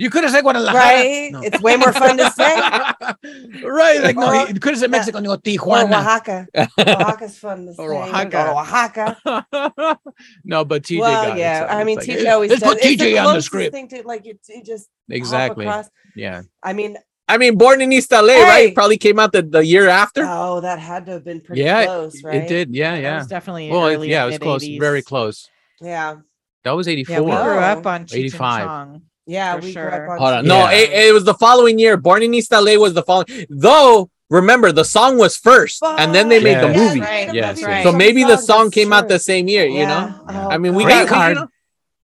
You 0.00 0.08
could 0.08 0.24
have 0.24 0.32
said 0.32 0.40
Guadalajara. 0.42 0.78
right? 0.78 1.28
No. 1.30 1.42
It's 1.42 1.60
way 1.60 1.76
more 1.76 1.92
fun 1.92 2.16
to 2.16 2.30
say. 2.30 2.54
right? 3.64 4.00
Like 4.02 4.16
no, 4.16 4.28
Or- 4.44 4.48
you 4.48 4.54
could 4.58 4.72
have 4.72 4.78
said. 4.78 4.90
Mexico. 4.90 5.18
and 5.18 5.26
You 5.26 5.36
go 5.36 5.70
Or 5.70 5.78
Oaxaca. 5.82 6.48
Oaxaca's 6.78 7.38
fun 7.38 7.66
to 7.66 7.74
say. 7.74 7.82
Or 7.82 7.92
Or 7.94 8.04
Oaxaca. 8.04 9.16
Oaxaca. 9.26 9.98
no, 10.44 10.64
but 10.64 10.84
TJ 10.84 11.00
well, 11.00 11.26
got 11.26 11.36
it, 11.36 11.40
yeah. 11.40 11.60
so 11.60 11.66
I 11.78 11.84
mean, 11.84 11.98
like, 11.98 12.06
TJ 12.08 12.24
eh, 12.24 12.30
always 12.30 12.50
let's 12.50 12.62
does. 12.62 12.72
put 12.74 12.82
It's 12.84 13.02
the 13.02 13.04
TJ 13.10 13.18
on 13.18 13.24
the 13.24 13.30
closest 13.30 13.46
script. 13.46 13.74
Thing 13.74 13.88
to, 13.88 14.02
like, 14.06 14.26
it, 14.26 14.40
it 14.48 14.64
just 14.64 14.88
Exactly. 15.10 15.68
Yeah. 16.16 16.42
I 16.62 16.72
mean, 16.72 16.96
I 17.28 17.36
mean, 17.38 17.58
Born 17.58 17.80
in 17.82 17.92
East 17.92 18.10
LA, 18.10 18.26
Hey! 18.28 18.42
right? 18.44 18.74
Probably 18.74 18.96
came 18.96 19.18
out 19.18 19.32
the, 19.32 19.42
the 19.42 19.64
year 19.64 19.88
after. 19.88 20.24
oh, 20.26 20.60
that 20.62 20.78
had 20.78 21.06
to 21.06 21.12
have 21.12 21.24
been 21.24 21.40
pretty 21.42 21.62
Yeah, 21.62 21.84
close, 21.84 22.24
right? 22.24 22.36
It 22.36 22.48
did. 22.48 22.74
Yeah, 22.74 22.92
That 22.96 23.02
yeah. 23.02 23.18
was 23.18 23.26
definitely 23.26 23.70
Well, 23.70 23.86
it- 23.86 23.94
early 23.96 24.10
yeah, 24.10 24.24
it 24.24 24.28
was 24.28 24.38
close. 24.38 24.62
mid-80s. 24.62 24.80
Very 24.80 25.02
close. 25.02 25.48
Yeah. 25.80 26.16
That 26.64 26.72
was 26.72 26.88
84. 26.88 27.14
Yeah, 27.14 27.20
we 27.20 27.30
grew 27.30 27.36
Oh. 27.40 27.58
up 27.58 27.86
on 27.86 28.06
Cheech 28.06 28.12
and 28.12 28.18
85. 28.20 29.00
Chong. 29.30 29.34
Yeah, 29.34 29.54
For 29.56 29.66
we 29.66 29.72
sure. 29.72 29.88
grew 29.90 29.98
up 29.98 30.10
on 30.10 30.18
Hold 30.18 30.32
on. 30.32 30.44
TV. 30.44 30.48
No, 30.48 30.58
Yeah. 30.58 30.70
it, 30.72 31.08
it 31.08 31.12
was 31.14 31.24
the 31.24 31.34
following 31.34 31.78
year. 31.78 31.96
Born 31.96 32.22
in 32.22 32.34
East 32.34 32.52
LA 32.52 32.74
was 32.76 32.94
the 32.94 33.02
following. 33.02 33.46
Though, 33.48 34.10
remember, 34.28 34.72
the 34.72 34.84
song 34.84 35.18
was 35.18 35.36
first, 35.36 35.82
and 35.82 36.14
then 36.14 36.28
they 36.28 36.42
made 36.42 36.58
the 36.58 36.68
movie. 36.68 36.98
Yeah, 37.00 37.24
they 37.26 37.26
made 37.26 37.34
Yes, 37.34 37.60
movie 37.60 37.72
yes. 37.72 37.84
So 37.84 37.92
maybe 37.92 38.24
the 38.24 38.36
song 38.36 38.64
that's 38.66 38.74
came 38.74 38.92
out 38.92 39.08
the 39.08 39.18
same 39.18 39.48
year, 39.48 39.64
you 39.66 39.86
know? 39.86 40.14
Yeah. 40.28 40.48
I 40.48 40.58
mean, 40.58 40.74
we 40.74 40.84
Green 40.84 41.06
got, 41.06 41.08
card. 41.08 41.38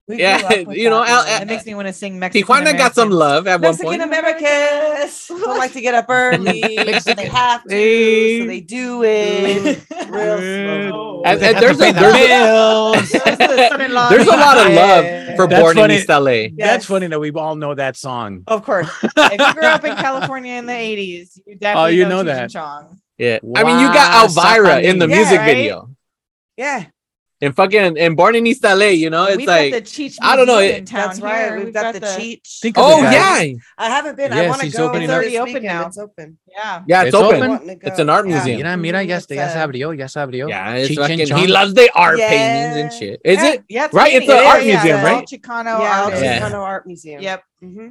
You 0.09 0.15
know, 0.15 0.17
We 0.17 0.23
Yeah, 0.23 0.39
grew 0.39 0.47
up 0.61 0.67
with 0.69 0.77
you 0.77 0.91
know, 0.91 1.01
that 1.05 1.09
Al- 1.29 1.43
It 1.43 1.43
eh, 1.43 1.45
makes 1.45 1.67
me 1.67 1.75
want 1.75 1.89
to 1.89 1.93
sing 1.93 2.19
Mexican. 2.19 2.47
Tijuana 2.47 2.77
got 2.77 2.95
some 2.95 3.11
love 3.11 3.47
at 3.47 3.61
one 3.61 3.63
Mexican 3.63 3.87
point. 3.89 4.03
Americans 4.03 5.27
don't 5.29 5.59
like 5.59 5.73
to 5.73 5.81
get 5.81 5.95
up 5.95 6.07
early, 6.09 6.61
so 7.01 7.15
they 7.15 7.27
have 7.27 7.63
to, 7.65 7.69
so 8.41 8.47
they 8.47 8.61
do 8.61 9.03
it 9.03 9.81
real 10.09 10.39
slow. 10.39 10.43
And, 10.45 10.93
oh. 10.95 11.23
and 11.25 11.41
there's 11.41 11.81
a, 11.81 11.85
pay 11.85 11.93
the 11.93 12.01
there's, 12.01 13.41
a, 13.41 14.09
there's 14.11 14.27
a 14.27 14.37
lot 14.37 14.59
of 14.59 14.73
love 14.73 15.37
for 15.37 15.47
That's 15.47 15.61
Born 15.63 15.77
funny. 15.77 15.95
in 15.95 16.01
East 16.01 16.09
LA. 16.09 16.31
Yes. 16.31 16.53
That's 16.59 16.87
funny 16.87 17.07
that 17.07 17.19
we 17.19 17.31
all 17.33 17.57
know 17.57 17.75
that 17.75 17.97
song. 17.97 18.45
Of 18.47 18.65
course. 18.65 18.89
if 19.03 19.41
you 19.41 19.55
grew 19.55 19.65
up 19.65 19.85
in 19.85 19.97
California 19.97 20.55
in 20.55 20.67
the 20.67 20.73
80s, 20.73 21.39
you 21.47 21.57
definitely 21.57 21.83
oh, 21.83 21.87
you 21.87 22.03
know, 22.05 22.09
know 22.23 22.25
that. 22.25 22.43
and 22.43 22.53
Chong. 22.53 23.01
Yeah. 23.19 23.39
I 23.57 23.65
mean, 23.65 23.79
you 23.81 23.87
got 23.87 24.35
Wow, 24.35 24.45
Elvira 24.45 24.81
in 24.81 24.99
the 24.99 25.09
Yeah, 25.09 25.17
music 25.17 25.39
right? 25.39 25.47
video. 25.47 25.91
Yeah. 26.57 26.87
And 27.45 27.55
fucking 27.55 27.99
and 27.99 28.17
Born 28.17 28.35
in 28.37 28.47
East 28.47 28.65
LA, 28.65 28.87
you 28.97 29.11
know, 29.11 29.25
it's 29.27 29.37
We've 29.37 29.47
like 29.47 29.73
got 29.73 29.85
the 29.85 29.91
Cheech 29.91 30.17
I 30.23 30.35
don't 30.35 30.47
know, 30.47 30.61
it- 30.61 30.77
in 30.79 30.85
town 30.87 31.09
That's 31.09 31.21
right. 31.21 31.45
here. 31.45 31.65
We've, 31.65 31.75
got, 31.75 31.93
the, 31.95 32.01
Cheech. 32.01 32.61
Think 32.61 32.79
of 32.79 32.85
Oh 32.87 32.99
it, 33.01 33.13
yeah. 33.13 33.53
I 33.77 33.89
haven't 33.91 34.17
been. 34.17 34.33
I 34.33 34.49
want 34.49 34.63
to 34.63 34.71
go. 34.71 34.87
opening 34.89 35.03
It's 35.03 35.13
already 35.13 35.39
open 35.39 35.51
open 35.57 35.63
now. 35.65 35.81
now. 35.83 35.87
It's 35.89 35.99
open. 35.99 36.39
Yeah. 36.49 36.83
Yeah, 36.87 37.03
it's, 37.03 37.09
It's 37.09 37.17
open. 37.17 37.43
open? 37.51 37.79
It's 37.83 37.99
an 37.99 38.09
art 38.09 38.27
Yeah. 38.27 38.35
museum. 38.35 38.57
Mira, 38.63 38.77
mira, 38.79 39.03
ya, 39.03 39.17
It's, 39.17 39.27
se- 39.29 39.35
ya 39.37 39.49
se 39.49 39.59
abrió, 39.59 39.99
ya 39.99 40.07
se 40.07 40.21
abrió. 40.21 40.49
Yeah, 40.49 40.75
it's 40.77 40.91
Cheech 40.91 40.97
fucking, 40.97 41.37
he 41.37 41.47
loves 41.47 41.75
the 41.75 41.91
art 41.95 42.19
Yeah. 42.19 42.29
paintings 42.31 42.77
and 42.83 42.93
shit. 42.93 43.21
Is 43.25 43.37
yeah, 43.43 43.53
it? 43.53 43.65
Yeah, 43.69 43.89
Right, 43.93 44.15
it's 44.15 44.27
painting. 44.27 44.31
an 44.31 44.47
art 44.47 44.65
museum, 44.65 44.87
yeah, 44.87 45.05
right? 45.05 45.27
Chicano 45.27 45.81
Yeah, 45.81 46.41
Chicano 46.41 46.61
Art 46.63 46.87
Museum. 46.87 47.21
Yep. 47.23 47.43
hmm 47.61 47.89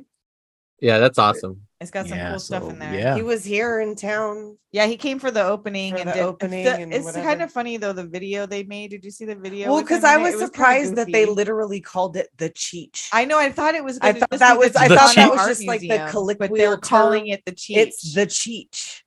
Yeah, 0.80 0.98
that's 0.98 1.20
awesome. 1.20 1.62
It's 1.84 1.92
got 1.92 2.08
some 2.08 2.18
Yeah, 2.18 2.32
cool 2.32 2.40
stuff 2.40 2.70
in 2.70 2.80
there. 2.80 2.94
yeah. 2.96 3.16
He 3.16 3.22
was 3.22 3.44
here 3.44 3.82
in 3.82 3.96
town. 3.96 4.58
Yeah, 4.72 4.88
he 4.88 4.98
came 4.98 5.20
for 5.20 5.30
the 5.30 5.44
opening 5.44 5.94
For 5.94 6.00
and 6.00 6.10
the 6.10 6.14
did- 6.14 6.24
opening 6.24 6.64
the- 6.66 6.76
and 6.78 6.94
it's 6.94 7.06
whatever. 7.06 7.24
kind 7.28 7.42
of 7.44 7.52
funny 7.52 7.78
though 7.78 7.94
the 7.94 8.06
video 8.06 8.46
they 8.48 8.64
made. 8.64 8.90
Did 8.92 9.04
you 9.06 9.12
see 9.12 9.26
the 9.26 9.36
video? 9.36 9.72
Well, 9.72 9.82
because 9.84 10.04
I 10.04 10.16
in 10.16 10.24
was 10.24 10.34
It 10.34 10.38
kinda 10.38 10.48
surprised 10.48 10.96
that 10.96 11.12
they 11.12 11.26
literally 11.28 11.82
called 11.82 12.18
it 12.18 12.30
the 12.38 12.50
Cheech. 12.50 13.10
I 13.12 13.26
know. 13.26 13.38
I 13.38 13.52
thought 13.52 13.76
it 13.76 13.84
was. 13.84 14.00
I 14.02 14.14
thought 14.14 14.30
that 14.32 14.58
was. 14.58 14.76
I 14.76 14.88
The 14.88 14.96
thought 14.96 15.14
that 15.16 15.28
Cheech 15.28 15.32
was 15.32 15.40
Art 15.42 15.50
just 15.50 15.66
like 15.68 15.82
the 15.82 15.88
Museum, 15.90 16.10
colloquial. 16.10 16.50
but 16.50 16.58
they're 16.58 16.78
calling 16.78 17.28
it 17.28 17.44
the 17.46 17.52
Cheech. 17.52 17.78
It's 17.78 18.14
the 18.14 18.26
Cheech. 18.26 19.02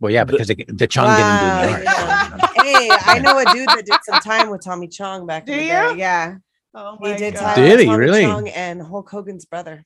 Well, 0.00 0.10
yeah, 0.12 0.24
because 0.24 0.48
the, 0.48 0.64
the 0.68 0.86
Chong 0.86 1.04
Wow, 1.06 1.16
didn't 1.62 1.84
do 1.84 1.84
the 1.84 1.90
art. 1.90 2.50
hey, 2.66 2.88
I 2.90 3.18
know 3.18 3.38
a 3.38 3.44
dude 3.52 3.68
that 3.68 3.84
did 3.86 3.98
some 4.02 4.20
time 4.20 4.50
with 4.50 4.64
Tommy 4.64 4.88
Chong 4.88 5.26
back 5.26 5.46
Do 5.46 5.52
in 5.52 5.58
the 5.58 5.64
you? 5.64 5.70
day. 5.70 5.94
Yeah, 5.98 6.36
Oh 6.74 6.96
he 7.02 7.10
my 7.10 7.16
did 7.16 7.34
God. 7.34 7.40
time 7.40 7.54
Did 7.56 7.70
with 7.72 7.80
he? 7.80 7.86
Tommy 7.86 7.98
Really? 7.98 8.22
Chong 8.22 8.48
and 8.48 8.82
Hulk 8.82 9.10
Hogan's 9.10 9.44
brother. 9.44 9.84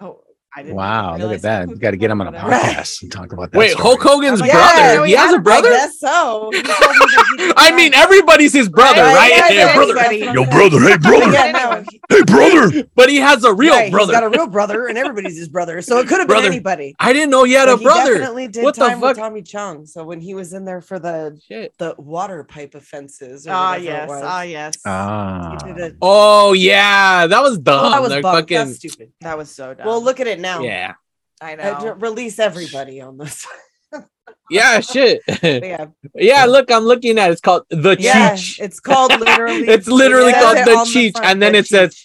Oh, 0.00 0.04
I 0.04 0.04
didn't. 0.08 0.25
Wow, 0.64 1.16
look 1.16 1.32
at 1.32 1.42
that. 1.42 1.64
who 1.66 1.72
You 1.72 1.76
got 1.78 1.90
to 1.92 1.96
get 1.96 2.10
him 2.10 2.20
on 2.20 2.28
a 2.28 2.32
podcast 2.38 3.02
and 3.02 3.12
talk 3.12 3.32
about 3.32 3.52
that. 3.52 3.58
Wait, 3.58 3.70
story. 3.72 3.82
Hulk 3.82 4.02
Hogan's 4.02 4.40
Oh 4.40 4.44
my 4.46 4.50
brother. 4.50 4.96
God. 4.98 5.04
He 5.08 5.12
has 5.14 5.32
a 5.34 5.38
brother. 5.38 5.68
I 5.68 5.72
guess 5.72 5.98
so. 6.00 6.50
He 6.52 6.62
told 6.62 6.80
me 6.80 7.06
that 7.06 7.26
he 7.30 7.36
did 7.46 7.54
I 7.58 7.76
mean, 7.76 7.94
everybody's 7.94 8.52
his 8.52 8.68
brother, 8.68 9.02
Right, 9.02 9.14
right? 9.14 9.30
yeah, 9.30 9.48
Yeah, 9.48 9.66
yeah, 9.66 9.74
brother. 9.74 10.12
Yo, 10.14 10.44
brother. 10.46 10.80
Hey, 10.80 10.96
brother. 10.98 11.32
Yeah, 11.32 11.50
no, 11.52 11.84
Hey, 12.08 12.22
brother. 12.22 12.88
But 12.94 13.08
he 13.08 13.16
has 13.16 13.44
a 13.44 13.52
real 13.52 13.74
right, 13.74 13.90
brother. 13.90 14.12
He's 14.12 14.20
got 14.20 14.24
a 14.24 14.30
real 14.30 14.46
brother, 14.46 14.86
and 14.86 14.96
everybody's 14.96 15.36
his 15.36 15.48
brother. 15.48 15.82
So 15.82 15.98
it 15.98 16.08
could 16.08 16.18
have 16.20 16.28
been 16.28 16.44
anybody. 16.44 16.94
I 17.00 17.12
didn't 17.12 17.30
know 17.30 17.44
he 17.44 17.52
had 17.52 17.66
But 17.66 17.74
a 17.74 17.78
he 17.78 17.84
brother. 17.84 18.14
definitely 18.14 18.48
did 18.48 18.64
What 18.64 18.74
the 18.76 18.86
time 18.86 19.00
with 19.00 19.16
fuck? 19.16 19.16
Tommy 19.28 19.42
Chong. 19.42 19.86
So 19.86 20.04
when 20.04 20.20
he 20.20 20.34
was 20.34 20.52
in 20.52 20.64
there 20.64 20.80
for 20.80 20.98
the 20.98 21.38
Shit. 21.48 21.76
the 21.78 21.94
water 21.98 22.44
pipe 22.44 22.74
offenses, 22.74 23.46
Ah, 23.48 23.76
yes. 23.76 24.08
Ah, 24.12 24.42
yes. 24.42 24.74
Ah. 24.86 25.56
he 25.66 25.72
did 25.72 25.92
a- 25.92 25.96
Oh 26.00 26.52
yeah, 26.52 27.26
that 27.26 27.42
was 27.42 27.58
dumb. 27.58 27.86
Oh, 27.86 27.90
that 27.90 28.02
was 28.02 28.12
fucking 28.22 28.72
stupid. 28.74 29.12
That 29.20 29.36
was 29.36 29.50
so 29.50 29.74
dumb. 29.74 29.86
Well, 29.86 30.02
look 30.02 30.20
at 30.20 30.26
it 30.26 30.38
now. 30.40 30.45
Yeah, 30.62 30.94
I 31.40 31.54
Uh, 31.54 31.56
know. 31.56 31.80
j- 31.94 32.00
release 32.00 32.38
everybody 32.38 33.00
on 33.00 33.18
this. 33.18 33.46
yeah, 34.50 34.80
shit. 34.80 35.22
yeah, 35.42 35.86
yeah, 36.14 36.44
look, 36.46 36.70
I'm 36.70 36.84
looking 36.84 37.18
at. 37.18 37.30
it. 37.30 37.32
It's 37.32 37.40
called 37.40 37.64
the 37.70 37.96
yeah. 37.98 38.32
Cheech. 38.32 38.60
It's 38.60 38.80
called 38.80 39.12
literally. 39.18 39.68
It's 39.74 39.86
literally 39.88 40.32
it 40.32 40.40
called 40.42 40.58
it 40.58 40.64
the 40.64 40.76
on 40.76 40.86
Cheech, 40.86 41.12
front, 41.12 41.26
and 41.26 41.42
then 41.42 41.52
the 41.52 41.58
it 41.58 41.66
says 41.66 41.96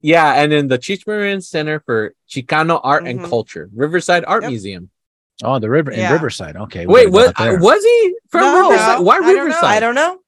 Yeah, 0.00 0.34
and 0.40 0.52
then 0.52 0.68
the 0.68 0.78
Cheech 0.78 1.06
Marin 1.06 1.40
Center 1.40 1.80
for 1.86 2.14
Chicano 2.28 2.80
Art 2.82 3.06
and 3.06 3.20
Mhm. 3.20 3.28
Culture, 3.28 3.68
Riverside 3.74 4.24
Art 4.26 4.42
Yep. 4.42 4.50
Museum. 4.50 4.90
Oh, 5.42 5.58
the 5.58 5.68
river 5.70 5.92
Yeah. 5.92 6.06
in 6.08 6.12
Riverside. 6.12 6.56
Okay. 6.56 6.86
Wait, 6.86 7.08
what 7.10 7.34
was 7.38 7.82
he 7.84 8.14
from 8.30 8.40
No, 8.42 8.68
Riverside? 8.70 9.00
Why 9.00 9.16
I 9.16 9.20
don't 9.20 9.26
know. 9.36 9.42
Riverside? 9.44 9.64
I 9.64 9.80
don't 9.80 9.94
know. 9.94 10.18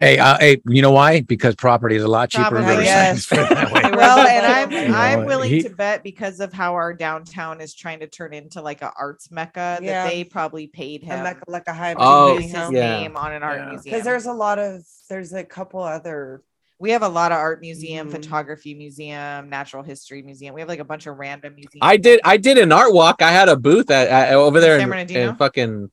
Hey, 0.00 0.18
uh, 0.18 0.38
hey, 0.40 0.62
you 0.66 0.80
know 0.80 0.92
why? 0.92 1.20
Because 1.20 1.54
property 1.56 1.94
is 1.94 2.02
a 2.02 2.08
lot 2.08 2.30
cheaper 2.30 2.56
in 2.56 2.64
Probably. 2.64 2.70
Riverside. 2.86 2.86
Yes. 2.86 3.26
Put 3.28 3.48
that 3.50 3.70
way. 3.70 3.82
well, 3.94 4.18
and 4.26 4.46
I'm 4.46 4.70
You 4.72 4.88
know, 4.88 4.94
I'm 4.96 5.26
willing 5.26 5.50
he- 5.50 5.62
to 5.62 5.68
bet 5.70 6.02
because 6.02 6.40
of 6.40 6.54
how 6.54 6.72
our 6.74 6.94
downtown 6.94 7.60
is 7.60 7.74
trying 7.74 8.00
to 8.00 8.06
turn 8.06 8.32
into 8.32 8.62
like 8.62 8.80
a 8.80 8.92
arts 8.98 9.30
mecca 9.30 9.78
Yeah. 9.82 10.04
that 10.04 10.10
they 10.10 10.24
probably 10.24 10.68
paid 10.68 11.02
him 11.02 11.22
Like, 11.22 11.40
like 11.46 11.64
a 11.66 11.74
high. 11.74 11.94
Oh, 11.98 12.38
his 12.38 12.50
yeah. 12.50 12.70
name 12.70 13.14
on 13.18 13.34
an 13.34 13.42
art 13.42 13.58
Yeah. 13.60 13.68
museum. 13.68 13.92
because 13.92 14.04
there's 14.04 14.24
a 14.26 14.32
lot 14.32 14.58
of 14.58 14.82
there's 15.10 15.34
a 15.34 15.44
couple 15.44 15.82
other. 15.82 16.42
we 16.78 16.92
have 16.92 17.02
a 17.02 17.08
lot 17.08 17.30
of 17.30 17.36
art 17.36 17.60
museum, 17.60 18.08
Mhm. 18.08 18.12
photography 18.12 18.72
museum, 18.72 19.50
natural 19.50 19.82
history 19.82 20.22
museum. 20.22 20.54
We 20.54 20.62
have 20.62 20.68
like 20.68 20.80
a 20.80 20.84
bunch 20.84 21.06
of 21.06 21.18
random 21.18 21.54
museums. 21.56 21.80
I 21.82 21.98
did. 21.98 22.20
I 22.24 22.38
did 22.38 22.56
an 22.56 22.72
art 22.72 22.94
walk. 22.94 23.20
I 23.20 23.30
had 23.32 23.50
a 23.50 23.56
booth 23.56 23.90
at, 23.90 24.08
at 24.08 24.32
over 24.32 24.60
there 24.60 24.78
San 24.80 24.90
in, 25.10 25.10
in 25.28 25.36
fucking. 25.36 25.90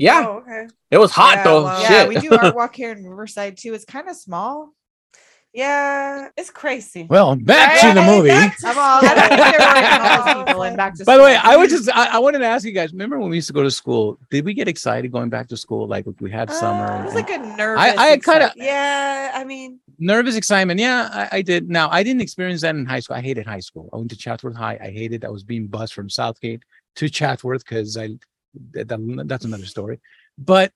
Yeah, 0.00 0.24
Oh, 0.26 0.38
okay. 0.38 0.66
it 0.90 0.98
was 0.98 1.10
hot 1.10 1.36
Yeah, 1.38 1.44
though. 1.44 1.64
well- 1.64 1.82
Yeah, 1.82 2.08
we 2.08 2.16
do 2.16 2.30
art 2.36 2.54
walk 2.60 2.74
here 2.74 2.92
in 2.92 3.06
Riverside 3.06 3.56
too. 3.58 3.74
It's 3.74 3.84
kind 3.84 4.08
of 4.08 4.16
small. 4.16 4.72
Yeah, 5.52 6.28
it's 6.36 6.48
crazy. 6.50 7.08
Well, 7.10 7.34
back 7.34 7.80
to 7.80 7.92
the 7.92 8.02
movie. 8.06 8.28
to 8.28 8.34
I'm 8.36 8.78
all 8.78 8.98
school. 9.00 9.08
that's 9.08 9.30
what 9.30 9.58
they're 9.58 9.66
working 9.66 10.00
on 10.00 10.36
those 10.36 10.44
people 10.46 10.62
and 10.62 10.76
back 10.76 10.94
to 10.94 11.04
By 11.04 11.16
the 11.16 11.24
way. 11.24 11.34
I 11.34 11.56
was 11.56 11.70
just 11.70 11.88
I, 11.92 12.06
I 12.14 12.18
wanted 12.20 12.38
to 12.38 12.46
ask 12.46 12.64
you 12.64 12.70
guys. 12.70 12.92
Remember 12.92 13.18
when 13.18 13.30
we 13.30 13.36
used 13.36 13.48
to 13.48 13.52
go 13.52 13.64
to 13.64 13.70
school? 13.70 14.16
Did 14.30 14.44
we 14.44 14.54
get 14.54 14.68
excited 14.68 15.10
going 15.10 15.28
back 15.28 15.48
to 15.48 15.56
school? 15.56 15.88
Like 15.88 16.06
we 16.20 16.30
had 16.30 16.52
summer. 16.52 16.84
Uh, 16.86 17.00
it 17.00 17.04
was 17.06 17.14
and- 17.16 17.28
like 17.28 17.30
a 17.30 17.56
nervous. 17.56 17.82
I 17.82 17.94
kinda- 17.96 18.14
excitement. 18.14 18.52
Yeah, 18.58 19.32
I 19.34 19.42
mean, 19.42 19.80
nervous 19.98 20.36
excitement. 20.36 20.78
Yeah, 20.78 21.08
I, 21.12 21.38
I 21.38 21.42
did. 21.42 21.68
Now 21.68 21.90
I 21.90 22.04
didn't 22.04 22.22
experience 22.22 22.60
that 22.60 22.76
in 22.76 22.86
high 22.86 23.00
school. 23.00 23.16
I 23.16 23.20
hated 23.20 23.44
high 23.44 23.58
school. 23.58 23.90
I 23.92 23.96
went 23.96 24.10
to 24.10 24.16
Chatsworth 24.16 24.54
High. 24.54 24.78
I 24.80 24.90
hated. 24.92 25.24
I 25.24 25.30
was 25.30 25.42
being 25.42 25.66
bused 25.66 25.94
from 25.94 26.08
Southgate 26.08 26.62
to 26.96 27.08
Chatsworth 27.08 27.64
because 27.64 27.96
I. 27.96 28.10
That, 28.72 28.88
that- 28.88 29.24
that's 29.26 29.44
another 29.44 29.66
story. 29.66 30.00
But 30.38 30.72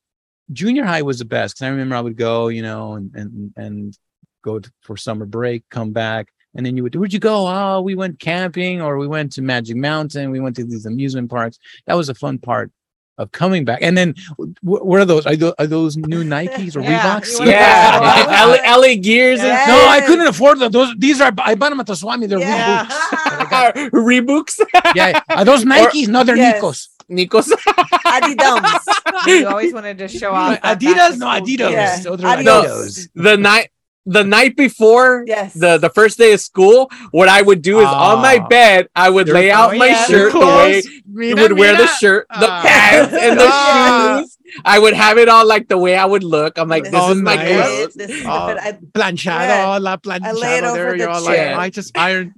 junior 0.52 0.84
high 0.84 1.02
was 1.02 1.18
the 1.18 1.24
best 1.24 1.54
because 1.56 1.66
I 1.66 1.70
remember 1.70 1.96
I 1.96 2.00
would 2.00 2.16
go, 2.16 2.48
you 2.48 2.62
know, 2.62 2.94
and 2.94 3.14
and 3.14 3.52
and 3.56 3.98
go 4.42 4.58
to, 4.60 4.70
for 4.82 4.96
summer 4.96 5.24
break, 5.26 5.64
come 5.70 5.92
back, 5.92 6.28
and 6.54 6.64
then 6.66 6.76
you 6.76 6.82
would. 6.82 6.94
Where'd 6.94 7.12
you 7.12 7.18
go? 7.18 7.46
Oh, 7.48 7.80
we 7.80 7.94
went 7.94 8.18
camping, 8.20 8.80
or 8.82 8.98
we 8.98 9.06
went 9.08 9.32
to 9.32 9.42
Magic 9.42 9.76
Mountain. 9.76 10.30
We 10.30 10.40
went 10.40 10.56
to 10.56 10.64
these 10.64 10.86
amusement 10.86 11.30
parks. 11.30 11.58
That 11.86 11.94
was 11.96 12.08
a 12.10 12.14
fun 12.14 12.38
part 12.38 12.70
of 13.16 13.30
coming 13.32 13.64
back. 13.64 13.78
And 13.80 13.96
then, 13.96 14.14
wh- 14.36 14.84
what 14.84 15.00
are 15.00 15.04
those? 15.04 15.24
Are 15.24 15.36
those, 15.36 15.54
are 15.58 15.66
those 15.66 15.96
new 15.96 16.24
Nikes 16.34 16.76
or 16.76 16.80
Yeah, 16.82 17.20
Reeboks? 17.20 17.46
Yeah, 17.46 18.60
LA, 18.66 18.76
LA 18.76 18.94
gears 19.00 19.38
and 19.40 19.48
No, 19.68 19.86
I 19.88 20.02
couldn't 20.06 20.26
afford 20.26 20.58
them. 20.58 20.70
Those 20.72 20.94
these 20.98 21.20
are 21.22 21.32
I 21.38 21.54
bought 21.54 21.70
them 21.70 21.80
at 21.80 21.86
the 21.86 21.94
Swami. 21.96 22.26
They're 22.26 22.38
Yeah. 22.40 22.84
Reeboks. 22.86 23.90
Reeboks. 23.92 24.60
Yeah, 24.94 25.20
are 25.30 25.44
those 25.44 25.64
Nikes? 25.64 26.08
no, 26.08 26.22
they're 26.24 26.36
Yes. 26.36 26.60
Nikos. 26.62 26.88
Nikos. 27.11 27.50
Adidas. 28.07 28.80
you 29.26 29.48
always 29.48 29.72
wanted 29.72 29.98
to 29.98 30.09
show 30.09 30.32
off. 30.32 30.61
that 30.61 30.62
back 30.62 30.78
to 30.80 30.86
Adidas, 30.86 31.18
no 31.18 31.26
Adidas. 31.26 31.70
Yeah. 31.72 31.98
Those 32.00 32.24
are 32.24 32.26
Adios. 32.38 32.98
Adidas. 33.07 33.09
the 33.14 33.36
night 33.36 33.70
the 34.07 34.22
night 34.22 34.55
before 34.55 35.24
Yes. 35.26 35.55
the 35.55 35.78
the 35.78 35.88
first 35.88 36.18
day 36.18 36.34
of 36.34 36.40
school 36.40 36.90
what 37.11 37.26
i 37.26 37.40
would 37.40 37.62
do 37.62 37.80
is 37.80 37.86
on 37.86 38.20
my 38.20 38.38
bed 38.38 38.86
i 38.94 39.09
would 39.09 39.30
lay 39.30 39.50
out 39.50 39.72
oh, 39.74 39.78
my 39.78 39.86
yeah, 39.86 40.05
shirt 40.05 40.30
the 40.32 40.38
way 40.40 40.82
clothes. 40.82 40.84
you 40.84 41.02
Mira, 41.07 41.40
would 41.40 41.52
wear 41.59 41.72
the 41.72 41.84
mira. 41.84 41.96
shirt 41.96 42.26
the 42.28 42.46
Ah. 42.50 42.62
pants 42.62 43.14
and 43.14 43.40
the 43.40 43.46
Ah. 43.48 44.18
shoes 44.20 44.36
i 44.62 44.78
would 44.78 44.92
have 44.92 45.16
it 45.16 45.30
all 45.30 45.46
like 45.46 45.68
the 45.68 45.78
way 45.78 45.96
i 45.96 46.05
would 46.05 46.22
look 46.22 46.59
i'm 46.59 46.68
like 46.68 46.82
This 46.84 46.92
this 46.92 47.00
Oh, 47.02 47.12
is 47.12 47.22
my 47.22 47.36
nice. 47.36 47.48
clothes 47.48 47.94
This 47.94 48.11
is 48.11 48.24
Oh. 48.28 48.48
the 48.48 48.55
bit 48.55 48.62
I- 48.62 48.78
Planchado, 48.92 49.48
Yeah. 49.48 49.78
la 49.78 49.96
I 50.11 50.32
lay 50.32 50.59
it 50.59 50.64
planchado. 50.64 50.68
over 50.68 50.76
There 50.76 50.90
the 50.92 50.98
you're 50.98 51.09
all 51.09 51.24
like. 51.24 51.38
I 51.38 51.70
just 51.70 51.96
ironed. 51.96 52.32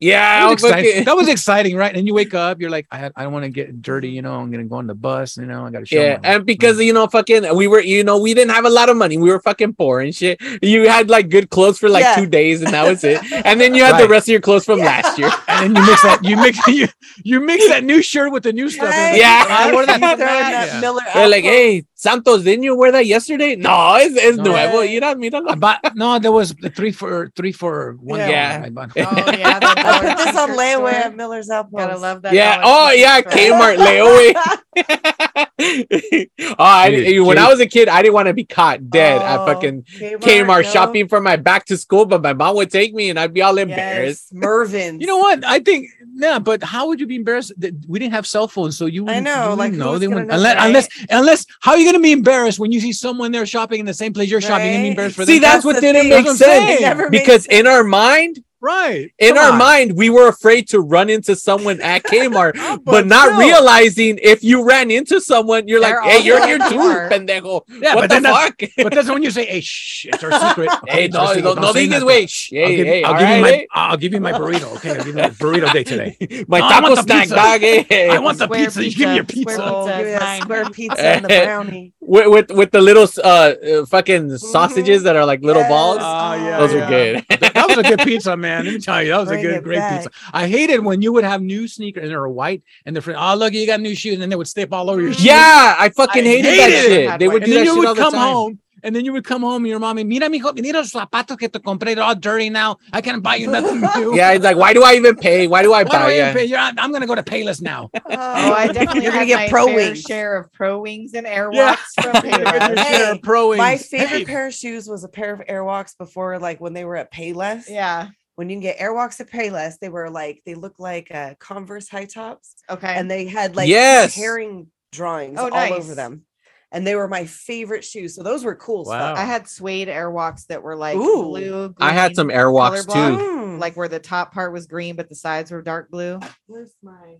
Yeah 0.00 0.40
That 0.40 0.50
was, 0.50 0.62
was 0.62 0.70
exciting. 0.70 0.90
fucking- 0.90 1.04
that 1.04 1.16
was 1.16 1.28
exciting, 1.36 1.76
right? 1.76 1.96
And 1.96 2.06
you 2.06 2.14
wake 2.14 2.34
up, 2.34 2.60
you're 2.60 2.70
like, 2.70 2.86
I, 2.90 3.10
I 3.16 3.22
don't 3.24 3.32
want 3.32 3.44
to 3.44 3.50
get 3.50 3.80
dirty, 3.80 4.10
you 4.10 4.22
know. 4.22 4.34
I'm 4.34 4.50
gonna 4.50 4.64
go 4.64 4.76
on 4.76 4.86
the 4.86 4.94
bus, 4.94 5.36
you 5.38 5.46
know. 5.46 5.64
I 5.66 5.70
gotta 5.70 5.86
show. 5.86 6.00
yeah, 6.00 6.18
my- 6.22 6.28
and 6.34 6.46
because 6.46 6.78
you 6.80 6.92
know, 6.92 7.06
fucking, 7.06 7.54
we 7.56 7.66
were, 7.66 7.80
you 7.80 8.04
know, 8.04 8.18
we 8.18 8.34
didn't 8.34 8.52
have 8.54 8.64
a 8.66 8.70
lot 8.70 8.88
of 8.88 8.96
money. 8.96 9.16
We 9.18 9.30
were 9.30 9.40
fucking 9.40 9.74
poor 9.74 10.00
and 10.00 10.14
shit. 10.14 10.38
You 10.62 10.88
had 10.88 11.08
like 11.08 11.28
good 11.30 11.50
clothes 11.50 11.78
for 11.78 11.88
like 11.88 12.02
Yeah. 12.02 12.16
two 12.16 12.26
days, 12.26 12.62
and 12.62 12.72
that 12.74 12.86
was 12.86 13.02
it. 13.04 13.20
And 13.46 13.60
then 13.60 13.74
you 13.74 13.84
had 13.84 13.98
the 14.02 14.08
rest 14.08 14.28
of 14.28 14.32
your 14.32 14.40
clothes 14.40 14.64
from 14.64 14.80
last 14.80 15.18
year. 15.18 15.30
and 15.48 15.74
then 15.74 15.82
you 15.82 15.88
mix 15.90 16.02
that, 16.02 16.24
you 16.24 16.36
mix 16.36 16.66
you 16.66 16.88
you 17.24 17.40
mix 17.40 17.66
that 17.68 17.84
new 17.84 18.02
shirt 18.02 18.32
with 18.32 18.42
the 18.42 18.52
new 18.52 18.68
stuff. 18.68 18.92
and 18.92 19.16
it's 19.16 19.22
Yeah. 19.22 19.46
I 19.48 19.72
wore 19.72 19.86
that. 19.86 19.98
Throwing 19.98 20.10
from 20.16 20.18
that. 20.26 20.50
that 20.50 20.74
Yeah. 20.74 20.80
Miller 20.80 21.02
They're 21.14 21.28
like, 21.28 21.44
hey, 21.44 21.84
Santos, 21.98 22.44
didn't 22.44 22.62
you 22.62 22.76
wear 22.76 22.92
that 22.92 23.06
yesterday? 23.06 23.56
No, 23.56 23.96
it's, 23.96 24.14
it's 24.16 24.36
No. 24.36 24.44
nuevo. 24.52 24.80
You 24.82 25.00
know, 25.00 25.14
míralo. 25.14 25.50
I 25.50 25.54
bought 25.54 25.80
no, 25.96 26.18
there 26.18 26.30
was 26.30 26.52
the 26.54 26.68
three 26.68 26.92
for 26.92 27.32
three 27.34 27.52
for 27.52 27.96
one. 28.00 28.20
Yeah. 28.20 28.58
dollar. 28.58 28.66
I 28.66 28.70
bought. 28.70 28.90
Oh 28.96 29.00
yeah, 29.32 29.58
the 29.58 29.66
I 29.66 29.98
put 30.00 30.16
this 30.18 30.36
on 30.36 30.48
t-shirt 30.48 30.58
layaway 30.58 30.92
at 30.92 31.16
Miller's 31.16 31.48
Outpost. 31.48 31.78
Gotta 31.78 31.96
love 31.96 32.20
that. 32.22 32.34
Yeah. 32.34 32.60
Oh, 32.62 32.90
yeah. 32.90 33.20
store. 33.20 33.32
Kmart 33.32 33.76
layaway. 33.78 34.34
oh, 35.58 36.54
I, 36.58 36.90
Dude, 36.90 37.26
when 37.26 37.38
I 37.38 37.44
K- 37.46 37.50
was 37.50 37.60
a 37.60 37.66
kid, 37.66 37.88
I 37.88 38.02
didn't 38.02 38.12
want 38.14 38.28
to 38.28 38.34
be 38.34 38.44
caught 38.44 38.90
dead 38.90 39.22
at 39.22 39.40
Oh, 39.40 39.46
fucking 39.46 39.82
Kmart, 39.84 40.20
Kmart 40.20 40.62
no? 40.64 40.70
shopping 40.70 41.08
for 41.08 41.20
my 41.20 41.36
back 41.36 41.64
to 41.66 41.78
school, 41.78 42.04
but 42.04 42.22
my 42.22 42.34
mom 42.34 42.56
would 42.56 42.70
take 42.70 42.92
me 42.94 43.08
and 43.08 43.18
I'd 43.18 43.32
be 43.32 43.40
all 43.40 43.56
embarrassed. 43.56 44.28
Yes, 44.32 44.38
Mervyn's. 44.38 45.00
You 45.00 45.06
know 45.06 45.16
what? 45.16 45.44
I 45.46 45.60
think 45.60 45.88
yeah, 46.14 46.38
but 46.38 46.62
how 46.62 46.88
would 46.88 47.00
you 47.00 47.06
be 47.06 47.16
embarrassed? 47.16 47.52
We 47.88 47.98
didn't 47.98 48.12
have 48.12 48.26
cell 48.26 48.48
phones, 48.48 48.76
so 48.76 48.86
you 48.86 49.02
I 49.04 49.20
wouldn't, 49.20 49.24
know, 49.24 49.42
you 49.50 49.56
like, 49.56 49.58
wouldn't 49.58 49.78
know. 49.78 49.98
They 49.98 50.06
gonna 50.06 50.16
wouldn't 50.16 50.28
know, 50.30 50.36
unless, 50.36 50.56
right? 50.56 50.66
unless 50.66 50.88
unless 51.10 51.46
how 51.60 51.72
are 51.72 51.78
you 51.86 51.92
gonna 51.92 52.02
be 52.02 52.12
embarrassed 52.12 52.58
when 52.58 52.72
you 52.72 52.80
see 52.80 52.92
someone 52.92 53.32
there 53.32 53.46
shopping 53.46 53.80
in 53.80 53.86
the 53.86 53.94
same 53.94 54.12
place 54.12 54.30
you're 54.30 54.40
shopping 54.40 54.74
and 54.74 54.82
be 54.84 54.88
embarrassed 54.88 55.16
for 55.16 55.24
See, 55.24 55.34
them? 55.34 55.42
that's 55.42 55.54
That's 55.56 55.64
what 55.64 55.74
the 55.76 55.80
didn't 55.80 56.02
thing. 56.02 56.10
make 56.10 56.26
That's 56.26 56.40
what 56.40 56.48
I'm 56.48 56.54
sense 56.54 56.66
saying. 56.66 56.78
It 56.78 56.82
never 56.82 57.10
made 57.10 57.18
because 57.18 57.46
in 57.46 57.66
our 57.66 57.84
mind, 57.84 58.44
right. 58.60 59.12
in 59.18 59.34
Come 59.34 59.38
our 59.44 59.52
on. 59.52 59.58
mind, 59.58 59.96
we 59.96 60.10
were 60.10 60.28
afraid 60.28 60.68
to 60.68 60.80
run 60.80 61.10
into 61.10 61.36
someone 61.36 61.80
at 61.80 62.02
Kmart, 62.12 62.54
but, 62.54 62.84
But 62.84 63.06
not 63.06 63.28
still. 63.28 63.38
realizing 63.38 64.18
if 64.22 64.42
you 64.44 64.64
ran 64.64 64.90
into 64.90 65.20
someone, 65.20 65.68
you're 65.68 65.80
They're 65.80 66.00
like, 66.00 66.10
hey, 66.10 66.24
you're 66.24 66.44
here 66.46 66.58
too, 66.58 66.64
pendejo. 66.64 67.62
Yeah, 67.80 67.94
what 67.94 68.02
but 68.02 68.08
the 68.08 68.14
then 68.14 68.22
that's- 68.24 68.44
fuck? 68.46 68.70
But 68.76 68.92
that's 68.94 69.08
when 69.08 69.22
you 69.22 69.30
say, 69.30 69.44
"Hey, 69.46 69.60
shh, 69.60 70.06
it's 70.06 70.22
our 70.24 70.32
secret." 70.48 70.70
hey, 70.88 71.04
it's 71.06 71.16
our 71.16 71.26
no, 71.26 71.34
secret. 71.34 71.54
no, 71.56 71.60
no 71.62 71.72
say 71.72 71.86
digas, 71.86 71.90
nothing. 71.90 72.06
güey. 72.06 72.62
I'll 72.62 72.68
give, 72.76 72.86
hey, 72.86 73.02
I'll 73.04 73.12
all 73.12 73.18
give 73.20 73.28
you 73.30 73.40
my 73.42 73.48
hey. 73.50 73.66
I'll 73.72 73.96
give 73.96 74.12
you 74.14 74.20
my 74.20 74.32
burrito. 74.32 74.76
Okay, 74.76 74.90
I'll 74.90 74.96
give 74.96 75.06
you 75.08 75.12
my 75.14 75.30
burrito 75.30 75.72
day 75.72 75.84
today. 75.84 76.44
My 76.48 76.58
No, 76.60 76.66
I 76.66 76.68
taco 76.70 76.82
want 76.82 76.96
the 76.96 77.02
snack, 77.02 77.22
pizza. 77.22 77.34
dog. 77.34 78.10
I 78.14 78.18
want 78.18 78.38
the 78.38 78.44
Square 78.44 78.64
pizza. 78.64 78.84
You 78.84 78.90
give 78.94 79.08
me 79.08 79.14
your 79.16 79.24
pizza, 79.24 79.56
pizza. 79.56 79.62
square 79.62 79.84
pizza. 79.84 80.02
give 80.02 80.20
me 80.30 80.40
square 80.40 80.64
pizza 80.70 81.00
and 81.06 81.24
the 81.24 81.28
brownie. 81.28 81.92
With, 82.06 82.26
with 82.28 82.50
with 82.58 82.70
the 82.70 82.80
little 82.80 83.06
uh, 83.22 83.28
uh 83.28 83.86
fucking 83.86 84.38
sausages 84.38 85.02
that 85.02 85.16
are 85.16 85.26
like 85.26 85.42
little 85.42 85.62
Yes. 85.62 85.70
balls. 85.70 85.98
Oh, 86.00 86.34
yeah, 86.34 86.58
Those 86.58 86.72
yeah. 86.72 86.84
are 86.84 86.88
good. 86.88 87.24
that 87.54 87.64
was 87.68 87.78
a 87.78 87.82
good 87.82 87.98
pizza, 88.00 88.36
man. 88.46 88.64
Let 88.64 88.74
me 88.74 88.80
tell 88.80 89.02
you, 89.02 89.10
that 89.10 89.18
was 89.18 89.28
Bring 89.28 89.44
a 89.44 89.48
good, 89.48 89.64
great 89.64 89.78
back. 89.78 90.04
pizza. 90.04 90.10
I 90.32 90.46
hated 90.46 90.80
when 90.84 91.02
you 91.02 91.12
would 91.14 91.24
have 91.24 91.42
new 91.42 91.66
sneakers 91.66 92.04
and 92.04 92.12
they 92.12 92.16
were 92.16 92.28
white 92.28 92.62
and 92.84 92.94
they're 92.94 93.02
friend, 93.02 93.18
oh 93.20 93.34
look, 93.34 93.52
you 93.52 93.66
got 93.66 93.80
new 93.80 93.94
shoes, 93.94 94.14
and 94.14 94.22
then 94.22 94.30
they 94.30 94.36
would 94.36 94.48
step 94.48 94.72
all 94.72 94.88
over 94.90 95.00
your 95.00 95.12
shoes. 95.12 95.24
yeah, 95.24 95.74
I 95.78 95.88
fucking 95.90 96.24
I 96.24 96.28
hated, 96.28 96.44
hated 96.46 96.60
that 96.60 96.70
it. 96.70 97.10
shit. 97.10 97.18
They 97.18 97.28
would 97.28 97.42
and 97.42 97.50
do 97.50 97.54
then 97.56 97.64
that 97.66 97.72
you 97.72 97.76
shit 97.80 97.84
all 97.86 97.90
would 97.94 97.98
the 97.98 98.02
come 98.02 98.12
time. 98.12 98.32
home 98.32 98.58
And 98.82 98.94
then 98.94 99.04
you 99.04 99.12
would 99.12 99.24
come 99.24 99.42
home 99.42 99.64
and 99.64 99.68
your 99.68 99.78
mommy, 99.78 100.04
mira, 100.04 100.28
mijo, 100.28 100.54
mira 100.54 100.78
los 100.78 100.92
zapatos 100.92 101.38
que 101.38 101.48
te 101.48 101.58
compré. 101.58 101.94
They're 101.94 102.04
all 102.04 102.14
dirty 102.14 102.50
now. 102.50 102.76
I 102.92 103.00
can't 103.00 103.22
buy 103.22 103.36
you 103.36 103.50
nothing 103.50 103.80
new. 103.96 104.14
Yeah, 104.16 104.32
it's 104.32 104.44
like, 104.44 104.56
why 104.56 104.72
do 104.74 104.82
I 104.84 104.94
even 104.94 105.16
pay? 105.16 105.46
Why 105.46 105.62
do 105.62 105.72
I 105.72 105.82
Why 105.82 105.84
do 105.84 105.90
I 105.96 105.98
buy? 105.98 106.06
even 106.12 106.16
Yeah. 106.26 106.32
pay? 106.34 106.44
You're- 106.44 106.60
I'm, 106.62 106.78
I'm 106.78 106.92
gonna 106.92 107.06
go 107.06 107.14
to 107.14 107.22
Payless 107.22 107.60
now. 107.62 107.90
Oh, 108.08 108.10
I 108.52 108.66
definitely 108.68 109.02
You're 109.04 109.12
gonna 109.12 109.26
get 109.26 109.36
my 109.36 109.48
Pro 109.48 109.66
fair 109.66 109.76
Wings. 109.76 110.00
share 110.02 110.36
of 110.36 110.52
pro 110.52 110.80
wings 110.80 111.14
and 111.14 111.26
airwalks 111.26 111.52
Yeah. 111.54 111.76
from 112.02 112.12
Payless. 112.22 112.78
Hey, 112.78 113.20
Pro 113.22 113.56
My 113.56 113.76
favorite 113.78 114.08
Hey. 114.08 114.24
pair 114.24 114.46
of 114.48 114.54
shoes 114.54 114.88
was 114.88 115.04
a 115.04 115.08
pair 115.08 115.32
of 115.32 115.40
Airwalks 115.40 115.96
before, 115.98 116.38
like 116.38 116.60
when 116.60 116.72
they 116.74 116.84
were 116.84 116.96
at 116.96 117.12
Payless. 117.12 117.64
Yeah. 117.68 118.08
When 118.36 118.50
you 118.50 118.56
can 118.56 118.60
get 118.62 118.78
Airwalks 118.78 119.18
at 119.20 119.30
Payless, 119.30 119.78
they 119.80 119.88
were 119.88 120.10
like 120.10 120.42
they 120.44 120.54
looked 120.54 120.78
like 120.78 121.10
uh, 121.10 121.34
Converse 121.38 121.88
high 121.88 122.04
tops, 122.04 122.54
Okay. 122.68 122.88
and 122.94 123.10
they 123.10 123.24
had 123.26 123.56
like 123.56 123.68
Yes. 123.68 124.14
herring 124.14 124.70
drawings 124.92 125.38
Oh, 125.38 125.44
all 125.44 125.50
nice. 125.50 125.72
over 125.72 125.94
them, 125.94 126.24
and 126.72 126.86
they 126.86 126.94
were 126.94 127.08
my 127.08 127.24
favorite 127.26 127.84
shoes. 127.84 128.14
So 128.14 128.22
those 128.22 128.44
were 128.44 128.54
cool 128.56 128.84
Wow. 128.84 129.14
stuff. 129.14 129.18
I 129.18 129.24
had 129.24 129.48
suede 129.48 129.88
airwalks 129.88 130.46
that 130.46 130.62
were 130.62 130.76
like 130.76 130.96
Ooh. 130.96 131.22
blue. 131.24 131.74
I 131.78 131.92
had 131.92 132.16
some 132.16 132.28
Airwalks 132.28 132.84
too. 132.86 132.92
Mm. 133.22 133.58
Like 133.60 133.76
where 133.76 133.88
the 133.88 133.98
top 134.00 134.32
part 134.32 134.52
was 134.52 134.66
green, 134.66 134.96
but 134.96 135.08
the 135.08 135.14
sides 135.14 135.50
were 135.50 135.62
dark 135.62 135.90
blue. 135.90 136.18
Where's 136.46 136.74
my? 136.82 137.16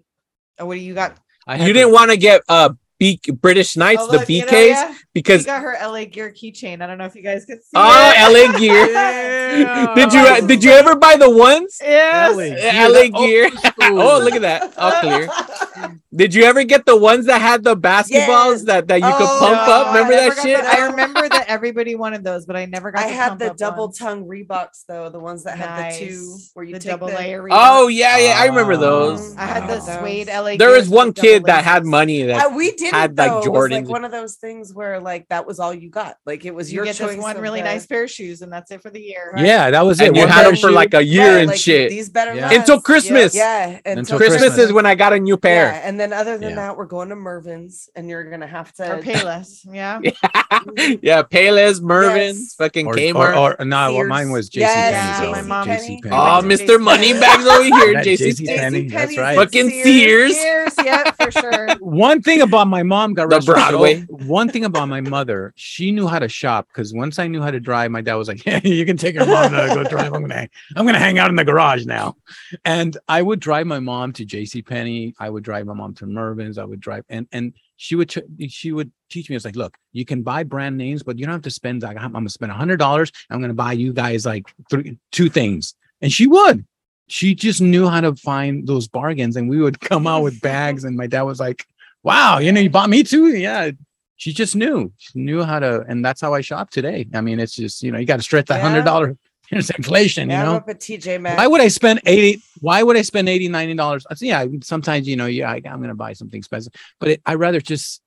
Oh, 0.59 0.67
what 0.67 0.75
do 0.75 0.81
you 0.81 0.95
got? 0.95 1.17
I 1.47 1.65
You 1.65 1.73
didn't 1.73 1.93
want 1.93 2.11
to 2.11 2.17
get 2.17 2.43
uh 2.49 2.71
B- 2.99 3.21
British 3.41 3.77
Knights, 3.77 4.03
Oh, 4.03 4.11
the 4.11 4.19
look, 4.19 4.29
you 4.29 4.47
know, 4.47 4.59
yeah. 4.59 4.95
Because 5.17 5.41
She 5.41 5.47
got 5.47 5.63
her 5.63 5.75
LA 5.81 6.05
Gear 6.05 6.31
keychain. 6.31 6.83
I 6.83 6.87
don't 6.87 6.99
know 6.99 7.07
if 7.07 7.15
you 7.15 7.23
guys 7.23 7.47
could 7.47 7.63
see 7.63 7.71
oh, 7.75 8.13
it. 8.15 8.53
LA 8.53 8.59
Gear. 8.59 8.87
Yeah. 8.87 9.95
did 9.95 10.13
you 10.13 10.47
did 10.47 10.63
you 10.63 10.73
ever 10.73 10.95
buy 10.95 11.17
the 11.17 11.31
ones? 11.31 11.79
Yes. 11.81 12.37
LA 12.37 12.89
LA 12.89 13.09
Gear. 13.19 13.51
oh, 13.81 14.21
look 14.23 14.35
at 14.35 14.43
that. 14.43 14.77
All 14.77 14.93
clear. 15.01 15.31
Did 16.17 16.33
you 16.33 16.45
ever 16.45 16.65
get 16.65 16.87
the 16.87 16.97
ones 16.97 17.27
that 17.27 17.43
had 17.43 17.63
the 17.63 17.77
basketballs 17.77 18.11
Yes. 18.11 18.63
that, 18.63 18.89
that 18.89 18.97
you 18.97 19.13
could 19.19 19.27
Oh, 19.29 19.39
pump 19.39 19.67
No, 19.67 19.75
up? 19.75 19.87
Remember 19.89 20.15
that 20.15 20.43
shit? 20.43 20.59
the- 20.63 20.67
I 20.67 20.87
remember 20.87 21.29
that 21.29 21.45
everybody 21.47 21.95
wanted 21.95 22.25
those, 22.25 22.47
but 22.47 22.57
I 22.57 22.65
never 22.65 22.91
got. 22.91 23.05
I 23.05 23.09
had 23.09 23.39
the 23.39 23.51
double 23.51 23.93
tongue 23.93 24.25
Reeboks 24.25 24.87
though, 24.89 25.11
the 25.11 25.19
ones 25.19 25.45
that 25.45 25.59
had 25.59 25.93
the 25.93 25.99
two 25.99 26.39
where 26.55 26.65
you 26.65 26.73
the 26.73 26.79
take 26.79 26.93
double 26.93 27.09
the, 27.09 27.17
layer. 27.17 27.47
Oh 27.51 27.89
yeah, 27.89 28.17
yeah, 28.17 28.39
I 28.39 28.47
remember 28.47 28.79
those. 28.79 29.35
Mm, 29.35 29.39
I 29.39 29.47
had 29.47 29.69
the 29.69 29.81
suede 29.81 30.29
LA. 30.29 30.57
There 30.57 30.71
was 30.71 30.89
one 30.89 31.13
kid 31.13 31.45
that 31.45 31.65
had 31.65 31.85
money 31.85 32.23
that 32.23 32.55
we 32.55 32.73
did 32.73 32.95
had, 32.95 33.11
it 33.11 33.17
like, 33.17 33.31
though. 33.31 33.43
It 33.43 33.53
was 33.53 33.71
like 33.71 33.89
one 33.89 34.05
of 34.07 34.13
those 34.13 34.37
things 34.37 34.73
where 34.73 34.99
like 35.07 35.27
that 35.31 35.47
was 35.47 35.59
all 35.59 35.73
you 35.73 35.89
got. 35.89 36.17
Like 36.27 36.45
it 36.45 36.55
was 36.55 36.71
You 36.71 36.77
your 36.77 36.85
get 36.85 36.97
choice. 36.97 37.15
this 37.17 37.23
one 37.23 37.41
really 37.41 37.61
the- 37.61 37.65
nice 37.67 37.87
pair 37.87 38.05
of 38.05 38.11
shoes, 38.11 38.43
and 38.43 38.53
that's 38.53 38.71
it 38.71 38.83
for 38.83 38.91
the 38.91 39.01
year. 39.01 39.33
Yeah, 39.39 39.71
that 39.71 39.87
was 39.87 40.01
it. 40.01 40.09
and 40.09 40.17
you 40.17 40.27
had 40.27 40.45
them 40.47 40.57
for 40.57 40.71
like 40.71 40.93
a 40.93 41.03
year 41.03 41.31
Right, 41.37 41.39
and 41.39 41.49
like, 41.53 41.59
shit. 41.59 41.89
These 41.89 42.11
better 42.11 42.35
Yeah. 42.35 42.53
Until 42.53 42.81
Christmas. 42.81 43.35
Yeah, 43.35 43.79
Until 43.87 44.19
Christmas 44.19 44.43
Christmas. 44.43 44.59
is 44.67 44.73
when 44.73 44.85
I 44.85 44.95
got 44.95 45.15
a 45.15 45.19
new 45.21 45.39
pair. 45.39 45.67
Yeah, 45.73 45.81
and 45.89 45.99
then 45.99 46.13
other 46.13 46.37
than 46.37 46.51
Yeah. 46.51 46.57
that, 46.57 46.77
we're 46.77 46.85
going 46.87 47.09
to 47.09 47.17
Mervyn's, 47.17 47.89
and 47.97 48.09
you're 48.11 48.29
gonna 48.31 48.47
have 48.47 48.73
to 48.75 48.97
Or 48.97 48.99
Payless. 48.99 49.65
Yeah. 49.73 50.01
yeah, 51.03 51.23
Payless, 51.37 51.81
Mervyn's, 51.81 52.39
Yes. 52.41 52.55
fucking 52.59 52.87
Or, 52.87 52.95
Kmart. 52.95 53.37
or, 53.37 53.61
or 53.61 53.65
no, 53.65 53.95
well, 53.95 54.07
mine 54.07 54.31
was 54.31 54.51
JC 54.51 54.61
Yes, 54.61 55.19
oh, 55.19 55.21
Penney. 55.21 55.33
my 55.33 55.43
mom- 55.43 55.69
JC 55.69 56.03
Penney. 56.03 56.15
oh, 56.17 56.41
Penny. 56.43 56.55
Mr. 56.57 56.81
Moneybags 56.83 57.47
over 57.47 57.63
here, 57.65 57.95
JC. 58.03 58.17
JC 58.33 58.47
Penney, 58.57 58.89
that's 58.89 58.93
Penney's 59.05 59.19
right. 59.19 59.37
Fucking 59.37 59.71
Sears. 59.71 60.37
Years, 60.37 60.75
yeah, 60.85 61.11
for 61.13 61.31
sure. 61.31 61.69
One 61.81 62.21
thing 62.23 62.41
about 62.43 62.67
my 62.69 62.83
mom 62.83 63.15
got 63.15 63.29
The 63.31 63.37
rest 63.37 63.47
her 63.49 63.55
soul, 63.55 63.63
Broadway. 63.71 64.01
One 64.09 64.49
thing 64.49 64.65
about 64.65 64.89
my 64.89 64.96
mother, 65.01 65.53
she 65.57 65.91
knew 65.91 66.07
how 66.07 66.19
to 66.19 66.29
shop 66.29 66.69
because 66.69 66.93
once 66.93 67.19
I 67.19 67.27
knew 67.27 67.43
how 67.43 67.51
to 67.51 67.61
drive, 67.61 67.91
my 67.91 68.01
dad 68.01 68.15
was 68.15 68.29
like, 68.29 68.45
"Yeah, 68.47 68.61
you 68.65 68.85
can 68.87 68.97
take 68.97 69.15
your 69.15 69.27
mom 69.27 69.51
to 69.53 69.75
go 69.75 69.85
drive. 69.85 70.13
I'm 70.13 70.23
gonna, 70.23 70.49
I'm 70.77 70.87
gonna 70.87 70.99
hang 70.99 71.19
out 71.19 71.31
in 71.31 71.37
the 71.37 71.45
garage 71.45 71.87
now." 71.87 72.17
And 72.65 72.97
I 73.09 73.23
would 73.23 73.41
drive 73.41 73.67
my 73.67 73.79
mom 73.79 74.13
to 74.15 74.25
J.C. 74.25 74.63
Penney. 74.63 75.15
I 75.19 75.31
would 75.31 75.45
drive 75.45 75.67
my 75.67 75.75
mom 75.75 75.95
to 75.95 76.07
Mervyn's. 76.07 76.59
I 76.59 76.65
would 76.65 76.81
drive, 76.81 77.05
and 77.09 77.27
and 77.33 77.55
she 77.77 77.95
would 77.95 78.13
she 78.49 78.73
would 78.73 78.91
teach 79.11 79.31
me. 79.31 79.37
It's 79.37 79.45
like, 79.45 79.57
look, 79.57 79.77
you 79.93 80.05
can 80.05 80.23
buy 80.23 80.43
brand 80.43 80.77
names, 80.77 81.03
but 81.03 81.19
you 81.19 81.27
don't 81.27 81.35
have 81.35 81.43
to 81.43 81.51
spend 81.51 81.83
like 81.83 81.97
I'm 81.99 82.13
gonna 82.13 82.29
spend 82.29 82.53
a 82.53 82.55
hundred 82.55 82.79
dollars. 82.79 83.13
I'm 83.31 83.41
gonna 83.41 83.55
buy 83.55 83.73
you 83.73 83.93
guys 83.93 84.27
like 84.27 84.53
three, 84.71 84.99
two 85.13 85.29
things, 85.29 85.75
and 86.01 86.13
she 86.13 86.27
would. 86.27 86.67
She 87.09 87.35
just 87.35 87.61
knew 87.61 87.89
how 87.89 88.01
to 88.01 88.17
find 88.17 88.67
those 88.67 88.89
bargains, 88.89 89.37
and 89.37 89.49
we 89.49 89.61
would 89.61 89.81
come 89.81 90.07
out 90.07 90.23
with 90.23 90.41
bags. 90.41 90.85
And 90.85 90.97
my 90.97 91.07
dad 91.07 91.23
was 91.23 91.39
like, 91.39 91.67
"Wow, 92.03 92.39
you 92.39 92.51
know, 92.51 92.61
you 92.61 92.71
bought 92.71 92.91
me 92.91 93.03
too." 93.03 93.29
Yeah, 93.29 93.71
she 94.17 94.33
just 94.33 94.57
knew. 94.57 94.93
She 94.99 95.19
knew 95.19 95.43
how 95.45 95.59
to, 95.59 95.83
and 95.89 96.05
that's 96.05 96.21
how 96.21 96.35
I 96.35 96.41
shop 96.41 96.71
today. 96.71 97.07
I 97.15 97.21
mean, 97.21 97.39
it's 97.41 97.55
just 97.55 97.83
you 97.83 97.93
know, 97.93 97.99
you 97.99 98.07
got 98.07 98.17
to 98.17 98.23
stretch 98.23 98.47
that 98.47 98.61
hundred 98.61 98.85
dollar. 98.85 99.17
There's 99.51 99.71
inflation, 99.71 100.29
Yeah, 100.29 100.41
you 100.41 100.47
know. 100.51 100.57
up 100.57 100.69
at 100.69 100.81
TJ 100.81 101.21
Maxx. 101.21 101.39
Why 101.39 101.47
would 101.47 101.61
I 101.61 101.69
spend 101.69 102.01
80? 102.05 102.43
Why 102.61 102.83
would 102.83 102.97
I 102.97 103.03
spend 103.03 103.29
80, 103.29 103.47
90 103.49 103.75
dollars? 103.75 104.05
Yeah, 104.21 104.45
sometimes 104.65 105.07
you 105.07 105.15
know, 105.15 105.27
yeah, 105.27 105.49
I, 105.49 105.63
I'm 105.65 105.81
gonna 105.81 105.95
buy 105.95 106.15
something 106.15 106.37
expensive, 106.37 106.73
but 106.99 107.11
it, 107.11 107.23
I'd 107.25 107.35
rather 107.35 107.61
just 107.61 108.03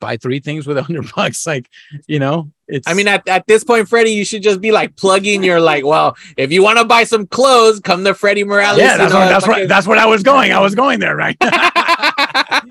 buy 0.00 0.16
three 0.18 0.38
things 0.40 0.66
with 0.66 0.78
a 0.78 0.82
hundred 0.84 1.10
bucks. 1.16 1.46
Like, 1.48 1.68
you 2.06 2.20
know, 2.20 2.52
it's 2.68 2.86
I 2.88 2.94
mean, 2.94 3.08
at, 3.08 3.26
at 3.28 3.44
this 3.48 3.64
point, 3.64 3.88
Freddie, 3.88 4.10
you 4.12 4.24
should 4.24 4.42
just 4.44 4.60
be 4.60 4.70
like 4.70 4.94
plugging 4.96 5.42
your 5.42 5.60
like, 5.60 5.84
well, 5.84 6.16
if 6.36 6.52
you 6.52 6.62
want 6.62 6.78
to 6.78 6.84
buy 6.84 7.02
some 7.04 7.26
clothes, 7.26 7.80
come 7.80 8.04
to 8.04 8.14
Freddie 8.14 8.44
Morales. 8.44 8.78
yeah, 8.78 8.92
you 8.92 8.98
that's 8.98 9.12
know, 9.12 9.18
what 9.18 9.28
that's 9.30 9.46
fucking- 9.46 9.62
what 9.62 9.68
that's 9.68 9.86
what 9.88 9.98
I 9.98 10.06
was 10.06 10.22
going. 10.22 10.52
I 10.52 10.60
was 10.60 10.76
going 10.76 11.00
there, 11.00 11.16
right? 11.16 11.36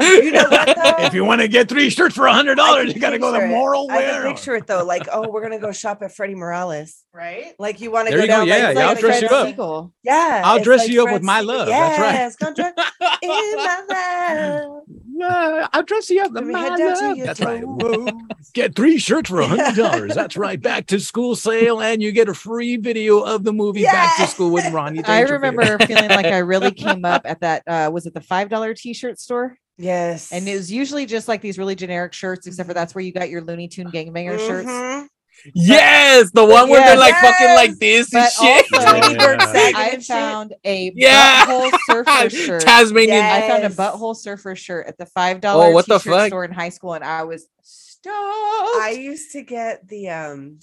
you 0.01 0.31
know 0.31 0.43
what 0.49 0.65
though? 0.75 1.05
if 1.05 1.13
you 1.13 1.23
want 1.25 1.41
to 1.41 1.47
get 1.47 1.69
three 1.69 1.89
shirts 1.89 2.15
for 2.15 2.27
a 2.27 2.33
hundred 2.33 2.55
dollars, 2.55 2.93
you 2.93 2.99
got 2.99 3.11
to 3.11 3.19
go 3.19 3.31
to 3.31 3.37
picture 3.39 3.45
it. 3.47 3.49
Moral 3.49 3.89
I 3.91 3.97
Wear. 3.97 4.21
can 4.23 4.31
picture 4.33 4.55
it 4.55 4.67
though. 4.67 4.83
Like, 4.83 5.07
oh, 5.11 5.29
we're 5.29 5.41
gonna 5.41 5.59
go 5.59 5.71
shop 5.71 6.01
at 6.01 6.13
Freddie 6.15 6.35
Morales. 6.35 7.03
Right? 7.13 7.53
Like 7.59 7.81
you 7.81 7.91
want 7.91 8.07
to 8.07 8.15
There 8.15 8.19
go 8.19 8.23
you 8.25 8.29
go, 8.29 8.37
down. 8.39 8.47
yeah, 8.47 8.67
like, 8.67 8.75
yeah, 8.77 8.87
I'll 8.89 8.95
dress 8.95 9.21
you 9.21 9.27
up. 9.29 9.47
Siegel. 9.47 9.93
Yeah, 10.03 10.41
I'll 10.45 10.63
dress 10.63 10.81
like 10.81 10.89
you 10.89 11.01
up 11.01 11.05
Fred 11.07 11.13
with 11.15 11.23
my 11.23 11.39
Siegel. 11.41 11.55
love. 11.57 11.67
That's 11.67 11.99
right. 11.99 12.13
Yes, 12.13 12.35
dress 12.37 12.73
in 13.21 13.29
my 13.29 13.83
love. 13.89 14.83
Yeah, 15.13 15.67
I'll 15.73 15.83
dress 15.83 16.09
you 16.09 16.23
up. 16.23 16.31
Let 16.33 16.45
my 16.47 16.59
head 16.59 16.77
down 16.77 16.95
to 16.97 17.07
love. 17.09 17.17
your 17.17 17.25
That's 17.27 17.39
right. 17.41 17.61
toes. 17.61 18.09
Get 18.53 18.75
three 18.75 18.97
shirts 18.97 19.29
for 19.29 19.41
a 19.41 19.47
hundred 19.47 19.75
dollars. 19.75 20.15
That's 20.15 20.35
right. 20.35 20.59
Back 20.59 20.87
to 20.87 20.99
school 20.99 21.35
sale, 21.35 21.79
and 21.81 22.01
you 22.01 22.11
get 22.11 22.27
a 22.27 22.33
free 22.33 22.77
video 22.77 23.19
of 23.19 23.43
the 23.43 23.53
movie 23.53 23.83
Back 23.83 24.15
to 24.15 24.21
Yes! 24.23 24.33
School 24.33 24.51
with 24.51 24.65
Ronnie. 24.71 25.03
I 25.05 25.21
remember 25.21 25.77
feeling 25.79 26.09
like 26.09 26.25
I 26.25 26.39
really 26.39 26.71
came 26.71 27.05
up 27.05 27.21
at 27.25 27.41
that. 27.41 27.63
Uh, 27.67 27.91
was 27.93 28.05
it 28.07 28.13
the 28.13 28.21
five 28.21 28.49
dollar 28.49 28.73
t 28.73 28.93
shirt 28.93 29.19
store? 29.19 29.57
Yes, 29.81 30.31
And 30.31 30.47
it 30.47 30.55
was 30.55 30.71
usually 30.71 31.05
just 31.05 31.27
like 31.27 31.41
these 31.41 31.57
really 31.57 31.75
generic 31.75 32.13
shirts, 32.13 32.45
except 32.47 32.67
for 32.67 32.73
that's 32.73 32.93
where 32.93 33.03
you 33.03 33.11
got 33.11 33.29
your 33.29 33.41
Looney 33.41 33.67
Tune 33.67 33.91
gangbanger 33.91 34.37
shirts. 34.39 34.69
Mhm. 34.69 35.07
Yes, 35.55 36.29
the 36.33 36.45
one 36.45 36.69
where 36.69 36.81
they're 36.81 36.97
like 36.97 37.13
Yes! 37.13 37.31
fucking 37.39 37.55
like 37.55 37.79
this 37.79 38.13
and 38.13 38.31
shit. 38.31 38.65
also, 38.73 39.07
Yeah. 39.07 39.71
I 39.75 39.97
found 39.99 40.53
a 40.63 40.91
Yeah. 40.93 41.45
butthole 41.45 41.71
surfer 41.89 42.29
shirt. 42.45 42.61
Tasmanian. 42.61 43.15
Yes. 43.17 43.43
I 43.43 43.47
found 43.47 43.63
a 43.63 43.69
butthole 43.75 44.15
surfer 44.15 44.55
shirt 44.55 44.85
at 44.87 44.97
the 44.99 45.07
five 45.07 45.41
dollar 45.41 45.65
Oh, 45.65 45.71
what 45.71 45.87
the 45.87 45.97
t-shirt 45.97 46.13
fuck? 46.13 46.27
store 46.27 46.45
in 46.45 46.51
high 46.51 46.69
school, 46.69 46.93
and 46.93 47.03
I 47.03 47.23
was 47.23 47.47
stoked. 47.63 48.13
I 48.15 48.95
used 48.99 49.31
to 49.31 49.41
get 49.41 49.87
the 49.87 50.09
um 50.09 50.59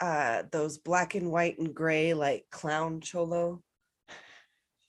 uh 0.00 0.44
those 0.52 0.78
black 0.78 1.14
and 1.16 1.30
white 1.32 1.58
and 1.58 1.74
gray 1.74 2.14
like 2.14 2.44
clown 2.50 3.00
cholo 3.00 3.62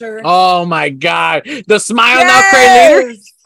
shirts. 0.02 0.24
Oh 0.26 0.66
my 0.66 0.90
god, 0.90 1.44
the 1.68 1.80
smile 1.80 2.20
now, 2.26 2.42
Cray 2.50 2.68
later. 2.68 3.10
Yes! 3.12 3.34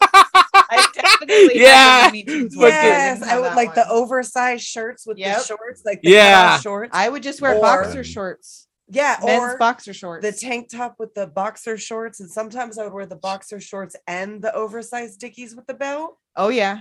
I 0.68 0.86
definitely 0.94 1.50
Yeah. 1.62 1.72
had 1.72 2.12
the 2.12 2.18
Looney 2.18 2.24
Tunes 2.24 2.56
one. 2.56 2.68
Yes, 2.68 3.22
I 3.22 3.36
would 3.36 3.50
that 3.50 3.56
like 3.56 3.74
the 3.74 3.88
oversized 3.88 4.64
shirts 4.64 5.06
with 5.06 5.18
Yep. 5.18 5.38
the 5.38 5.44
shorts, 5.44 5.82
like 5.84 6.02
the 6.02 6.10
Yeah. 6.10 6.58
shorts. 6.60 6.90
I 6.94 7.08
would 7.08 7.22
just 7.22 7.40
wear 7.40 7.54
Or- 7.54 7.60
boxer 7.60 8.02
shorts, 8.04 8.66
yeah, 8.88 9.16
men's 9.24 9.54
or 9.54 9.58
boxer 9.58 9.92
shorts. 9.94 10.22
the 10.24 10.32
tank 10.32 10.68
top 10.70 10.96
with 10.98 11.14
the 11.14 11.26
boxer 11.26 11.76
shorts, 11.78 12.20
and 12.20 12.30
sometimes 12.30 12.78
I 12.78 12.84
would 12.84 12.92
wear 12.92 13.06
the 13.06 13.16
boxer 13.16 13.60
shorts 13.60 13.94
and 14.06 14.42
the 14.42 14.54
oversized 14.54 15.20
dickies 15.20 15.54
with 15.54 15.66
the 15.66 15.74
belt, 15.74 16.18
oh 16.36 16.48
yeah, 16.48 16.80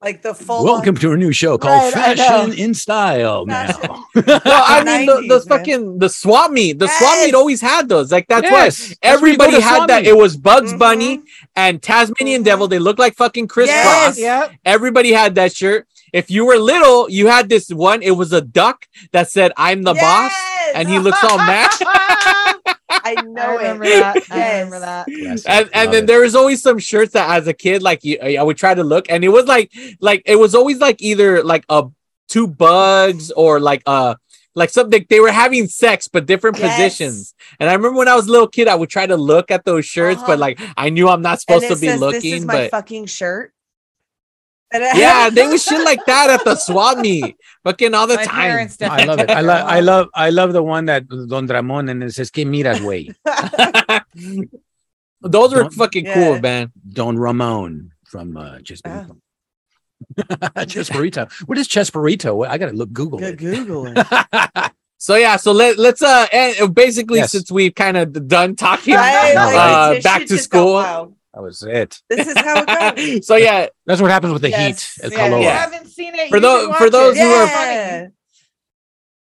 like 0.00 0.22
the 0.22 0.32
full. 0.34 0.64
Welcome 0.64 0.96
to 0.98 1.12
a 1.12 1.16
new 1.16 1.32
show 1.32 1.58
called 1.58 1.92
Right, 1.94 2.16
Fashion 2.16 2.52
in 2.58 2.72
Style. 2.74 3.46
Fashion. 3.46 3.90
Now, 4.14 4.40
Well, 4.44 4.64
I 4.66 4.84
mean, 4.84 5.06
the, 5.06 5.12
90s, 5.12 5.28
those 5.28 5.48
man. 5.48 5.58
fucking 5.58 5.98
the 5.98 6.08
swap 6.08 6.50
meet, 6.50 6.78
the 6.78 6.88
swap 6.88 7.24
meet 7.24 7.34
always 7.34 7.60
had 7.60 7.88
those. 7.88 8.10
Like 8.12 8.26
that's 8.28 8.44
Yes, 8.44 8.52
why 8.52 8.94
that's 9.02 9.22
where 9.22 9.30
you 9.30 9.36
go 9.36 9.44
everybody 9.44 9.60
had 9.62 9.86
that. 9.88 10.02
meet. 10.02 10.08
It 10.08 10.16
was 10.16 10.36
Bugs 10.36 10.72
Mhm. 10.72 10.78
Bunny 10.78 11.22
and 11.56 11.82
Tasmanian 11.82 12.42
Mhm. 12.42 12.46
Devil. 12.46 12.68
They 12.68 12.78
looked 12.78 12.98
like 12.98 13.14
fucking 13.16 13.48
crisscross. 13.48 14.18
Yes. 14.18 14.18
yep. 14.18 14.52
Everybody 14.64 15.12
had 15.12 15.34
that 15.36 15.54
shirt. 15.54 15.86
If 16.12 16.30
you 16.30 16.46
were 16.46 16.56
little, 16.58 17.08
you 17.10 17.26
had 17.26 17.48
this 17.48 17.68
one. 17.68 18.02
It 18.02 18.12
was 18.12 18.32
a 18.32 18.40
duck 18.40 18.86
that 19.12 19.30
said, 19.30 19.52
"I'm 19.56 19.82
the 19.82 19.94
boss," 19.94 20.32
and 20.74 20.88
he 20.88 20.98
looks 20.98 21.22
all 21.22 21.36
mad. 21.38 21.70
I 23.16 23.22
know 23.22 23.58
I 23.58 23.64
it. 23.64 23.72
remember 23.72 23.88
that. 23.94 24.22
I 24.30 24.58
remember 24.58 24.80
that. 24.80 25.10
Yes, 25.16 25.44
and 25.46 25.68
and 25.72 25.92
then 25.92 26.04
it. 26.04 26.06
there 26.06 26.20
was 26.20 26.34
always 26.34 26.62
some 26.62 26.78
shirts 26.78 27.12
that 27.12 27.30
as 27.36 27.46
a 27.46 27.54
kid 27.54 27.82
like 27.82 28.04
you 28.04 28.18
I 28.20 28.42
would 28.42 28.56
try 28.56 28.74
to 28.74 28.84
look 28.84 29.06
and 29.10 29.24
it 29.24 29.28
was 29.30 29.46
like 29.46 29.72
like 30.00 30.22
it 30.26 30.36
was 30.36 30.54
always 30.54 30.78
like 30.78 31.00
either 31.02 31.42
like 31.42 31.64
a 31.68 31.84
two 32.28 32.46
bugs 32.46 33.30
or 33.32 33.60
like 33.60 33.82
uh 33.86 34.14
like 34.54 34.70
something 34.70 35.06
they 35.08 35.20
were 35.20 35.30
having 35.30 35.66
sex 35.68 36.08
but 36.08 36.26
different 36.26 36.58
Yes. 36.58 36.70
positions 36.76 37.34
and 37.60 37.70
I 37.70 37.74
remember 37.74 37.98
when 37.98 38.08
I 38.08 38.16
was 38.16 38.26
a 38.26 38.32
little 38.32 38.48
kid 38.48 38.68
I 38.68 38.74
would 38.74 38.90
try 38.90 39.06
to 39.06 39.16
look 39.16 39.50
at 39.50 39.64
those 39.64 39.86
shirts 39.86 40.22
Uh-huh. 40.22 40.32
but 40.32 40.38
like 40.38 40.60
I 40.76 40.90
knew 40.90 41.08
I'm 41.08 41.22
not 41.22 41.40
And 41.48 41.62
supposed 41.62 41.64
it 41.64 41.68
to 41.68 41.76
be 41.76 41.86
says, 41.88 42.00
looking 42.00 42.20
This 42.20 42.40
is 42.40 42.44
my 42.46 42.54
but 42.54 42.70
fucking 42.70 43.06
shirt. 43.06 43.52
And 44.70 44.84
I- 44.84 44.98
yeah 44.98 45.30
they 45.30 45.46
was 45.46 45.62
shit 45.64 45.82
like 45.84 46.04
that 46.06 46.28
at 46.30 46.44
the 46.44 46.54
swap 46.56 46.98
meet 46.98 47.36
fucking 47.64 47.94
all 47.94 48.06
the 48.06 48.16
My 48.16 48.24
time 48.24 48.34
parents 48.50 48.76
I 48.82 49.04
love 49.04 49.18
it. 49.20 49.30
I 49.30 49.40
love. 49.40 49.66
I 49.66 49.80
love. 49.80 50.08
I 50.14 50.30
love 50.30 50.52
the 50.52 50.62
one 50.62 50.84
that 50.86 51.08
Don 51.08 51.46
Ramon 51.46 51.88
and 51.88 52.02
it 52.04 52.12
says 52.14 52.30
"Que 52.30 52.44
miras, 52.44 52.80
way." 52.88 53.08
those 55.20 55.54
were 55.54 55.70
fucking 55.70 56.04
Yeah. 56.06 56.14
cool 56.14 56.40
man 56.40 56.72
Don 56.88 57.18
Ramon 57.18 57.92
from 58.04 58.36
uh, 58.36 58.58
just. 58.60 58.86
Oh. 58.86 59.16
Chespirito. 60.58 61.30
What 61.48 61.58
is 61.58 61.66
Chespirito? 61.68 62.46
I 62.46 62.56
gotta 62.58 62.72
look 62.72 62.92
Google 62.92 63.22
it. 63.22 63.36
Google 63.36 63.86
it. 63.94 64.06
So 65.00 65.14
yeah, 65.14 65.36
so 65.36 65.52
let 65.52 65.78
let's 65.78 66.02
uh 66.02 66.26
and 66.32 66.74
basically 66.74 67.20
Yes. 67.20 67.30
since 67.30 67.52
we've 67.52 67.72
kind 67.72 67.96
of 67.96 68.26
done 68.26 68.56
talking 68.56 68.94
Right, 68.94 69.32
like, 69.32 69.54
uh, 69.54 69.94
this 69.94 70.02
back 70.02 70.26
to 70.26 70.36
school. 70.38 71.16
Wild. 71.42 71.44
That 71.44 71.44
was 71.44 71.62
it. 71.62 72.00
This 72.08 72.26
is 72.28 72.36
how 72.36 72.62
it 72.66 72.96
goes. 72.96 73.26
So 73.26 73.36
yeah, 73.36 73.66
That's 73.86 74.00
what 74.00 74.10
happens 74.10 74.32
with 74.32 74.42
the 74.42 74.50
Yes, 74.50 74.94
heat 74.96 75.04
at 75.06 75.12
Yeah, 75.12 75.18
Kaloa. 75.28 75.42
Yeah. 75.42 75.58
haven't 75.58 75.86
seen 75.88 76.14
it, 76.14 76.28
For 76.30 76.36
you 76.36 76.40
tho- 76.42 76.66
should 76.68 76.76
for 76.76 76.90
those 76.90 77.16
it. 77.16 77.22
who 77.22 77.28
are- 77.28 77.46
funny. 77.48 77.68
Yeah. 77.70 78.08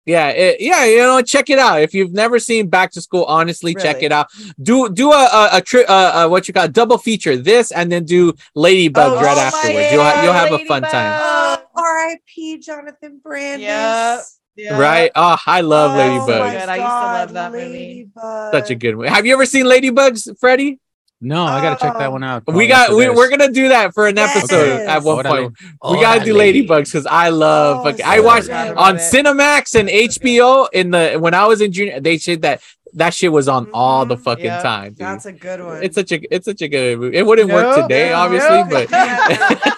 yeah, 0.05 0.29
it, 0.29 0.61
yeah, 0.61 0.85
you 0.85 0.97
know, 0.97 1.21
check 1.21 1.49
it 1.51 1.59
out. 1.59 1.81
If 1.81 1.93
you've 1.93 2.11
never 2.11 2.39
seen 2.39 2.67
Back 2.69 2.91
to 2.93 3.01
School, 3.01 3.23
honestly, 3.25 3.75
check 3.75 4.01
it 4.01 4.11
out. 4.11 4.27
Do 4.61 4.89
do 4.89 5.11
a 5.11 5.15
a, 5.25 5.49
a, 5.57 5.61
tri- 5.61 5.83
uh, 5.87 6.25
uh, 6.25 6.29
what 6.29 6.47
you 6.47 6.53
got 6.55 6.73
double 6.73 6.97
feature 6.97 7.37
this 7.37 7.71
and 7.71 7.91
then 7.91 8.05
do 8.05 8.33
Ladybugs 8.57 8.95
Oh, 8.97 9.15
right 9.21 9.37
oh 9.37 9.41
afterwards. 9.41 9.91
You'll 9.91 10.03
ha- 10.03 10.21
you'll 10.23 10.33
have 10.33 10.51
a 10.51 10.65
fun 10.65 10.81
time. 10.81 11.11
Ladybug. 11.11 11.67
Oh, 11.75 11.81
R.I.P. 11.81 12.57
Jonathan 12.59 13.21
Brandis. 13.23 13.61
Yep. 13.61 14.19
Yeah. 14.57 14.77
Right? 14.79 15.11
Oh, 15.15 15.37
I 15.45 15.61
love 15.61 15.91
Oh 15.91 15.99
Ladybugs. 15.99 16.39
my 16.39 16.51
Good. 16.51 16.69
I 16.69 16.75
used 16.75 16.87
to 16.87 16.89
love 16.89 17.33
God, 17.33 17.35
that 17.35 17.51
movie. 17.53 18.09
Such 18.51 18.69
a 18.71 18.75
good 18.75 18.95
movie. 18.97 19.07
Have 19.09 19.25
you 19.25 19.33
ever 19.33 19.45
seen 19.45 19.65
Ladybugs, 19.65 20.37
Freddie? 20.39 20.79
No, 21.23 21.43
I 21.43 21.61
gotta 21.61 21.79
check 21.79 21.93
that 21.99 22.07
Oh. 22.07 22.11
one 22.11 22.23
out. 22.23 22.43
we 22.47 22.65
Oh, 22.65 22.67
got 22.67 22.89
we, 22.95 23.07
we're 23.09 23.29
gonna 23.29 23.51
do 23.51 23.69
that 23.69 23.93
for 23.93 24.07
an 24.07 24.17
episode 24.17 24.65
Yes. 24.65 24.87
at 24.89 25.03
one 25.03 25.17
Ora 25.17 25.29
point. 25.29 25.53
le- 25.83 25.91
we 25.95 26.01
gotta 26.01 26.25
do 26.25 26.33
Orale. 26.33 26.67
Ladybugs 26.67 26.85
because 26.85 27.05
I 27.05 27.29
love. 27.29 27.81
Oh, 27.81 27.83
fucking- 27.83 28.03
so 28.05 28.11
I 28.11 28.19
watched 28.21 28.47
good. 28.47 28.75
On 28.77 28.95
it. 28.95 28.99
Cinemax 28.99 29.79
and 29.79 29.87
HBO 29.87 30.67
in 30.73 30.89
the 30.91 31.17
when 31.19 31.33
I 31.35 31.45
was 31.45 31.61
in 31.61 31.71
junior. 31.71 31.99
They 31.99 32.17
said 32.17 32.41
that 32.41 32.61
that 32.93 33.13
shit 33.13 33.31
was 33.31 33.47
on 33.47 33.69
all 33.73 34.05
the 34.05 34.17
Mhm. 34.17 34.23
fucking 34.23 34.45
Yep. 34.45 34.63
time. 34.63 34.87
Dude. 34.89 34.97
That's 34.97 35.25
a 35.27 35.31
good 35.31 35.63
one. 35.63 35.83
It's 35.83 35.95
such 35.95 36.11
a 36.11 36.19
it's 36.33 36.45
such 36.45 36.61
a 36.63 36.67
good 36.67 36.99
movie. 36.99 37.15
It 37.17 37.25
wouldn't 37.25 37.51
work 37.51 37.75
today, 37.83 38.09
no, 38.09 38.15
obviously, 38.15 38.49
nope. 38.57 38.69
but 38.71 38.89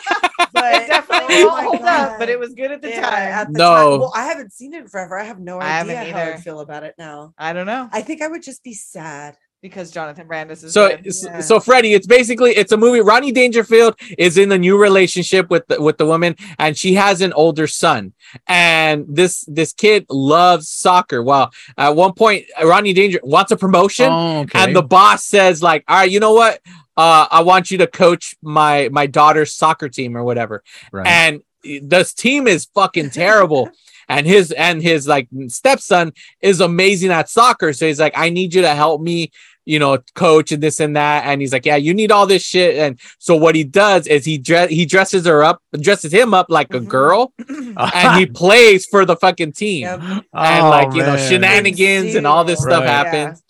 but 0.53 0.73
It 0.75 0.87
definitely 0.87 1.35
oh 1.43 1.47
won't 1.47 1.63
hold 1.65 1.81
up, 1.81 2.19
but 2.19 2.29
it 2.29 2.39
was 2.39 2.53
good 2.53 2.71
at 2.71 2.81
the 2.81 2.89
Yeah, 2.89 3.01
time. 3.01 3.13
at 3.13 3.47
the 3.53 3.59
No. 3.59 3.69
time- 3.91 3.99
Well, 3.99 4.13
I 4.15 4.23
haven't 4.25 4.53
seen 4.53 4.73
it 4.73 4.81
in 4.83 4.87
forever. 4.87 5.19
I 5.19 5.23
have 5.25 5.39
no 5.39 5.59
I 5.59 5.81
idea 5.81 6.13
how 6.13 6.19
I 6.21 6.37
feel 6.37 6.59
about 6.61 6.83
it 6.83 6.95
now. 6.97 7.33
I 7.37 7.53
don't 7.53 7.65
know 7.65 7.89
I 7.91 8.01
think 8.01 8.21
I 8.21 8.27
would 8.27 8.43
just 8.43 8.63
be 8.63 8.73
sad. 8.73 9.35
Because 9.63 9.89
Jonathan 9.91 10.27
Brandis 10.27 10.61
is 10.61 10.73
so 10.73 10.89
good. 10.89 11.05
Yeah. 11.05 11.39
so 11.39 11.59
Freddie, 11.59 11.93
it's 11.93 12.05
basically 12.05 12.51
it's 12.51 12.73
a 12.73 12.77
movie. 12.77 12.99
Ronnie 12.99 13.31
Dangerfield 13.31 13.95
is 14.17 14.37
in 14.37 14.51
a 14.51 14.57
new 14.57 14.77
relationship 14.79 15.49
with 15.49 15.65
the, 15.67 15.81
with 15.81 15.97
the 15.97 16.05
woman, 16.05 16.35
and 16.59 16.77
she 16.77 16.93
has 16.95 17.21
an 17.21 17.31
older 17.33 17.65
son. 17.65 18.13
And 18.45 19.05
this 19.07 19.45
this 19.47 19.71
kid 19.73 20.05
loves 20.09 20.69
soccer. 20.69 21.23
Well, 21.23 21.49
at 21.77 21.95
one 21.95 22.13
point, 22.13 22.45
Ronnie 22.61 22.93
Danger 22.93 23.19
wants 23.23 23.51
a 23.51 23.57
promotion, 23.57 24.09
Oh, 24.11 24.41
okay. 24.41 24.59
and 24.59 24.75
the 24.75 24.83
boss 24.83 25.25
says 25.25 25.63
like, 25.63 25.85
"All 25.87 25.95
right, 25.97 26.11
you 26.11 26.19
know 26.19 26.33
what? 26.33 26.59
Uh, 26.97 27.25
I 27.31 27.41
want 27.41 27.71
you 27.71 27.77
to 27.79 27.87
coach 27.87 28.35
my 28.43 28.89
my 28.91 29.07
daughter's 29.07 29.53
soccer 29.53 29.87
team 29.87 30.15
or 30.17 30.23
whatever." 30.23 30.61
right. 30.91 31.07
and 31.07 31.41
this 31.63 32.13
team 32.13 32.45
is 32.47 32.65
fucking 32.75 33.09
terrible 33.11 33.69
and 34.09 34.27
his 34.27 34.51
and 34.51 34.81
his 34.81 35.07
like 35.07 35.29
stepson 35.47 36.11
is 36.41 36.59
amazing 36.59 37.09
at 37.09 37.29
soccer 37.29 37.71
so 37.71 37.87
he's 37.87 38.01
like 38.01 38.11
i 38.17 38.29
need 38.29 38.53
you 38.53 38.61
to 38.61 38.75
help 38.75 39.01
me 39.01 39.31
you 39.65 39.79
know 39.79 39.97
coach 40.15 40.51
and 40.51 40.61
this 40.63 40.79
and 40.79 40.95
that 40.95 41.25
and 41.25 41.39
he's 41.41 41.53
like 41.53 41.65
yeah 41.65 41.75
you 41.75 41.93
need 41.93 42.11
all 42.11 42.25
this 42.27 42.43
shit 42.43 42.75
and 42.77 42.99
so 43.19 43.35
what 43.35 43.55
he 43.55 43.63
does 43.63 44.07
is 44.07 44.25
he 44.25 44.37
dress 44.37 44.69
he 44.69 44.85
dresses 44.85 45.25
her 45.25 45.43
up 45.43 45.61
dresses 45.79 46.11
him 46.13 46.33
up 46.33 46.47
like 46.49 46.73
a 46.73 46.79
Mhm. 46.79 46.87
girl 46.87 47.33
and 47.47 48.19
he 48.19 48.25
plays 48.25 48.85
for 48.85 49.05
the 49.05 49.15
fucking 49.15 49.51
team 49.53 49.81
Yep. 49.83 49.99
and 50.01 50.25
Oh, 50.33 50.69
like 50.69 50.93
you 50.95 51.01
know 51.03 51.17
shenanigans 51.17 52.15
and 52.15 52.25
all 52.27 52.43
this 52.43 52.59
Big 52.61 52.69
stuff 52.71 52.83
deal. 52.83 52.93
Right. 52.93 53.05
happens 53.05 53.42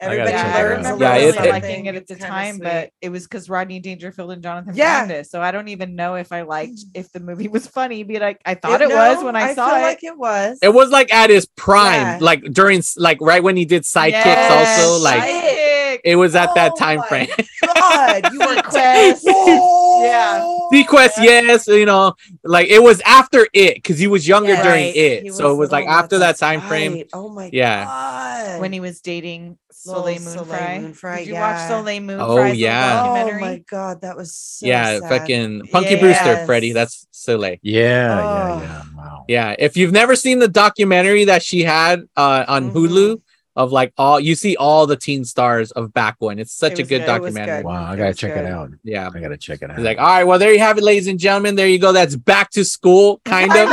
Everybody 0.00 0.30
Yeah, 0.30 0.52
I 0.56 0.60
remember 0.60 1.04
Yeah, 1.04 1.12
really 1.16 1.26
it- 1.28 1.36
it- 1.44 1.50
liking 1.50 1.86
it 1.86 1.94
at 1.96 2.06
the 2.06 2.14
time, 2.14 2.54
sweet. 2.56 2.62
but 2.64 2.90
it 3.02 3.08
was 3.08 3.24
because 3.24 3.48
Rodney 3.50 3.80
Dangerfield 3.80 4.30
and 4.30 4.42
Jonathan 4.42 4.72
Yeah. 4.76 5.06
Brandis. 5.06 5.28
So 5.30 5.42
I 5.42 5.50
don't 5.50 5.66
even 5.68 5.96
know 5.96 6.14
if 6.14 6.30
I 6.30 6.42
liked 6.42 6.72
mm. 6.74 6.84
if 6.94 7.10
the 7.12 7.18
movie 7.20 7.48
was 7.48 7.66
funny. 7.66 8.04
But 8.04 8.20
like 8.22 8.40
I 8.46 8.54
thought 8.54 8.80
it, 8.80 8.88
no, 8.90 8.94
was 8.96 9.24
when 9.24 9.34
I, 9.34 9.54
saw 9.54 9.76
it. 9.76 9.82
like 9.82 10.04
it 10.04 10.16
was. 10.16 10.58
it 10.62 10.72
was 10.72 10.90
like 10.90 11.12
at 11.12 11.30
his 11.30 11.46
prime 11.56 11.94
Yeah. 11.94 12.18
like 12.20 12.42
during 12.52 12.82
like 12.96 13.20
right 13.20 13.42
when 13.42 13.56
he 13.56 13.64
did 13.64 13.82
sidekicks 13.82 14.12
Yes, 14.24 14.78
also 14.80 15.02
like 15.02 15.22
Sidekick. 15.22 15.98
it 16.04 16.16
was 16.16 16.36
at 16.36 16.54
that 16.54 16.72
Oh 16.74 16.78
time 16.78 17.02
frame 17.08 17.28
God, 17.66 18.32
you 18.32 18.38
were 18.38 18.46
SeaQuest. 18.70 19.20
Whoa. 19.24 20.04
Yeah. 20.04 20.57
SeaQuest, 20.72 21.22
yes, 21.22 21.66
you 21.66 21.86
know, 21.86 22.14
like 22.44 22.68
it 22.68 22.82
was 22.82 23.00
after 23.06 23.46
it 23.52 23.74
because 23.76 23.98
he 23.98 24.06
was 24.06 24.26
younger 24.28 24.52
Yeah. 24.52 24.62
during 24.62 24.84
Right. 24.86 24.96
it, 24.96 25.22
He 25.24 25.30
so 25.30 25.50
it 25.52 25.56
was 25.56 25.70
like 25.72 25.86
oh, 25.86 25.90
after 25.90 26.18
that 26.18 26.26
that's 26.26 26.40
time 26.40 26.60
frame. 26.62 27.04
Oh 27.12 27.28
my 27.28 27.48
Yeah. 27.52 27.84
god. 27.84 28.60
when 28.60 28.72
he 28.72 28.80
was 28.80 29.00
dating 29.00 29.56
Little 29.86 30.02
Soleil 30.02 30.18
Soleil 30.18 30.36
Moon 30.36 30.92
Frye. 30.94 31.12
Moonfry, 31.12 31.18
Did 31.18 31.26
you 31.28 31.32
yeah. 31.34 31.40
watch 31.40 31.68
Soleil 31.68 32.00
Moon 32.02 32.18
Frye? 32.18 32.50
Oh, 32.50 32.52
yeah. 32.52 33.02
Oh 33.06 33.38
my 33.40 33.62
god, 33.70 34.00
that 34.02 34.16
was 34.16 34.34
so 34.34 34.66
yeah, 34.66 34.98
sad. 34.98 35.08
fucking 35.08 35.68
Punky 35.72 35.96
Brewster, 35.96 36.24
Yes. 36.24 36.46
Freddie. 36.46 36.72
That's 36.72 37.06
Soleil. 37.12 37.56
yeah, 37.62 37.78
yeah, 37.78 38.18
Oh. 38.56 38.60
yeah. 38.62 38.82
Wow. 38.96 39.24
Yeah, 39.28 39.54
if 39.58 39.76
you've 39.76 39.92
never 39.92 40.16
seen 40.16 40.38
the 40.40 40.48
documentary 40.48 41.24
that 41.24 41.42
she 41.42 41.62
had 41.62 42.02
uh, 42.16 42.44
on 42.48 42.70
Mhm. 42.70 42.74
Hulu 42.74 43.20
of 43.58 43.72
like 43.72 43.92
all 43.98 44.18
you 44.20 44.34
see 44.36 44.56
all 44.56 44.86
the 44.86 44.96
teen 44.96 45.24
stars 45.24 45.72
of 45.72 45.92
back 45.92 46.14
when. 46.20 46.38
It's 46.38 46.52
such 46.52 46.74
It 46.74 46.78
a 46.78 46.82
good 46.84 47.00
good. 47.00 47.06
Documentary. 47.06 47.56
good. 47.58 47.64
Wow, 47.66 47.84
I 47.92 47.96
gotta 47.96 48.08
was 48.08 48.16
check 48.16 48.34
good. 48.34 48.44
it 48.44 48.50
out. 48.50 48.70
Yeah. 48.84 49.10
I 49.12 49.18
gotta 49.20 49.36
check 49.36 49.60
it 49.62 49.70
out. 49.70 49.76
He's 49.76 49.84
like, 49.84 49.98
all 49.98 50.04
right, 50.06 50.24
well, 50.24 50.38
there 50.38 50.52
you 50.52 50.60
have 50.60 50.78
it, 50.78 50.84
ladies 50.84 51.08
and 51.08 51.18
gentlemen. 51.18 51.56
There 51.56 51.66
you 51.68 51.78
go. 51.80 51.92
That's 51.92 52.14
back 52.16 52.50
to 52.52 52.64
school, 52.64 53.20
kind 53.24 53.50
of. 53.56 53.68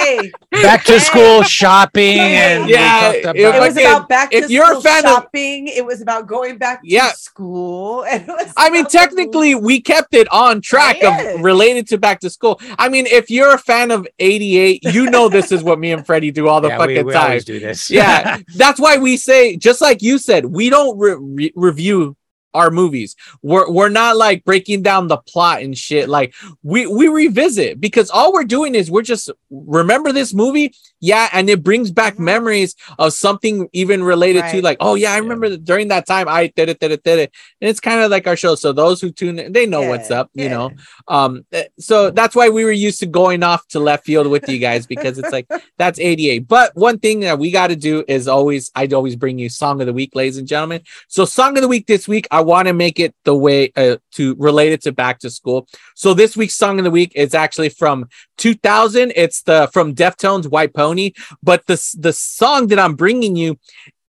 Hey, 0.00 0.32
back 0.62 0.84
to 0.84 0.98
school 1.00 1.42
shopping 1.42 2.18
and 2.18 2.68
Yeah, 2.68 3.12
it 3.12 3.20
about- 3.24 3.36
it 3.36 3.60
was 3.60 3.74
Fucking- 3.74 3.86
about 3.86 4.08
back 4.08 4.30
to 4.30 4.36
if 4.38 4.50
you're 4.50 4.64
a 4.64 4.68
school 4.68 4.80
fan 4.82 5.04
of- 5.06 5.10
shopping. 5.10 5.68
it 5.68 5.84
was 5.84 6.00
about 6.02 6.26
going 6.26 6.56
back 6.58 6.82
to 6.82 6.88
Yeah. 6.88 7.12
school. 7.12 8.04
And 8.10 8.24
I 8.56 8.70
mean, 8.70 8.80
about 8.80 8.92
the 8.92 8.98
technically, 8.98 9.54
we 9.54 9.80
kept 9.80 10.14
it 10.14 10.26
on 10.32 10.60
track 10.60 10.98
Yes. 11.02 11.36
of 11.36 11.42
related 11.42 11.88
to 11.88 11.98
back 11.98 12.20
to 12.20 12.30
school. 12.30 12.60
I 12.78 12.88
mean, 12.88 13.06
if 13.06 13.30
you're 13.30 13.52
a 13.54 13.58
fan 13.58 13.90
of 13.90 14.06
88, 14.18 14.82
you 14.84 15.10
know 15.10 15.28
this 15.28 15.52
is 15.52 15.62
what 15.62 15.78
me 15.78 15.92
and 15.92 16.04
Freddie 16.04 16.30
do 16.30 16.48
all 16.48 16.60
the 16.60 16.68
Yeah, 16.70 16.78
we, 16.78 16.94
fucking 16.94 17.06
we 17.06 17.12
time. 17.12 17.22
always 17.24 17.44
do 17.44 17.60
this. 17.60 17.90
yeah, 17.90 18.38
that's 18.56 18.80
why 18.80 18.96
we 18.98 19.16
say, 19.16 19.56
just 19.56 19.80
like 19.80 20.02
you 20.02 20.18
said, 20.18 20.46
we 20.46 20.70
don't 20.70 20.98
re- 20.98 21.16
re- 21.18 21.52
review 21.54 22.16
our 22.54 22.70
movies. 22.70 23.16
We're 23.42 23.70
we're 23.70 23.88
not 23.88 24.16
like 24.16 24.44
breaking 24.44 24.82
down 24.82 25.08
the 25.08 25.18
plot 25.18 25.62
and 25.62 25.76
shit. 25.76 26.08
Like 26.08 26.34
we 26.62 26.86
we 26.86 27.08
revisit 27.08 27.80
because 27.80 28.10
all 28.10 28.32
we're 28.32 28.44
doing 28.44 28.74
is 28.74 28.90
we're 28.90 29.02
just 29.02 29.30
remember 29.50 30.12
this 30.12 30.34
movie, 30.34 30.74
yeah, 31.00 31.28
and 31.32 31.48
it 31.48 31.62
brings 31.62 31.90
back 31.90 32.14
Mhm. 32.14 32.20
memories 32.20 32.74
of 32.98 33.12
something 33.12 33.68
even 33.72 34.02
related 34.02 34.44
to 34.50 34.62
like, 34.62 34.78
oh 34.80 34.94
yeah, 34.94 35.12
I 35.12 35.18
remember 35.18 35.48
that 35.50 35.64
during 35.64 35.88
that 35.88 36.06
time 36.06 36.28
I 36.28 36.48
did 36.48 36.68
it, 36.68 36.78
did 36.80 36.92
it, 36.92 37.02
did 37.02 37.18
it, 37.18 37.32
and 37.60 37.68
it's 37.68 37.80
kind 37.80 38.00
of 38.00 38.10
like 38.10 38.26
our 38.26 38.36
show. 38.36 38.54
So 38.54 38.72
those 38.72 39.00
who 39.00 39.10
tune 39.10 39.38
in, 39.38 39.52
they 39.52 39.66
know 39.66 39.82
what's 39.88 40.10
up, 40.10 40.30
you 40.34 40.44
yeah. 40.44 40.50
know. 40.50 40.70
Um, 41.08 41.44
eh, 41.52 41.64
so 41.78 42.10
that's 42.10 42.34
why 42.34 42.48
we 42.48 42.64
were 42.64 42.72
used 42.72 43.00
to 43.00 43.06
going 43.06 43.42
off 43.42 43.66
to 43.68 43.80
left 43.80 44.04
field 44.04 44.26
with 44.26 44.48
you 44.48 44.58
guys 44.58 44.86
because 44.86 45.18
it's 45.18 45.32
like 45.32 45.46
that's 45.78 45.98
88. 45.98 46.46
But 46.48 46.74
one 46.76 46.98
thing 46.98 47.20
that 47.20 47.38
we 47.38 47.50
got 47.50 47.68
to 47.68 47.76
do 47.76 48.04
is 48.08 48.28
always, 48.28 48.70
I'd 48.74 48.92
always 48.92 49.16
bring 49.16 49.38
you 49.38 49.48
song 49.48 49.80
of 49.80 49.86
the 49.86 49.92
week, 49.92 50.14
ladies 50.14 50.38
and 50.38 50.46
gentlemen. 50.46 50.82
So 51.08 51.24
song 51.24 51.56
of 51.56 51.62
the 51.62 51.68
week 51.68 51.86
this 51.86 52.06
week, 52.06 52.26
I 52.30 52.39
want 52.40 52.68
to 52.68 52.74
make 52.74 53.00
it 53.00 53.14
the 53.24 53.34
way 53.34 53.72
uh, 53.76 53.96
to 54.12 54.34
relate 54.38 54.72
it 54.72 54.82
to 54.82 54.92
back 54.92 55.18
to 55.20 55.30
school. 55.30 55.68
So 55.94 56.14
this 56.14 56.36
week's 56.36 56.54
song 56.54 56.78
of 56.78 56.84
the 56.84 56.90
week 56.90 57.12
is 57.14 57.34
actually 57.34 57.70
from 57.70 58.08
2000. 58.38 59.12
It's 59.16 59.42
the 59.42 59.68
from 59.72 59.94
Deftones 59.94 60.48
White 60.48 60.74
Pony, 60.74 61.12
but 61.42 61.66
the 61.66 61.76
the 61.98 62.12
song 62.12 62.68
that 62.68 62.78
I'm 62.78 62.94
bringing 62.94 63.36
you 63.36 63.58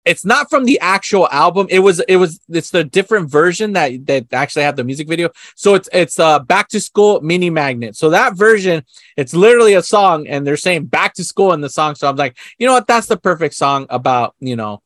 it's 0.05 0.25
not 0.25 0.49
from 0.49 0.65
the 0.65 0.81
actual 0.81 1.29
album. 1.29 1.67
It 1.71 1.81
was 1.81 2.01
it 2.01 2.17
was 2.17 2.41
it's 2.49 2.71
the 2.71 2.85
different 2.85 3.31
version 3.31 3.75
that 3.75 4.07
that 4.07 4.33
actually 4.33 4.63
have 4.63 4.77
the 4.77 4.85
music 4.85 5.09
video. 5.09 5.31
So 5.57 5.75
it's 5.75 5.89
it's 5.93 6.19
uh 6.19 6.39
back 6.41 6.69
to 6.69 6.81
school 6.81 7.21
Mini 7.21 7.51
Maggit. 7.51 7.97
So 7.97 8.11
that 8.11 8.37
version 8.37 8.85
it's 9.17 9.35
literally 9.35 9.75
a 9.75 9.83
song 9.83 10.27
and 10.27 10.47
they're 10.47 10.57
saying 10.57 10.87
back 10.87 11.15
to 11.15 11.25
school 11.25 11.53
in 11.53 11.61
the 11.61 11.69
song. 11.69 11.95
So 11.95 12.09
i'm 12.09 12.17
like 12.17 12.39
you 12.59 12.67
know 12.67 12.73
what? 12.73 12.87
That's 12.87 13.09
the 13.09 13.19
perfect 13.19 13.55
song 13.55 13.87
about 13.91 14.35
you 14.41 14.57
know 14.57 14.83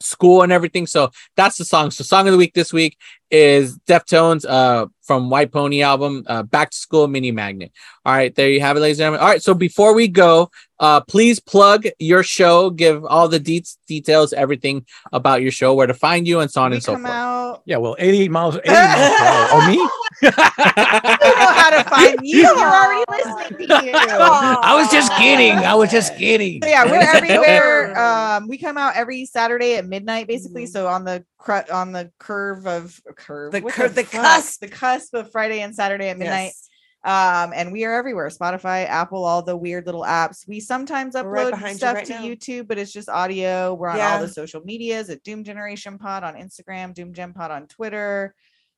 school 0.00 0.42
and 0.42 0.52
everything. 0.52 0.86
So 0.86 1.10
that's 1.36 1.58
the 1.58 1.64
song. 1.64 1.90
So 1.90 2.04
song 2.04 2.26
of 2.26 2.32
the 2.32 2.38
week 2.38 2.54
this 2.54 2.72
week 2.72 2.96
is 3.30 3.78
deftones 3.86 4.44
uh 4.48 4.86
from 5.02 5.30
white 5.30 5.52
pony 5.52 5.82
album 5.82 6.24
uh 6.26 6.42
back 6.42 6.70
to 6.70 6.76
school 6.76 7.06
Mini 7.08 7.32
Maggit 7.32 7.70
all 8.04 8.12
right 8.14 8.34
there 8.34 8.48
you 8.48 8.60
have 8.60 8.76
it 8.76 8.80
ladies 8.80 8.98
and 8.98 9.04
gentlemen 9.04 9.20
all 9.20 9.28
right 9.28 9.42
so 9.42 9.54
before 9.54 9.94
we 9.94 10.08
go 10.08 10.50
uh 10.80 11.00
please 11.00 11.40
plug 11.40 11.86
your 11.98 12.22
show 12.22 12.70
give 12.70 13.04
all 13.04 13.28
the 13.28 13.40
de- 13.40 13.64
details 13.86 14.32
everything 14.32 14.84
about 15.12 15.42
your 15.42 15.50
show 15.50 15.74
where 15.74 15.86
to 15.86 15.94
find 15.94 16.26
you 16.26 16.40
and 16.40 16.50
so 16.50 16.62
on 16.62 16.70
we 16.70 16.76
and 16.76 16.84
so 16.84 16.94
forth 16.94 17.06
out. 17.06 17.62
Yeah, 17.64 17.76
well, 17.76 17.96
88 17.98 18.30
miles. 18.30 18.56
80 18.64 18.70
miles 18.70 19.18
per 19.18 19.24
hour. 19.24 19.48
Oh, 19.52 19.66
me? 19.68 19.88
You 20.20 20.30
know 20.30 21.52
how 21.52 21.70
to 21.70 21.84
find 21.88 22.18
you. 22.22 22.38
You're 22.38 22.56
already 22.56 23.04
listening 23.10 23.68
to 23.68 23.84
you. 23.84 23.92
I 23.94 24.74
was 24.74 24.90
just 24.90 25.12
kidding. 25.12 25.52
I 25.52 25.74
was 25.74 25.90
just 25.90 26.16
kidding. 26.16 26.60
So 26.62 26.68
yeah, 26.68 26.84
we're 26.84 26.98
everywhere. 27.14 27.98
Um, 27.98 28.48
we 28.48 28.58
come 28.58 28.76
out 28.76 28.96
every 28.96 29.26
Saturday 29.26 29.76
at 29.76 29.86
midnight, 29.86 30.26
basically. 30.26 30.66
So 30.66 30.88
on 30.88 31.04
the 31.04 31.24
cr- 31.38 31.72
on 31.72 31.92
the 31.92 32.10
curve 32.18 32.66
of 32.66 33.00
curve, 33.16 33.52
The 33.52 33.60
what 33.60 33.74
cur- 33.74 33.88
the 33.88 34.04
fuck? 34.04 34.22
cusp. 34.22 34.60
the 34.60 34.68
cusp 34.68 35.14
of 35.14 35.30
Friday 35.32 35.60
and 35.60 35.74
Saturday 35.74 36.08
at 36.08 36.18
midnight. 36.18 36.52
Yes. 36.54 36.64
Um, 37.04 37.52
and 37.54 37.70
we 37.72 37.84
are 37.84 37.94
everywhere: 37.94 38.28
Spotify, 38.28 38.84
Apple, 38.86 39.24
all 39.24 39.40
the 39.42 39.56
weird 39.56 39.86
little 39.86 40.02
apps. 40.02 40.46
We 40.48 40.58
sometimes 40.58 41.14
We're 41.14 41.22
right 41.24 41.54
upload 41.54 41.68
you 41.68 41.74
stuff 41.74 41.94
right 41.94 42.06
to 42.06 42.12
now. 42.14 42.22
YouTube, 42.22 42.66
but 42.66 42.76
it's 42.76 42.92
just 42.92 43.08
audio. 43.08 43.74
We're 43.74 43.88
on 43.88 44.00
all 44.00 44.20
the 44.20 44.28
social 44.28 44.60
medias 44.62 45.08
at 45.08 45.22
Doom 45.22 45.44
Generation 45.44 45.96
Pod 45.98 46.24
on 46.24 46.34
Instagram, 46.34 46.92
Doom 46.94 47.14
Gen 47.14 47.32
Pod 47.32 47.52
on 47.52 47.68
Twitter, 47.68 48.34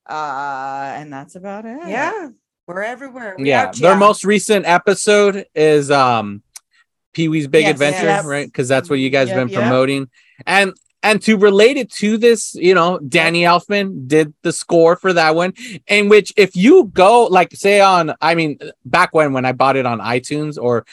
uh, 0.09 0.93
and 0.97 1.13
that's 1.13 1.35
about 1.35 1.65
it. 1.65 1.79
Yeah. 1.87 2.29
We're 2.67 2.83
everywhere. 2.83 3.35
We 3.39 3.49
yeah, 3.49 3.73
their 3.73 3.97
most 3.97 4.25
recent 4.25 4.65
episode 4.67 5.47
is 5.55 5.91
um 5.91 6.43
Pee 7.13 7.29
Wee's 7.29 7.49
Big 7.49 7.63
Yes, 7.65 7.73
Adventure, 7.73 8.05
yes. 8.07 8.25
right? 8.25 8.47
Because 8.47 8.69
that's 8.69 8.89
what 8.89 9.01
you 9.01 9.11
guys 9.11 9.29
Yep, 9.29 9.37
been 9.37 9.49
yep. 9.49 9.61
promoting, 9.63 10.09
and 10.47 10.75
and 11.03 11.21
to 11.23 11.37
relate 11.39 11.77
it 11.77 11.91
to 11.93 12.19
this, 12.19 12.55
you 12.55 12.75
know, 12.75 12.99
Danny 12.99 13.43
Elfman 13.43 14.07
did 14.07 14.35
the 14.43 14.53
score 14.53 14.97
for 14.97 15.13
that 15.15 15.35
one. 15.35 15.55
In 15.87 16.09
which, 16.09 16.33
if 16.37 16.55
you 16.57 16.85
go 16.93 17.25
like 17.25 17.55
say 17.55 17.81
on, 17.81 18.15
I 18.21 18.35
mean, 18.35 18.59
back 18.85 19.15
when 19.15 19.33
when 19.33 19.45
I 19.45 19.53
bought 19.53 19.77
it 19.77 19.87
on 19.87 19.99
iTunes 20.01 20.59
or 20.61 20.85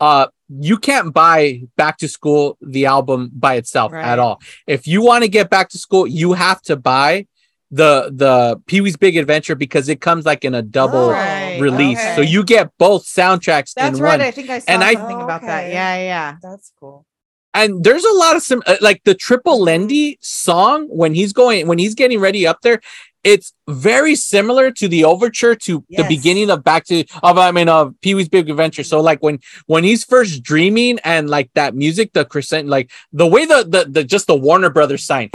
uh 0.00 0.26
you 0.48 0.76
can't 0.78 1.12
buy 1.12 1.62
back 1.76 1.98
to 1.98 2.08
school 2.08 2.56
the 2.60 2.86
album 2.86 3.30
by 3.34 3.54
itself 3.56 3.92
Right. 3.92 4.04
at 4.04 4.18
all 4.18 4.40
if 4.66 4.86
you 4.86 5.02
want 5.02 5.22
to 5.24 5.28
get 5.28 5.50
back 5.50 5.68
to 5.70 5.78
school 5.78 6.06
you 6.06 6.32
have 6.32 6.60
to 6.62 6.74
buy 6.76 7.26
the 7.70 8.10
the 8.12 8.60
pee-wee's 8.66 8.96
big 8.96 9.16
adventure 9.18 9.54
because 9.54 9.88
it 9.90 10.00
comes 10.00 10.24
like 10.24 10.42
in 10.44 10.54
a 10.54 10.62
double 10.62 10.98
Oh, 10.98 11.10
Right, 11.10 11.60
release 11.60 12.00
so 12.16 12.20
you 12.22 12.42
get 12.42 12.70
both 12.78 13.04
soundtracks 13.04 13.74
That's 13.74 13.98
in 13.98 14.02
right. 14.02 14.18
one 14.18 14.22
I 14.22 14.30
think 14.32 14.48
I 14.50 14.58
saw 14.60 14.72
And 14.72 14.82
I- 14.82 14.94
something 14.94 15.20
about 15.20 15.42
that. 15.42 15.70
Yeah, 15.70 15.96
yeah. 15.96 16.36
That's 16.42 16.72
cool. 16.80 17.04
And 17.52 17.82
there's 17.82 18.04
a 18.04 18.12
lot 18.12 18.36
of 18.36 18.42
some 18.42 18.62
uh, 18.66 18.76
like 18.80 19.02
the 19.04 19.14
triple 19.14 19.60
Lindy 19.60 20.18
song 20.20 20.86
when 20.88 21.14
he's 21.14 21.32
going 21.32 21.66
when 21.66 21.78
he's 21.78 21.94
getting 21.94 22.20
ready 22.20 22.46
up 22.46 22.60
there 22.62 22.80
it's 23.22 23.52
very 23.68 24.14
similar 24.14 24.70
to 24.70 24.88
the 24.88 25.04
overture 25.04 25.54
to 25.54 25.84
the 25.90 26.04
beginning 26.08 26.50
of 26.50 26.64
back 26.64 26.84
to 26.86 27.04
of 27.22 27.36
i 27.36 27.50
mean 27.50 27.68
of 27.68 27.94
pee-wee's 28.00 28.28
big 28.28 28.48
adventure. 28.48 28.82
So 28.82 29.00
like 29.00 29.22
when 29.22 29.40
when 29.66 29.84
he's 29.84 30.04
first 30.04 30.42
dreaming 30.42 30.98
and 31.04 31.28
like 31.28 31.50
that 31.54 31.74
music 31.74 32.12
the 32.12 32.24
crescent 32.24 32.68
like 32.68 32.90
the 33.12 33.26
way 33.26 33.44
the 33.44 33.66
the, 33.68 33.90
the 33.90 34.04
just 34.04 34.26
the 34.26 34.36
warner 34.36 34.70
brothers 34.70 35.04
sign 35.04 35.30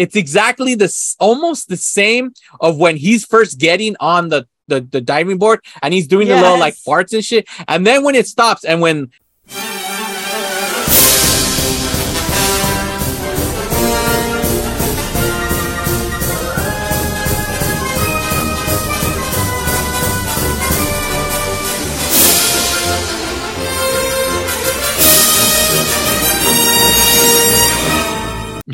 it's 0.00 0.16
exactly 0.16 0.74
the 0.74 0.88
almost 1.28 1.68
the 1.68 1.76
same 1.76 2.32
of 2.60 2.78
when 2.78 2.96
he's 2.96 3.22
first 3.34 3.58
getting 3.58 3.94
on 4.00 4.28
the 4.32 4.40
the, 4.68 4.80
the 4.80 5.00
diving 5.00 5.36
board 5.36 5.58
and 5.82 5.92
he's 5.92 6.06
doing 6.06 6.28
the 6.28 6.36
little 6.36 6.58
like 6.58 6.74
Yes. 6.74 6.84
farts 6.86 7.12
and 7.12 7.24
shit 7.24 7.44
and 7.66 7.86
then 7.86 8.04
when 8.04 8.14
it 8.14 8.26
stops 8.26 8.62
and 8.64 8.80
when 8.80 9.10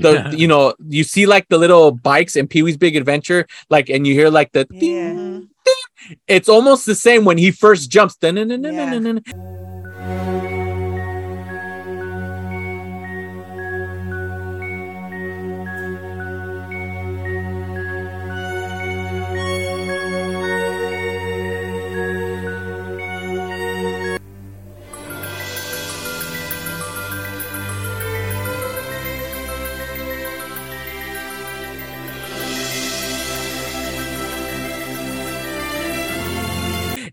the 0.02 0.34
you 0.36 0.46
know 0.46 0.74
you 0.88 1.04
see 1.04 1.26
like 1.26 1.48
the 1.48 1.58
little 1.58 1.92
bikes 1.92 2.36
in 2.36 2.46
Pee-wee's 2.46 2.76
Big 2.76 2.96
Adventure 2.96 3.46
like 3.70 3.88
and 3.88 4.06
you 4.06 4.14
hear 4.14 4.30
like 4.30 4.52
the 4.52 4.66
Yeah. 4.70 5.12
Mhm. 5.14 5.48
it's 6.28 6.48
almost 6.48 6.86
the 6.86 6.94
same 6.94 7.24
when 7.24 7.38
he 7.38 7.50
first 7.50 7.90
jumps. 7.90 8.16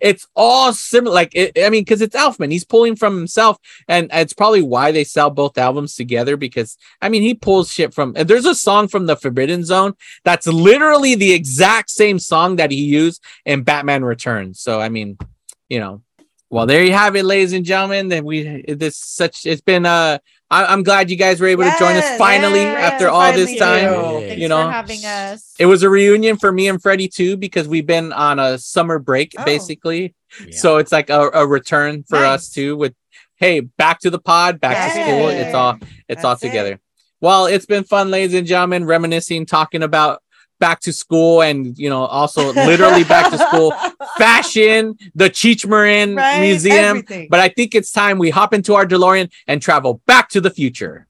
It's 0.03 0.27
all 0.35 0.73
similar. 0.73 1.15
Like, 1.15 1.33
it, 1.33 1.57
I 1.57 1.69
mean, 1.69 1.81
because 1.81 2.01
it's 2.01 2.15
Elfman, 2.15 2.51
he's 2.51 2.65
pulling 2.65 2.97
from 2.97 3.15
himself, 3.15 3.57
and 3.87 4.09
it's 4.11 4.33
probably 4.33 4.61
why 4.61 4.91
they 4.91 5.05
sell 5.05 5.29
both 5.29 5.57
albums 5.57 5.95
together. 5.95 6.35
Because 6.35 6.77
I 7.01 7.07
mean, 7.09 7.21
he 7.21 7.33
pulls 7.33 7.71
shit 7.71 7.93
from. 7.93 8.13
and 8.15 8.27
There's 8.27 8.45
a 8.45 8.53
song 8.53 8.89
from 8.89 9.05
the 9.05 9.15
Forbidden 9.15 9.63
Zone 9.63 9.93
that's 10.25 10.45
literally 10.45 11.15
the 11.15 11.31
exact 11.31 11.89
same 11.89 12.19
song 12.19 12.57
that 12.57 12.69
he 12.69 12.83
used 12.83 13.23
in 13.45 13.63
Batman 13.63 14.03
Returns. 14.03 14.59
So 14.59 14.81
I 14.81 14.89
mean, 14.89 15.17
you 15.69 15.79
know, 15.79 16.01
well, 16.53 16.65
there 16.67 16.83
you 16.83 16.93
have 16.93 17.15
it, 17.15 17.25
ladies 17.25 17.53
and 17.53 17.65
gentlemen. 17.65 18.09
That 18.09 18.23
we 18.23 18.61
this 18.67 18.97
such 18.97 19.45
it's 19.45 19.61
been 19.61 19.85
uh. 19.85 20.19
I, 20.51 20.65
I'm 20.65 20.83
glad 20.83 21.09
you 21.09 21.15
guys 21.15 21.41
were 21.41 21.47
able 21.47 21.63
to 21.63 21.75
join 21.79 21.95
us 21.95 22.15
finally 22.19 22.59
yes, 22.61 22.91
after 22.93 23.09
all 23.09 23.33
this 23.33 23.57
time. 23.57 23.85
Yeah. 23.85 24.19
Thanks 24.19 24.37
You 24.39 24.47
know, 24.49 24.63
for 24.65 24.71
having 24.71 25.03
us. 25.03 25.55
It 25.57 25.65
was 25.65 25.81
a 25.81 25.89
reunion 25.89 26.37
for 26.37 26.51
me 26.51 26.67
and 26.67 26.79
Freddie 26.79 27.07
too 27.07 27.37
because 27.37 27.67
we've 27.67 27.87
been 27.87 28.13
on 28.13 28.37
a 28.37 28.59
summer 28.59 28.99
break 28.99 29.33
Oh. 29.35 29.43
basically. 29.45 30.13
Yeah. 30.45 30.55
So 30.55 30.77
it's 30.77 30.91
like 30.91 31.09
a, 31.09 31.29
a 31.33 31.47
return 31.47 32.03
for 32.03 32.17
us 32.17 32.43
Nice. 32.43 32.49
too 32.51 32.77
with 32.77 32.93
hey, 33.37 33.61
back 33.61 33.99
to 34.01 34.11
the 34.11 34.19
pod, 34.19 34.59
back 34.61 34.93
to 34.93 35.01
school. 35.01 35.29
It's 35.29 35.55
all 35.55 35.79
it's 36.07 36.23
all 36.23 36.33
That's 36.33 36.43
it. 36.43 36.47
together. 36.49 36.79
Well, 37.19 37.47
it's 37.47 37.65
been 37.65 37.83
fun, 37.85 38.11
ladies 38.11 38.35
and 38.37 38.45
gentlemen, 38.45 38.85
reminiscing, 38.85 39.47
talking 39.47 39.81
about 39.81 40.21
back 40.63 40.79
to 40.79 40.93
school 40.93 41.41
and 41.41 41.77
you 41.77 41.89
know, 41.89 42.05
also 42.05 42.53
literally 42.53 43.03
back 43.03 43.29
to 43.29 43.37
school 43.37 43.73
fashion, 44.17 44.97
the 45.13 45.29
Cheech 45.29 45.67
Marin 45.67 46.15
Right? 46.15 46.39
Museum. 46.39 46.99
Everything. 47.03 47.27
But 47.29 47.41
I 47.41 47.49
think 47.49 47.75
it's 47.75 47.91
time 47.91 48.17
we 48.17 48.29
hop 48.29 48.53
into 48.53 48.73
our 48.73 48.85
DeLorean 48.85 49.29
and 49.45 49.61
travel 49.61 50.01
back 50.05 50.29
to 50.29 50.39
the 50.39 50.49
future. 50.49 51.05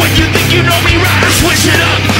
When 0.00 0.10
you 0.16 0.26
think 0.32 0.52
you 0.52 0.62
know 0.62 0.78
me 0.86 0.94
I 0.98 1.30
switch 1.30 1.66
it 1.72 1.80
up. 1.80 2.13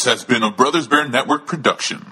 This 0.00 0.06
has 0.06 0.24
been 0.24 0.42
a 0.42 0.50
Brothers 0.50 0.88
Bear 0.88 1.06
Network 1.06 1.46
production. 1.46 2.09